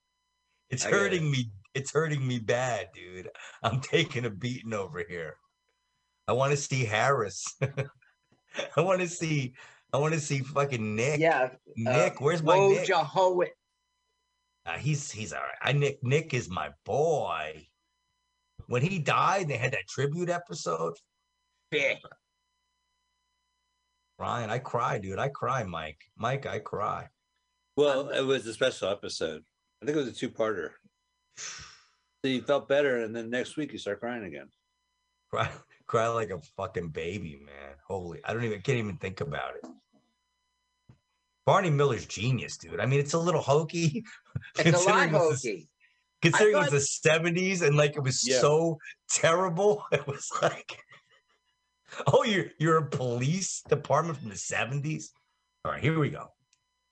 It's 0.71 0.85
I 0.85 0.91
get 0.91 0.97
it. 0.97 1.01
hurting 1.01 1.31
me. 1.31 1.51
It's 1.75 1.93
hurting 1.93 2.27
me 2.27 2.39
bad, 2.39 2.89
dude. 2.95 3.31
I'm 3.63 3.81
taking 3.81 4.25
a 4.25 4.31
beating 4.31 4.73
over 4.73 5.05
here. 5.09 5.37
I 6.27 6.33
want 6.33 6.53
to 6.53 6.57
see 6.57 6.85
Harris. 6.85 7.45
I 8.77 8.81
want 8.81 9.01
to 9.01 9.09
see. 9.09 9.55
I 9.93 9.99
want 9.99 10.15
to 10.15 10.21
see 10.21 10.41
fucking 10.41 10.97
Nick. 10.97 11.21
Yeah. 11.21 11.51
Nick, 11.77 12.15
uh, 12.15 12.17
where's 12.19 12.43
my 12.43 12.57
Nick? 12.57 12.89
Woj 12.89 13.05
Howitt. 13.05 13.51
Uh, 14.67 14.79
he's 14.79 15.11
he's 15.11 15.33
all 15.33 15.41
right. 15.41 15.59
I 15.63 15.73
Nick 15.73 15.99
Nick 16.03 16.33
is 16.33 16.49
my 16.49 16.71
boy. 16.85 17.67
When 18.67 18.83
he 18.83 18.99
died, 18.99 19.49
they 19.49 19.59
had 19.59 19.73
that 19.73 19.87
tribute 19.89 20.31
episode. 20.31 20.95
Yeah. 21.71 21.95
Ryan, 24.19 24.51
I 24.51 24.59
cry, 24.59 24.99
dude. 24.99 25.19
I 25.19 25.29
cry, 25.29 25.65
Mike. 25.65 26.01
Mike, 26.17 26.47
I 26.47 26.61
cry. 26.61 27.09
Well, 27.77 28.09
it 28.11 28.23
was 28.23 28.47
a 28.47 28.55
special 28.55 28.89
episode. 28.89 29.43
I 29.83 29.87
think 29.87 29.97
it 29.97 30.01
was 30.01 30.09
a 30.09 30.13
two-parter. 30.13 30.71
So 31.37 32.29
you 32.29 32.43
felt 32.43 32.69
better, 32.69 32.99
and 33.05 33.15
then 33.15 33.29
next 33.31 33.57
week 33.57 33.73
you 33.73 33.79
start 33.79 34.01
crying 34.01 34.25
again. 34.25 34.49
Cry, 35.31 35.51
cry 35.87 36.09
like 36.09 36.31
a 36.31 36.41
fucking 36.57 36.89
baby, 36.89 37.41
man. 37.45 37.75
Holy, 37.87 38.21
I 38.25 38.33
don't 38.33 38.45
even 38.45 38.61
can't 38.63 38.79
even 38.79 38.97
think 38.97 39.21
about 39.21 39.57
it. 39.57 39.65
Barney 41.47 41.69
Miller's 41.71 42.07
genius, 42.07 42.57
dude. 42.57 42.81
I 42.81 42.87
mean, 42.87 43.01
it's 43.01 43.13
a 43.13 43.19
little 43.19 43.43
hokey. 43.43 44.05
It's 44.59 44.69
a 44.69 44.89
lot 44.89 45.09
considering 45.09 45.09
it 45.15 45.19
was 45.19 45.43
the- 45.43 45.51
hokey. 45.51 45.69
Considering 46.23 46.57
it 46.57 46.73
was 46.73 47.03
the 47.03 47.09
70s 47.11 47.61
and 47.61 47.77
like 47.77 47.97
it 47.97 48.03
was 48.03 48.27
Yeah. 48.27 48.39
so 48.41 48.79
terrible. 49.11 49.85
It 49.93 50.07
was 50.07 50.31
like, 50.41 50.79
oh, 52.07 52.25
you're 52.25 52.47
you're 52.59 52.79
a 52.79 52.87
police 52.89 53.61
department 53.69 54.17
from 54.19 54.31
the 54.31 54.35
70s. 54.37 55.11
All 55.65 55.73
right, 55.73 55.83
here 55.83 55.99
we 55.99 56.09
go. 56.09 56.29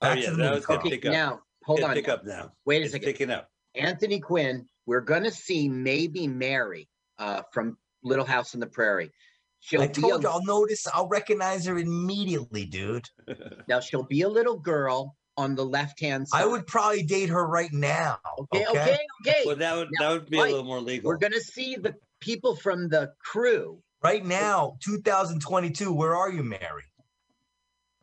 Oh, 0.01 0.13
yeah, 0.13 0.25
to 0.25 0.31
the 0.31 0.37
that 0.37 0.37
movie, 0.37 0.55
was 0.55 0.65
good 0.67 0.81
pick 0.81 1.05
up. 1.07 1.11
Now, 1.13 1.39
hold 1.65 1.79
Good 1.79 1.85
on. 1.89 1.93
Pick 1.95 2.09
up 2.09 2.25
now. 2.25 2.51
Wait 2.65 2.81
a 2.81 2.83
It's 2.83 2.91
second. 2.91 3.05
picking 3.07 3.31
up. 3.31 3.49
Anthony 3.75 4.19
Quinn, 4.19 4.65
we're 4.85 5.01
going 5.01 5.23
to 5.23 5.31
see 5.31 5.67
maybe 5.67 6.27
Mary 6.27 6.87
uh, 7.17 7.41
from 7.51 7.77
Little 8.03 8.25
House 8.25 8.53
on 8.53 8.59
the 8.59 8.67
Prairie. 8.67 9.11
She'll 9.59 9.81
I 9.81 9.87
be 9.87 10.01
told 10.01 10.23
you 10.23 10.29
a, 10.29 10.31
I'll 10.31 10.43
notice. 10.43 10.85
I'll 10.93 11.07
recognize 11.07 11.65
her 11.65 11.77
immediately, 11.77 12.65
dude. 12.65 13.07
now 13.67 13.79
she'll 13.79 14.03
be 14.03 14.21
a 14.21 14.29
little 14.29 14.59
girl 14.59 15.15
on 15.37 15.55
the 15.55 15.65
left 15.65 15.99
hand 16.01 16.27
side. 16.27 16.43
I 16.43 16.45
would 16.45 16.67
probably 16.67 17.03
date 17.03 17.29
her 17.29 17.47
right 17.47 17.71
now. 17.71 18.17
Okay, 18.53 18.65
okay, 18.67 18.97
okay. 19.25 19.43
Well, 19.45 19.55
that 19.55 19.75
would 19.75 19.89
Now, 19.99 20.09
that 20.09 20.13
would 20.13 20.29
be 20.29 20.37
Mike, 20.37 20.47
a 20.47 20.51
little 20.51 20.65
more 20.65 20.81
legal. 20.81 21.07
We're 21.07 21.17
going 21.17 21.33
to 21.33 21.41
see 21.41 21.75
the 21.75 21.95
people 22.19 22.55
from 22.55 22.89
the 22.89 23.13
crew. 23.19 23.79
Right 24.03 24.25
now, 24.25 24.75
2022. 24.83 25.93
Where 25.93 26.13
are 26.13 26.29
you, 26.29 26.43
Mary? 26.43 26.83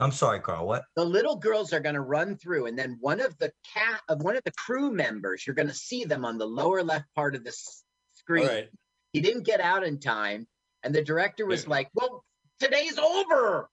I'm 0.01 0.13
sorry, 0.13 0.41
Carl. 0.41 0.67
What? 0.67 0.85
The 0.97 1.05
little 1.05 1.37
girls 1.37 1.73
are 1.73 1.81
going 1.81 1.95
to 1.95 2.01
run 2.01 2.37
through, 2.37 2.67
and 2.67 2.79
then 2.79 2.97
one 3.01 3.21
of 3.21 3.37
the 3.39 3.53
cat 3.75 4.01
of 4.09 4.21
uh, 4.21 4.25
one 4.25 4.37
of 4.37 4.43
the 4.45 4.53
crew 4.53 4.91
members, 4.91 5.47
you're 5.47 5.55
going 5.55 5.69
to 5.69 5.75
see 5.75 6.05
them 6.05 6.25
on 6.25 6.39
the 6.39 6.47
lower 6.47 6.83
left 6.83 7.05
part 7.15 7.35
of 7.35 7.45
the 7.45 7.51
s- 7.51 7.85
screen. 8.15 8.47
right. 8.47 8.69
He 9.13 9.21
didn't 9.21 9.45
get 9.45 9.61
out 9.61 9.85
in 9.85 10.01
time, 10.01 10.47
and 10.83 10.95
the 10.95 11.03
director 11.05 11.45
was 11.45 11.65
Yeah. 11.65 11.71
like, 11.71 11.91
"Well, 11.95 12.25
today's 12.61 12.99
over." 12.99 13.69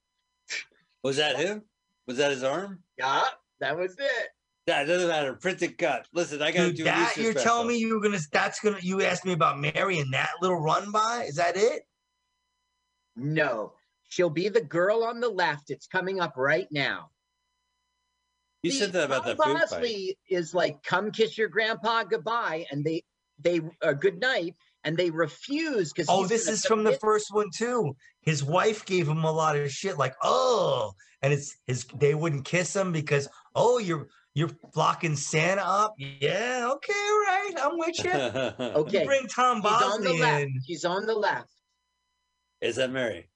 Was 1.03 1.17
that 1.17 1.37
him? 1.37 1.61
Was 2.07 2.17
that 2.17 2.31
his 2.31 2.43
arm? 2.43 2.83
Yeah, 2.97 3.23
that 3.61 3.77
was 3.77 3.93
it. 3.97 4.29
That 4.65 4.83
doesn't 4.85 5.07
matter. 5.07 5.33
Print 5.35 5.61
it 5.61 5.77
cut. 5.77 6.07
Listen, 6.11 6.41
I 6.41 6.51
got 6.51 6.59
to 6.63 6.67
Dude, 6.67 6.77
do 6.77 6.83
that 6.85 7.15
you're 7.15 7.29
Easter 7.31 7.41
telling 7.41 7.67
me 7.69 7.77
you 7.77 7.93
were 7.93 8.01
gonna 8.01 8.19
that's 8.33 8.59
gonna 8.59 8.79
you 8.81 9.01
asked 9.01 9.23
me 9.23 9.31
about 9.31 9.59
Mary 9.59 9.99
and 9.99 10.13
that 10.13 10.31
little 10.41 10.59
run 10.59 10.91
by? 10.91 11.23
Is 11.27 11.35
that 11.35 11.55
it? 11.55 11.83
No, 13.15 13.73
she'll 14.07 14.29
be 14.29 14.49
the 14.49 14.61
girl 14.61 15.03
on 15.03 15.19
the 15.19 15.29
left. 15.29 15.69
It's 15.69 15.87
coming 15.87 16.19
up 16.19 16.33
right 16.35 16.67
now. 16.71 17.09
You 18.63 18.71
See, 18.71 18.79
said 18.79 18.93
that 18.93 19.05
about 19.05 19.23
Tom 19.23 19.37
that 19.37 19.37
food 19.37 19.53
fight. 19.53 19.69
Bosley 19.69 20.17
is 20.29 20.53
like, 20.53 20.83
"Come 20.83 21.11
kiss 21.11 21.37
your 21.37 21.47
grandpa 21.47 22.03
goodbye," 22.03 22.65
and 22.71 22.83
they 22.83 23.03
they 23.39 23.61
uh, 23.81 23.93
good 23.93 24.19
night, 24.19 24.55
and 24.83 24.97
they 24.97 25.09
refuse 25.09 25.93
because 25.93 26.07
Oh, 26.09 26.25
this 26.25 26.47
is 26.47 26.65
from 26.65 26.83
the 26.83 26.93
first 26.93 27.27
one 27.31 27.49
too. 27.55 27.95
His 28.21 28.43
wife 28.43 28.85
gave 28.85 29.07
him 29.07 29.23
a 29.23 29.31
lot 29.31 29.55
of 29.55 29.71
shit, 29.71 29.97
like, 29.97 30.15
oh, 30.23 30.91
and 31.21 31.31
it's 31.31 31.55
his 31.67 31.85
they 31.95 32.15
wouldn't 32.15 32.45
kiss 32.45 32.75
him 32.75 32.91
because 32.91 33.29
oh, 33.53 33.77
you're 33.77 34.07
you're 34.33 34.51
blocking 34.73 35.15
Santa 35.15 35.63
up. 35.63 35.93
Yeah, 35.97 36.69
okay, 36.73 36.93
right, 36.93 37.53
I'm 37.61 37.77
with 37.77 38.03
you. 38.59 38.65
Okay. 38.65 39.05
Bring 39.05 39.27
Tom 39.27 39.61
He's 39.61 39.71
on 39.71 40.01
the 40.01 40.09
Bosley 40.09 40.19
left. 40.19 40.41
in. 40.43 40.61
He's 40.65 40.85
on 40.85 41.05
the 41.05 41.15
left. 41.15 41.49
Is 42.61 42.77
that 42.77 42.91
Mary? 42.91 43.29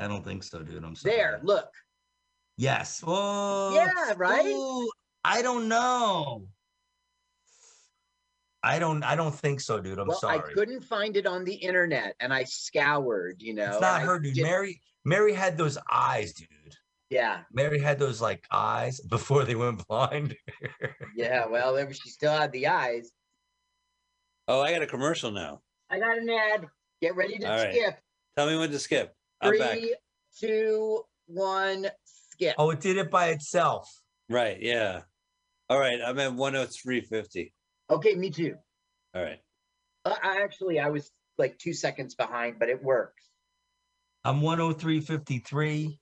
I 0.00 0.08
don't 0.08 0.24
think 0.24 0.42
so, 0.42 0.62
dude. 0.62 0.82
I'm 0.82 0.96
sorry. 0.96 1.14
There, 1.16 1.40
look. 1.42 1.68
Yes. 2.56 3.02
Oh, 3.06 3.74
Yeah, 3.74 4.14
right? 4.16 4.46
ooh, 4.46 4.90
I 5.24 5.42
don't 5.42 5.68
know. 5.68 6.46
I 8.62 8.78
don't. 8.78 9.02
I 9.02 9.16
don't 9.16 9.34
think 9.34 9.60
so, 9.60 9.80
dude. 9.80 9.98
I'm 9.98 10.08
well, 10.08 10.18
sorry. 10.18 10.38
I 10.38 10.52
couldn't 10.52 10.82
find 10.82 11.16
it 11.16 11.26
on 11.26 11.44
the 11.44 11.54
internet, 11.54 12.14
and 12.20 12.32
I 12.32 12.44
scoured. 12.44 13.40
You 13.40 13.54
know, 13.54 13.70
it's 13.72 13.80
not 13.80 14.02
her, 14.02 14.18
dude. 14.18 14.34
did- 14.34 14.42
Mary. 14.42 14.80
Mary 15.06 15.32
had 15.32 15.56
those 15.56 15.78
eyes, 15.90 16.34
dude. 16.34 16.48
Yeah, 17.08 17.40
Mary 17.52 17.78
had 17.78 17.98
those 17.98 18.20
like 18.20 18.44
eyes 18.50 19.00
before 19.08 19.44
they 19.44 19.54
went 19.54 19.86
blind. 19.88 20.36
yeah. 21.16 21.46
Well, 21.46 21.74
there- 21.74 21.90
she 21.92 22.10
still 22.10 22.32
had 22.36 22.52
the 22.52 22.66
eyes. 22.66 23.10
Oh, 24.46 24.60
I 24.60 24.72
got 24.72 24.82
a 24.82 24.86
commercial 24.86 25.30
now. 25.30 25.60
I 25.88 25.98
got 25.98 26.18
an 26.18 26.28
ad. 26.28 26.66
Get 27.00 27.16
ready 27.16 27.38
to 27.38 27.46
All 27.50 27.56
right. 27.56 27.72
skip. 27.74 27.98
Tell 28.36 28.46
me 28.46 28.58
when 28.58 28.70
to 28.72 28.78
skip. 28.78 29.14
I'm 29.40 29.58
back. 29.58 29.78
Three, 29.78 29.94
two, 30.38 31.02
one, 31.26 31.86
skip. 32.04 32.54
oh, 32.58 32.70
it 32.70 32.80
did 32.80 32.96
it 32.98 33.10
by 33.10 33.28
itself. 33.28 33.88
Right. 34.28 34.58
Yeah. 34.60 35.02
All 35.68 35.78
right. 35.78 36.00
I'm 36.04 36.18
at 36.18 36.32
103.50. 36.32 37.52
Okay, 37.90 38.14
me 38.14 38.30
too. 38.30 38.54
All 39.14 39.22
right. 39.22 39.40
Uh, 40.04 40.14
I 40.22 40.42
actually, 40.42 40.78
I 40.78 40.88
was 40.90 41.10
like 41.38 41.58
two 41.58 41.72
seconds 41.72 42.14
behind, 42.14 42.56
but 42.58 42.68
it 42.68 42.82
works. 42.82 43.22
I'm 44.24 44.40
103.53, 44.42 45.98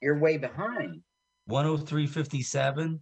You're 0.00 0.18
way 0.18 0.38
behind. 0.38 1.02
103.57. 1.50 3.00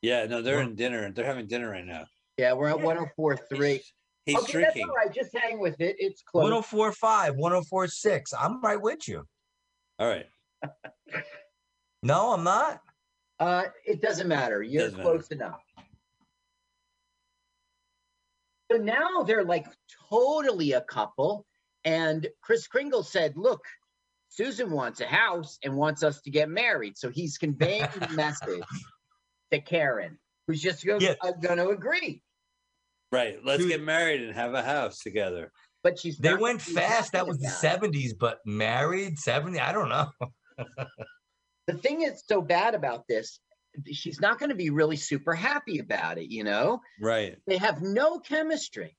Yeah. 0.00 0.26
No, 0.26 0.42
they're 0.42 0.58
Well- 0.58 0.68
in 0.68 0.74
dinner. 0.76 1.10
They're 1.12 1.24
having 1.26 1.46
dinner 1.46 1.70
right 1.70 1.84
now. 1.84 2.04
Yeah, 2.38 2.54
we're 2.54 2.68
at 2.68 2.78
Yeah. 2.78 2.84
104.3. 2.84 3.80
He's, 4.26 4.36
he's 4.36 4.44
okay, 4.44 4.52
drinking. 4.52 4.86
that's 4.86 4.88
all 4.88 4.94
right. 4.96 5.12
Just 5.14 5.36
hang 5.36 5.58
with 5.58 5.80
it. 5.80 5.96
It's 5.98 6.22
close. 6.22 6.50
104.5, 6.70 7.36
104.6. 7.38 8.22
I'm 8.38 8.60
right 8.60 8.80
with 8.80 9.08
you. 9.08 9.24
All 9.98 10.08
right. 10.08 10.26
No, 12.04 12.32
I'm 12.32 12.42
not. 12.42 12.80
Uh, 13.38 13.62
it 13.86 14.02
doesn't 14.02 14.26
matter. 14.26 14.60
You're 14.60 14.82
Doesn't 14.86 14.98
matter. 14.98 15.08
close 15.10 15.28
enough. 15.28 15.60
So 18.70 18.78
now 18.78 19.22
they're 19.24 19.44
like 19.44 19.66
totally 20.10 20.72
a 20.72 20.80
couple. 20.80 21.46
And 21.84 22.26
Kris 22.40 22.66
Kringle 22.66 23.02
said, 23.04 23.34
Look, 23.36 23.60
Susan 24.30 24.70
wants 24.72 25.00
a 25.00 25.06
house 25.06 25.58
and 25.62 25.76
wants 25.76 26.02
us 26.02 26.20
to 26.22 26.30
get 26.30 26.48
married. 26.48 26.96
So 26.96 27.08
he's 27.10 27.38
conveying 27.38 27.86
the 27.98 28.08
message 28.16 28.64
to 29.52 29.60
Karen, 29.60 30.18
who's 30.48 30.60
just 30.60 30.84
going 30.84 31.02
Yeah. 31.02 31.14
to 31.40 31.68
agree. 31.68 32.22
Right. 33.12 33.38
Let's 33.44 33.62
Dude. 33.62 33.70
get 33.70 33.82
married 33.82 34.22
and 34.22 34.34
have 34.34 34.54
a 34.54 34.62
house 34.62 34.98
together. 35.00 35.52
But 35.84 35.98
she's 35.98 36.16
They 36.16 36.34
went 36.34 36.62
fast. 36.62 37.12
That 37.12 37.26
was 37.26 37.38
the 37.38 37.48
about 37.48 37.82
70s, 37.82 38.12
but 38.18 38.38
married 38.46 39.18
70, 39.18 39.60
I 39.60 39.72
don't 39.72 39.88
know. 39.88 40.10
The 41.68 41.74
thing 41.74 42.02
is 42.02 42.24
so 42.26 42.42
bad 42.42 42.74
about 42.74 43.06
this, 43.08 43.38
she's 43.92 44.20
not 44.20 44.40
going 44.40 44.50
to 44.50 44.56
be 44.56 44.70
really 44.70 44.96
super 44.96 45.32
happy 45.32 45.78
about 45.78 46.18
it, 46.18 46.28
you 46.28 46.42
know? 46.42 46.80
Right. 47.00 47.36
They 47.46 47.56
have 47.56 47.80
no 47.80 48.18
chemistry. 48.18 48.96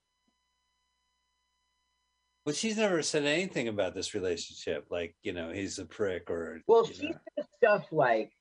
Well, 2.45 2.55
she's 2.55 2.77
never 2.77 3.01
said 3.01 3.25
anything 3.25 3.67
about 3.67 3.93
this 3.93 4.13
relationship. 4.13 4.87
Like, 4.89 5.15
you 5.23 5.33
know, 5.33 5.51
he's 5.51 5.77
a 5.79 5.85
prick 5.85 6.29
or. 6.29 6.61
Well, 6.67 6.85
she 6.85 7.09
know. 7.09 7.17
says 7.37 7.45
stuff 7.57 7.85
like, 7.91 8.31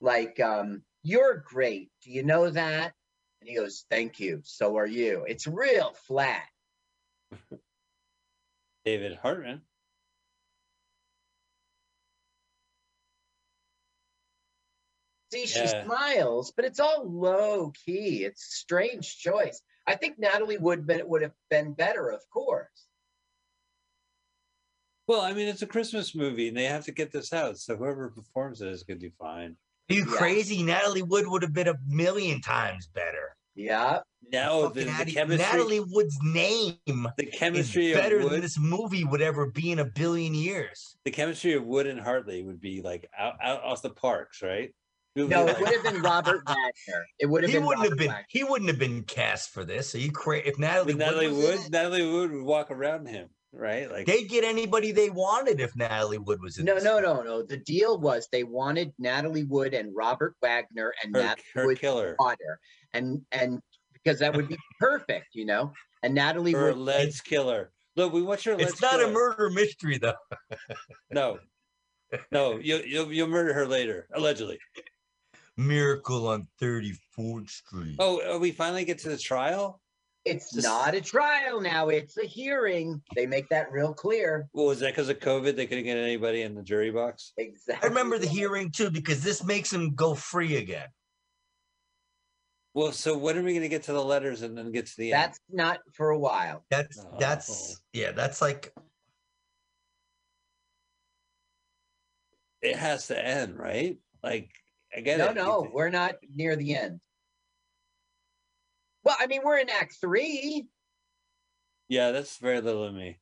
like, 0.00 0.38
um, 0.40 0.82
you're 1.02 1.42
great. 1.46 1.90
Do 2.04 2.10
you 2.10 2.22
know 2.22 2.50
that? 2.50 2.92
And 3.40 3.48
he 3.48 3.56
goes, 3.56 3.84
Thank 3.90 4.20
you. 4.20 4.40
So 4.44 4.76
are 4.76 4.86
you. 4.86 5.24
It's 5.26 5.46
real 5.46 5.92
flat. 6.06 6.44
David 8.84 9.16
Hartman. 9.16 9.62
See, 15.32 15.46
she 15.46 15.60
Yeah. 15.60 15.84
smiles, 15.84 16.52
but 16.56 16.64
it's 16.64 16.80
all 16.80 17.08
low 17.08 17.70
key. 17.86 18.24
It's 18.24 18.42
a 18.42 18.50
strange 18.56 19.18
choice. 19.18 19.62
I 19.86 19.94
think 19.94 20.18
Natalie 20.18 20.58
would 20.58 20.86
been, 20.86 21.08
would 21.08 21.22
have 21.22 21.34
been 21.48 21.72
better, 21.72 22.10
of 22.10 22.28
course. 22.30 22.88
Well, 25.06 25.20
I 25.20 25.32
mean, 25.32 25.48
it's 25.48 25.62
a 25.62 25.66
Christmas 25.66 26.14
movie 26.14 26.48
and 26.48 26.56
they 26.56 26.64
have 26.64 26.84
to 26.84 26.92
get 26.92 27.10
this 27.10 27.32
out. 27.32 27.58
So 27.58 27.76
whoever 27.76 28.10
performs 28.10 28.60
it 28.60 28.68
is 28.68 28.82
going 28.82 29.00
to 29.00 29.08
do 29.08 29.12
fine. 29.18 29.56
Are 29.90 29.94
you 29.94 30.06
Yeah. 30.10 30.16
crazy? 30.16 30.62
Natalie 30.62 31.02
Wood 31.02 31.26
would 31.26 31.42
have 31.42 31.52
been 31.52 31.68
a 31.68 31.74
million 31.86 32.40
times 32.40 32.86
better. 32.94 33.36
Yeah. 33.56 34.00
No, 34.32 34.68
the, 34.68 34.80
the 34.84 34.86
Natty- 34.86 35.12
chemistry, 35.12 35.44
Natalie 35.44 35.80
Wood's 35.80 36.16
name 36.22 36.76
the 36.86 37.26
is 37.28 37.34
chemistry 37.38 37.92
better 37.92 38.20
of 38.20 38.30
than 38.30 38.40
this 38.40 38.58
movie 38.58 39.02
would 39.04 39.20
ever 39.20 39.46
be 39.50 39.72
in 39.72 39.80
a 39.80 39.84
billion 39.84 40.34
years. 40.34 40.96
the 41.04 41.10
chemistry 41.10 41.54
of 41.54 41.64
Wood 41.64 41.86
and 41.88 42.00
Hartley 42.00 42.42
would 42.44 42.60
be 42.60 42.80
like 42.80 43.08
out, 43.18 43.34
out 43.42 43.62
off 43.64 43.82
the 43.82 43.90
parks, 43.90 44.40
right? 44.40 44.72
It 45.16 45.28
No, 45.28 45.44
like- 45.44 45.56
it 45.56 45.60
would 45.60 45.72
have 45.74 45.82
been 45.82 46.02
Robert 46.02 46.42
Wagner. 46.46 47.04
It 47.18 47.26
would 47.26 47.42
have 47.42 47.50
He 47.50 47.56
been 47.58 47.66
wouldn't 47.66 47.88
have 47.88 47.98
been. 47.98 48.08
Wagner. 48.08 48.26
He 48.28 48.44
wouldn't 48.44 48.70
have 48.70 48.78
been 48.78 49.02
cast 49.02 49.50
for 49.50 49.64
this. 49.64 49.94
Are 49.96 49.98
you 49.98 50.12
crazy? 50.12 50.48
If 50.48 50.58
Natalie, 50.58 50.86
With 50.94 50.98
Natalie 50.98 51.26
Wood, 51.28 51.36
was 51.36 51.44
in 51.44 51.50
Wood, 51.56 51.60
it, 51.66 51.70
Natalie 51.72 52.12
Wood 52.12 52.30
would 52.30 52.42
walk 52.44 52.70
around 52.70 53.06
him, 53.08 53.30
right? 53.52 53.90
Like, 53.90 54.06
they'd 54.06 54.28
get 54.28 54.44
anybody 54.44 54.92
they 54.92 55.10
wanted 55.10 55.60
if 55.60 55.74
Natalie 55.76 56.18
Wood 56.18 56.40
was 56.42 56.58
in. 56.58 56.64
No, 56.64 56.78
no, 56.78 57.00
no, 57.00 57.22
no. 57.22 57.42
The 57.42 57.56
deal 57.56 57.98
was 57.98 58.28
they 58.30 58.44
wanted 58.44 58.92
Natalie 58.98 59.44
Wood 59.44 59.74
and 59.74 59.94
Robert 59.94 60.34
Wagner 60.42 60.94
and 61.02 61.14
her, 61.14 61.22
Natalie 61.22 61.44
her 61.54 61.66
Wood's 61.66 61.80
killer, 61.80 62.16
daughter, 62.18 62.60
and 62.92 63.22
and 63.32 63.60
because 63.92 64.18
that 64.20 64.34
would 64.34 64.48
be 64.48 64.56
perfect, 64.80 65.28
you 65.34 65.46
know. 65.46 65.72
And 66.02 66.14
Natalie 66.14 66.52
her 66.52 66.66
Wood, 66.66 66.76
alleged 66.76 67.24
killer. 67.24 67.72
Look, 67.96 68.12
we 68.12 68.22
want 68.22 68.46
your 68.46 68.54
alleged 68.54 68.70
It's 68.70 68.82
not 68.82 69.02
a 69.02 69.08
murder 69.08 69.50
mystery 69.50 69.98
though. 69.98 70.14
No, 71.12 71.40
no, 72.30 72.58
you'll, 72.58 72.82
you'll 72.82 73.12
you'll 73.12 73.28
murder 73.28 73.52
her 73.52 73.66
later, 73.66 74.06
allegedly. 74.14 74.58
Miracle 75.56 76.28
on 76.28 76.46
34th 76.60 77.50
Street. 77.50 77.96
Oh, 77.98 78.22
oh, 78.24 78.38
we 78.38 78.50
finally 78.50 78.84
get 78.84 78.98
to 79.00 79.08
the 79.08 79.18
trial. 79.18 79.79
It's 80.24 80.52
Just- 80.52 80.66
not 80.66 80.94
a 80.94 81.00
trial 81.00 81.60
now; 81.60 81.88
it's 81.88 82.16
a 82.18 82.24
hearing. 82.26 83.02
They 83.14 83.26
make 83.26 83.48
that 83.48 83.70
real 83.72 83.94
clear. 83.94 84.48
Well, 84.52 84.66
was 84.66 84.80
that 84.80 84.88
because 84.92 85.08
of 85.08 85.18
COVID? 85.18 85.56
They 85.56 85.66
couldn't 85.66 85.84
get 85.84 85.96
anybody 85.96 86.42
in 86.42 86.54
the 86.54 86.62
jury 86.62 86.90
box. 86.90 87.32
Exactly. 87.36 87.86
I 87.86 87.88
remember 87.88 88.18
the 88.18 88.26
hearing 88.26 88.70
too 88.70 88.90
because 88.90 89.22
this 89.22 89.42
makes 89.44 89.72
him 89.72 89.94
go 89.94 90.14
free 90.14 90.56
again. 90.56 90.88
Well, 92.72 92.92
so 92.92 93.18
when 93.18 93.36
are 93.36 93.42
we 93.42 93.52
going 93.52 93.62
to 93.62 93.68
get 93.68 93.82
to 93.84 93.92
the 93.92 94.04
letters 94.04 94.42
and 94.42 94.56
then 94.56 94.70
get 94.70 94.86
to 94.86 94.96
the 94.96 95.12
end? 95.12 95.22
That's 95.22 95.40
not 95.50 95.80
for 95.92 96.10
a 96.10 96.18
while. 96.18 96.64
That's 96.70 96.98
No. 96.98 97.16
that's 97.18 97.80
yeah, 97.92 98.12
that's 98.12 98.40
like 98.40 98.72
It 102.62 102.76
has 102.76 103.06
to 103.06 103.18
end, 103.18 103.58
right? 103.58 103.96
Like, 104.22 104.50
I 104.94 105.00
get 105.00 105.18
No, 105.18 105.28
it. 105.30 105.34
no, 105.34 105.70
we're 105.72 105.88
not 105.88 106.16
near 106.34 106.56
the 106.56 106.76
end. 106.76 107.00
Well, 109.04 109.16
I 109.18 109.26
mean, 109.26 109.40
we're 109.44 109.58
in 109.58 109.70
Act 109.70 109.96
Three. 110.00 110.66
Yeah, 111.88 112.12
that's 112.12 112.38
very 112.38 112.60
little 112.60 112.84
of 112.84 112.94
me. 112.94 113.18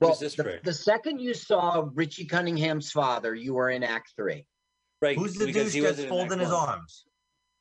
Well, 0.00 0.14
this 0.14 0.34
the, 0.34 0.42
prick? 0.42 0.62
the 0.64 0.74
second 0.74 1.20
you 1.20 1.32
saw 1.32 1.88
Richie 1.94 2.26
Cunningham's 2.26 2.90
father, 2.90 3.34
you 3.34 3.54
were 3.54 3.70
in 3.70 3.82
Act 3.82 4.12
Three. 4.16 4.46
Right? 5.00 5.16
who's 5.16 5.34
the 5.34 5.46
because 5.46 5.72
douche 5.72 5.74
he 5.74 5.80
that's 5.80 6.04
folding 6.04 6.38
his 6.38 6.50
One. 6.50 6.68
arms? 6.68 7.04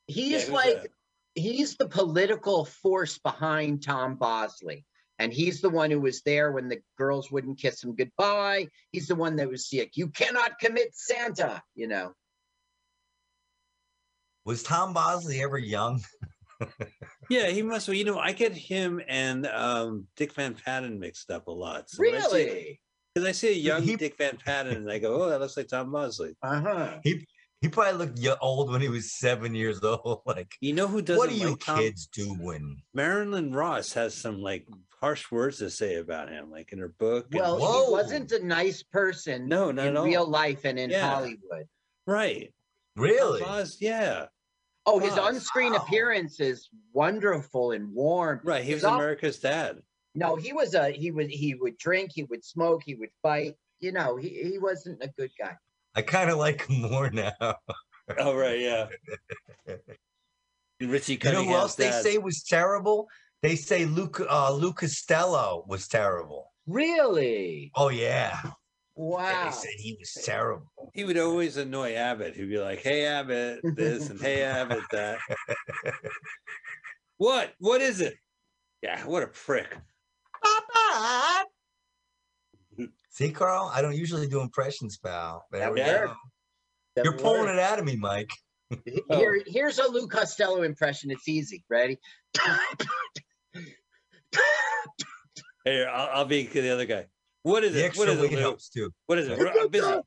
He's 0.08 0.44
who's 0.44 0.52
like 0.52 0.82
that? 0.84 0.91
he's 1.36 1.76
the 1.76 1.88
political 1.88 2.66
force 2.66 3.18
behind 3.18 3.84
Tom 3.84 4.16
Bosley. 4.16 4.86
And 5.20 5.32
he's 5.32 5.62
the 5.62 5.70
one 5.70 5.91
who 5.91 5.99
was 5.99 6.24
there 6.24 6.52
when 6.52 6.68
the 6.68 6.82
girls 6.98 7.32
wouldn't 7.32 7.60
kiss 7.60 7.84
him 7.84 7.95
goodbye. 7.95 8.68
He's 8.91 9.08
the 9.08 9.16
one 9.16 9.36
that 9.36 9.49
was 9.49 9.70
sick. 9.70 9.91
You 9.95 10.08
cannot 10.08 10.58
commit 10.60 10.95
Santa, 10.95 11.62
you 11.76 11.88
know. 11.88 12.14
Was 14.45 14.64
Tom 14.64 14.94
Bosley 14.94 15.41
ever 15.44 15.60
young? 15.60 16.02
Yeah, 17.30 17.48
he 17.48 17.62
must. 17.62 17.88
Well, 17.88 17.96
you 17.96 18.04
know, 18.04 18.20
I 18.20 18.32
get 18.34 18.54
him 18.54 19.02
and 19.08 19.48
um, 19.48 20.08
Dick 20.18 20.34
Van 20.34 20.54
Patten 20.54 21.00
mixed 21.00 21.32
up 21.32 21.48
a 21.48 21.52
lot. 21.52 21.90
So 21.90 22.00
when 22.04 22.16
I 22.16 22.20
see- 22.20 22.34
Really? 22.36 22.82
Because 23.14 23.28
I 23.28 23.32
see 23.34 23.50
a 23.50 23.54
young 23.54 23.84
he- 23.84 23.96
Dick 23.98 24.18
Van 24.18 24.38
Patten 24.38 24.76
and 24.76 24.92
I 24.92 24.98
go, 25.00 25.22
oh, 25.24 25.30
that 25.30 25.40
looks 25.40 25.58
like 25.58 25.68
Tom 25.68 25.92
Bosley. 25.92 26.34
Uh-huh. 26.42 26.98
He 27.04 27.26
he 27.62 27.68
probably 27.70 27.94
looked 28.06 28.20
old 28.42 28.72
when 28.72 28.82
he 28.82 28.90
was 28.90 29.14
seven 29.14 29.54
years 29.54 29.80
old. 29.84 30.22
Like, 30.26 30.52
You 30.62 30.74
know 30.74 30.88
who 30.88 31.02
doesn't 31.02 31.18
what 31.20 31.30
are 31.30 31.34
you 31.34 31.50
like 31.52 31.60
Tom? 31.60 31.78
kids 31.80 32.08
doing? 32.08 32.82
Marion 32.94 33.52
Ross 33.54 33.94
has 33.94 34.14
some 34.16 34.42
like 34.42 34.66
harsh 35.00 35.30
words 35.32 35.58
to 35.60 35.70
say 35.70 35.96
about 35.96 36.30
him, 36.30 36.50
like 36.52 36.72
in 36.74 36.80
her 36.80 36.94
book. 37.00 37.28
and- 37.32 37.42
Well, 37.42 37.60
Whoa. 37.60 37.86
he 37.86 37.92
wasn't 37.92 38.32
a 38.32 38.46
nice 38.46 38.82
person 38.82 39.48
no, 39.48 39.72
not 39.72 39.86
in 39.88 39.92
at 39.94 39.98
all. 39.98 40.06
real 40.06 40.28
life 40.30 40.66
and 40.66 40.80
in 40.80 40.90
Yeah. 40.90 41.10
Hollywood. 41.14 41.68
right. 42.08 42.54
Really? 42.98 43.42
Boz, 43.42 43.78
yeah, 43.80 44.26
Oh, 44.86 44.99
his 44.99 45.14
Wow. 45.14 45.28
on-screen 45.28 45.74
Wow. 45.74 45.80
appearance 45.80 46.40
is 46.40 46.70
wonderful 46.94 47.72
and 47.72 47.94
warm. 47.94 48.41
right. 48.44 48.64
He 48.64 48.74
was 48.74 48.84
al- 48.84 48.95
America's 48.95 49.40
dad. 49.40 49.82
No, 50.16 50.36
he 50.36 50.52
was 50.53 50.74
a 50.74 50.90
he 50.91 51.12
would 51.12 51.30
he 51.30 51.53
would 51.56 51.78
drink, 51.78 52.12
he 52.14 52.24
would 52.24 52.44
smoke, 52.44 52.82
he 52.86 52.95
would 52.95 53.12
fight. 53.22 53.56
You 53.80 53.91
know, 53.91 54.18
he, 54.18 54.30
he 54.30 54.58
wasn't 54.58 55.02
a 55.03 55.08
good 55.08 55.32
guy. 55.40 55.56
I 55.95 56.02
kind 56.02 56.30
of 56.30 56.38
like 56.38 56.66
him 56.68 56.82
more 56.91 57.10
now. 57.10 57.32
Oh, 58.18 58.36
right, 58.36 58.60
yeah. 58.60 58.88
Richie 60.82 61.14
You 61.14 61.20
know 61.20 61.30
who 61.30 61.36
Cunningham's 61.36 61.56
else 61.62 61.76
they 61.76 61.91
say 61.91 62.18
was 62.18 62.44
terrible? 62.44 63.08
They 63.41 63.56
say 63.56 63.86
Luke 63.86 64.20
uh, 64.30 64.52
Luke 64.53 64.78
Costello 64.78 65.64
was 65.68 65.88
terrible. 65.88 66.52
Really? 66.68 67.72
Oh 67.76 67.90
yeah. 67.90 68.41
Yeah, 68.97 69.03
Wow. 69.03 69.45
They 69.45 69.51
said 69.51 69.72
he 69.77 69.95
was 69.99 70.13
terrible. 70.26 70.68
he 70.93 71.03
would 71.05 71.18
always 71.18 71.57
annoy 71.57 71.93
Abbott. 71.93 72.35
He'd 72.35 72.49
be 72.49 72.59
like, 72.59 72.80
"Hey 72.80 73.05
Abbott, 73.05 73.61
this 73.63 74.09
and 74.09 74.19
hey 74.19 74.43
Abbott 74.43 74.84
that." 74.91 75.18
what? 77.18 77.53
What 77.59 77.81
is 77.81 78.01
it? 78.01 78.15
Yeah, 78.84 79.01
what 79.05 79.23
a 79.23 79.27
prick. 79.27 79.77
Papa. 80.43 81.45
See, 83.09 83.31
Carl, 83.31 83.72
I 83.73 83.81
don't 83.81 83.95
usually 83.95 84.27
do 84.27 84.41
impressions, 84.41 84.97
pal. 84.97 85.45
There 85.51 85.61
That 85.61 85.73
we 85.73 85.81
worked. 85.81 86.07
go. 86.07 86.15
That 86.95 87.05
You're 87.05 87.18
pulling 87.18 87.49
it 87.49 87.59
out 87.59 87.80
of 87.80 87.85
me, 87.85 87.95
Mike. 87.95 88.31
Here, 89.09 89.41
here's 89.45 89.80
a 89.80 89.88
Lou 89.89 90.07
Costello 90.07 90.61
impression. 90.63 91.11
It's 91.11 91.27
easy. 91.27 91.63
Ready? 91.69 91.99
Here, 95.65 95.89
I'll, 95.89 96.19
I'll 96.19 96.26
be 96.26 96.45
the 96.47 96.69
other 96.69 96.85
guy. 96.85 97.05
What 97.43 97.63
is 97.63 97.73
The 97.73 97.85
it? 97.85 97.97
What 97.97 98.07
extra 98.07 98.13
is 98.13 98.19
it? 98.19 98.22
weight 98.22 98.31
Lou? 98.34 98.39
helps 98.39 98.69
too. 98.69 98.91
What 99.07 99.18
is 99.18 99.27
it? 99.27 99.39
I'm 99.39 99.69
busy. 99.69 100.01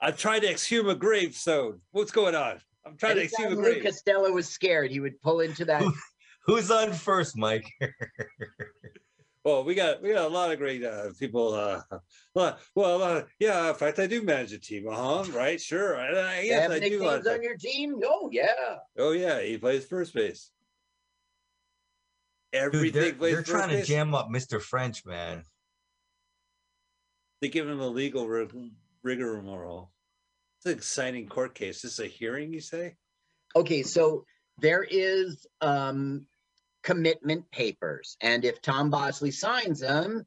I'm 0.00 0.16
trying 0.16 0.42
to 0.42 0.50
exhume 0.50 0.88
a 0.88 0.94
grave. 0.94 1.22
gravestone. 1.30 1.80
What's 1.92 2.12
going 2.12 2.34
on? 2.34 2.60
I'm 2.86 2.96
trying 2.96 3.16
to 3.16 3.22
exhume 3.22 3.46
a 3.46 3.46
Anytime 3.50 3.64
Lou 3.64 3.70
grave. 3.72 3.84
Costello 3.84 4.32
was 4.32 4.48
scared, 4.48 4.90
he 4.90 5.00
would 5.00 5.20
pull 5.22 5.40
into 5.40 5.64
that. 5.66 5.82
Who's 6.46 6.70
on 6.70 6.92
first, 6.92 7.36
Mike? 7.36 7.66
Well, 9.44 9.64
we 9.64 9.74
got 9.74 10.00
we 10.00 10.12
got 10.12 10.26
a 10.26 10.28
lot 10.28 10.52
of 10.52 10.58
great 10.58 10.84
uh, 10.84 11.08
people. 11.18 11.52
Uh, 11.52 11.80
well, 12.32 12.58
well 12.76 13.02
uh, 13.02 13.22
yeah. 13.40 13.70
In 13.70 13.74
fact, 13.74 13.98
I 13.98 14.06
do 14.06 14.22
manage 14.22 14.52
a 14.52 14.58
team. 14.60 14.86
Uh 14.88 14.94
huh. 14.94 15.24
Right. 15.32 15.60
Sure. 15.60 15.96
I, 15.96 16.10
I, 16.10 16.40
You 16.42 16.46
yes, 16.50 16.70
I 16.70 16.78
Nick 16.78 16.92
do. 16.92 17.00
Gaines 17.00 17.26
on 17.26 17.42
your 17.42 17.56
team? 17.56 17.96
Oh 18.04 18.28
yeah. 18.32 18.76
Oh 18.96 19.10
yeah, 19.10 19.40
he 19.40 19.58
plays 19.58 19.84
first 19.84 20.14
base. 20.14 20.52
Dude, 22.52 22.62
Everything 22.62 22.92
they're, 22.92 23.12
plays 23.14 23.34
they're 23.34 23.42
first 23.42 23.50
trying 23.50 23.68
to 23.70 23.76
base. 23.78 23.88
jam 23.88 24.14
up 24.14 24.28
Mr. 24.28 24.60
French, 24.62 25.04
man. 25.04 25.42
They 27.42 27.48
give 27.48 27.68
him 27.68 27.80
a 27.80 27.88
legal 27.88 28.28
rig- 28.28 28.54
rigmarole. 29.02 29.90
It's 30.58 30.66
an 30.66 30.72
exciting 30.72 31.26
court 31.26 31.56
case. 31.56 31.82
This 31.82 31.94
is 31.94 31.98
a 31.98 32.06
hearing, 32.06 32.52
you 32.52 32.60
say? 32.60 32.94
Okay, 33.56 33.82
so 33.82 34.24
there 34.58 34.84
is 34.88 35.44
um 35.60 36.26
commitment 36.84 37.50
papers, 37.50 38.16
and 38.20 38.44
if 38.44 38.62
Tom 38.62 38.90
Bosley 38.90 39.32
signs 39.32 39.80
them, 39.80 40.24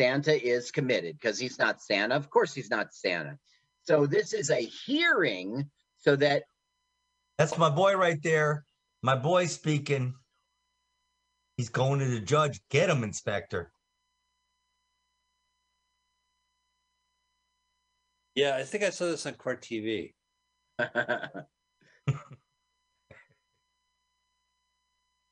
Santa 0.00 0.32
is 0.32 0.70
committed 0.70 1.16
because 1.20 1.40
he's 1.40 1.58
not 1.58 1.82
Santa. 1.82 2.14
Of 2.14 2.30
course, 2.30 2.54
he's 2.54 2.70
not 2.70 2.94
Santa. 2.94 3.36
So 3.82 4.06
this 4.06 4.32
is 4.32 4.50
a 4.50 4.60
hearing 4.60 5.68
so 5.98 6.14
that 6.16 6.44
That's 7.36 7.58
my 7.58 7.68
boy 7.68 7.96
right 7.96 8.22
there. 8.22 8.64
My 9.02 9.16
boy 9.16 9.46
speaking. 9.46 10.14
He's 11.56 11.68
going 11.68 11.98
to 11.98 12.06
the 12.06 12.20
judge. 12.20 12.60
Get 12.70 12.90
him, 12.90 13.02
Inspector. 13.02 13.72
Yeah, 18.34 18.56
I 18.56 18.64
think 18.64 18.82
I 18.84 18.90
saw 18.90 19.06
this 19.06 19.26
on 19.26 19.34
Court 19.34 19.62
TV. 19.62 20.12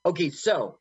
okay, 0.07 0.31
so 0.31 0.79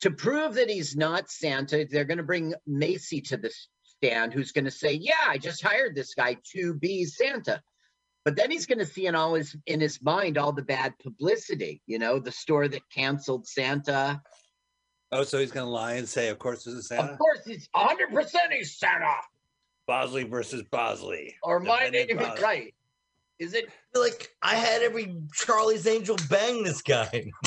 to 0.00 0.10
prove 0.10 0.54
that 0.54 0.68
he's 0.68 0.96
not 0.96 1.30
Santa, 1.30 1.86
they're 1.88 2.04
going 2.04 2.18
to 2.18 2.24
bring 2.24 2.54
Macy 2.66 3.20
to 3.22 3.36
the 3.36 3.52
stand, 3.84 4.32
who's 4.32 4.52
going 4.52 4.64
to 4.64 4.70
say, 4.70 4.92
"Yeah, 4.92 5.14
I 5.26 5.38
just 5.38 5.62
hired 5.62 5.94
this 5.94 6.14
guy 6.14 6.36
to 6.52 6.74
be 6.74 7.04
Santa." 7.04 7.62
But 8.24 8.34
then 8.34 8.50
he's 8.50 8.66
going 8.66 8.80
to 8.80 8.86
see 8.86 9.06
in 9.06 9.14
all 9.14 9.34
his 9.34 9.56
in 9.66 9.80
his 9.80 10.02
mind 10.02 10.36
all 10.38 10.52
the 10.52 10.62
bad 10.62 10.98
publicity. 10.98 11.80
You 11.86 12.00
know, 12.00 12.18
the 12.18 12.32
store 12.32 12.66
that 12.66 12.82
canceled 12.92 13.46
Santa. 13.46 14.20
Oh, 15.12 15.22
so 15.22 15.38
he's 15.38 15.52
gonna 15.52 15.70
lie 15.70 15.94
and 15.94 16.08
say, 16.08 16.28
"Of 16.28 16.40
course, 16.40 16.64
this 16.64 16.74
is 16.74 16.88
Santa." 16.88 17.12
Of 17.12 17.18
course, 17.18 17.46
he's 17.46 17.68
100 17.72 18.12
percent 18.12 18.52
he's 18.52 18.76
Santa. 18.76 19.14
Bosley 19.86 20.24
versus 20.24 20.62
Bosley. 20.70 21.36
Or 21.42 21.60
my 21.60 21.88
name 21.88 22.10
is 22.10 22.16
Bosley. 22.16 22.42
right. 22.42 22.74
Is 23.38 23.52
it? 23.54 23.68
Like 23.94 24.34
I 24.42 24.54
had 24.54 24.82
every 24.82 25.14
Charlie's 25.34 25.86
Angel 25.86 26.16
bang 26.30 26.62
this 26.62 26.82
guy. 26.82 27.30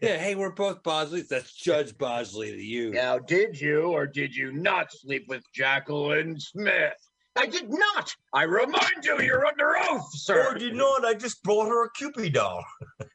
Yeah, 0.00 0.16
hey, 0.16 0.34
we're 0.36 0.50
both 0.50 0.82
Bosleys. 0.84 1.26
That's 1.28 1.52
Judge 1.52 1.96
Bosley 1.98 2.52
to 2.52 2.62
you. 2.62 2.90
Now, 2.92 3.18
did 3.18 3.60
you 3.60 3.82
or 3.82 4.06
did 4.06 4.34
you 4.34 4.52
not 4.52 4.92
sleep 4.92 5.26
with 5.28 5.42
Jaclyn 5.52 6.40
Smith? 6.40 6.94
I 7.36 7.46
did 7.46 7.68
not. 7.68 8.14
I 8.32 8.44
remind 8.44 9.04
you, 9.04 9.20
you're 9.20 9.44
under 9.44 9.76
oath, 9.76 10.08
sir. 10.12 10.54
Or 10.54 10.58
you 10.58 10.72
know 10.72 10.88
what? 10.88 11.04
I 11.04 11.14
just 11.14 11.42
brought 11.42 11.66
her 11.66 11.84
a 11.84 11.90
Cupid 11.90 12.32
doll. 12.32 12.64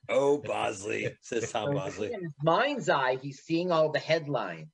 Oh, 0.09 0.37
Bosley, 0.39 1.15
says 1.21 1.51
Tom 1.51 1.73
Bosley. 1.75 2.11
In 2.13 2.21
his 2.21 2.33
mind's 2.43 2.89
eye, 2.89 3.17
he's 3.21 3.39
seeing 3.41 3.71
all 3.71 3.91
the 3.91 3.99
headlines. 3.99 4.67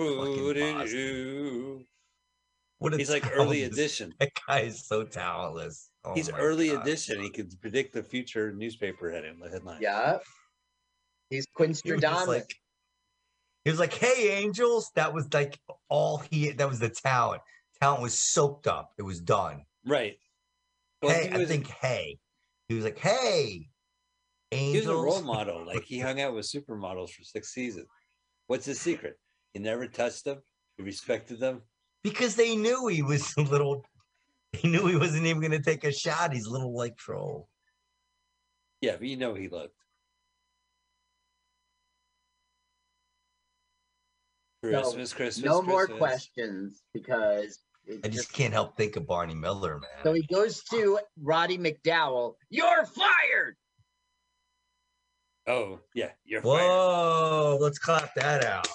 Ooh, 0.00 0.54
doo, 0.54 0.72
Bosley. 0.74 0.90
doo. 0.90 1.84
What 2.78 2.94
He's 2.94 3.10
like 3.10 3.30
early 3.36 3.64
edition. 3.64 4.14
That 4.20 4.30
guy 4.46 4.60
is 4.60 4.86
so 4.86 5.04
talentless. 5.04 5.90
Oh 6.04 6.14
He's 6.14 6.30
early 6.30 6.70
God. 6.70 6.82
edition. 6.82 7.20
He 7.22 7.30
could 7.30 7.52
predict 7.60 7.92
the 7.92 8.02
future 8.02 8.52
newspaper 8.52 9.10
heading 9.10 9.38
the 9.38 9.50
headline. 9.50 9.82
Yeah. 9.82 10.18
He's 11.28 11.46
Quinn 11.54 11.74
He 11.84 11.92
was 11.92 12.00
just 12.00 12.24
Stradamus. 12.24 12.26
like, 12.26 12.54
he 13.64 13.70
was 13.70 13.78
like, 13.78 13.92
"Hey, 13.92 14.30
angels!" 14.42 14.90
That 14.94 15.12
was 15.12 15.28
like 15.34 15.58
all 15.90 16.18
he. 16.30 16.50
That 16.52 16.68
was 16.68 16.78
the 16.80 16.88
talent. 16.88 17.42
Talent 17.80 18.02
was 18.02 18.18
soaked 18.18 18.66
up. 18.66 18.92
It 18.98 19.02
was 19.02 19.20
done. 19.20 19.64
Right. 19.86 20.16
Well, 21.02 21.12
hey, 21.12 21.28
he 21.28 21.34
I 21.34 21.44
think. 21.44 21.68
Hey, 21.68 22.16
he 22.68 22.74
was 22.74 22.84
like, 22.84 22.98
"Hey, 22.98 23.68
angels." 24.50 24.84
he 24.84 24.88
was 24.88 24.98
a 24.98 25.02
role 25.02 25.22
model. 25.22 25.66
Like 25.66 25.84
he 25.84 25.98
hung 26.00 26.20
out 26.22 26.34
with 26.34 26.46
supermodels 26.46 27.10
for 27.10 27.22
six 27.22 27.52
seasons. 27.52 27.86
What's 28.46 28.64
his 28.64 28.80
secret? 28.80 29.16
He 29.54 29.60
never 29.60 29.86
touched 29.86 30.24
them. 30.24 30.38
He 30.76 30.82
respected 30.84 31.40
them. 31.40 31.62
because 32.02 32.34
they 32.36 32.56
knew 32.56 32.86
he 32.86 33.02
was 33.02 33.34
a 33.36 33.42
little. 33.42 33.84
He 34.52 34.68
knew 34.68 34.86
he 34.86 34.96
wasn't 34.96 35.26
even 35.26 35.40
going 35.40 35.52
to 35.52 35.62
take 35.62 35.84
a 35.84 35.92
shot. 35.92 36.32
He's 36.32 36.46
a 36.46 36.50
little 36.50 36.74
like 36.76 36.96
troll. 36.96 37.48
Yeah, 38.80 38.96
but 38.98 39.06
you 39.06 39.16
know 39.16 39.34
he 39.34 39.48
looked. 39.48 39.74
No, 44.62 44.82
Christmas, 44.82 45.12
Christmas. 45.14 45.44
no 45.44 45.62
more 45.62 45.86
questions 45.86 46.82
because 46.92 47.60
it 47.86 48.00
I 48.04 48.08
just 48.08 48.32
can't 48.32 48.52
help 48.52 48.76
think 48.76 48.96
of 48.96 49.06
Barney 49.06 49.34
Miller, 49.34 49.78
man. 49.78 49.90
So 50.02 50.12
he 50.12 50.26
goes 50.30 50.62
to 50.70 50.98
Roddy 51.22 51.56
McDowall. 51.56 52.34
You're 52.50 52.84
fired. 52.84 53.56
Oh, 55.46 55.80
yeah, 55.94 56.10
you're 56.24 56.42
fired. 56.42 56.68
Whoa, 56.68 57.58
let's 57.60 57.78
clap 57.78 58.14
that 58.16 58.44
out. 58.44 58.68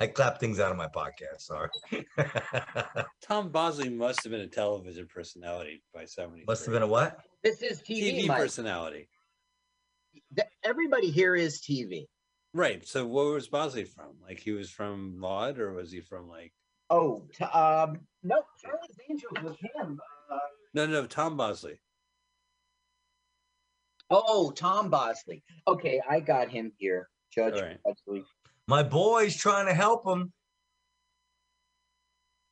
I 0.00 0.06
clap 0.08 0.40
things 0.40 0.58
out 0.60 0.70
of 0.72 0.76
my 0.76 0.88
podcast. 0.88 1.40
Sorry. 1.40 1.70
Tom 3.22 3.50
Bosley 3.50 3.88
must 3.88 4.22
have 4.24 4.32
been 4.32 4.40
a 4.40 4.46
television 4.48 5.06
personality 5.06 5.82
by 5.94 6.04
70. 6.04 6.44
Must 6.46 6.64
have 6.66 6.72
been 6.72 6.82
a 6.82 6.86
what? 6.86 7.18
This 7.42 7.62
is 7.62 7.80
TV. 7.80 8.24
TV 8.24 8.26
Mike. 8.28 8.38
personality. 8.38 9.08
Th- 10.34 10.48
Everybody 10.64 11.10
here 11.10 11.34
is 11.36 11.60
TV. 11.60 12.06
Right. 12.52 12.86
So 12.86 13.06
where 13.06 13.26
was 13.26 13.48
Bosley 13.48 13.84
from? 13.84 14.16
Like 14.22 14.40
he 14.40 14.52
was 14.52 14.70
from 14.70 15.18
Maude 15.18 15.58
or 15.58 15.72
was 15.72 15.90
he 15.92 16.00
from 16.00 16.28
like 16.28 16.52
Oh, 16.90 17.24
t- 17.34 17.44
um, 17.44 18.00
no, 18.22 18.42
Charlie's 18.62 18.98
Angels 19.10 19.32
was 19.42 19.56
him. 19.74 19.98
Uh, 20.30 20.38
no 20.74 20.86
no 20.86 21.06
Tom 21.06 21.36
Bosley. 21.36 21.80
oh, 24.10 24.50
Tom 24.50 24.90
Bosley. 24.90 25.42
Okay, 25.66 26.00
I 26.08 26.20
got 26.20 26.48
him 26.50 26.72
here. 26.78 27.08
Judge 27.34 27.54
All 27.54 27.62
right. 27.62 27.78
Bosley. 27.84 28.24
My 28.66 28.82
boy's 28.82 29.36
trying 29.36 29.66
to 29.66 29.74
help 29.74 30.06
him. 30.06 30.32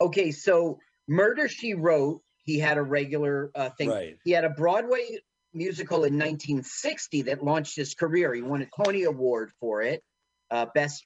Okay, 0.00 0.30
so 0.30 0.78
Murder 1.08 1.48
She 1.48 1.74
Wrote, 1.74 2.22
he 2.44 2.58
had 2.58 2.76
a 2.76 2.82
regular 2.82 3.50
uh, 3.54 3.70
thing. 3.70 3.88
Right. 3.88 4.16
He 4.24 4.32
had 4.32 4.44
a 4.44 4.50
Broadway 4.50 5.18
musical 5.54 5.98
in 6.04 6.14
1960 6.14 7.22
that 7.22 7.42
launched 7.44 7.76
his 7.76 7.94
career. 7.94 8.34
He 8.34 8.42
won 8.42 8.62
a 8.62 8.84
Tony 8.84 9.04
Award 9.04 9.52
for 9.60 9.82
it. 9.82 10.02
Uh, 10.50 10.66
best 10.74 11.04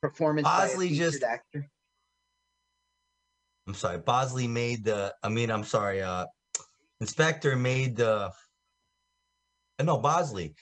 performance 0.00 0.44
Bosley 0.46 0.88
by 0.88 0.94
a 0.94 0.96
just- 0.96 1.22
actor. 1.22 1.68
I'm 3.66 3.74
sorry. 3.74 3.98
Bosley 3.98 4.48
made 4.48 4.84
the. 4.84 5.14
I 5.22 5.28
mean, 5.28 5.50
I'm 5.50 5.64
sorry. 5.64 6.00
Uh, 6.00 6.24
Inspector 7.02 7.54
made 7.56 7.96
the. 7.96 8.30
uh, 9.78 9.82
No, 9.82 9.98
Bosley 9.98 10.54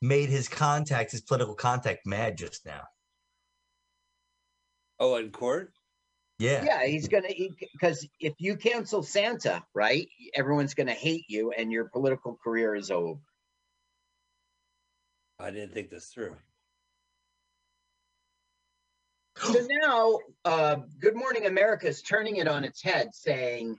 made 0.00 0.30
his 0.30 0.48
contact, 0.48 1.12
his 1.12 1.20
political 1.20 1.54
contact, 1.54 2.06
mad 2.06 2.38
just 2.38 2.64
now. 2.64 2.80
Oh, 4.98 5.16
in 5.16 5.30
court? 5.30 5.72
Yeah. 6.38 6.64
Yeah, 6.64 6.86
he's 6.86 7.08
gonna 7.08 7.28
because 7.72 8.06
if 8.20 8.34
you 8.38 8.56
cancel 8.56 9.02
Santa, 9.02 9.62
right, 9.74 10.08
everyone's 10.34 10.74
gonna 10.74 10.92
hate 10.92 11.24
you, 11.28 11.52
and 11.52 11.70
your 11.70 11.84
political 11.86 12.38
career 12.42 12.74
is 12.74 12.90
over. 12.90 13.20
I 15.38 15.50
didn't 15.50 15.72
think 15.72 15.90
this 15.90 16.06
through. 16.06 16.36
So 19.36 19.66
now, 19.68 20.18
uh, 20.44 20.76
Good 21.00 21.16
Morning 21.16 21.46
America 21.46 21.88
is 21.88 22.02
turning 22.02 22.36
it 22.36 22.46
on 22.46 22.64
its 22.64 22.82
head, 22.82 23.08
saying 23.12 23.76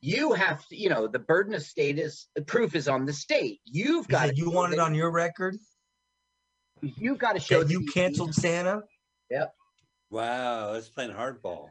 You 0.00 0.32
have 0.32 0.66
to, 0.68 0.76
you 0.76 0.90
know, 0.90 1.08
the 1.08 1.18
burden 1.18 1.54
of 1.54 1.62
state 1.62 1.98
is 1.98 2.28
the 2.34 2.42
proof 2.42 2.74
is 2.74 2.88
on 2.88 3.06
the 3.06 3.12
state. 3.12 3.60
You've 3.64 4.06
You 4.06 4.12
got 4.12 4.26
said 4.26 4.38
you 4.38 4.50
want 4.50 4.74
it 4.74 4.78
on 4.78 4.94
your 4.94 5.10
record 5.10 5.56
You've 6.80 7.18
got 7.18 7.32
to 7.32 7.40
show 7.40 7.62
that 7.64 7.72
you 7.72 7.86
canceled 7.86 8.34
Santa. 8.34 8.82
Wow, 10.10 10.72
that's 10.72 10.88
playing 10.88 11.12
hardball. 11.12 11.68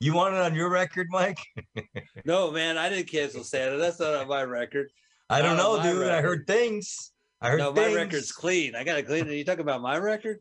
You 0.00 0.14
want 0.14 0.34
it 0.34 0.40
on 0.40 0.54
your 0.54 0.70
record, 0.70 1.08
Mike? 1.10 1.38
No, 2.24 2.50
man, 2.50 2.76
I 2.78 2.88
didn't 2.88 3.08
cancel 3.08 3.44
Santa. 3.44 3.76
That's 3.78 3.98
not 4.00 4.14
on 4.14 4.28
my 4.28 4.42
record. 4.42 4.88
I 5.28 5.40
don't 5.42 5.56
Not 5.56 5.62
know, 5.62 5.76
my 5.78 5.82
dude. 5.82 6.08
I 6.08 6.20
heard 6.20 6.46
things. 6.46 7.12
I 7.40 7.50
heard 7.50 7.58
No, 7.58 7.72
things. 7.72 7.94
my 7.94 8.02
record's 8.02 8.32
clean. 8.32 8.74
I 8.74 8.84
got 8.84 8.96
to 8.96 9.02
clean 9.02 9.26
it. 9.28 9.34
You 9.34 9.44
talking 9.44 9.60
about 9.62 9.80
my 9.80 9.96
record? 9.96 10.38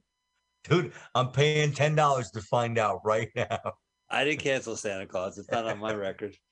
Dude, 0.65 0.91
I'm 1.15 1.31
paying 1.31 1.71
ten 1.73 1.95
dollars 1.95 2.31
to 2.31 2.41
find 2.41 2.77
out 2.77 3.01
right 3.05 3.29
now. 3.35 3.59
I 4.09 4.23
didn't 4.25 4.41
cancel 4.41 4.75
Santa 4.75 5.05
Claus. 5.05 5.37
It's 5.37 5.49
not 5.51 5.65
on 5.65 5.79
my 5.79 5.93
record. 5.93 6.35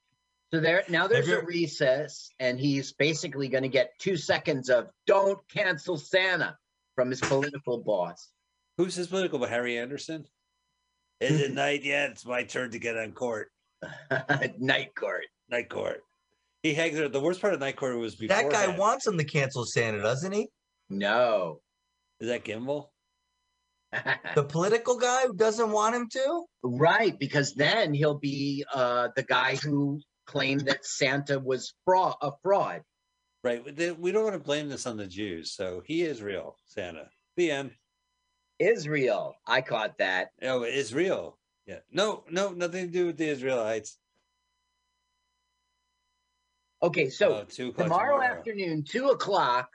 So 0.53 0.61
there 0.61 0.81
now 0.87 1.07
there's 1.07 1.27
you- 1.27 1.39
a 1.39 1.43
recess, 1.43 2.29
and 2.39 2.57
he's 2.57 2.93
basically 2.93 3.49
going 3.49 3.63
to 3.63 3.69
get 3.69 3.91
two 3.99 4.15
seconds 4.15 4.69
of 4.69 4.87
"Don't 5.05 5.37
cancel 5.49 5.97
Santa" 5.97 6.57
from 6.95 7.09
his 7.09 7.19
political 7.19 7.79
boss. 7.79 8.29
Who's 8.77 8.95
his 8.95 9.07
political? 9.07 9.39
But 9.39 9.49
Harry 9.49 9.77
Anderson. 9.77 10.23
Is 11.19 11.41
it 11.41 11.53
night 11.53 11.83
yet? 11.83 12.11
It's 12.11 12.25
my 12.25 12.43
turn 12.43 12.71
to 12.71 12.79
get 12.79 12.97
on 12.97 13.11
court. 13.11 13.49
Night 14.57 14.95
court. 14.95 15.25
Night 15.49 15.69
court. 15.69 16.01
He 16.63 16.73
hangs 16.73 16.95
there. 16.95 17.09
The 17.09 17.19
worst 17.19 17.41
part 17.41 17.53
of 17.53 17.59
night 17.59 17.75
court 17.75 17.97
was 17.97 18.15
before 18.15 18.35
That 18.35 18.51
guy 18.51 18.75
wants 18.75 19.05
him 19.05 19.17
to 19.17 19.23
cancel 19.23 19.65
Santa, 19.65 20.01
doesn't 20.01 20.31
he? 20.31 20.47
No. 20.89 21.61
Is 22.19 22.29
that 22.29 22.43
Gimbel? 22.43 22.89
The 24.35 24.43
political 24.43 24.97
guy 24.97 25.27
who 25.27 25.33
doesn't 25.33 25.71
want 25.71 25.95
him 25.95 26.09
to? 26.11 26.43
right, 26.61 27.17
because 27.17 27.53
then 27.53 27.93
he'll 27.93 28.19
be 28.19 28.65
uh, 28.73 29.09
the 29.15 29.23
guy 29.23 29.55
who 29.55 30.01
claimed 30.25 30.65
that 30.65 30.85
Santa 30.85 31.39
was 31.39 31.73
fraud, 31.85 32.15
a 32.21 32.31
fraud. 32.43 32.81
Right. 33.43 33.63
We 33.97 34.11
don't 34.11 34.23
want 34.23 34.35
to 34.35 34.43
blame 34.43 34.67
this 34.67 34.85
on 34.85 34.97
the 34.97 35.07
Jews. 35.07 35.53
So 35.53 35.81
he 35.85 36.01
is 36.01 36.21
real, 36.21 36.57
Santa. 36.65 37.07
The 37.37 37.51
end. 37.51 37.71
Israel. 38.59 39.35
I 39.45 39.61
caught 39.61 39.97
that. 39.99 40.31
Oh, 40.41 40.63
Israel. 40.63 41.37
Yeah. 41.65 41.79
No, 41.91 42.23
no, 42.29 42.49
nothing 42.51 42.87
to 42.87 42.91
do 42.91 43.05
with 43.07 43.17
the 43.17 43.27
Israelites. 43.27 43.97
Okay, 46.81 47.09
so 47.09 47.33
Oh, 47.33 47.41
o'clock 47.69 47.75
tomorrow, 47.75 48.21
afternoon, 48.21 48.83
two 48.87 49.07
o'clock, 49.07 49.69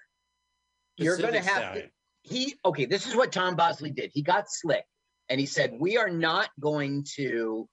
you're 0.97 1.17
going 1.17 1.33
to 1.33 1.43
have 1.43 1.75
to. 1.75 1.91
He 2.23 2.55
okay. 2.65 2.85
This 2.85 3.07
is 3.07 3.17
what 3.17 3.33
Tom 3.33 3.57
Bosley 3.57 3.91
did. 3.91 4.13
He 4.15 4.23
got 4.23 4.45
slick, 4.49 4.85
and 5.29 5.41
he 5.41 5.47
said, 5.47 5.77
"We 5.79 5.97
are 5.97 6.09
not 6.09 6.51
going 6.61 7.05
to 7.17 7.69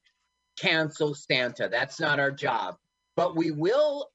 cancel 0.60 1.14
Santa. 1.14 1.70
That's 1.70 2.00
not 2.00 2.20
our 2.20 2.32
job. 2.32 2.76
But 3.16 3.36
we 3.36 3.52
will. 3.52 4.10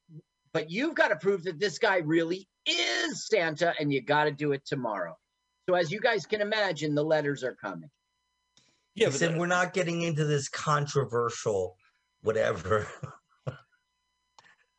But 0.53 0.71
you've 0.71 0.97
got 0.97 1.09
to 1.09 1.16
prove 1.16 1.45
that 1.45 1.61
this 1.61 1.79
guy 1.79 1.99
really 1.99 2.49
is 2.66 3.29
Santa, 3.29 3.73
and 3.79 3.93
you 3.93 4.01
got 4.01 4.25
to 4.25 4.33
do 4.33 4.51
it 4.51 4.66
tomorrow." 4.66 5.16
So 5.69 5.74
as 5.74 5.91
you 5.91 6.01
guys 6.01 6.27
can 6.27 6.41
imagine, 6.41 6.95
the 6.95 7.05
letters 7.05 7.43
are 7.43 7.55
coming. 7.55 7.91
Yeah, 8.95 9.07
he 9.07 9.12
but 9.12 9.19
said 9.19 9.35
the- 9.35 9.39
we're 9.39 9.47
not 9.47 9.73
getting 9.73 10.03
into 10.03 10.24
this 10.24 10.49
controversial 10.49 11.77
whatever. 12.23 12.86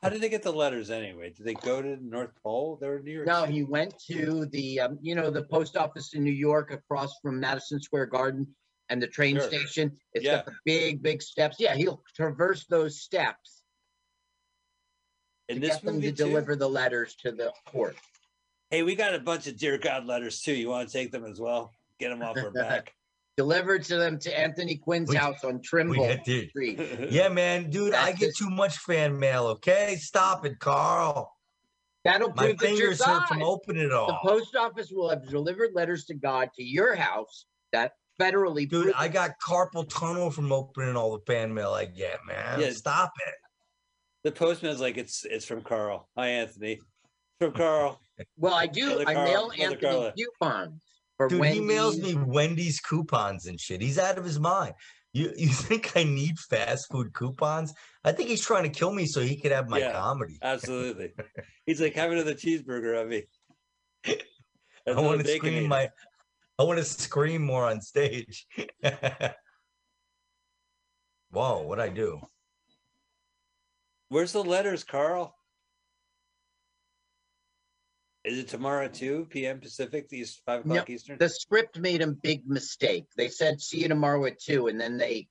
how 0.02 0.10
did 0.10 0.22
they 0.22 0.30
get 0.30 0.44
the 0.44 0.53
letters 0.53 0.90
anyway? 0.91 1.32
Did 1.32 1.45
they 1.45 1.53
go 1.56 1.82
to 1.82 1.90
the 1.95 2.02
North 2.02 2.32
Pole? 2.44 2.78
They 2.80 2.88
were 2.88 2.98
in 2.99 3.06
New 3.06 3.12
York. 3.14 3.28
No, 3.28 3.41
City. 3.41 3.53
he 3.53 3.64
went 3.64 3.94
to 4.12 4.45
the, 4.48 4.80
um, 4.82 4.99
you 5.02 5.16
know, 5.16 5.30
the 5.32 5.44
post 5.44 5.76
office 5.76 6.14
in 6.14 6.24
New 6.24 6.32
York 6.32 6.72
across 6.72 7.12
from 7.22 7.40
Madison 7.40 7.80
Square 7.82 8.07
Garden 8.07 8.56
and 8.90 9.02
the 9.02 9.07
train 9.07 9.36
Sure. 9.38 9.48
station. 9.48 9.99
It's 10.14 10.24
Yeah. 10.26 10.38
got 10.38 10.45
the 10.45 10.56
big, 10.66 11.02
big 11.02 11.22
steps. 11.22 11.57
Yeah, 11.60 11.76
he'll 11.76 12.03
traverse 12.16 12.66
those 12.68 13.02
steps 13.02 13.64
And 15.49 15.60
to 15.62 15.68
this 15.68 15.76
get 15.78 15.86
them 15.86 16.02
to 16.02 16.12
too? 16.12 16.16
deliver 16.16 16.56
the 16.56 16.70
letters 16.70 17.16
to 17.18 17.32
the 17.32 17.52
court. 17.66 17.98
Hey, 18.72 18.84
we 18.84 18.96
got 18.96 19.14
a 19.14 19.20
bunch 19.20 19.48
of 19.48 19.58
Dear 19.58 19.78
God 19.78 20.06
letters 20.06 20.42
too. 20.42 20.54
You 20.54 20.70
want 20.70 20.90
to 20.90 20.94
take 20.98 21.12
them 21.12 21.26
as 21.26 21.40
well? 21.40 21.72
Get 22.00 22.10
them 22.10 22.22
off 22.22 22.38
our 22.38 22.52
back. 22.54 22.94
Delivered 23.38 23.84
to 23.86 23.98
them 23.98 24.18
to 24.20 24.38
Anthony 24.40 24.78
Quinn's 24.78 25.10
We- 25.10 25.18
house 25.18 25.44
on 25.44 25.62
Trimble. 25.62 26.10
Street. 26.24 26.80
Yeah, 27.12 27.30
man, 27.30 27.70
dude, 27.70 27.94
I 27.94 28.12
get 28.12 28.28
just- 28.28 28.38
too 28.40 28.50
much 28.50 28.78
fan 28.78 29.20
mail. 29.20 29.48
Okay, 29.48 29.98
stop 30.00 30.46
it, 30.46 30.60
Carl. 30.60 31.32
That'll 32.06 32.30
My 32.30 32.36
prove 32.48 32.58
that 32.60 32.70
you're 32.70 32.78
fingers 32.78 33.04
hurt 33.04 33.28
from 33.28 33.40
God. 33.40 33.46
opening 33.48 33.84
it 33.86 33.92
all. 33.92 34.08
The 34.08 34.30
post 34.30 34.56
office 34.56 34.92
will 34.92 35.10
have 35.10 35.28
delivered 35.28 35.72
letters 35.74 36.06
to 36.06 36.14
God 36.14 36.50
to 36.56 36.64
your 36.64 36.94
house 36.96 37.46
that 37.72 37.94
federally. 38.22 38.70
Dude, 38.70 38.84
prove- 38.84 38.96
I 38.96 39.08
got 39.08 39.32
carpal 39.46 39.90
tunnel 39.90 40.30
from 40.32 40.52
opening 40.52 40.96
all 40.96 41.18
the 41.18 41.24
fan 41.26 41.54
mail 41.54 41.72
I 41.74 41.86
get, 41.86 42.20
man. 42.28 42.60
Yeah. 42.62 42.70
Stop 42.72 43.12
it. 43.28 43.34
the 44.24 44.32
postman's 44.32 44.80
like, 44.80 44.98
it's 44.98 45.26
it's 45.26 45.46
from 45.46 45.62
Carl. 45.62 46.08
Hi, 46.18 46.28
Anthony. 46.28 46.80
From 47.40 47.52
Carl. 47.54 48.00
Well, 48.38 48.54
I 48.54 48.68
do. 48.68 48.90
Mother 48.90 49.04
I 49.08 49.14
mail 49.14 49.48
Mother 49.48 49.62
Anthony 49.62 49.82
Carla. 49.82 50.14
coupons 50.18 50.82
for 51.18 51.30
Dude, 51.30 51.46
he 51.46 51.60
mails 51.62 51.98
me 52.00 52.16
Wendy's 52.16 52.80
coupons 52.80 53.46
and 53.46 53.60
shit. 53.60 53.82
He's 53.82 53.98
out 53.98 54.18
of 54.18 54.26
his 54.26 54.40
mind. 54.40 54.74
You 55.14 55.34
you 55.38 55.48
think 55.68 55.96
I 55.96 56.04
need 56.04 56.38
fast 56.40 56.92
food 56.92 57.14
coupons? 57.14 57.74
I 58.04 58.12
think 58.12 58.30
he's 58.30 58.42
trying 58.46 58.64
to 58.64 58.70
kill 58.70 58.94
me 58.94 59.06
so 59.06 59.22
he 59.22 59.40
could 59.40 59.52
have 59.52 59.70
my 59.70 59.80
Yeah. 59.80 59.94
comedy. 59.94 60.38
Absolutely. 60.42 61.14
He's 61.66 61.82
like, 61.82 61.96
have 61.96 62.12
another 62.12 62.36
cheeseburger 62.36 63.02
on 63.02 63.10
me. 63.10 63.24
I 64.88 65.00
want 65.02 65.26
to 65.26 65.36
scream 65.36 65.68
my 65.68 65.90
I 66.60 66.64
want 66.64 66.78
to 66.78 66.86
scream 66.86 67.42
more 67.42 67.66
on 67.66 67.82
stage. 67.82 68.46
Whoa, 71.32 71.64
what'd 71.64 71.84
I 71.84 71.90
do? 71.90 72.22
Where's 74.10 74.32
the 74.32 74.44
letters, 74.44 74.84
Carl? 74.84 75.35
Is 78.26 78.39
it 78.39 78.47
tomorrow 78.47 78.85
at 78.85 78.95
2 78.95 79.27
p.m. 79.30 79.60
Pacific, 79.60 80.10
these 80.10 80.41
5 80.47 80.65
No, 80.65 80.73
o'clock 80.73 80.89
Eastern? 80.89 81.18
the 81.19 81.30
script 81.30 81.77
made 81.77 82.02
a 82.02 82.07
big 82.07 82.47
mistake. 82.47 83.06
They 83.15 83.27
said 83.30 83.61
see 83.61 83.81
you 83.84 83.88
tomorrow 83.88 84.26
at 84.26 84.39
two, 84.39 84.65
and 84.68 84.81
then 84.81 84.97
they, 84.97 85.27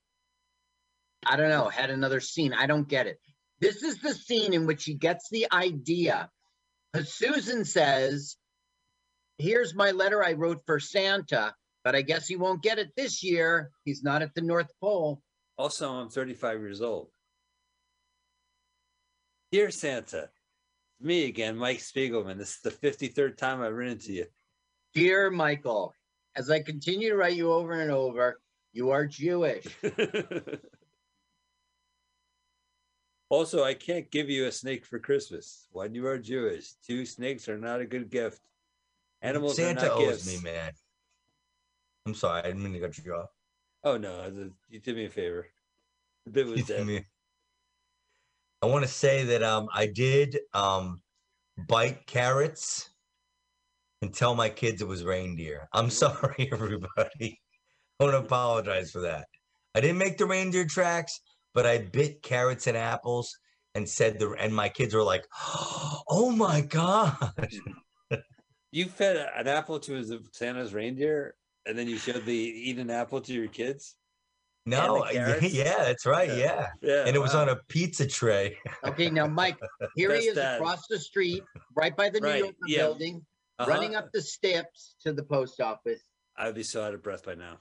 I 1.26 1.36
don't 1.36 1.48
know, 1.48 1.68
had 1.68 1.90
another 1.90 2.20
scene. 2.20 2.52
I 2.54 2.66
don't 2.66 2.88
get 2.88 3.08
it. 3.08 3.18
This 3.60 3.82
is 3.82 4.00
the 4.00 4.14
scene 4.14 4.54
in 4.54 4.66
which 4.66 4.84
he 4.84 4.94
gets 4.94 5.28
the 5.28 5.48
idea. 5.52 6.30
Susan 7.04 7.64
says, 7.64 8.36
"Here's 9.38 9.74
my 9.74 9.90
letter 9.90 10.22
I 10.22 10.34
wrote 10.34 10.62
for 10.64 10.78
Santa, 10.78 11.52
but 11.82 11.96
I 11.96 12.02
guess 12.02 12.28
he 12.28 12.36
won't 12.36 12.62
get 12.62 12.78
it 12.78 12.90
this 12.96 13.24
year. 13.24 13.70
He's 13.84 14.04
not 14.04 14.22
at 14.22 14.34
the 14.34 14.42
North 14.42 14.70
Pole." 14.80 15.20
Also, 15.58 15.90
I'm 15.90 16.10
35 16.10 16.60
years 16.60 16.80
old. 16.80 17.10
Dear 19.50 19.70
Santa, 19.72 20.30
me 21.04 21.26
again, 21.26 21.56
Mike 21.56 21.78
Spiegelman. 21.78 22.38
This 22.38 22.56
is 22.56 22.60
the 22.62 22.70
53rd 22.70 23.36
time 23.36 23.60
I've 23.60 23.74
written 23.74 23.98
to 23.98 24.12
you. 24.12 24.26
Dear 24.94 25.30
Michael, 25.30 25.94
as 26.36 26.50
I 26.50 26.60
continue 26.60 27.10
to 27.10 27.16
write 27.16 27.36
you 27.36 27.52
over 27.52 27.80
and 27.80 27.90
over, 27.90 28.40
you 28.72 28.90
are 28.90 29.06
Jewish. 29.06 29.66
also, 33.28 33.62
I 33.64 33.74
can't 33.74 34.10
give 34.10 34.30
you 34.30 34.46
a 34.46 34.52
snake 34.52 34.84
for 34.84 34.98
Christmas. 34.98 35.68
When 35.72 35.94
you 35.94 36.06
are 36.06 36.18
Jewish, 36.18 36.72
two 36.86 37.06
snakes 37.06 37.48
are 37.48 37.58
not 37.58 37.80
a 37.80 37.86
good 37.86 38.10
gift. 38.10 38.40
Animals 39.22 39.56
Santa 39.56 39.82
are 39.82 39.88
not 39.88 39.96
owes 39.98 40.24
gifts. 40.24 40.26
me, 40.44 40.50
man. 40.50 40.72
I'm 42.06 42.14
sorry, 42.14 42.40
I 42.40 42.42
didn't 42.42 42.62
mean 42.62 42.74
to 42.74 42.80
cut 42.80 42.98
you 42.98 43.14
off. 43.14 43.30
Oh 43.82 43.96
no, 43.96 44.30
the- 44.30 44.52
you 44.68 44.80
did 44.80 44.96
me 44.96 45.06
a 45.06 45.10
favor. 45.10 45.46
The 46.24 46.30
bit 46.30 46.46
was 46.46 46.64
dead. 46.64 47.04
I 48.64 48.66
want 48.66 48.82
to 48.82 48.90
say 48.90 49.24
that 49.24 49.42
um 49.42 49.68
I 49.74 49.86
did 49.86 50.38
um 50.54 51.02
bite 51.68 52.06
carrots 52.06 52.88
and 54.00 54.12
tell 54.12 54.34
my 54.34 54.48
kids 54.48 54.80
it 54.80 54.88
was 54.88 55.04
reindeer. 55.04 55.68
I'm 55.74 55.90
sorry, 56.04 56.48
everybody. 56.50 57.38
I 58.00 58.04
want 58.04 58.14
to 58.14 58.20
apologize 58.20 58.90
for 58.90 59.02
that. 59.02 59.26
I 59.74 59.82
didn't 59.82 59.98
make 59.98 60.16
the 60.16 60.24
reindeer 60.24 60.64
tracks, 60.64 61.20
but 61.52 61.66
I 61.66 61.76
bit 61.76 62.22
carrots 62.22 62.66
and 62.66 62.74
apples 62.74 63.36
and 63.74 63.86
said 63.86 64.18
the 64.18 64.30
and 64.40 64.54
my 64.54 64.70
kids 64.70 64.94
were 64.94 65.02
like, 65.02 65.26
"Oh 66.08 66.32
my 66.34 66.62
god!" 66.62 67.34
You 68.72 68.86
fed 68.86 69.28
an 69.36 69.46
apple 69.46 69.78
to 69.80 70.20
Santa's 70.32 70.72
reindeer, 70.72 71.34
and 71.66 71.78
then 71.78 71.86
you 71.86 71.98
showed 71.98 72.24
the 72.24 72.34
eat 72.34 72.78
an 72.78 72.90
apple 72.90 73.20
to 73.20 73.32
your 73.32 73.46
kids. 73.46 73.94
No, 74.66 74.98
the 74.98 75.04
I- 75.04 75.12
carrots? 75.12 75.52
yeah, 75.52 75.76
that's 75.84 76.06
right, 76.06 76.28
Yeah. 76.28 76.36
yeah. 76.36 76.66
Yeah, 76.82 77.04
And 77.06 77.14
it 77.16 77.18
was 77.18 77.34
wow. 77.34 77.42
on 77.42 77.48
a 77.50 77.56
pizza 77.68 78.06
tray. 78.06 78.56
Okay, 78.84 79.10
now 79.10 79.26
Mike, 79.26 79.58
here 79.96 80.12
he 80.14 80.26
is 80.26 80.36
dad. 80.36 80.56
across 80.56 80.86
the 80.88 80.98
street, 80.98 81.42
right 81.76 81.94
by 81.96 82.08
the 82.10 82.20
New 82.20 82.26
Right, 82.28 82.38
Yorker 82.40 82.56
yeah. 82.66 82.78
building, 82.78 83.26
Uh-huh. 83.58 83.70
running 83.70 83.94
up 83.94 84.08
the 84.12 84.22
steps 84.22 84.96
to 85.02 85.12
the 85.12 85.22
post 85.24 85.60
office. 85.60 86.00
I'd 86.36 86.54
be 86.54 86.62
so 86.62 86.82
out 86.82 86.94
of 86.94 87.02
breath 87.02 87.24
by 87.24 87.34
now. 87.34 87.58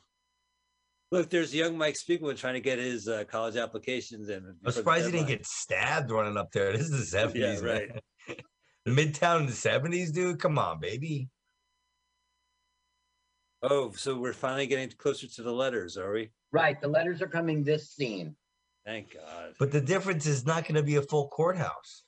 Look, 1.12 1.30
there's 1.30 1.54
young 1.54 1.78
Mike 1.78 1.94
Spiegelman 1.96 2.38
trying 2.38 2.56
to 2.56 2.60
get 2.60 2.80
his 2.80 3.08
uh, 3.08 3.24
college 3.26 3.56
applications 3.56 4.30
in. 4.30 4.56
I'm 4.66 4.72
surprised 4.72 5.06
he 5.06 5.12
didn't 5.12 5.28
get 5.28 5.46
stabbed 5.46 6.10
running 6.10 6.38
up 6.38 6.52
there. 6.52 6.72
This 6.76 6.90
is 6.90 7.12
the 7.12 7.18
70s, 7.18 7.36
Yeah, 7.36 7.62
man. 7.62 7.90
right. 8.28 8.42
Midtown 8.88 9.42
in 9.42 9.46
the 9.46 9.52
70s, 9.52 10.12
dude. 10.12 10.40
Come 10.40 10.58
on, 10.58 10.80
baby. 10.80 11.30
Oh, 13.64 13.92
so 13.96 14.18
we're 14.18 14.34
finally 14.34 14.68
getting 14.68 14.90
closer 14.98 15.28
to 15.28 15.42
the 15.42 15.52
letters, 15.52 15.98
are 15.98 16.12
we? 16.12 16.32
Right, 16.52 16.80
the 16.82 16.88
letters 16.88 17.22
are 17.22 17.28
coming 17.28 17.64
this 17.64 17.92
scene. 17.92 18.36
Thank 18.86 19.14
God. 19.14 19.54
But 19.58 19.72
the 19.72 19.80
difference 19.80 20.26
is 20.26 20.46
not 20.46 20.64
going 20.64 20.76
to 20.76 20.84
be 20.84 20.98
a 20.98 21.02
full 21.02 21.30
courthouse. 21.30 22.04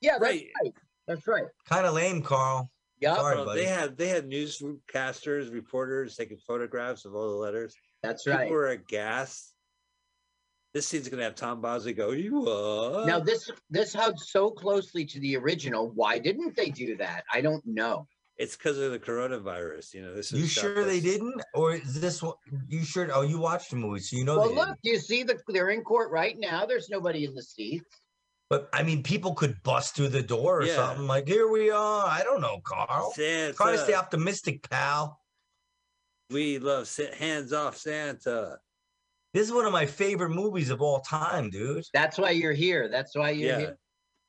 Yeah, 0.00 0.12
that's 0.18 0.22
Right. 0.22 0.46
right. 0.62 0.74
That's 1.06 1.26
right. 1.26 1.44
Kind 1.68 1.86
of 1.86 1.94
lame, 1.94 2.22
Carl. 2.22 2.70
Yep, 3.00 3.16
Sorry, 3.16 3.36
Well, 3.36 3.44
buddy. 3.46 3.60
they 3.60 3.66
had 3.68 3.96
they 3.96 4.08
had 4.08 4.28
newscasters, 4.28 5.52
reporters 5.52 6.16
taking 6.16 6.36
photographs 6.38 7.04
of 7.04 7.14
all 7.14 7.30
the 7.30 7.36
letters. 7.36 7.74
that's 8.02 8.24
People 8.24 8.38
right. 8.40 8.50
were 8.50 8.68
aghast. 8.68 9.54
This 10.74 10.86
scene's 10.88 11.08
gonna 11.08 11.22
have 11.22 11.36
Tom 11.36 11.60
Bosley 11.60 11.92
go, 11.92 12.10
"You 12.10 12.40
what?" 12.40 13.06
Now 13.06 13.20
this 13.20 13.50
this 13.70 13.94
hugs 13.94 14.28
so 14.30 14.50
closely 14.50 15.04
to 15.06 15.20
the 15.20 15.36
original. 15.36 15.88
Why 15.90 16.18
didn't 16.18 16.56
they 16.56 16.70
do 16.70 16.96
that? 16.96 17.24
I 17.32 17.40
don't 17.40 17.64
know. 17.64 18.06
It's 18.38 18.56
because 18.56 18.78
of 18.78 18.92
the 18.92 18.98
coronavirus. 18.98 19.94
You 19.94 20.02
know, 20.02 20.14
this 20.14 20.32
is 20.32 20.40
You 20.40 20.46
sure 20.46 20.84
they 20.84 21.00
didn't, 21.00 21.42
or 21.54 21.74
is 21.74 22.00
this 22.00 22.22
one? 22.22 22.34
You 22.68 22.84
sure? 22.84 23.08
Oh, 23.12 23.22
you 23.22 23.38
watched 23.38 23.70
the 23.70 23.76
movie, 23.76 24.00
so 24.00 24.16
you 24.16 24.24
know 24.24 24.38
Well, 24.38 24.54
look, 24.54 24.68
didn't. 24.68 24.78
you 24.82 24.98
see 24.98 25.22
the 25.24 25.38
they're 25.48 25.70
in 25.70 25.82
court 25.82 26.10
right 26.10 26.36
now. 26.38 26.64
There's 26.64 26.88
nobody 26.88 27.24
in 27.24 27.34
the 27.34 27.42
seats. 27.42 27.84
But 28.50 28.68
I 28.72 28.82
mean, 28.82 29.02
people 29.02 29.34
could 29.34 29.62
bust 29.62 29.94
through 29.96 30.08
the 30.08 30.22
door 30.22 30.60
or 30.60 30.64
Yeah. 30.64 30.76
something. 30.76 31.06
Like, 31.06 31.28
here 31.28 31.48
we 31.48 31.70
are. 31.70 32.06
I 32.06 32.22
don't 32.22 32.40
know, 32.40 32.60
Carl. 32.64 33.12
Santa. 33.14 33.52
Try 33.54 33.72
to 33.72 33.78
stay 33.78 33.94
optimistic, 33.94 34.68
pal. 34.70 35.20
We 36.30 36.58
love 36.58 36.88
hands 37.18 37.52
off 37.52 37.76
Santa. 37.76 38.58
This 39.34 39.46
is 39.48 39.52
one 39.52 39.66
of 39.66 39.72
my 39.72 39.84
favorite 39.84 40.30
movies 40.30 40.70
of 40.70 40.80
all 40.80 41.00
time, 41.00 41.50
dude. 41.50 41.84
That's 41.92 42.16
why 42.18 42.30
you're 42.30 42.52
here. 42.52 42.88
That's 42.88 43.14
why 43.14 43.30
you're 43.30 43.50
Yeah. 43.50 43.58
here. 43.58 43.78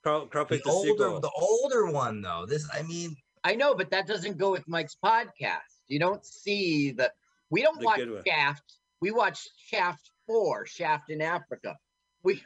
Carl, 0.04 0.28
Carl 0.28 0.46
The 0.46 0.58
the, 0.58 0.70
older, 0.70 0.88
sequel. 0.90 1.20
the 1.20 1.32
older 1.38 1.86
one 1.92 2.22
though. 2.22 2.46
This, 2.46 2.68
I 2.74 2.82
mean, 2.84 3.16
I 3.44 3.56
know, 3.56 3.74
but 3.76 3.90
that 3.92 4.08
doesn't 4.08 4.38
go 4.38 4.52
with 4.52 4.68
Mike's 4.68 4.98
podcast. 5.04 5.60
You 5.88 6.00
don't 6.00 6.26
see 6.26 6.92
the. 6.92 7.12
We 7.50 7.62
don't 7.62 7.80
The 7.80 7.86
watch. 7.86 8.02
Shaft. 8.28 8.64
We 9.02 9.12
watch 9.12 9.48
Shaft 9.58 10.12
Four, 10.28 10.66
Shaft 10.66 11.10
in 11.10 11.22
Africa. 11.22 11.76
We 12.24 12.44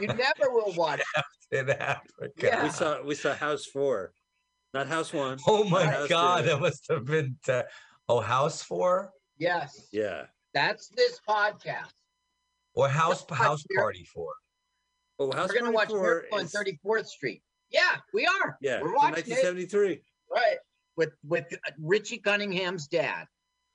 you 0.00 0.06
never 0.08 0.50
will 0.50 0.72
watch. 0.76 1.00
in 1.52 1.70
Africa. 1.70 2.02
Yeah. 2.38 2.64
we 2.64 2.70
saw 2.70 3.02
we 3.02 3.14
saw 3.14 3.34
House 3.34 3.64
Four, 3.66 4.12
not 4.74 4.88
House 4.88 5.12
One. 5.12 5.38
Oh 5.46 5.64
my 5.64 6.06
God, 6.08 6.42
Two. 6.42 6.46
that 6.50 6.60
must 6.60 6.86
have 6.90 7.04
been. 7.04 7.36
Te- 7.46 7.62
oh, 8.08 8.20
House 8.20 8.62
Four 8.62 9.12
Yes, 9.38 9.88
Yeah. 9.92 10.24
that's 10.54 10.88
this 10.88 11.18
podcast. 11.28 11.90
or 12.74 12.88
House 12.88 13.24
watch 13.30 13.38
House 13.38 13.64
Mir- 13.70 13.80
Party 13.82 14.04
Four. 14.12 14.32
Oh, 15.18 15.30
House 15.30 15.48
We're 15.50 15.60
gonna 15.60 15.70
watch 15.72 15.88
24 15.88 16.02
Miracle 16.30 16.38
on 16.38 16.44
34th 16.46 17.06
Street. 17.06 17.42
Yeah, 17.70 17.96
we 18.12 18.26
are. 18.26 18.58
Yeah, 18.60 18.80
we're 18.82 18.88
from 18.88 18.94
watching 18.96 19.24
it 19.32 19.44
1973. 19.44 20.02
Right 20.32 20.58
with 20.96 21.12
with 21.24 21.46
Richie 21.78 22.18
Cunningham's 22.18 22.86
dad. 22.88 23.26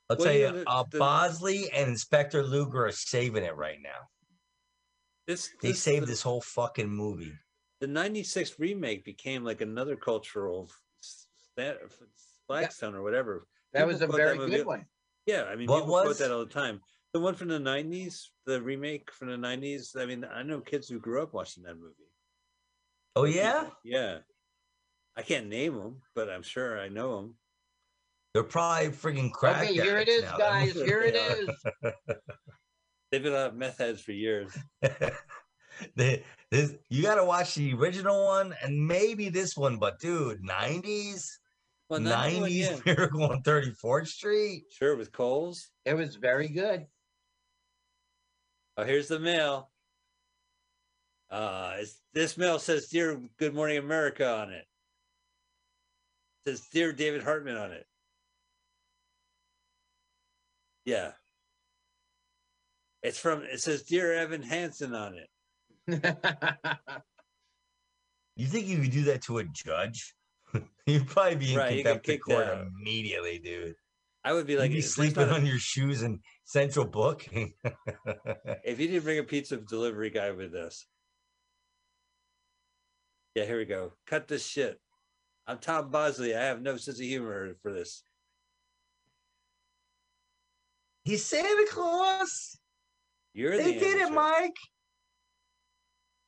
I'll 0.10 0.18
Well, 0.18 0.26
tell 0.26 0.34
you 0.34 0.40
you, 0.40 0.52
know, 0.52 0.60
the- 0.64 0.70
uh, 0.70 0.84
the- 0.90 1.00
Bosley 1.00 1.70
and 1.72 1.90
Inspector 1.90 2.42
Luger 2.44 2.86
are 2.86 2.92
saving 2.92 3.44
it 3.44 3.56
right 3.56 3.80
now. 3.82 4.10
This 5.28 5.50
They 5.62 5.70
this- 5.70 5.84
saved 5.84 6.04
the, 6.04 6.08
this 6.08 6.22
whole 6.22 6.42
fucking 6.42 6.90
movie. 6.90 7.34
The 7.82 7.88
'96 7.88 8.58
remake 8.60 9.04
became 9.04 9.44
like 9.44 9.62
another 9.62 9.96
cultural 9.96 10.72
sta- 11.02 11.78
flagstone 12.48 12.96
or 12.96 13.04
whatever. 13.04 13.48
That 13.74 13.86
was 13.86 14.02
a 14.02 14.08
very 14.08 14.38
good 14.38 14.66
one. 14.66 14.86
Yeah, 15.26 15.44
I 15.44 15.56
mean, 15.56 15.68
What 15.68 15.82
people 15.82 16.00
quote 16.02 16.18
that 16.20 16.32
all 16.32 16.46
the 16.46 16.52
time. 16.52 16.82
The 17.14 17.20
one 17.20 17.36
from 17.36 17.50
the 17.50 17.60
'90s, 17.60 18.30
the 18.46 18.62
remake 18.62 19.12
from 19.12 19.28
the 19.30 19.36
'90s. 19.38 19.96
I 19.96 20.06
mean, 20.06 20.24
I 20.24 20.42
know 20.44 20.62
kids 20.62 20.88
who 20.88 21.00
grew 21.00 21.22
up 21.22 21.34
watching 21.34 21.64
that 21.64 21.76
movie. 21.76 21.94
Oh 23.16 23.26
yeah, 23.26 23.70
Yeah. 23.84 24.20
I 25.18 25.24
can't 25.24 25.48
name 25.48 25.76
them, 25.76 26.02
but 26.16 26.30
I'm 26.30 26.44
sure 26.44 26.80
I 26.80 26.88
know 26.90 27.18
them. 27.18 27.36
they're 28.34 28.44
probably 28.44 28.90
freaking 28.90 29.32
crack. 29.32 29.64
Okay, 29.64 29.74
here 29.74 29.98
it 29.98 30.08
is, 30.08 30.22
now. 30.24 30.38
guys. 30.38 30.74
Here 30.74 31.02
it 31.02 31.16
is. 31.40 31.48
they 31.82 31.90
are. 31.90 31.94
is. 32.12 32.16
They've 33.12 33.24
been 33.24 33.34
on 33.34 33.58
meth 33.58 33.78
heads 33.80 34.02
for 34.02 34.12
years. 34.14 34.56
They- 35.96 36.24
this, 36.50 36.74
you 36.90 37.04
got 37.04 37.16
to 37.16 37.24
watch 37.26 37.54
the 37.56 37.74
original 37.74 38.26
one 38.26 38.56
and 38.64 38.88
maybe 38.88 39.30
this 39.30 39.56
one, 39.58 39.78
but 39.78 40.00
dude, 40.00 40.42
nineties, 40.44 41.40
Well, 41.90 42.00
nineties 42.00 42.70
yeah. 42.70 42.78
Miracle 42.86 43.24
on 43.26 43.42
Thirty 43.44 43.72
Fourth 43.72 44.08
Street. 44.08 44.64
Sure, 44.72 44.96
with 44.96 45.12
Coles. 45.12 45.68
It 45.86 45.94
was 45.94 46.16
very 46.16 46.48
good. 46.48 46.86
Oh, 48.78 48.86
here's 48.86 49.08
the 49.10 49.20
mail. 49.20 49.70
Uh, 51.30 51.74
it's, 51.80 52.02
this 52.14 52.38
mail 52.38 52.58
says 52.60 52.88
"Dear 52.88 53.22
Good 53.38 53.54
Morning 53.54 53.78
America" 53.78 54.28
on 54.38 54.52
it. 54.52 54.66
Says 56.48 56.62
"Dear 56.72 56.94
David 56.94 57.24
Hartman" 57.24 57.58
on 57.58 57.74
it. 57.74 57.86
Yeah. 60.86 61.12
It's 63.04 63.20
from. 63.20 63.42
It 63.44 63.60
says 63.60 63.84
"Dear 63.84 64.14
Evan 64.14 64.42
Hansen" 64.44 64.96
on 64.96 65.16
it. 65.16 65.28
You 68.40 68.46
think 68.46 68.68
you 68.68 68.78
could 68.78 68.92
do 68.92 69.04
that 69.06 69.24
to 69.24 69.40
a 69.40 69.44
judge? 69.46 70.14
You'd 70.86 71.08
probably 71.08 71.38
be 71.38 71.54
in 71.54 71.58
Right, 71.58 71.84
contempt 71.84 72.08
of 72.08 72.20
court 72.22 72.46
out. 72.46 72.68
immediately, 72.68 73.40
dude. 73.40 73.74
I 74.24 74.32
would 74.32 74.46
be 74.46 74.54
You'd 74.54 74.60
like, 74.60 74.70
be 74.70 74.76
"There's 74.76 74.94
sleeping 74.94 75.26
not 75.26 75.32
a- 75.32 75.36
on 75.42 75.46
your 75.48 75.58
shoes 75.58 76.04
in 76.04 76.20
central 76.46 76.86
booking. 76.86 77.54
if 78.64 78.80
you 78.80 78.88
didn't 78.88 79.04
bring 79.06 79.18
a 79.18 79.24
pizza 79.24 79.58
delivery 79.58 80.12
guy 80.12 80.30
with 80.32 80.54
us. 80.54 80.86
Yeah, 83.34 83.46
here 83.46 83.58
we 83.58 83.66
go. 83.66 83.94
Cut 84.06 84.28
this 84.28 84.46
shit. 84.46 84.80
I'm 85.48 85.60
Tom 85.60 85.90
Bosley. 85.90 86.36
I 86.36 86.44
have 86.44 86.62
no 86.62 86.76
sense 86.76 87.00
of 87.00 87.06
humor 87.06 87.56
for 87.62 87.72
this. 87.72 88.04
He's 91.06 91.24
Santa 91.24 91.66
Claus. 91.70 92.58
You're 93.34 93.56
there. 93.56 93.64
They 93.64 93.74
the 93.76 93.80
did 93.80 93.98
it. 94.02 94.12
Mike. 94.12 94.58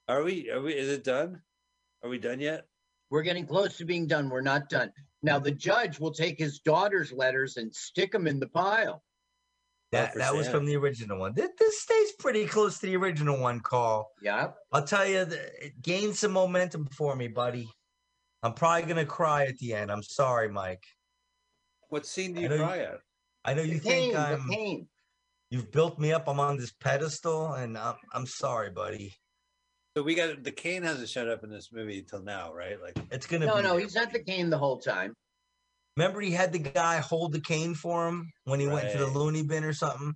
Are 0.07 0.23
we? 0.23 0.49
Are 0.49 0.61
we? 0.61 0.73
Is 0.73 0.87
it 0.87 1.03
done? 1.03 1.41
Are 2.01 2.09
we 2.09 2.17
done 2.17 2.39
yet? 2.39 2.65
We're 3.09 3.23
getting 3.23 3.45
close 3.45 3.75
to 3.77 3.85
being 3.85 4.07
done. 4.07 4.29
We're 4.29 4.39
not 4.39 4.69
done. 4.69 4.91
Now 5.21 5.37
the 5.37 5.51
judge 5.51 5.99
will 5.99 6.13
take 6.13 6.39
his 6.39 6.59
daughter's 6.59 7.11
letters 7.11 7.57
and 7.57 7.75
stick 7.75 8.13
them 8.13 8.25
in 8.25 8.39
the 8.39 8.47
pile. 8.47 9.03
That, 9.91 10.13
for 10.13 10.19
that 10.19 10.35
was 10.35 10.47
from 10.47 10.65
the 10.65 10.77
original 10.77 11.19
one. 11.19 11.33
This, 11.33 11.49
this 11.57 11.81
stays 11.81 12.11
pretty 12.19 12.45
close 12.45 12.79
to 12.79 12.85
the 12.85 12.95
original 12.95 13.39
one, 13.39 13.59
Carl. 13.59 14.11
Yeah. 14.21 14.51
I'll 14.71 14.85
tell 14.85 15.05
you, 15.05 15.25
th- 15.25 15.41
it 15.61 15.81
gained 15.81 16.15
some 16.15 16.31
momentum 16.31 16.85
for 16.85 17.15
me, 17.15 17.27
buddy. 17.27 17.67
I'm 18.43 18.53
probably 18.53 18.87
gonna 18.87 19.05
cry 19.05 19.45
at 19.45 19.57
the 19.57 19.73
end. 19.73 19.91
I'm 19.91 20.03
sorry, 20.03 20.49
Mike. 20.49 20.83
What 21.89 22.05
scene 22.05 22.33
do 22.33 22.41
you 22.41 22.49
know 22.49 22.55
you- 22.55 22.61
cry 22.63 22.79
at? 22.79 22.99
I 23.45 23.53
know 23.53 23.61
you 23.61 23.79
pain, 23.79 23.81
think 23.81 24.13
the 24.13 24.19
I'm. 24.19 24.47
The 24.47 24.53
pain. 24.55 24.87
You've 25.49 25.71
built 25.71 25.97
me 25.97 26.11
up. 26.13 26.27
I'm 26.27 26.39
on 26.39 26.57
this 26.57 26.71
pedestal, 26.71 27.53
and 27.53 27.77
I'm. 27.77 27.95
I'm 28.13 28.25
sorry, 28.25 28.69
buddy. 28.69 29.13
So 29.97 30.03
we 30.03 30.13
got 30.15 30.43
the 30.43 30.51
cane 30.51 30.83
hasn't 30.83 31.09
showed 31.09 31.27
up 31.27 31.43
in 31.43 31.49
this 31.49 31.69
movie 31.73 31.99
until 31.99 32.21
now, 32.21 32.53
right? 32.53 32.79
Like, 32.81 32.97
It's 33.11 33.25
gonna. 33.25 33.47
No, 33.47 33.57
be 33.57 33.63
no, 33.63 33.71
there. 33.71 33.79
he's 33.81 33.95
at 33.95 34.13
the 34.13 34.19
cane 34.23 34.49
the 34.49 34.57
whole 34.57 34.77
time. 34.77 35.13
Remember, 35.97 36.21
he 36.21 36.31
had 36.31 36.53
the 36.53 36.59
guy 36.59 36.97
hold 36.99 37.33
the 37.33 37.41
cane 37.41 37.73
for 37.73 38.07
him 38.07 38.31
when 38.45 38.59
he 38.59 38.67
went 38.67 38.91
to 38.91 38.97
the 38.99 39.07
loony 39.07 39.43
bin 39.43 39.63
or 39.65 39.73
something. 39.73 40.13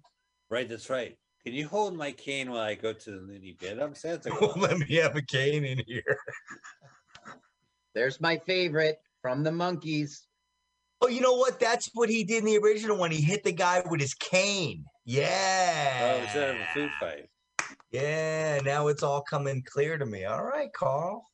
right? 0.50 0.70
That's 0.70 0.90
right. 0.90 1.18
Can 1.44 1.54
you 1.54 1.68
hold 1.68 1.98
my 1.98 2.12
cane 2.14 2.50
while 2.52 2.62
I 2.62 2.76
go 2.76 2.94
to 2.94 3.12
the 3.12 3.18
loony 3.18 3.58
bin? 3.60 3.82
I'm 3.82 3.96
Santa 3.96 4.30
Won't 4.40 4.54
Claus. 4.54 4.58
let 4.58 4.78
me 4.78 4.96
have 4.98 5.16
a 5.18 5.22
cane 5.22 5.66
in 5.66 5.82
here. 5.88 6.18
There's 7.96 8.20
my 8.20 8.38
favorite 8.38 8.98
from 9.22 9.44
the 9.44 9.52
Monkees. 9.52 10.22
Oh, 11.02 11.08
you 11.08 11.22
know 11.22 11.34
what? 11.34 11.60
That's 11.60 11.90
what 11.94 12.10
he 12.10 12.24
did 12.24 12.40
in 12.40 12.46
the 12.46 12.58
original 12.58 12.98
one. 12.98 13.12
He 13.12 13.22
hit 13.22 13.44
the 13.44 13.52
guy 13.52 13.84
with 13.90 14.00
his 14.00 14.14
cane. 14.14 14.84
Oh, 14.88 14.92
yeah. 15.06 16.16
Oh, 16.16 16.24
instead 16.24 16.56
of 16.56 16.62
a 16.62 16.66
food 16.74 16.92
fight. 17.00 17.30
Yeah. 17.92 18.60
Now 18.64 18.88
it's 18.88 19.04
all 19.04 19.22
coming 19.22 19.64
clear 19.66 19.98
to 19.98 20.06
me. 20.06 20.26
All 20.26 20.44
right, 20.44 20.72
Carl. 20.74 21.30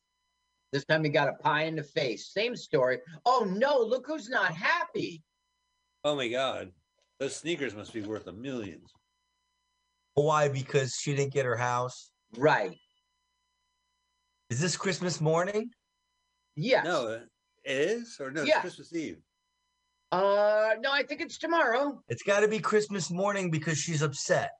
This 0.72 0.84
time 0.84 1.02
he 1.02 1.10
got 1.10 1.28
a 1.28 1.32
pie 1.32 1.64
in 1.64 1.74
the 1.74 1.82
face. 1.82 2.32
Same 2.32 2.54
story. 2.54 2.98
Oh 3.26 3.44
no, 3.50 3.78
look 3.78 4.06
who's 4.06 4.28
not 4.28 4.54
happy. 4.54 5.22
Oh 6.04 6.14
my 6.14 6.28
God, 6.28 6.70
those 7.18 7.34
sneakers 7.34 7.74
must 7.74 7.92
be 7.92 8.02
worth 8.02 8.28
a 8.28 8.32
millions. 8.32 8.92
Why? 10.14 10.48
Because 10.48 10.94
she 10.94 11.14
didn't 11.14 11.32
get 11.32 11.44
her 11.44 11.56
house. 11.56 12.10
Right. 12.36 12.76
Is 14.48 14.60
this 14.60 14.76
Christmas 14.76 15.20
morning? 15.20 15.70
Yes. 16.60 16.84
No, 16.84 17.08
it 17.08 17.22
is 17.64 18.16
or 18.20 18.30
no? 18.30 18.42
It's 18.42 18.50
Yeah. 18.50 18.60
Christmas 18.60 18.94
Eve. 18.94 19.18
Uh 20.12 20.70
no, 20.80 20.90
I 20.92 21.02
think 21.04 21.20
it's 21.20 21.38
tomorrow. 21.38 22.02
It's 22.08 22.22
got 22.22 22.40
to 22.40 22.48
be 22.48 22.58
Christmas 22.58 23.10
morning 23.10 23.50
because 23.50 23.78
she's 23.78 24.02
upset. 24.02 24.50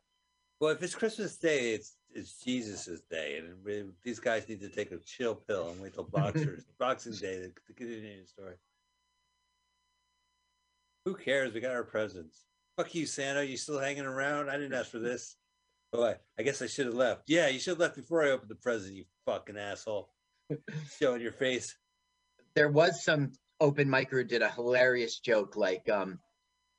Well, 0.61 0.71
if 0.71 0.83
it's 0.83 0.95
Christmas 0.95 1.37
Day, 1.37 1.73
it's 1.75 1.97
it's 2.13 2.43
Jesus's 2.45 3.03
day, 3.09 3.39
and 3.39 3.55
we, 3.65 3.85
these 4.03 4.19
guys 4.19 4.49
need 4.49 4.61
to 4.61 4.69
take 4.69 4.91
a 4.91 4.99
chill 4.99 5.35
pill 5.37 5.71
and 5.71 5.81
wait 5.81 5.95
till 5.95 6.05
Boxers 6.13 6.65
Boxing 6.79 7.13
Day 7.15 7.37
to, 7.37 7.49
to 7.49 7.73
continue 7.75 8.23
the 8.23 8.27
story. 8.27 8.55
Who 11.05 11.15
cares? 11.15 11.53
We 11.55 11.61
got 11.61 11.73
our 11.73 11.85
presents. 11.85 12.45
Fuck 12.77 12.95
you, 12.95 13.07
Santa. 13.07 13.45
You 13.45 13.57
still 13.57 13.79
hanging 13.79 14.05
around? 14.05 14.51
I 14.51 14.55
didn't 14.57 14.75
ask 14.75 14.91
for 14.91 14.99
this. 14.99 15.37
Oh, 15.93 16.05
I, 16.05 16.17
I 16.39 16.43
guess 16.43 16.63
I 16.63 16.67
should 16.67 16.87
have 16.87 16.95
left. 16.95 17.25
Yeah, 17.27 17.49
you 17.49 17.59
should 17.59 17.73
have 17.73 17.81
left 17.81 17.97
before 17.97 18.23
I 18.23 18.31
opened 18.31 18.51
the 18.51 18.55
present. 18.57 18.95
You 18.95 19.05
fucking 19.27 19.57
asshole. 19.57 20.11
Showing 21.01 21.21
your 21.21 21.33
face. 21.33 21.77
There 22.55 22.69
was 22.69 23.05
some 23.05 23.33
open 23.61 23.89
micer 23.89 24.11
who 24.11 24.25
did 24.25 24.43
a 24.43 24.51
hilarious 24.51 25.19
joke 25.19 25.55
like 25.57 25.89
um 25.89 26.19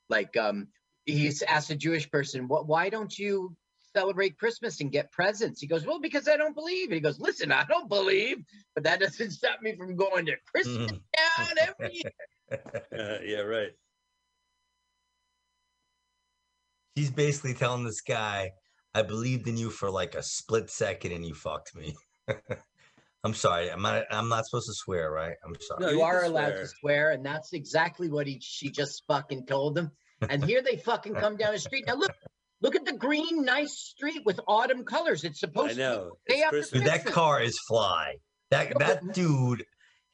like 0.10 0.36
um 0.36 0.68
he's 1.06 1.42
asked 1.44 1.70
a 1.70 1.76
Jewish 1.76 2.10
person, 2.10 2.48
what 2.48 2.68
why 2.68 2.90
don't 2.90 3.18
you 3.18 3.56
celebrate 3.96 4.38
Christmas 4.38 4.82
and 4.82 4.92
get 4.92 5.12
presents? 5.12 5.62
He 5.62 5.68
goes, 5.68 5.86
Well, 5.86 6.00
because 6.00 6.28
I 6.28 6.38
don't 6.38 6.56
believe. 6.56 6.86
And 6.86 6.96
he 6.96 7.00
goes, 7.00 7.20
Listen, 7.20 7.52
I 7.52 7.66
don't 7.66 7.90
believe, 7.90 8.38
but 8.76 8.84
that 8.84 9.00
doesn't 9.00 9.32
stop 9.32 9.62
me 9.62 9.76
from 9.76 9.96
going 9.96 10.26
to 10.28 10.36
Christmas 10.54 10.92
town 10.92 11.56
every 11.60 11.94
year. 11.94 12.12
Uh, 12.52 13.18
yeah, 13.24 13.40
right. 13.40 13.72
He's 16.96 17.10
basically 17.10 17.54
telling 17.54 17.86
this 17.86 18.02
guy, 18.02 18.52
I 18.94 19.04
believed 19.04 19.48
in 19.48 19.56
you 19.56 19.70
for 19.70 19.90
like 19.90 20.16
a 20.16 20.22
split 20.22 20.70
second 20.70 21.14
and 21.14 21.26
you 21.26 21.34
fucked 21.34 21.74
me. 21.74 21.96
I'm 23.24 23.34
sorry. 23.34 23.70
I'm 23.72 23.82
not 23.82 24.04
I'm 24.10 24.30
not 24.30 24.46
supposed 24.46 24.68
to 24.68 24.74
swear, 24.74 25.12
right? 25.12 25.36
I'm 25.46 25.56
sorry. 25.62 25.82
No, 25.82 25.90
you 25.90 25.98
you 25.98 26.02
are 26.04 26.24
allowed 26.24 26.50
swear. 26.54 26.62
to 26.62 26.68
swear, 26.68 27.12
and 27.12 27.26
that's 27.26 27.54
exactly 27.54 28.10
what 28.10 28.26
he 28.28 28.40
she 28.42 28.72
just 28.72 29.04
fucking 29.08 29.46
told 29.46 29.78
him. 29.78 29.92
And 30.28 30.44
here 30.52 30.62
they 30.64 30.78
fucking 30.78 31.14
come 31.16 31.38
down 31.38 31.54
the 31.54 31.60
street. 31.60 31.86
Now 31.88 31.96
look, 31.96 32.12
look 32.62 32.76
at 32.76 32.86
the 32.86 32.94
green, 32.94 33.44
nice 33.46 33.78
street 33.78 34.22
with 34.26 34.40
autumn 34.48 34.84
colors. 34.86 35.24
It's 35.24 35.40
supposed 35.40 35.76
to 35.78 35.84
I 35.86 35.88
know. 35.90 36.12
Day 36.28 36.36
It's 36.38 36.50
Christmas. 36.50 36.82
Dude, 36.82 36.90
that 36.90 37.06
car 37.06 37.42
is 37.44 37.60
fly. 37.68 38.16
That 38.50 38.78
that 38.80 39.14
dude, 39.14 39.64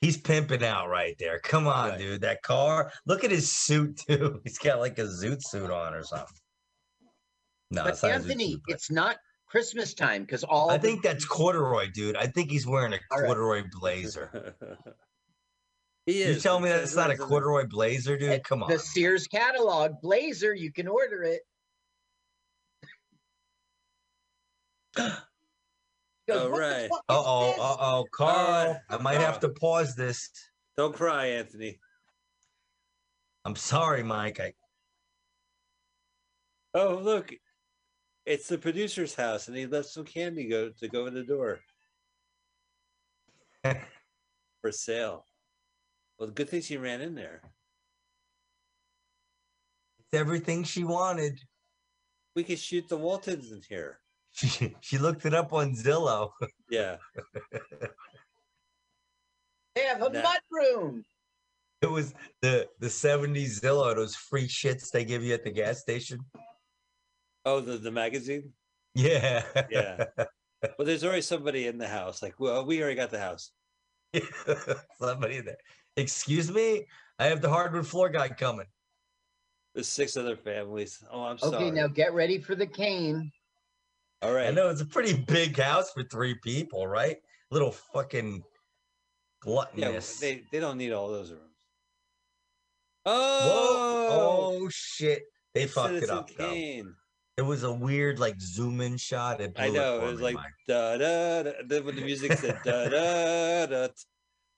he's 0.02 0.18
pimping 0.18 0.64
out 0.64 0.90
right 0.90 1.16
there. 1.18 1.40
Come 1.40 1.66
on, 1.68 1.90
Right. 1.92 1.98
dude. 2.00 2.22
That 2.22 2.42
car. 2.42 2.92
Look 3.06 3.24
at 3.24 3.32
his 3.32 3.50
suit 3.52 4.02
too. 4.08 4.42
He's 4.44 4.58
got 4.58 4.80
like 4.80 5.00
a 5.00 5.04
zoot 5.04 5.40
suit 5.42 5.72
on 5.72 5.94
or 5.94 6.04
something. 6.04 6.36
No, 7.72 7.84
But 7.84 7.94
it's 7.94 8.04
not 8.04 8.12
Anthony, 8.12 8.52
suit, 8.52 8.62
but- 8.68 8.76
it's 8.76 8.92
not 8.92 9.18
Christmas 9.48 9.94
time 9.94 10.24
because 10.24 10.44
all 10.44 10.70
I 10.70 10.78
the- 10.78 10.88
think 10.88 11.04
that's 11.04 11.26
corduroy, 11.26 11.88
dude. 11.94 12.16
I 12.18 12.28
think 12.28 12.52
he's 12.52 12.68
wearing 12.68 12.94
a 12.94 13.00
All 13.12 13.20
right. 13.20 13.28
corduroy 13.28 13.64
blazer. 13.80 14.56
he 16.06 16.24
You 16.26 16.40
tell 16.40 16.60
me 16.60 16.70
It 16.70 16.74
that's 16.78 16.96
not 16.96 17.10
a 17.10 17.14
it 17.14 17.14
on 17.14 17.20
the- 17.20 17.26
corduroy 17.26 17.66
blazer, 17.68 18.18
dude? 18.18 18.32
It's 18.32 18.48
Come 18.48 18.64
on. 18.64 18.70
the 18.70 18.80
Sears 18.80 19.28
catalog 19.28 20.02
blazer. 20.02 20.54
You 20.54 20.72
can 20.72 20.88
order 20.88 21.24
it. 21.24 21.42
He 24.98 25.04
goes, 25.04 25.12
Oh, 26.30 26.50
right. 26.50 26.90
Uh 26.92 26.98
oh, 27.10 27.56
uh 27.58 27.78
oh, 27.80 28.06
Carl. 28.12 28.80
I 28.90 28.98
might 28.98 29.22
have 29.22 29.40
to 29.42 29.50
pause 29.50 29.96
this. 29.96 30.30
Don't 30.76 30.94
cry, 30.94 31.28
Anthony. 31.28 31.80
I'm 33.46 33.56
sorry, 33.56 34.04
Mike. 34.04 34.40
I 34.42 34.54
Oh, 36.74 36.96
look. 37.02 37.32
It's 38.28 38.50
the 38.50 38.58
producer's 38.58 39.16
house, 39.16 39.48
and 39.48 39.56
he 39.56 39.66
left 39.66 39.88
some 39.88 40.04
candy 40.04 40.50
go 40.50 40.70
to 40.70 40.88
go 40.90 41.06
in 41.06 41.14
the 41.14 41.24
door 41.24 41.62
for 44.62 44.70
sale. 44.70 45.24
Well, 46.20 46.30
good 46.32 46.50
thing 46.50 46.62
she 46.62 46.76
ran 46.76 47.00
in 47.00 47.16
there. 47.16 47.42
it's 50.00 50.14
everything 50.14 50.66
she 50.66 50.84
wanted. 50.84 51.40
We 52.36 52.44
could 52.44 52.60
shoot 52.60 52.90
the 52.90 52.98
Waltons 52.98 53.52
in 53.54 53.62
here. 53.70 54.00
She 54.38 54.76
she 54.82 54.98
looked 55.00 55.26
it 55.26 55.34
up 55.34 55.54
on 55.54 55.74
Zillow. 55.74 56.32
Yeah. 56.70 56.98
They 59.74 59.84
have 59.84 60.02
a 60.02 60.10
Nah. 60.10 60.22
mud 60.22 60.40
room. 60.52 61.06
It 61.82 61.90
was 61.90 62.14
the 62.42 62.68
the 62.80 62.88
70s 62.88 63.62
Zillow, 63.62 63.96
those 63.96 64.16
free 64.18 64.48
shits 64.50 64.92
they 64.92 65.06
give 65.06 65.24
you 65.24 65.34
at 65.34 65.46
the 65.46 65.50
gas 65.52 65.80
station. 65.80 66.20
Oh, 67.48 67.62
the 67.62 67.78
the 67.78 67.92
magazine. 67.92 68.52
Yeah. 68.94 69.44
Yeah. 69.72 70.06
Well, 70.76 70.88
there's 70.88 71.04
already 71.04 71.22
somebody 71.22 71.68
in 71.68 71.78
the 71.78 71.88
house. 71.88 72.24
Like, 72.24 72.40
well, 72.40 72.66
we 72.66 72.82
already 72.82 72.96
got 72.96 73.12
the 73.12 73.20
house. 73.20 73.52
Somebody 75.00 75.40
there. 75.40 75.58
Excuse 75.96 76.52
me? 76.52 76.88
I 77.20 77.26
have 77.28 77.42
the 77.42 77.50
hardwood 77.50 77.86
floor 77.86 78.10
guy 78.10 78.30
coming. 78.30 78.66
There's 79.76 79.88
six 79.88 80.18
other 80.18 80.36
families. 80.36 80.98
Oh, 81.12 81.26
I'm 81.26 81.38
sorry. 81.38 81.56
Okay, 81.58 81.70
now 81.70 81.86
get 81.86 82.16
ready 82.16 82.40
for 82.40 82.56
the 82.56 82.66
cane. 82.66 83.32
All 84.24 84.34
right. 84.34 84.48
I 84.48 84.52
know 84.52 84.70
it's 84.70 84.82
a 84.82 84.86
pretty 84.86 85.14
big 85.14 85.56
house 85.60 85.92
for 85.92 86.02
three 86.06 86.34
people, 86.44 86.88
right? 86.88 87.18
Little 87.52 87.72
fucking 87.94 88.42
gluttonous. 89.42 90.20
Yeah, 90.20 90.28
they 90.28 90.44
they 90.52 90.60
don't 90.60 90.80
need 90.80 90.92
all 90.92 91.10
those 91.10 91.30
rooms. 91.30 91.44
Whoa! 93.06 93.14
Oh, 93.14 94.58
Oh 94.64 94.70
shit! 94.70 95.22
They 95.54 95.68
fucked 95.68 95.94
it 95.94 96.08
Citizen 96.08 96.18
up. 96.18 96.30
Though. 96.36 96.94
Kane. 97.38 97.46
It 97.46 97.48
was 97.50 97.64
a 97.64 97.72
weird 97.74 98.20
like 98.20 98.40
zoom 98.40 98.82
in 98.82 98.98
shot. 98.98 99.42
It 99.42 99.54
I 99.58 99.70
know. 99.70 100.00
for 100.02 100.08
It 100.08 100.12
was 100.12 100.22
like 100.22 100.38
da 100.68 100.98
da 100.98 101.44
da. 101.44 101.52
Then 101.66 101.86
when 101.86 101.96
the 101.96 102.02
music 102.02 102.34
said 102.34 102.60
da 102.66 102.90
da 102.90 103.66
da 103.66 103.88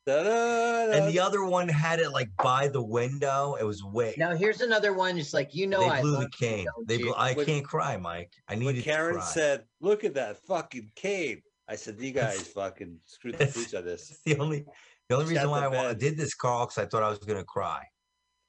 da 0.05 0.23
da. 0.23 0.91
and 0.93 1.07
the 1.13 1.19
other 1.19 1.43
one 1.43 1.67
had 1.67 1.99
it 1.99 2.09
like 2.11 2.29
by 2.41 2.67
the 2.67 2.81
window. 2.81 3.55
It 3.59 3.63
was 3.63 3.83
way. 3.83 4.15
Now 4.17 4.35
here's 4.35 4.61
another 4.61 4.93
one. 4.93 5.17
It's 5.17 5.33
like 5.33 5.53
you 5.53 5.67
know 5.67 5.81
they 5.81 5.89
I 5.89 6.01
blew 6.01 6.11
the 6.11 6.17
love 6.19 6.23
you, 6.39 6.47
cane. 6.47 6.67
They 6.87 6.97
blew, 6.97 7.13
I 7.13 7.33
When- 7.33 7.45
can't 7.45 7.65
cry, 7.65 7.97
Mike. 7.97 8.31
I 8.47 8.53
when 8.55 8.59
needed 8.65 8.83
Karen 8.83 9.15
to 9.15 9.19
cry. 9.19 9.29
said, 9.29 9.63
"Look 9.81 10.03
at 10.03 10.13
that 10.15 10.37
fucking 10.45 10.91
cane," 10.95 11.41
I 11.67 11.75
said, 11.75 11.97
"You 11.99 12.11
guys 12.23 12.47
fucking 12.47 12.97
screwed 13.05 13.35
the 13.37 13.43
It's- 13.43 13.55
pooch 13.55 13.75
on 13.75 13.85
this." 13.85 14.19
The 14.25 14.37
only 14.39 14.65
the 15.09 15.15
only 15.15 15.25
Shut 15.25 15.33
reason 15.35 15.49
why 15.49 15.61
the 15.61 15.67
I 15.79 15.87
bed. 15.89 15.99
did 15.99 16.17
this, 16.17 16.33
Carl, 16.35 16.65
because 16.67 16.77
I 16.77 16.85
thought 16.85 17.03
I 17.03 17.09
was 17.09 17.19
gonna 17.19 17.43
cry. 17.43 17.83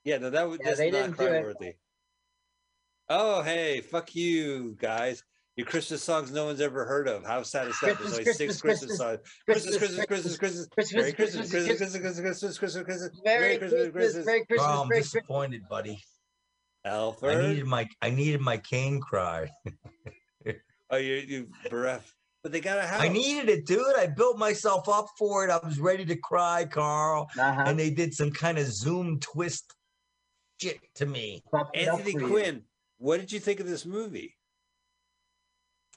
Yeah, 0.04 0.18
no, 0.18 0.30
that 0.30 0.48
was 0.48 0.58
Yeah, 0.60 0.66
that's 0.68 0.78
they 0.78 0.90
not 0.90 0.98
didn't 0.98 1.18
do 1.18 1.24
it. 1.24 1.28
cry 1.28 1.40
worthy. 1.42 1.72
Oh, 3.12 3.42
hey, 3.42 3.80
fuck 3.80 4.14
you 4.14 4.76
guys. 4.78 5.24
Your 5.56 5.66
Christmas 5.66 6.00
songs 6.00 6.30
no 6.30 6.44
one's 6.46 6.60
ever 6.60 6.84
heard 6.84 7.08
of. 7.08 7.26
How 7.26 7.42
sad 7.42 7.66
is 7.66 7.76
that? 7.80 7.98
There's 7.98 8.12
only 8.12 8.32
six 8.32 8.60
Christmas 8.60 8.98
songs. 8.98 9.18
Christmas, 9.46 9.78
Christmas, 9.78 10.06
Christmas, 10.06 10.36
Christmas, 10.36 10.94
Merry 10.94 11.12
Christmas, 11.12 11.50
Christmas, 11.50 11.76
Christmas, 11.76 12.00
Christmas, 12.20 12.58
Christmas, 12.58 12.84
Christmas, 12.84 13.20
Merry 13.24 13.58
Christmas, 13.58 13.90
Christmas, 13.90 14.26
Merry 14.26 14.46
Christmas. 14.46 14.68
I'm 14.68 14.88
disappointed, 14.88 15.62
buddy. 15.68 16.00
Alfred, 16.84 17.36
I 17.36 17.48
needed 17.48 17.66
my 17.66 17.88
I 18.00 18.10
needed 18.10 18.40
my 18.40 18.58
cane 18.58 19.00
cry. 19.00 19.50
oh, 20.90 20.96
you 20.96 21.14
you 21.16 21.48
bereft. 21.68 22.14
But 22.44 22.52
they 22.52 22.60
gotta 22.60 22.86
have. 22.86 23.00
I 23.00 23.08
needed 23.08 23.48
it, 23.50 23.66
dude. 23.66 23.82
I 23.98 24.06
built 24.06 24.38
myself 24.38 24.88
up 24.88 25.08
for 25.18 25.44
it. 25.44 25.50
I 25.50 25.58
was 25.66 25.80
ready 25.80 26.04
to 26.06 26.16
cry, 26.16 26.64
Carl. 26.64 27.28
Uh-huh. 27.36 27.64
And 27.66 27.76
they 27.76 27.90
did 27.90 28.14
some 28.14 28.30
kind 28.30 28.56
of 28.56 28.66
Zoom 28.66 29.18
twist 29.18 29.74
shit 30.62 30.78
to 30.94 31.06
me. 31.06 31.42
Anthony 31.74 32.14
Quinn 32.14 32.62
what 33.00 33.18
did 33.18 33.32
you 33.32 33.40
think 33.40 33.60
of 33.60 33.66
this 33.66 33.86
movie? 33.86 34.36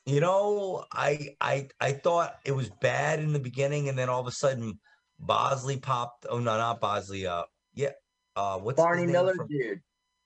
You 0.06 0.22
know, 0.22 0.86
I 0.92 1.36
I 1.42 1.68
I 1.80 1.92
thought 1.92 2.36
it 2.46 2.54
was 2.54 2.70
bad 2.82 3.20
in 3.20 3.34
the 3.34 3.40
beginning, 3.40 3.90
and 3.90 3.98
then 3.98 4.08
all 4.08 4.22
of 4.22 4.28
a 4.28 4.32
sudden 4.32 4.80
Bosley 5.20 5.78
popped. 5.78 6.26
Oh 6.30 6.40
no, 6.40 6.58
not 6.58 6.80
Bosley. 6.80 7.28
Uh, 7.28 7.44
yeah. 7.74 7.92
Uh, 8.38 8.58
what's 8.58 8.80
his 8.80 8.86
Barney 8.86 9.06
Miller, 9.06 9.36
from, 9.36 9.48
dude. 9.48 9.82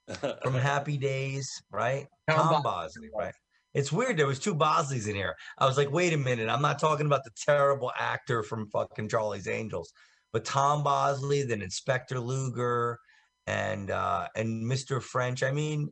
from 0.43 0.53
Happy 0.53 0.97
Days, 0.97 1.49
right? 1.71 2.05
Tom 2.29 2.37
Tom, 2.37 2.63
Bos- 2.63 2.93
Bosley, 2.93 3.09
right? 3.17 3.33
It's 3.73 3.91
weird. 3.91 4.17
There 4.17 4.27
was 4.27 4.39
two 4.39 4.55
Bosleys 4.55 5.07
in 5.07 5.15
here. 5.15 5.35
I 5.57 5.65
was 5.65 5.77
like, 5.77 5.91
wait 5.91 6.13
a 6.13 6.17
minute. 6.17 6.47
I'm 6.47 6.61
not 6.61 6.79
talking 6.79 7.07
about 7.07 7.23
the 7.23 7.31
terrible 7.43 7.91
actor 7.97 8.43
from 8.43 8.69
fucking 8.69 9.09
Charlie's 9.09 9.47
Angels, 9.47 9.91
but 10.31 10.45
Tom 10.45 10.83
Bosley, 10.83 11.41
then 11.41 11.63
Inspector 11.63 12.19
Luger, 12.19 12.99
and 13.47 13.89
uh 13.89 14.27
and 14.35 14.63
Mr. 14.63 15.01
French. 15.01 15.41
I 15.41 15.51
mean, 15.51 15.91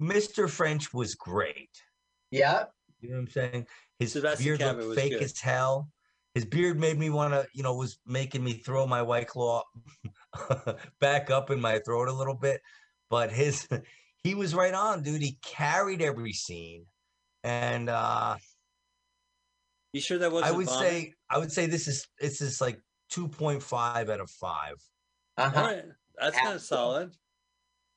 Mr. 0.00 0.48
French 0.48 0.92
was 0.92 1.14
great. 1.14 1.70
Yeah. 2.30 2.64
You 3.00 3.10
know 3.10 3.16
what 3.16 3.20
I'm 3.22 3.28
saying? 3.28 3.66
His 3.98 4.12
Sebastian 4.12 4.44
beard 4.44 4.58
Cabot 4.60 4.76
looked 4.76 4.88
was 4.88 4.98
fake 4.98 5.12
good. 5.12 5.22
as 5.22 5.38
hell. 5.38 5.88
His 6.34 6.44
beard 6.44 6.78
made 6.78 6.98
me 6.98 7.08
want 7.08 7.32
to, 7.32 7.46
you 7.54 7.62
know, 7.62 7.74
was 7.74 7.98
making 8.06 8.44
me 8.44 8.54
throw 8.54 8.86
my 8.86 9.00
white 9.00 9.26
claw 9.26 9.62
back 11.00 11.30
up 11.30 11.50
in 11.50 11.60
my 11.60 11.78
throat 11.78 12.08
a 12.08 12.12
little 12.12 12.34
bit. 12.34 12.60
But 13.08 13.30
his, 13.30 13.66
he 14.22 14.34
was 14.34 14.54
right 14.54 14.74
on, 14.74 15.02
dude. 15.02 15.22
He 15.22 15.38
carried 15.42 16.02
every 16.02 16.32
scene, 16.32 16.84
and 17.44 17.88
uh 17.88 18.36
You 19.92 20.00
sure 20.00 20.18
that 20.18 20.32
wasn't? 20.32 20.56
would 20.56 20.66
vomit? 20.66 20.80
say, 20.80 21.14
I 21.30 21.38
would 21.38 21.52
say 21.52 21.66
this 21.66 21.88
is 21.88 22.06
this 22.20 22.40
is 22.40 22.60
like 22.60 22.80
two 23.08 23.28
point 23.28 23.62
five 23.62 24.10
out 24.10 24.20
of 24.20 24.28
five, 24.28 24.74
uh-huh. 25.38 25.60
right, 25.60 25.84
that's 26.18 26.36
kind 26.38 26.54
of 26.54 26.60
solid. 26.60 27.14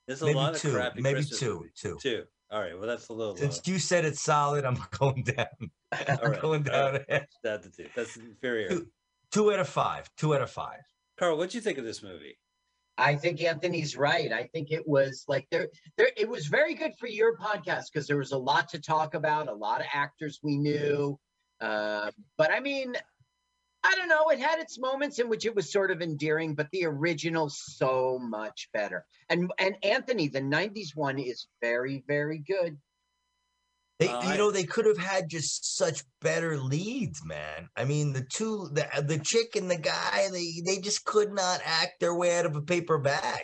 There's 0.10 0.24
a 0.24 0.26
maybe 0.26 0.38
lot 0.38 0.56
of 0.56 0.62
two, 0.62 0.72
crappy 0.72 1.04
maybe 1.04 1.18
Christmas 1.18 1.40
two, 1.40 1.54
movies. 1.54 1.72
two. 1.76 1.98
Two. 2.02 2.24
All 2.50 2.60
right. 2.60 2.76
Well, 2.76 2.88
that's 2.88 3.10
a 3.10 3.14
little. 3.14 3.38
Since 3.38 3.68
low. 3.68 3.74
you 3.74 3.78
said 3.78 4.06
it's 4.06 4.20
solid, 4.20 4.66
I'm 4.66 4.80
going 4.98 5.22
down. 5.22 5.46
I'm 5.92 6.18
All 6.24 6.32
right, 6.32 6.42
going 6.42 6.68
all 6.72 6.94
down. 6.94 7.06
That's 7.44 7.68
the 7.68 7.72
two. 7.72 7.90
That's 7.96 8.18
inferior. 8.18 8.70
Two. 8.70 8.88
Two 9.32 9.54
out 9.54 9.60
of 9.60 9.70
five. 9.70 10.10
Two 10.18 10.34
out 10.34 10.42
of 10.42 10.50
five. 10.50 10.80
Carl, 11.20 11.38
what'd 11.38 11.54
you 11.54 11.62
think 11.62 11.78
of 11.78 11.86
this 11.86 12.02
movie? 12.02 12.40
I 12.98 13.18
think 13.18 13.44
Anthony's 13.44 13.96
right. 13.96 14.34
I 14.34 14.50
think 14.52 14.72
it 14.72 14.82
was 14.88 15.26
like 15.28 15.46
there, 15.52 15.68
there. 15.96 16.10
It 16.18 16.28
was 16.28 16.48
very 16.48 16.74
good 16.74 16.94
for 17.00 17.08
your 17.08 17.38
podcast 17.38 17.86
because 17.94 18.08
there 18.08 18.18
was 18.18 18.32
a 18.32 18.38
lot 18.38 18.68
to 18.70 18.82
talk 18.82 19.14
about, 19.14 19.48
a 19.48 19.54
lot 19.54 19.80
of 19.80 19.88
actors 19.94 20.40
we 20.42 20.58
knew. 20.58 21.20
Uh, 21.62 22.10
but 22.36 22.52
I 22.52 22.62
mean, 22.62 22.96
I 23.84 23.96
don't 23.96 24.10
know. 24.10 24.30
It 24.30 24.40
had 24.40 24.60
its 24.60 24.78
moments 24.78 25.20
in 25.20 25.30
which 25.30 25.46
it 25.46 25.56
was 25.56 25.72
sort 25.72 25.90
of 25.92 26.02
endearing, 26.02 26.54
but 26.54 26.68
the 26.72 26.86
original 26.86 27.50
so 27.50 28.20
much 28.22 28.70
better. 28.74 29.06
And 29.30 29.52
and 29.58 29.76
Anthony, 29.84 30.28
the 30.28 30.42
'90s 30.42 30.96
one 30.96 31.18
is 31.18 31.48
very 31.62 32.04
very 32.08 32.40
good. 32.40 32.78
They, 34.00 34.08
Uh, 34.08 34.32
you 34.32 34.38
know, 34.38 34.50
they 34.52 34.64
could 34.64 34.86
have 34.86 34.98
had 34.98 35.30
just 35.30 35.76
such 35.78 36.04
better 36.22 36.58
leads, 36.58 37.24
man. 37.26 37.70
I 37.76 37.84
mean, 37.86 38.14
the 38.14 38.26
two, 38.32 38.70
the 38.74 38.88
the 39.02 39.20
chick 39.20 39.56
and 39.56 39.70
the 39.70 39.78
guy, 39.78 40.28
they 40.32 40.62
they 40.66 40.80
just 40.80 41.06
could 41.06 41.32
not 41.34 41.62
act 41.64 42.00
their 42.00 42.16
way 42.16 42.38
out 42.38 42.46
of 42.46 42.56
a 42.56 42.62
paper 42.62 42.98
bag. 42.98 43.44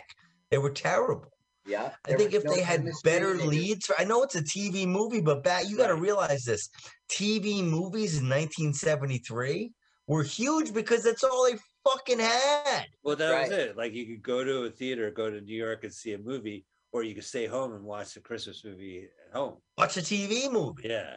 They 0.50 0.58
were 0.58 0.70
terrible. 0.70 1.30
Yeah. 1.66 1.92
I 2.06 2.14
think 2.14 2.32
if 2.32 2.44
no 2.44 2.54
they 2.54 2.62
had 2.62 2.86
better 3.02 3.32
they 3.32 3.38
just- 3.38 3.48
leads, 3.48 3.90
I 3.98 4.04
know 4.04 4.22
it's 4.22 4.36
a 4.36 4.42
TV 4.42 4.86
movie, 4.86 5.20
but 5.20 5.42
back 5.42 5.68
you 5.68 5.76
got 5.76 5.88
to 5.88 5.96
realize 5.96 6.44
this: 6.44 6.68
TV 7.10 7.62
movies 7.62 8.18
in 8.18 8.28
1973 8.28 9.72
were 10.06 10.22
huge 10.22 10.72
because 10.72 11.02
that's 11.02 11.24
all 11.24 11.44
they 11.50 11.58
fucking 11.84 12.18
had. 12.18 12.84
Well, 13.02 13.16
that 13.16 13.42
was 13.42 13.50
it. 13.50 13.76
Like 13.76 13.92
you 13.92 14.06
could 14.06 14.22
go 14.22 14.44
to 14.44 14.64
a 14.64 14.70
theater, 14.70 15.10
go 15.10 15.30
to 15.30 15.40
New 15.40 15.56
York 15.56 15.84
and 15.84 15.92
see 15.92 16.12
a 16.12 16.18
movie, 16.18 16.64
or 16.92 17.02
you 17.02 17.14
could 17.14 17.24
stay 17.24 17.46
home 17.46 17.72
and 17.74 17.84
watch 17.84 18.14
the 18.14 18.20
Christmas 18.20 18.64
movie 18.64 19.08
at 19.28 19.36
home. 19.36 19.56
Watch 19.78 19.96
a 19.96 20.00
TV 20.00 20.50
movie. 20.50 20.84
Yeah. 20.88 21.16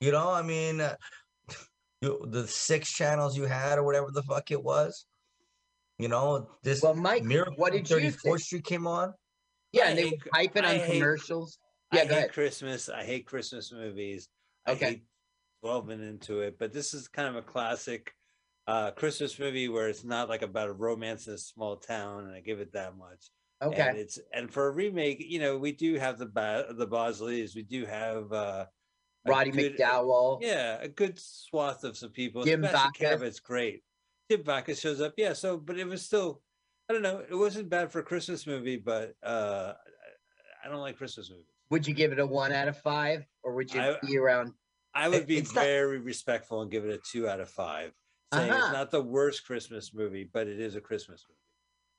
You 0.00 0.12
know, 0.12 0.30
I 0.30 0.42
mean, 0.42 0.80
uh, 0.80 0.94
you, 2.02 2.24
the 2.30 2.46
six 2.46 2.92
channels 2.92 3.36
you 3.36 3.44
had 3.44 3.78
or 3.78 3.84
whatever 3.84 4.10
the 4.12 4.22
fuck 4.22 4.50
it 4.50 4.62
was. 4.62 5.06
You 5.98 6.06
know, 6.08 6.50
this 6.62 6.82
Well, 6.82 6.94
Mike, 6.94 7.24
Miracle 7.24 7.54
what 7.56 7.72
on 7.72 7.78
did 7.82 7.90
you 7.90 7.96
34th 7.96 8.20
think? 8.22 8.38
Street 8.40 8.64
came 8.64 8.86
on. 8.86 9.12
Yeah, 9.72 9.84
I 9.84 9.86
and 9.88 9.98
they 9.98 10.02
hate 10.04 10.10
would 10.24 10.30
hype 10.32 10.56
it 10.56 10.64
I 10.64 10.74
on 10.74 10.80
hate- 10.80 10.92
commercials. 10.92 11.58
I 11.90 11.96
Yeah, 11.96 12.04
go 12.04 12.08
hate 12.10 12.18
ahead. 12.18 12.32
Christmas. 12.32 12.88
I 12.88 13.04
hate 13.04 13.26
Christmas 13.26 13.72
movies. 13.72 14.28
Okay. 14.68 14.86
I 14.86 14.88
hate 14.90 15.02
delving 15.64 16.00
into 16.06 16.40
it, 16.40 16.56
but 16.58 16.72
this 16.72 16.94
is 16.94 17.08
kind 17.08 17.26
of 17.28 17.34
a 17.36 17.42
classic 17.42 18.12
uh, 18.68 18.90
Christmas 18.92 19.38
movie 19.38 19.68
where 19.68 19.88
it's 19.88 20.04
not 20.04 20.28
like 20.28 20.42
about 20.42 20.68
a 20.68 20.72
romance 20.72 21.26
in 21.26 21.32
a 21.34 21.38
small 21.38 21.76
town, 21.76 22.24
and 22.26 22.34
I 22.34 22.40
give 22.40 22.60
it 22.60 22.72
that 22.74 22.96
much. 22.96 23.30
And 23.60 23.72
Okay. 23.72 23.98
it's 23.98 24.18
and 24.32 24.52
for 24.52 24.68
a 24.68 24.70
remake, 24.70 25.24
you 25.26 25.40
know, 25.40 25.56
we 25.58 25.72
do 25.72 25.94
have 25.94 26.18
the 26.18 26.26
ba- 26.26 26.66
the 26.70 26.86
Bosleys, 26.86 27.56
we 27.56 27.62
do 27.62 27.86
have 27.86 28.32
uh, 28.32 28.66
Roddy 29.26 29.50
good- 29.50 29.76
McDowall. 29.78 30.38
Yeah, 30.42 30.78
a 30.80 30.88
good 30.88 31.18
swath 31.18 31.82
of 31.82 31.96
some 31.96 32.10
people. 32.10 32.44
Jim 32.44 32.60
Backus. 32.60 33.40
Great. 33.40 33.82
Jim 34.30 34.42
Backus 34.42 34.78
shows 34.78 35.00
up. 35.00 35.14
Yeah, 35.16 35.32
so 35.32 35.56
but 35.56 35.78
it 35.78 35.86
was 35.86 36.04
still, 36.04 36.42
I 36.88 36.92
don't 36.92 37.02
know, 37.02 37.24
it 37.28 37.34
wasn't 37.34 37.68
bad 37.70 37.90
for 37.90 37.98
a 38.00 38.04
Christmas 38.04 38.46
movie, 38.46 38.76
but 38.76 39.14
uh, 39.24 39.72
I- 40.64 40.68
don't 40.68 40.80
like 40.80 40.98
Christmas 40.98 41.30
movies. 41.30 41.46
Would 41.70 41.86
you 41.88 41.94
give 41.94 42.12
it 42.12 42.18
a 42.18 42.26
one 42.26 42.52
out 42.52 42.68
of 42.68 42.76
five, 42.78 43.24
or 43.42 43.54
would 43.54 43.72
you 43.72 43.80
I- 43.80 43.96
be 44.06 44.18
around? 44.18 44.52
I 44.94 45.08
would 45.08 45.26
be 45.26 45.36
it's 45.38 45.54
not- 45.54 45.64
very 45.64 45.98
respectful 45.98 46.62
and 46.62 46.70
give 46.70 46.84
it 46.84 46.90
a 46.94 46.98
two 47.10 47.26
out 47.28 47.40
of 47.40 47.48
five. 47.50 47.92
Saying 48.34 48.50
Uh-huh. 48.50 48.60
it's 48.64 48.72
not 48.72 48.90
the 48.90 49.02
worst 49.02 49.46
Christmas 49.46 49.94
movie, 49.94 50.24
but 50.24 50.46
it 50.46 50.60
is 50.60 50.76
a 50.76 50.80
Christmas 50.80 51.24
movie. 51.28 51.38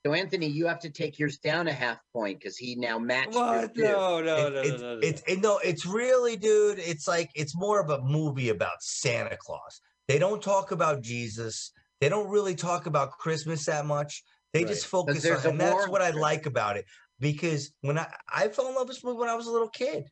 So 0.05 0.13
Anthony, 0.13 0.47
you 0.47 0.65
have 0.67 0.79
to 0.81 0.89
take 0.89 1.19
yours 1.19 1.39
down 1.39 1.67
a 1.67 1.73
half 1.73 1.99
point 2.13 2.39
because 2.39 2.55
he 2.55 2.75
now 2.75 2.97
matched 2.99 3.33
your 3.33 3.43
What? 3.45 3.75
two. 3.75 3.83
No, 3.83 4.21
no, 4.21 4.47
It- 4.47 4.53
no, 4.53 4.61
it's, 4.61 4.81
no, 4.81 4.87
no, 4.87 4.93
no. 4.95 5.07
it's 5.07 5.23
it, 5.27 5.41
no, 5.41 5.57
it's 5.57 5.85
really, 5.85 6.37
dude. 6.37 6.79
It's 6.79 7.07
like 7.07 7.29
it's 7.35 7.55
more 7.55 7.79
of 7.81 7.89
a 7.89 7.99
movie 8.01 8.49
about 8.49 8.81
Santa 8.81 9.35
Claus. 9.37 9.81
They 10.07 10.19
don't 10.19 10.41
talk 10.41 10.71
about 10.71 11.01
Jesus. 11.01 11.71
They 11.99 12.07
don't 12.09 12.29
really 12.29 12.55
talk 12.55 12.85
about 12.85 13.17
Christmas 13.17 13.65
that 13.65 13.85
much. 13.85 14.23
They 14.53 14.63
just 14.63 14.85
focus 14.85 15.25
on, 15.25 15.45
and 15.45 15.59
that's 15.59 15.87
what 15.89 16.01
I 16.01 16.11
like 16.11 16.45
about 16.45 16.77
it. 16.77 16.85
Because 17.19 17.71
when 17.81 17.97
I 17.99 18.07
I 18.33 18.47
fell 18.47 18.67
in 18.69 18.75
love 18.75 18.87
with 18.87 18.95
this 18.95 19.03
movie 19.03 19.19
when 19.19 19.29
I 19.29 19.35
was 19.35 19.47
a 19.47 19.51
little 19.51 19.69
kid. 19.69 20.05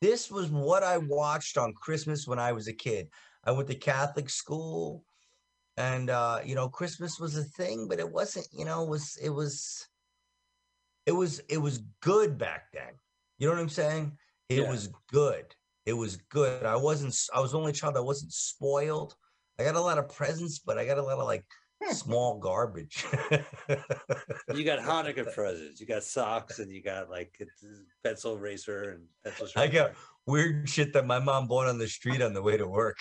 This 0.00 0.30
was 0.30 0.50
what 0.50 0.82
I 0.82 0.98
watched 0.98 1.56
on 1.56 1.72
Christmas 1.72 2.26
when 2.26 2.38
I 2.38 2.52
was 2.52 2.68
a 2.68 2.74
kid. 2.74 3.08
I 3.44 3.52
went 3.52 3.68
to 3.68 3.74
Catholic 3.74 4.28
school, 4.28 5.02
and 5.76 6.10
uh, 6.10 6.40
you 6.44 6.54
know, 6.54 6.68
Christmas 6.68 7.18
was 7.18 7.36
a 7.36 7.44
thing, 7.44 7.88
but 7.88 7.98
it 7.98 8.10
wasn't. 8.10 8.46
You 8.52 8.64
know, 8.64 8.84
it 8.84 8.88
was 8.88 9.18
it 9.22 9.30
was 9.30 9.88
it 11.06 11.12
was 11.12 11.40
it 11.48 11.58
was 11.58 11.78
good 12.00 12.38
back 12.38 12.72
then. 12.72 12.92
You 13.38 13.48
know 13.48 13.54
what 13.54 13.62
I'm 13.62 13.68
saying? 13.68 14.16
It 14.48 14.62
Yeah. 14.62 14.70
was 14.70 14.88
good. 15.10 15.54
It 15.86 15.94
was 15.94 16.16
good. 16.16 16.64
I 16.64 16.76
wasn't. 16.76 17.16
I 17.34 17.40
was 17.40 17.52
the 17.52 17.58
only 17.58 17.72
child 17.72 17.96
that 17.96 18.04
wasn't 18.04 18.32
spoiled. 18.32 19.14
I 19.58 19.64
got 19.64 19.74
a 19.74 19.80
lot 19.80 19.98
of 19.98 20.08
presents, 20.08 20.58
but 20.58 20.78
I 20.78 20.84
got 20.84 20.98
a 20.98 21.02
lot 21.02 21.18
of 21.18 21.26
like 21.26 21.44
small 21.90 22.38
garbage. 22.38 23.04
you 24.54 24.64
got 24.64 24.78
Hanukkah 24.78 25.32
presents, 25.34 25.80
you 25.80 25.86
got 25.86 26.02
socks, 26.02 26.58
and 26.58 26.72
you 26.72 26.82
got 26.82 27.10
like 27.10 27.36
a 27.40 27.44
pencil 28.02 28.36
eraser 28.36 28.90
and 28.90 29.04
pencil. 29.24 29.48
I 29.56 29.68
got 29.68 29.92
weird 30.26 30.68
shit 30.68 30.92
that 30.94 31.06
my 31.06 31.18
mom 31.18 31.46
bought 31.46 31.66
on 31.66 31.78
the 31.78 31.88
street 31.88 32.22
on 32.22 32.32
the 32.32 32.42
way 32.42 32.56
to 32.56 32.66
work 32.66 32.96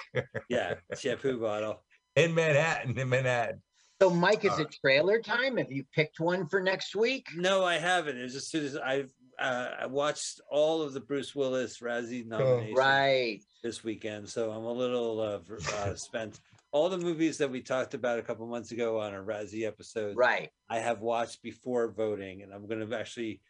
yeah, 0.49 0.75
shampoo 0.97 1.39
bottle. 1.39 1.83
In 2.15 2.33
Manhattan. 2.33 2.97
In 2.97 3.09
Manhattan. 3.09 3.61
So 4.01 4.09
Mike, 4.09 4.43
is 4.43 4.51
Uh, 4.59 4.63
it 4.63 4.75
trailer 4.81 5.21
time? 5.21 5.57
Have 5.57 5.71
you 5.71 5.85
picked 5.95 6.19
one 6.19 6.47
for 6.47 6.59
next 6.61 6.95
week? 6.95 7.27
No, 7.35 7.63
I 7.63 7.77
haven't. 7.77 8.17
It's 8.17 8.35
as 8.35 8.47
soon 8.49 8.65
as 8.65 8.75
I've 8.75 9.11
uh, 9.39 9.69
I 9.79 9.85
watched 9.87 10.41
all 10.51 10.81
of 10.83 10.93
the 10.93 10.99
Bruce 10.99 11.33
Willis 11.33 11.79
Razzie 11.79 12.23
nominations 12.25 12.77
Right. 12.77 13.39
this 13.63 13.83
weekend, 13.83 14.29
so 14.29 14.51
I'm 14.51 14.63
a 14.63 14.71
little 14.71 15.19
uh, 15.19 15.39
uh, 15.77 15.95
spent. 15.95 16.39
All 16.71 16.87
the 16.89 16.97
movies 16.99 17.37
that 17.39 17.49
we 17.49 17.61
talked 17.61 17.93
about 17.95 18.19
a 18.19 18.23
couple 18.23 18.45
months 18.47 18.71
ago 18.71 18.99
on 18.99 19.13
a 19.13 19.23
Razzie 19.23 19.65
episode, 19.65 20.15
Right. 20.15 20.49
I 20.69 20.79
have 20.79 21.01
watched 21.01 21.41
before 21.41 21.91
voting, 21.91 22.43
and 22.43 22.53
I'm 22.53 22.67
going 22.67 22.87
to 22.87 22.95
actually 22.97 23.41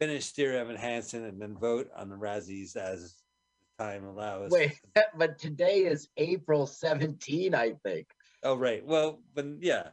finish 0.00 0.32
Dear 0.32 0.56
Evan 0.58 0.76
Hansen 0.76 1.24
and 1.24 1.40
then 1.40 1.56
vote 1.56 1.88
on 1.96 2.08
the 2.08 2.16
Razzies 2.16 2.74
as 2.76 3.14
time 3.78 4.04
allows. 4.04 4.50
Wait, 4.50 4.78
but 5.18 5.38
today 5.38 5.80
is 5.80 6.08
April 6.16 6.66
17, 6.66 7.54
I 7.54 7.72
think. 7.82 8.06
Oh, 8.42 8.56
right. 8.56 8.84
Well, 8.84 9.20
but 9.34 9.46
yeah, 9.60 9.88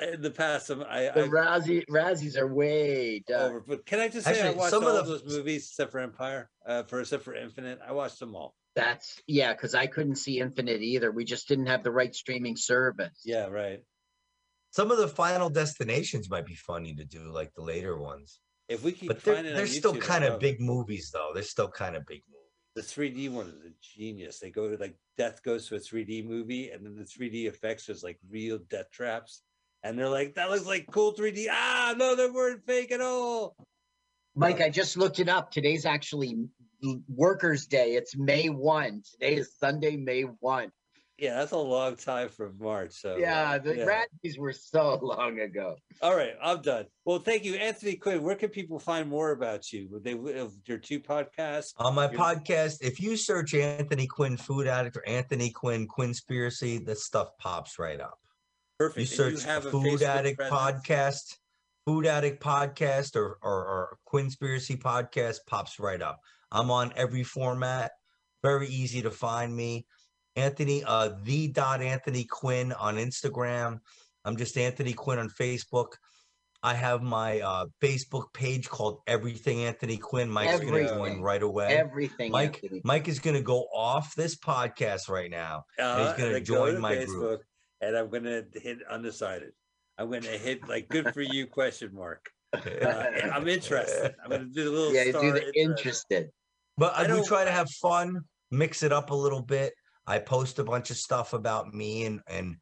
in 0.00 0.22
the 0.22 0.30
past, 0.30 0.70
um, 0.70 0.84
I, 0.88 1.10
The 1.14 1.24
I 1.24 1.28
Razzie, 1.28 1.84
Razzies 1.86 2.36
are 2.36 2.52
way 2.52 3.22
done. 3.26 3.50
over. 3.50 3.60
But 3.66 3.84
can 3.86 4.00
I 4.00 4.08
just 4.08 4.26
say 4.26 4.40
I 4.40 4.50
watched 4.52 4.70
some 4.70 4.84
all 4.84 4.90
of 4.90 4.96
of 4.96 5.06
the- 5.06 5.12
those 5.18 5.36
movies 5.36 5.68
except 5.68 5.92
for 5.92 5.98
Empire, 5.98 6.50
uh, 6.66 6.84
for 6.84 7.00
except 7.00 7.24
for 7.24 7.34
Infinite. 7.34 7.80
I 7.86 7.92
watched 7.92 8.20
them 8.20 8.34
all. 8.34 8.54
That's 8.76 9.20
yeah, 9.26 9.52
because 9.52 9.74
I 9.74 9.88
couldn't 9.88 10.14
see 10.16 10.38
Infinite 10.38 10.80
either. 10.80 11.10
We 11.10 11.24
just 11.24 11.48
didn't 11.48 11.66
have 11.66 11.82
the 11.82 11.90
right 11.90 12.14
streaming 12.14 12.56
service. 12.56 13.20
Yeah, 13.24 13.46
right. 13.46 13.80
Some 14.70 14.92
of 14.92 14.98
the 14.98 15.08
final 15.08 15.50
destinations 15.50 16.30
might 16.30 16.46
be 16.46 16.54
funny 16.54 16.94
to 16.94 17.04
do, 17.04 17.32
like 17.32 17.52
the 17.54 17.62
later 17.62 17.98
ones. 17.98 18.38
If 18.68 18.84
we 18.84 18.92
keep 18.92 19.08
But 19.08 19.24
they're, 19.24 19.34
finding, 19.34 19.54
they're 19.54 19.62
on 19.62 19.68
still 19.68 19.94
YouTube, 19.94 20.02
kind 20.02 20.22
of 20.24 20.38
big 20.38 20.60
movies, 20.60 21.10
though. 21.12 21.32
They're 21.34 21.42
still 21.42 21.68
kind 21.68 21.96
of 21.96 22.06
big 22.06 22.22
movies. 22.30 22.39
The 22.76 22.82
3D 22.82 23.30
one 23.30 23.46
is 23.48 23.64
a 23.66 23.72
genius. 23.82 24.38
They 24.38 24.50
go 24.50 24.68
to 24.68 24.76
like 24.76 24.96
Death 25.18 25.42
goes 25.42 25.68
to 25.68 25.76
a 25.76 25.78
3D 25.78 26.24
movie, 26.26 26.70
and 26.70 26.84
then 26.84 26.96
the 26.96 27.04
3D 27.04 27.46
effects 27.46 27.88
is 27.88 28.02
like 28.02 28.18
real 28.30 28.58
death 28.70 28.90
traps, 28.90 29.42
and 29.82 29.98
they're 29.98 30.08
like, 30.08 30.34
"That 30.34 30.50
looks 30.50 30.66
like 30.66 30.86
cool 30.90 31.12
3D." 31.12 31.48
Ah, 31.50 31.94
no, 31.96 32.14
they 32.14 32.30
weren't 32.30 32.64
fake 32.64 32.92
at 32.92 33.00
all. 33.00 33.56
Mike, 34.34 34.60
I 34.60 34.70
just 34.70 34.96
looked 34.96 35.18
it 35.18 35.28
up. 35.28 35.50
Today's 35.50 35.84
actually 35.84 36.46
Workers' 37.08 37.66
Day. 37.66 37.96
It's 37.96 38.16
May 38.16 38.48
1. 38.48 39.02
Today 39.12 39.34
is 39.34 39.56
Sunday, 39.58 39.96
May 39.96 40.22
1. 40.22 40.70
Yeah, 41.20 41.34
that's 41.34 41.52
a 41.52 41.58
long 41.58 41.96
time 41.96 42.30
from 42.30 42.54
March. 42.58 42.92
So 42.92 43.16
yeah, 43.18 43.58
the 43.58 43.76
yeah. 43.76 43.84
Razzies 44.24 44.38
were 44.38 44.54
so 44.54 44.98
long 45.02 45.38
ago. 45.40 45.76
All 46.00 46.16
right, 46.16 46.32
I'm 46.42 46.62
done. 46.62 46.86
Well, 47.04 47.18
thank 47.18 47.44
you, 47.44 47.56
Anthony 47.56 47.96
Quinn. 47.96 48.22
Where 48.22 48.34
can 48.34 48.48
people 48.48 48.78
find 48.78 49.06
more 49.06 49.32
about 49.32 49.70
you? 49.70 49.86
Would 49.90 50.02
they 50.02 50.12
of 50.38 50.54
your 50.64 50.78
two 50.78 50.98
podcasts? 50.98 51.72
On 51.76 51.94
my 51.94 52.06
You're- 52.10 52.16
podcast, 52.16 52.78
if 52.80 53.00
you 53.00 53.16
search 53.18 53.52
Anthony 53.52 54.06
Quinn 54.06 54.38
Food 54.38 54.66
Addict 54.66 54.96
or 54.96 55.06
Anthony 55.06 55.50
Quinn 55.50 55.86
Quinspiracy, 55.86 56.84
the 56.84 56.96
stuff 56.96 57.28
pops 57.38 57.78
right 57.78 58.00
up. 58.00 58.18
Perfect. 58.78 58.96
You 58.96 59.24
And 59.26 59.38
search 59.38 59.44
have 59.44 59.64
Food 59.64 59.84
Facebook 60.00 60.02
Addict 60.02 60.38
presence? 60.38 60.58
Podcast, 60.58 61.36
Food 61.86 62.06
Addict 62.06 62.42
Podcast, 62.42 63.14
or, 63.14 63.38
or, 63.42 63.64
or 63.66 63.98
Quinspiracy 64.10 64.78
Podcast 64.80 65.40
pops 65.46 65.78
right 65.78 66.00
up. 66.00 66.18
I'm 66.50 66.70
on 66.70 66.94
every 66.96 67.24
format. 67.24 67.92
Very 68.42 68.68
easy 68.68 69.02
to 69.02 69.10
find 69.10 69.54
me. 69.54 69.86
Anthony, 70.36 70.82
uh, 70.84 71.10
the 71.22 71.48
dot 71.48 71.82
Anthony 71.82 72.24
Quinn 72.24 72.72
on 72.72 72.96
Instagram. 72.96 73.80
I'm 74.24 74.36
just 74.36 74.56
Anthony 74.56 74.92
Quinn 74.92 75.18
on 75.18 75.28
Facebook. 75.30 75.88
I 76.62 76.74
have 76.74 77.02
my 77.02 77.40
uh, 77.40 77.66
Facebook 77.82 78.32
page 78.34 78.68
called 78.68 78.98
Everything 79.06 79.64
Anthony 79.64 79.96
Quinn. 79.96 80.28
Mike's 80.28 80.60
gonna 80.60 80.86
join 80.86 81.22
right 81.22 81.42
away. 81.42 81.68
Everything. 81.68 82.30
Mike, 82.30 82.60
Anthony. 82.62 82.82
Mike 82.84 83.08
is 83.08 83.18
gonna 83.18 83.40
go 83.40 83.62
off 83.74 84.14
this 84.14 84.36
podcast 84.36 85.08
right 85.08 85.30
now. 85.30 85.64
Uh, 85.78 86.06
he's 86.14 86.22
gonna 86.22 86.40
join 86.40 86.78
my 86.80 86.96
Facebook, 86.96 87.06
group. 87.06 87.40
and 87.80 87.96
I'm 87.96 88.10
gonna 88.10 88.42
hit 88.52 88.78
undecided. 88.90 89.52
I'm 89.96 90.10
gonna 90.10 90.26
hit 90.28 90.68
like 90.68 90.88
good 90.90 91.12
for 91.14 91.22
you 91.22 91.46
question 91.46 91.94
mark. 91.94 92.28
Uh, 92.52 93.04
I'm 93.32 93.46
interested. 93.48 94.14
I'm 94.24 94.30
gonna 94.30 94.44
do 94.44 94.68
a 94.68 94.72
little 94.72 94.92
Yeah, 94.92 95.08
star 95.10 95.22
do 95.22 95.30
the 95.32 95.36
interested. 95.38 95.56
interested. 95.70 96.30
But 96.76 96.94
I 96.96 96.98
I 96.98 97.02
we 97.02 97.08
don't- 97.08 97.26
try 97.26 97.44
to 97.44 97.50
have 97.52 97.70
fun, 97.80 98.22
mix 98.50 98.82
it 98.82 98.92
up 98.92 99.10
a 99.10 99.14
little 99.14 99.40
bit. 99.42 99.72
I 100.10 100.18
post 100.18 100.58
a 100.58 100.64
bunch 100.64 100.90
of 100.90 100.96
stuff 100.96 101.32
about 101.34 101.72
me 101.72 102.04
and 102.04 102.20
and 102.26 102.56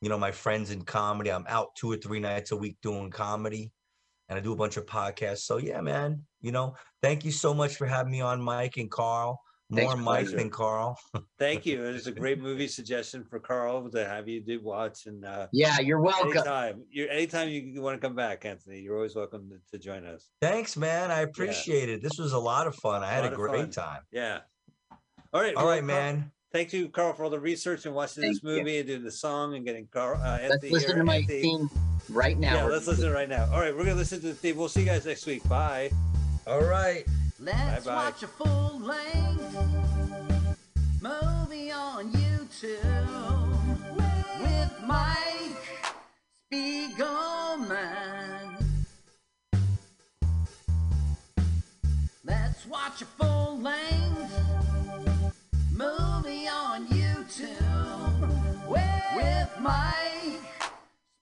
you 0.00 0.08
know 0.08 0.18
my 0.18 0.32
friends 0.32 0.70
in 0.72 0.82
comedy. 0.82 1.30
I'm 1.30 1.46
out 1.48 1.68
two 1.76 1.90
or 1.92 1.96
three 1.96 2.18
nights 2.18 2.50
a 2.50 2.56
week 2.56 2.78
doing 2.82 3.10
comedy, 3.10 3.70
and 4.28 4.36
I 4.36 4.42
do 4.42 4.52
a 4.52 4.56
bunch 4.56 4.76
of 4.76 4.86
podcasts. 4.86 5.42
So 5.42 5.58
yeah, 5.58 5.80
man. 5.80 6.22
You 6.40 6.52
know, 6.52 6.74
thank 7.02 7.24
you 7.24 7.30
so 7.30 7.54
much 7.54 7.76
for 7.76 7.86
having 7.86 8.10
me 8.10 8.20
on, 8.20 8.42
Mike 8.42 8.76
and 8.76 8.90
Carl. 8.90 9.40
More 9.72 9.92
for 9.92 9.98
Mike 9.98 10.24
pleasure. 10.24 10.36
than 10.38 10.50
Carl. 10.50 10.98
Thank 11.38 11.64
you. 11.64 11.84
It 11.84 11.92
was 11.92 12.08
a 12.08 12.12
great 12.12 12.40
movie 12.40 12.66
suggestion 12.66 13.22
for 13.22 13.38
Carl 13.38 13.88
to 13.90 14.04
have 14.04 14.26
you 14.26 14.40
do 14.40 14.60
watch 14.60 15.06
and 15.06 15.24
uh, 15.24 15.46
Yeah, 15.52 15.78
you're 15.78 16.00
welcome. 16.00 16.32
anytime. 16.32 16.82
You 16.90 17.06
anytime 17.06 17.48
you 17.50 17.80
want 17.80 18.00
to 18.00 18.04
come 18.04 18.16
back, 18.16 18.44
Anthony, 18.44 18.80
you're 18.80 18.96
always 18.96 19.14
welcome 19.14 19.48
to, 19.50 19.58
to 19.70 19.78
join 19.78 20.04
us. 20.04 20.28
Thanks, 20.40 20.76
man. 20.76 21.12
I 21.12 21.20
appreciate 21.20 21.88
it. 21.88 22.02
This 22.02 22.18
was 22.18 22.32
a 22.32 22.38
lot 22.38 22.66
of 22.66 22.74
fun. 22.76 23.04
I 23.04 23.12
had 23.12 23.22
Lot 23.22 23.32
a 23.32 23.36
great 23.36 23.60
fun. 23.60 23.70
time. 23.70 24.02
Yeah. 24.10 24.40
All 25.32 25.40
right. 25.40 25.54
All 25.54 25.66
well, 25.66 25.72
right, 25.72 25.86
Carl- 25.86 25.86
man. 25.86 26.32
Thank 26.52 26.72
you, 26.72 26.88
Carl, 26.88 27.12
for 27.12 27.22
all 27.24 27.30
the 27.30 27.38
research 27.38 27.86
and 27.86 27.94
watching 27.94 28.22
this 28.22 28.40
Thank 28.40 28.56
you. 28.56 28.62
movie 28.64 28.78
and 28.78 28.86
doing 28.88 29.04
the 29.04 29.10
song 29.12 29.54
and 29.54 29.64
getting 29.64 29.86
Carl 29.86 30.20
uh, 30.20 30.38
Let's 30.42 30.54
Anthony 30.54 30.72
listen 30.72 30.88
here. 30.90 30.98
to 30.98 31.04
my 31.04 31.16
Anthony, 31.18 31.42
theme. 31.42 31.70
right 32.08 32.36
now. 32.38 32.54
Yeah, 32.56 32.64
let's 32.64 32.88
listen 32.88 33.12
right 33.12 33.28
now. 33.28 33.48
All 33.52 33.60
right, 33.60 33.72
we're 33.76 33.84
gonna 33.84 33.94
listen 33.96 34.20
to 34.20 34.26
the 34.28 34.34
theme. 34.34 34.56
We'll 34.56 34.68
see 34.68 34.80
you 34.80 34.86
guys 34.86 35.06
next 35.06 35.26
week. 35.26 35.48
Bye. 35.48 35.90
All 36.48 36.62
right. 36.62 37.04
Let's 37.38 37.84
Bye-bye. 37.86 38.04
watch 38.04 38.22
a 38.24 38.26
full 38.26 38.80
length 38.80 39.56
movie 41.00 41.70
on 41.70 42.10
YouTube 42.12 43.96
with 44.40 44.72
Mike 44.86 45.84
Spiegelman. 46.52 48.64
Let's 52.24 52.66
watch 52.66 53.02
a 53.02 53.06
full 53.06 53.58
length 53.60 54.59
movie 55.80 56.46
on 56.46 56.86
YouTube 56.88 58.28
with 58.68 59.50
Mike 59.60 60.44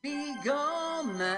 Spiegelman. 0.05 1.29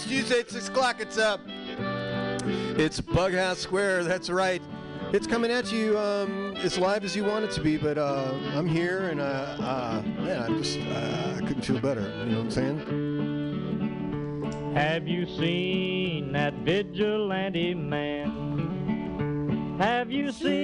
It's 0.00 0.08
Tuesday. 0.08 0.36
It's 0.36 0.54
six 0.54 0.70
o'clock. 0.70 0.96
It's 0.98 1.18
up. 1.18 1.42
It's 1.46 3.02
Bughouse 3.02 3.56
Square. 3.56 4.04
That's 4.04 4.30
right. 4.30 4.62
It's 5.12 5.26
coming 5.26 5.50
at 5.50 5.70
you 5.70 5.98
um, 5.98 6.56
as 6.56 6.78
live 6.78 7.04
as 7.04 7.14
you 7.14 7.22
want 7.22 7.44
it 7.44 7.50
to 7.50 7.60
be, 7.60 7.76
but 7.76 7.98
uh, 7.98 8.32
I'm 8.54 8.66
here 8.66 9.08
and 9.08 9.20
uh, 9.20 9.56
uh, 9.60 10.02
man, 10.22 10.42
I'm 10.42 10.62
just 10.62 10.78
uh, 10.78 11.34
I 11.36 11.40
couldn't 11.40 11.66
feel 11.66 11.80
better. 11.80 12.00
You 12.00 12.32
know 12.32 12.38
what 12.38 12.44
I'm 12.44 12.50
saying? 12.50 12.78
Have 14.74 15.06
you 15.06 15.26
seen 15.26 16.32
that 16.32 16.54
vigilante 16.54 17.74
man? 17.74 19.76
Have 19.78 20.10
you 20.10 20.32
seen 20.32 20.59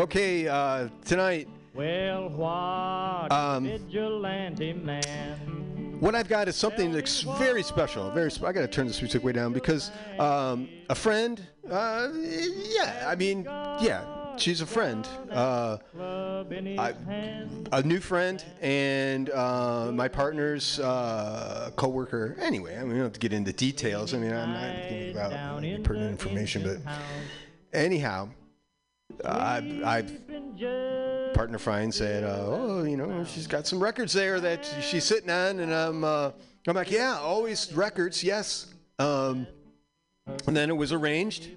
Okay, 0.00 0.48
uh, 0.48 0.88
tonight 1.04 1.46
Well, 1.74 2.30
what 2.30 3.30
Um, 3.30 3.64
vigilante 3.64 4.72
man? 4.72 5.98
what 6.00 6.14
I've 6.14 6.26
got 6.26 6.48
is 6.48 6.56
something 6.56 6.90
that's 6.90 7.20
very 7.38 7.62
special. 7.62 8.10
Very. 8.12 8.30
Sp- 8.32 8.48
I 8.48 8.52
got 8.52 8.62
to 8.62 8.66
turn 8.66 8.86
this 8.86 9.02
music 9.02 9.22
way 9.22 9.32
down 9.32 9.52
because 9.52 9.90
um, 10.18 10.70
a 10.88 10.94
friend. 10.94 11.46
Uh, 11.70 12.08
yeah, 12.14 13.04
I 13.06 13.14
mean, 13.14 13.44
yeah, 13.44 14.36
she's 14.38 14.62
a 14.62 14.66
friend. 14.66 15.06
Uh, 15.30 15.76
Club 15.94 16.50
in 16.50 16.64
his 16.64 16.78
I- 16.78 16.94
a 17.72 17.82
new 17.82 18.00
friend 18.00 18.42
and 18.62 19.28
uh, 19.28 19.90
my 19.92 20.08
partner's 20.08 20.80
uh, 20.80 21.72
coworker. 21.76 22.38
Anyway, 22.40 22.74
I 22.74 22.80
mean, 22.80 22.88
we 22.88 22.94
don't 22.94 23.02
have 23.04 23.12
to 23.12 23.20
get 23.20 23.34
into 23.34 23.52
details. 23.52 24.14
I 24.14 24.18
mean, 24.18 24.32
I'm 24.32 24.52
not 24.54 24.76
thinking 24.88 25.10
about 25.10 25.30
pertinent 25.84 26.10
information, 26.12 26.62
but 26.62 26.78
anyhow, 27.74 28.30
I, 29.24 29.80
I 29.84 31.32
partner 31.34 31.58
Fine 31.58 31.92
said, 31.92 32.24
uh, 32.24 32.46
"Oh, 32.46 32.84
you 32.84 32.96
know, 32.96 33.24
she's 33.24 33.46
got 33.46 33.66
some 33.66 33.82
records 33.82 34.12
there 34.12 34.40
that 34.40 34.64
she's 34.80 35.04
sitting 35.04 35.30
on," 35.30 35.60
and 35.60 35.72
I'm, 35.72 36.04
uh, 36.04 36.30
I'm 36.66 36.74
like, 36.74 36.90
"Yeah, 36.90 37.18
always 37.18 37.72
records, 37.72 38.22
yes." 38.24 38.66
Um, 38.98 39.46
and 40.46 40.56
then 40.56 40.70
it 40.70 40.76
was 40.76 40.92
arranged, 40.92 41.50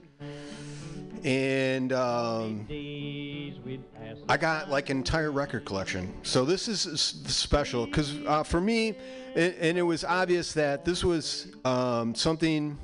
and 1.23 1.93
um, 1.93 2.63
days 2.63 3.55
we'd 3.65 3.83
pass 3.93 4.17
I 4.29 4.37
got 4.37 4.69
like 4.69 4.89
an 4.89 4.97
entire 4.97 5.31
record 5.31 5.65
collection. 5.65 6.13
So 6.23 6.45
this 6.45 6.67
is 6.67 6.99
special 7.27 7.85
because 7.85 8.15
uh, 8.25 8.43
for 8.43 8.61
me, 8.61 8.95
and, 9.35 9.53
and 9.59 9.77
it 9.77 9.83
was 9.83 10.03
obvious 10.03 10.53
that 10.53 10.85
this 10.85 11.03
was 11.03 11.47
um, 11.65 12.15
something. 12.15 12.77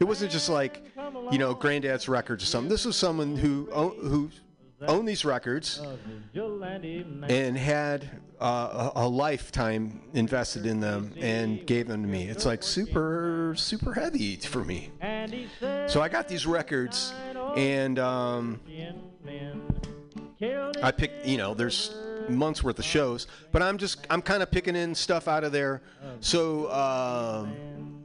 It 0.00 0.04
wasn't 0.04 0.30
just 0.30 0.48
like, 0.48 0.84
you 1.30 1.38
know, 1.38 1.54
granddad's 1.54 2.08
records 2.08 2.42
or 2.42 2.46
something. 2.46 2.68
This 2.68 2.84
was 2.84 2.96
someone 2.96 3.36
who 3.36 3.66
who 3.72 4.30
owned 4.82 5.08
these 5.08 5.24
records 5.24 5.80
and 7.28 7.58
had 7.58 8.08
uh, 8.40 8.90
a, 8.94 9.00
a 9.00 9.08
lifetime 9.08 10.00
invested 10.14 10.66
in 10.66 10.78
them 10.78 11.12
and 11.18 11.66
gave 11.66 11.88
them 11.88 12.02
to 12.02 12.08
me. 12.08 12.28
It's 12.28 12.46
like 12.46 12.62
super 12.62 13.54
super 13.56 13.92
heavy 13.94 14.36
for 14.36 14.64
me. 14.64 14.90
So 15.88 16.00
I 16.00 16.08
got 16.08 16.28
these 16.28 16.46
records 16.46 17.12
and. 17.56 17.98
Um, 17.98 18.60
I 20.82 20.92
picked, 20.92 21.26
you 21.26 21.36
know, 21.36 21.52
there's 21.54 21.96
months 22.28 22.62
worth 22.62 22.78
of 22.78 22.84
shows, 22.84 23.26
but 23.50 23.60
I'm 23.60 23.76
just, 23.76 24.06
I'm 24.08 24.22
kind 24.22 24.40
of 24.40 24.50
picking 24.52 24.76
in 24.76 24.94
stuff 24.94 25.26
out 25.26 25.42
of 25.42 25.50
there. 25.50 25.82
So, 26.20 26.70
um, 26.70 27.97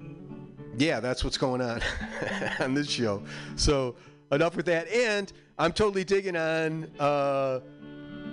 yeah, 0.77 0.99
that's 0.99 1.23
what's 1.23 1.37
going 1.37 1.61
on 1.61 1.81
on 2.59 2.73
this 2.73 2.89
show. 2.89 3.23
So, 3.55 3.95
enough 4.31 4.55
with 4.55 4.65
that. 4.67 4.87
And 4.89 5.31
I'm 5.57 5.71
totally 5.73 6.03
digging 6.03 6.35
on 6.35 6.89
uh, 6.99 7.59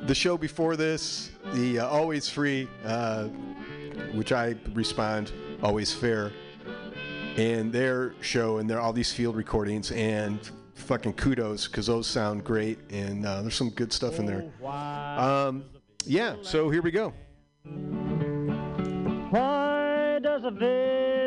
the 0.06 0.14
show 0.14 0.38
before 0.38 0.76
this, 0.76 1.30
the 1.52 1.80
uh, 1.80 1.88
Always 1.88 2.28
Free, 2.28 2.68
uh, 2.84 3.24
which 4.14 4.32
I 4.32 4.54
respond 4.72 5.32
always 5.62 5.92
fair, 5.92 6.32
and 7.36 7.70
their 7.72 8.14
show 8.22 8.58
and 8.58 8.68
their 8.68 8.80
all 8.80 8.92
these 8.92 9.12
field 9.12 9.36
recordings 9.36 9.90
and 9.92 10.38
fucking 10.74 11.12
kudos 11.12 11.66
because 11.68 11.86
those 11.86 12.06
sound 12.06 12.42
great 12.42 12.78
and 12.90 13.26
uh, 13.26 13.42
there's 13.42 13.54
some 13.54 13.70
good 13.70 13.92
stuff 13.92 14.18
in 14.18 14.24
there. 14.26 14.50
why, 14.58 15.16
Um, 15.18 15.64
yeah, 16.06 16.36
so 16.42 16.70
here 16.70 16.80
we 16.80 16.90
go. 16.90 17.12
why 19.30 20.18
does 20.22 20.42
a 20.44 20.50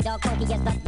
Dogg 0.00 0.22
Funky 0.22 0.44
is 0.44 0.60
the 0.62 0.81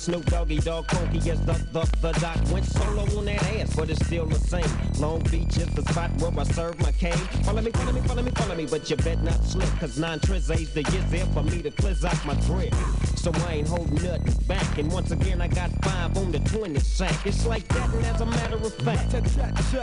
Snoop 0.00 0.24
Doggy 0.24 0.56
Dogg 0.60 0.90
Funky 0.90 1.18
is 1.18 1.38
the, 1.42 1.52
the, 1.72 1.84
the 2.00 2.12
doc. 2.20 2.38
Went 2.50 2.64
solo 2.64 3.02
on 3.18 3.26
that 3.26 3.42
ass, 3.52 3.76
but 3.76 3.90
it's 3.90 4.02
still 4.06 4.24
the 4.24 4.36
same. 4.36 4.64
Long 4.98 5.20
Beach 5.24 5.58
is 5.58 5.68
the 5.74 5.82
spot 5.92 6.10
where 6.16 6.32
I 6.40 6.44
serve 6.44 6.80
my 6.80 6.90
cane. 6.92 7.12
Follow 7.44 7.60
me, 7.60 7.70
follow 7.70 7.92
me, 7.92 8.00
follow 8.00 8.22
me, 8.22 8.30
follow 8.30 8.54
me, 8.54 8.64
but 8.64 8.88
you 8.88 8.96
bet 8.96 9.22
not 9.22 9.44
slip, 9.44 9.68
cause 9.78 9.98
nine 9.98 10.18
tris 10.20 10.50
A's 10.50 10.72
the 10.72 10.84
years 10.84 11.04
there 11.10 11.26
for 11.26 11.42
me 11.42 11.60
to 11.60 11.70
cleanse 11.70 12.02
out 12.02 12.16
my 12.24 12.34
grip. 12.46 12.74
So 13.14 13.30
I 13.46 13.56
ain't 13.56 13.68
holding 13.68 14.02
nothing 14.02 14.46
back, 14.46 14.78
and 14.78 14.90
once 14.90 15.10
again 15.10 15.42
I 15.42 15.48
got 15.48 15.70
five 15.84 16.16
on 16.16 16.32
the 16.32 16.38
20 16.38 16.80
sack. 16.80 17.26
It's 17.26 17.44
like 17.44 17.68
that, 17.68 17.92
and 17.92 18.06
as 18.06 18.22
a 18.22 18.26
matter 18.26 18.56
of 18.56 18.74
fact, 18.76 19.12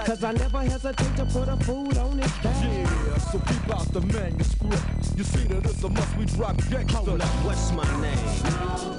cause 0.07 0.23
I 0.23 0.31
never 0.31 0.63
hesitate 0.63 1.15
to 1.17 1.25
put 1.25 1.47
a 1.47 1.57
food 1.57 1.95
on 1.99 2.17
his 2.17 2.31
back. 2.41 2.63
Yeah, 2.63 3.17
so 3.19 3.37
keep 3.37 3.69
out 3.69 3.93
the 3.93 4.01
manuscript. 4.01 4.83
You 5.15 5.23
see 5.23 5.43
that 5.43 5.63
it's 5.63 5.83
a 5.83 5.89
must 5.89 6.17
we 6.17 6.25
drop 6.25 6.57
gangsta. 6.57 7.05
Hold 7.05 7.21
up, 7.21 7.27
what's 7.45 7.71
my 7.71 7.85
name? 8.01 8.96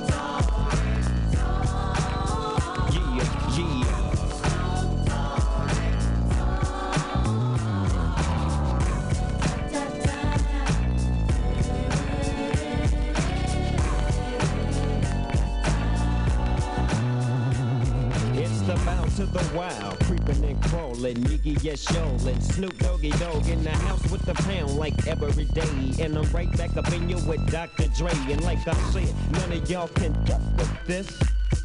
Yes 21.69 21.95
and 21.95 22.43
Snoop 22.43 22.79
Doggy 22.79 23.11
Dogg 23.11 23.47
in 23.47 23.63
the 23.63 23.69
house 23.69 24.03
with 24.11 24.23
the 24.23 24.33
pound 24.33 24.79
like 24.79 25.07
every 25.07 25.45
day, 25.45 25.69
and 26.01 26.17
I'm 26.17 26.25
right 26.33 26.51
back 26.57 26.75
up 26.79 26.91
in 26.95 27.11
you 27.11 27.19
with 27.27 27.47
Dr. 27.51 27.89
Dre, 27.89 28.11
and 28.31 28.43
like 28.43 28.67
I 28.67 28.73
said, 28.91 29.15
none 29.33 29.53
of 29.53 29.69
y'all 29.69 29.89
can 29.89 30.15
get 30.25 30.41
with 30.57 30.87
this. 30.87 31.21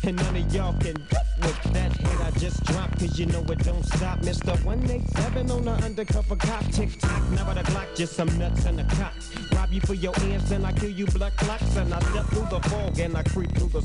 And 0.06 0.18
none 0.18 0.36
of 0.36 0.54
y'all 0.54 0.74
can 0.74 0.96
get 1.10 1.26
with 1.42 1.64
that 1.72 1.94
hit 1.94 2.20
I 2.20 2.32
just 2.38 2.62
dropped, 2.66 3.00
cause 3.00 3.18
you 3.18 3.26
know 3.28 3.40
it 3.44 3.60
don't 3.60 3.86
stop. 3.86 4.20
Mr. 4.20 4.62
187 4.66 5.50
on 5.50 5.64
the 5.64 5.72
undercover 5.72 6.36
cop. 6.36 6.66
Tick 6.72 7.00
tock, 7.00 7.24
never 7.32 7.54
the 7.54 7.62
Glock, 7.62 7.96
just 7.96 8.14
some 8.14 8.28
nuts 8.38 8.66
and 8.66 8.82
a 8.82 8.84
cock. 8.96 9.14
Rob 9.54 9.72
you 9.72 9.80
for 9.82 9.94
your 9.94 10.14
ends, 10.24 10.50
then 10.50 10.66
I 10.66 10.74
kill 10.74 10.90
you 10.90 11.06
blood 11.06 11.36
clots. 11.38 11.78
And 11.78 11.94
I 11.94 12.00
step 12.00 12.26
through 12.26 12.48
the 12.50 12.60
fog 12.68 13.00
and 13.00 13.16
I 13.16 13.24
creep 13.24 13.56
through 13.56 13.70
the 13.70 13.82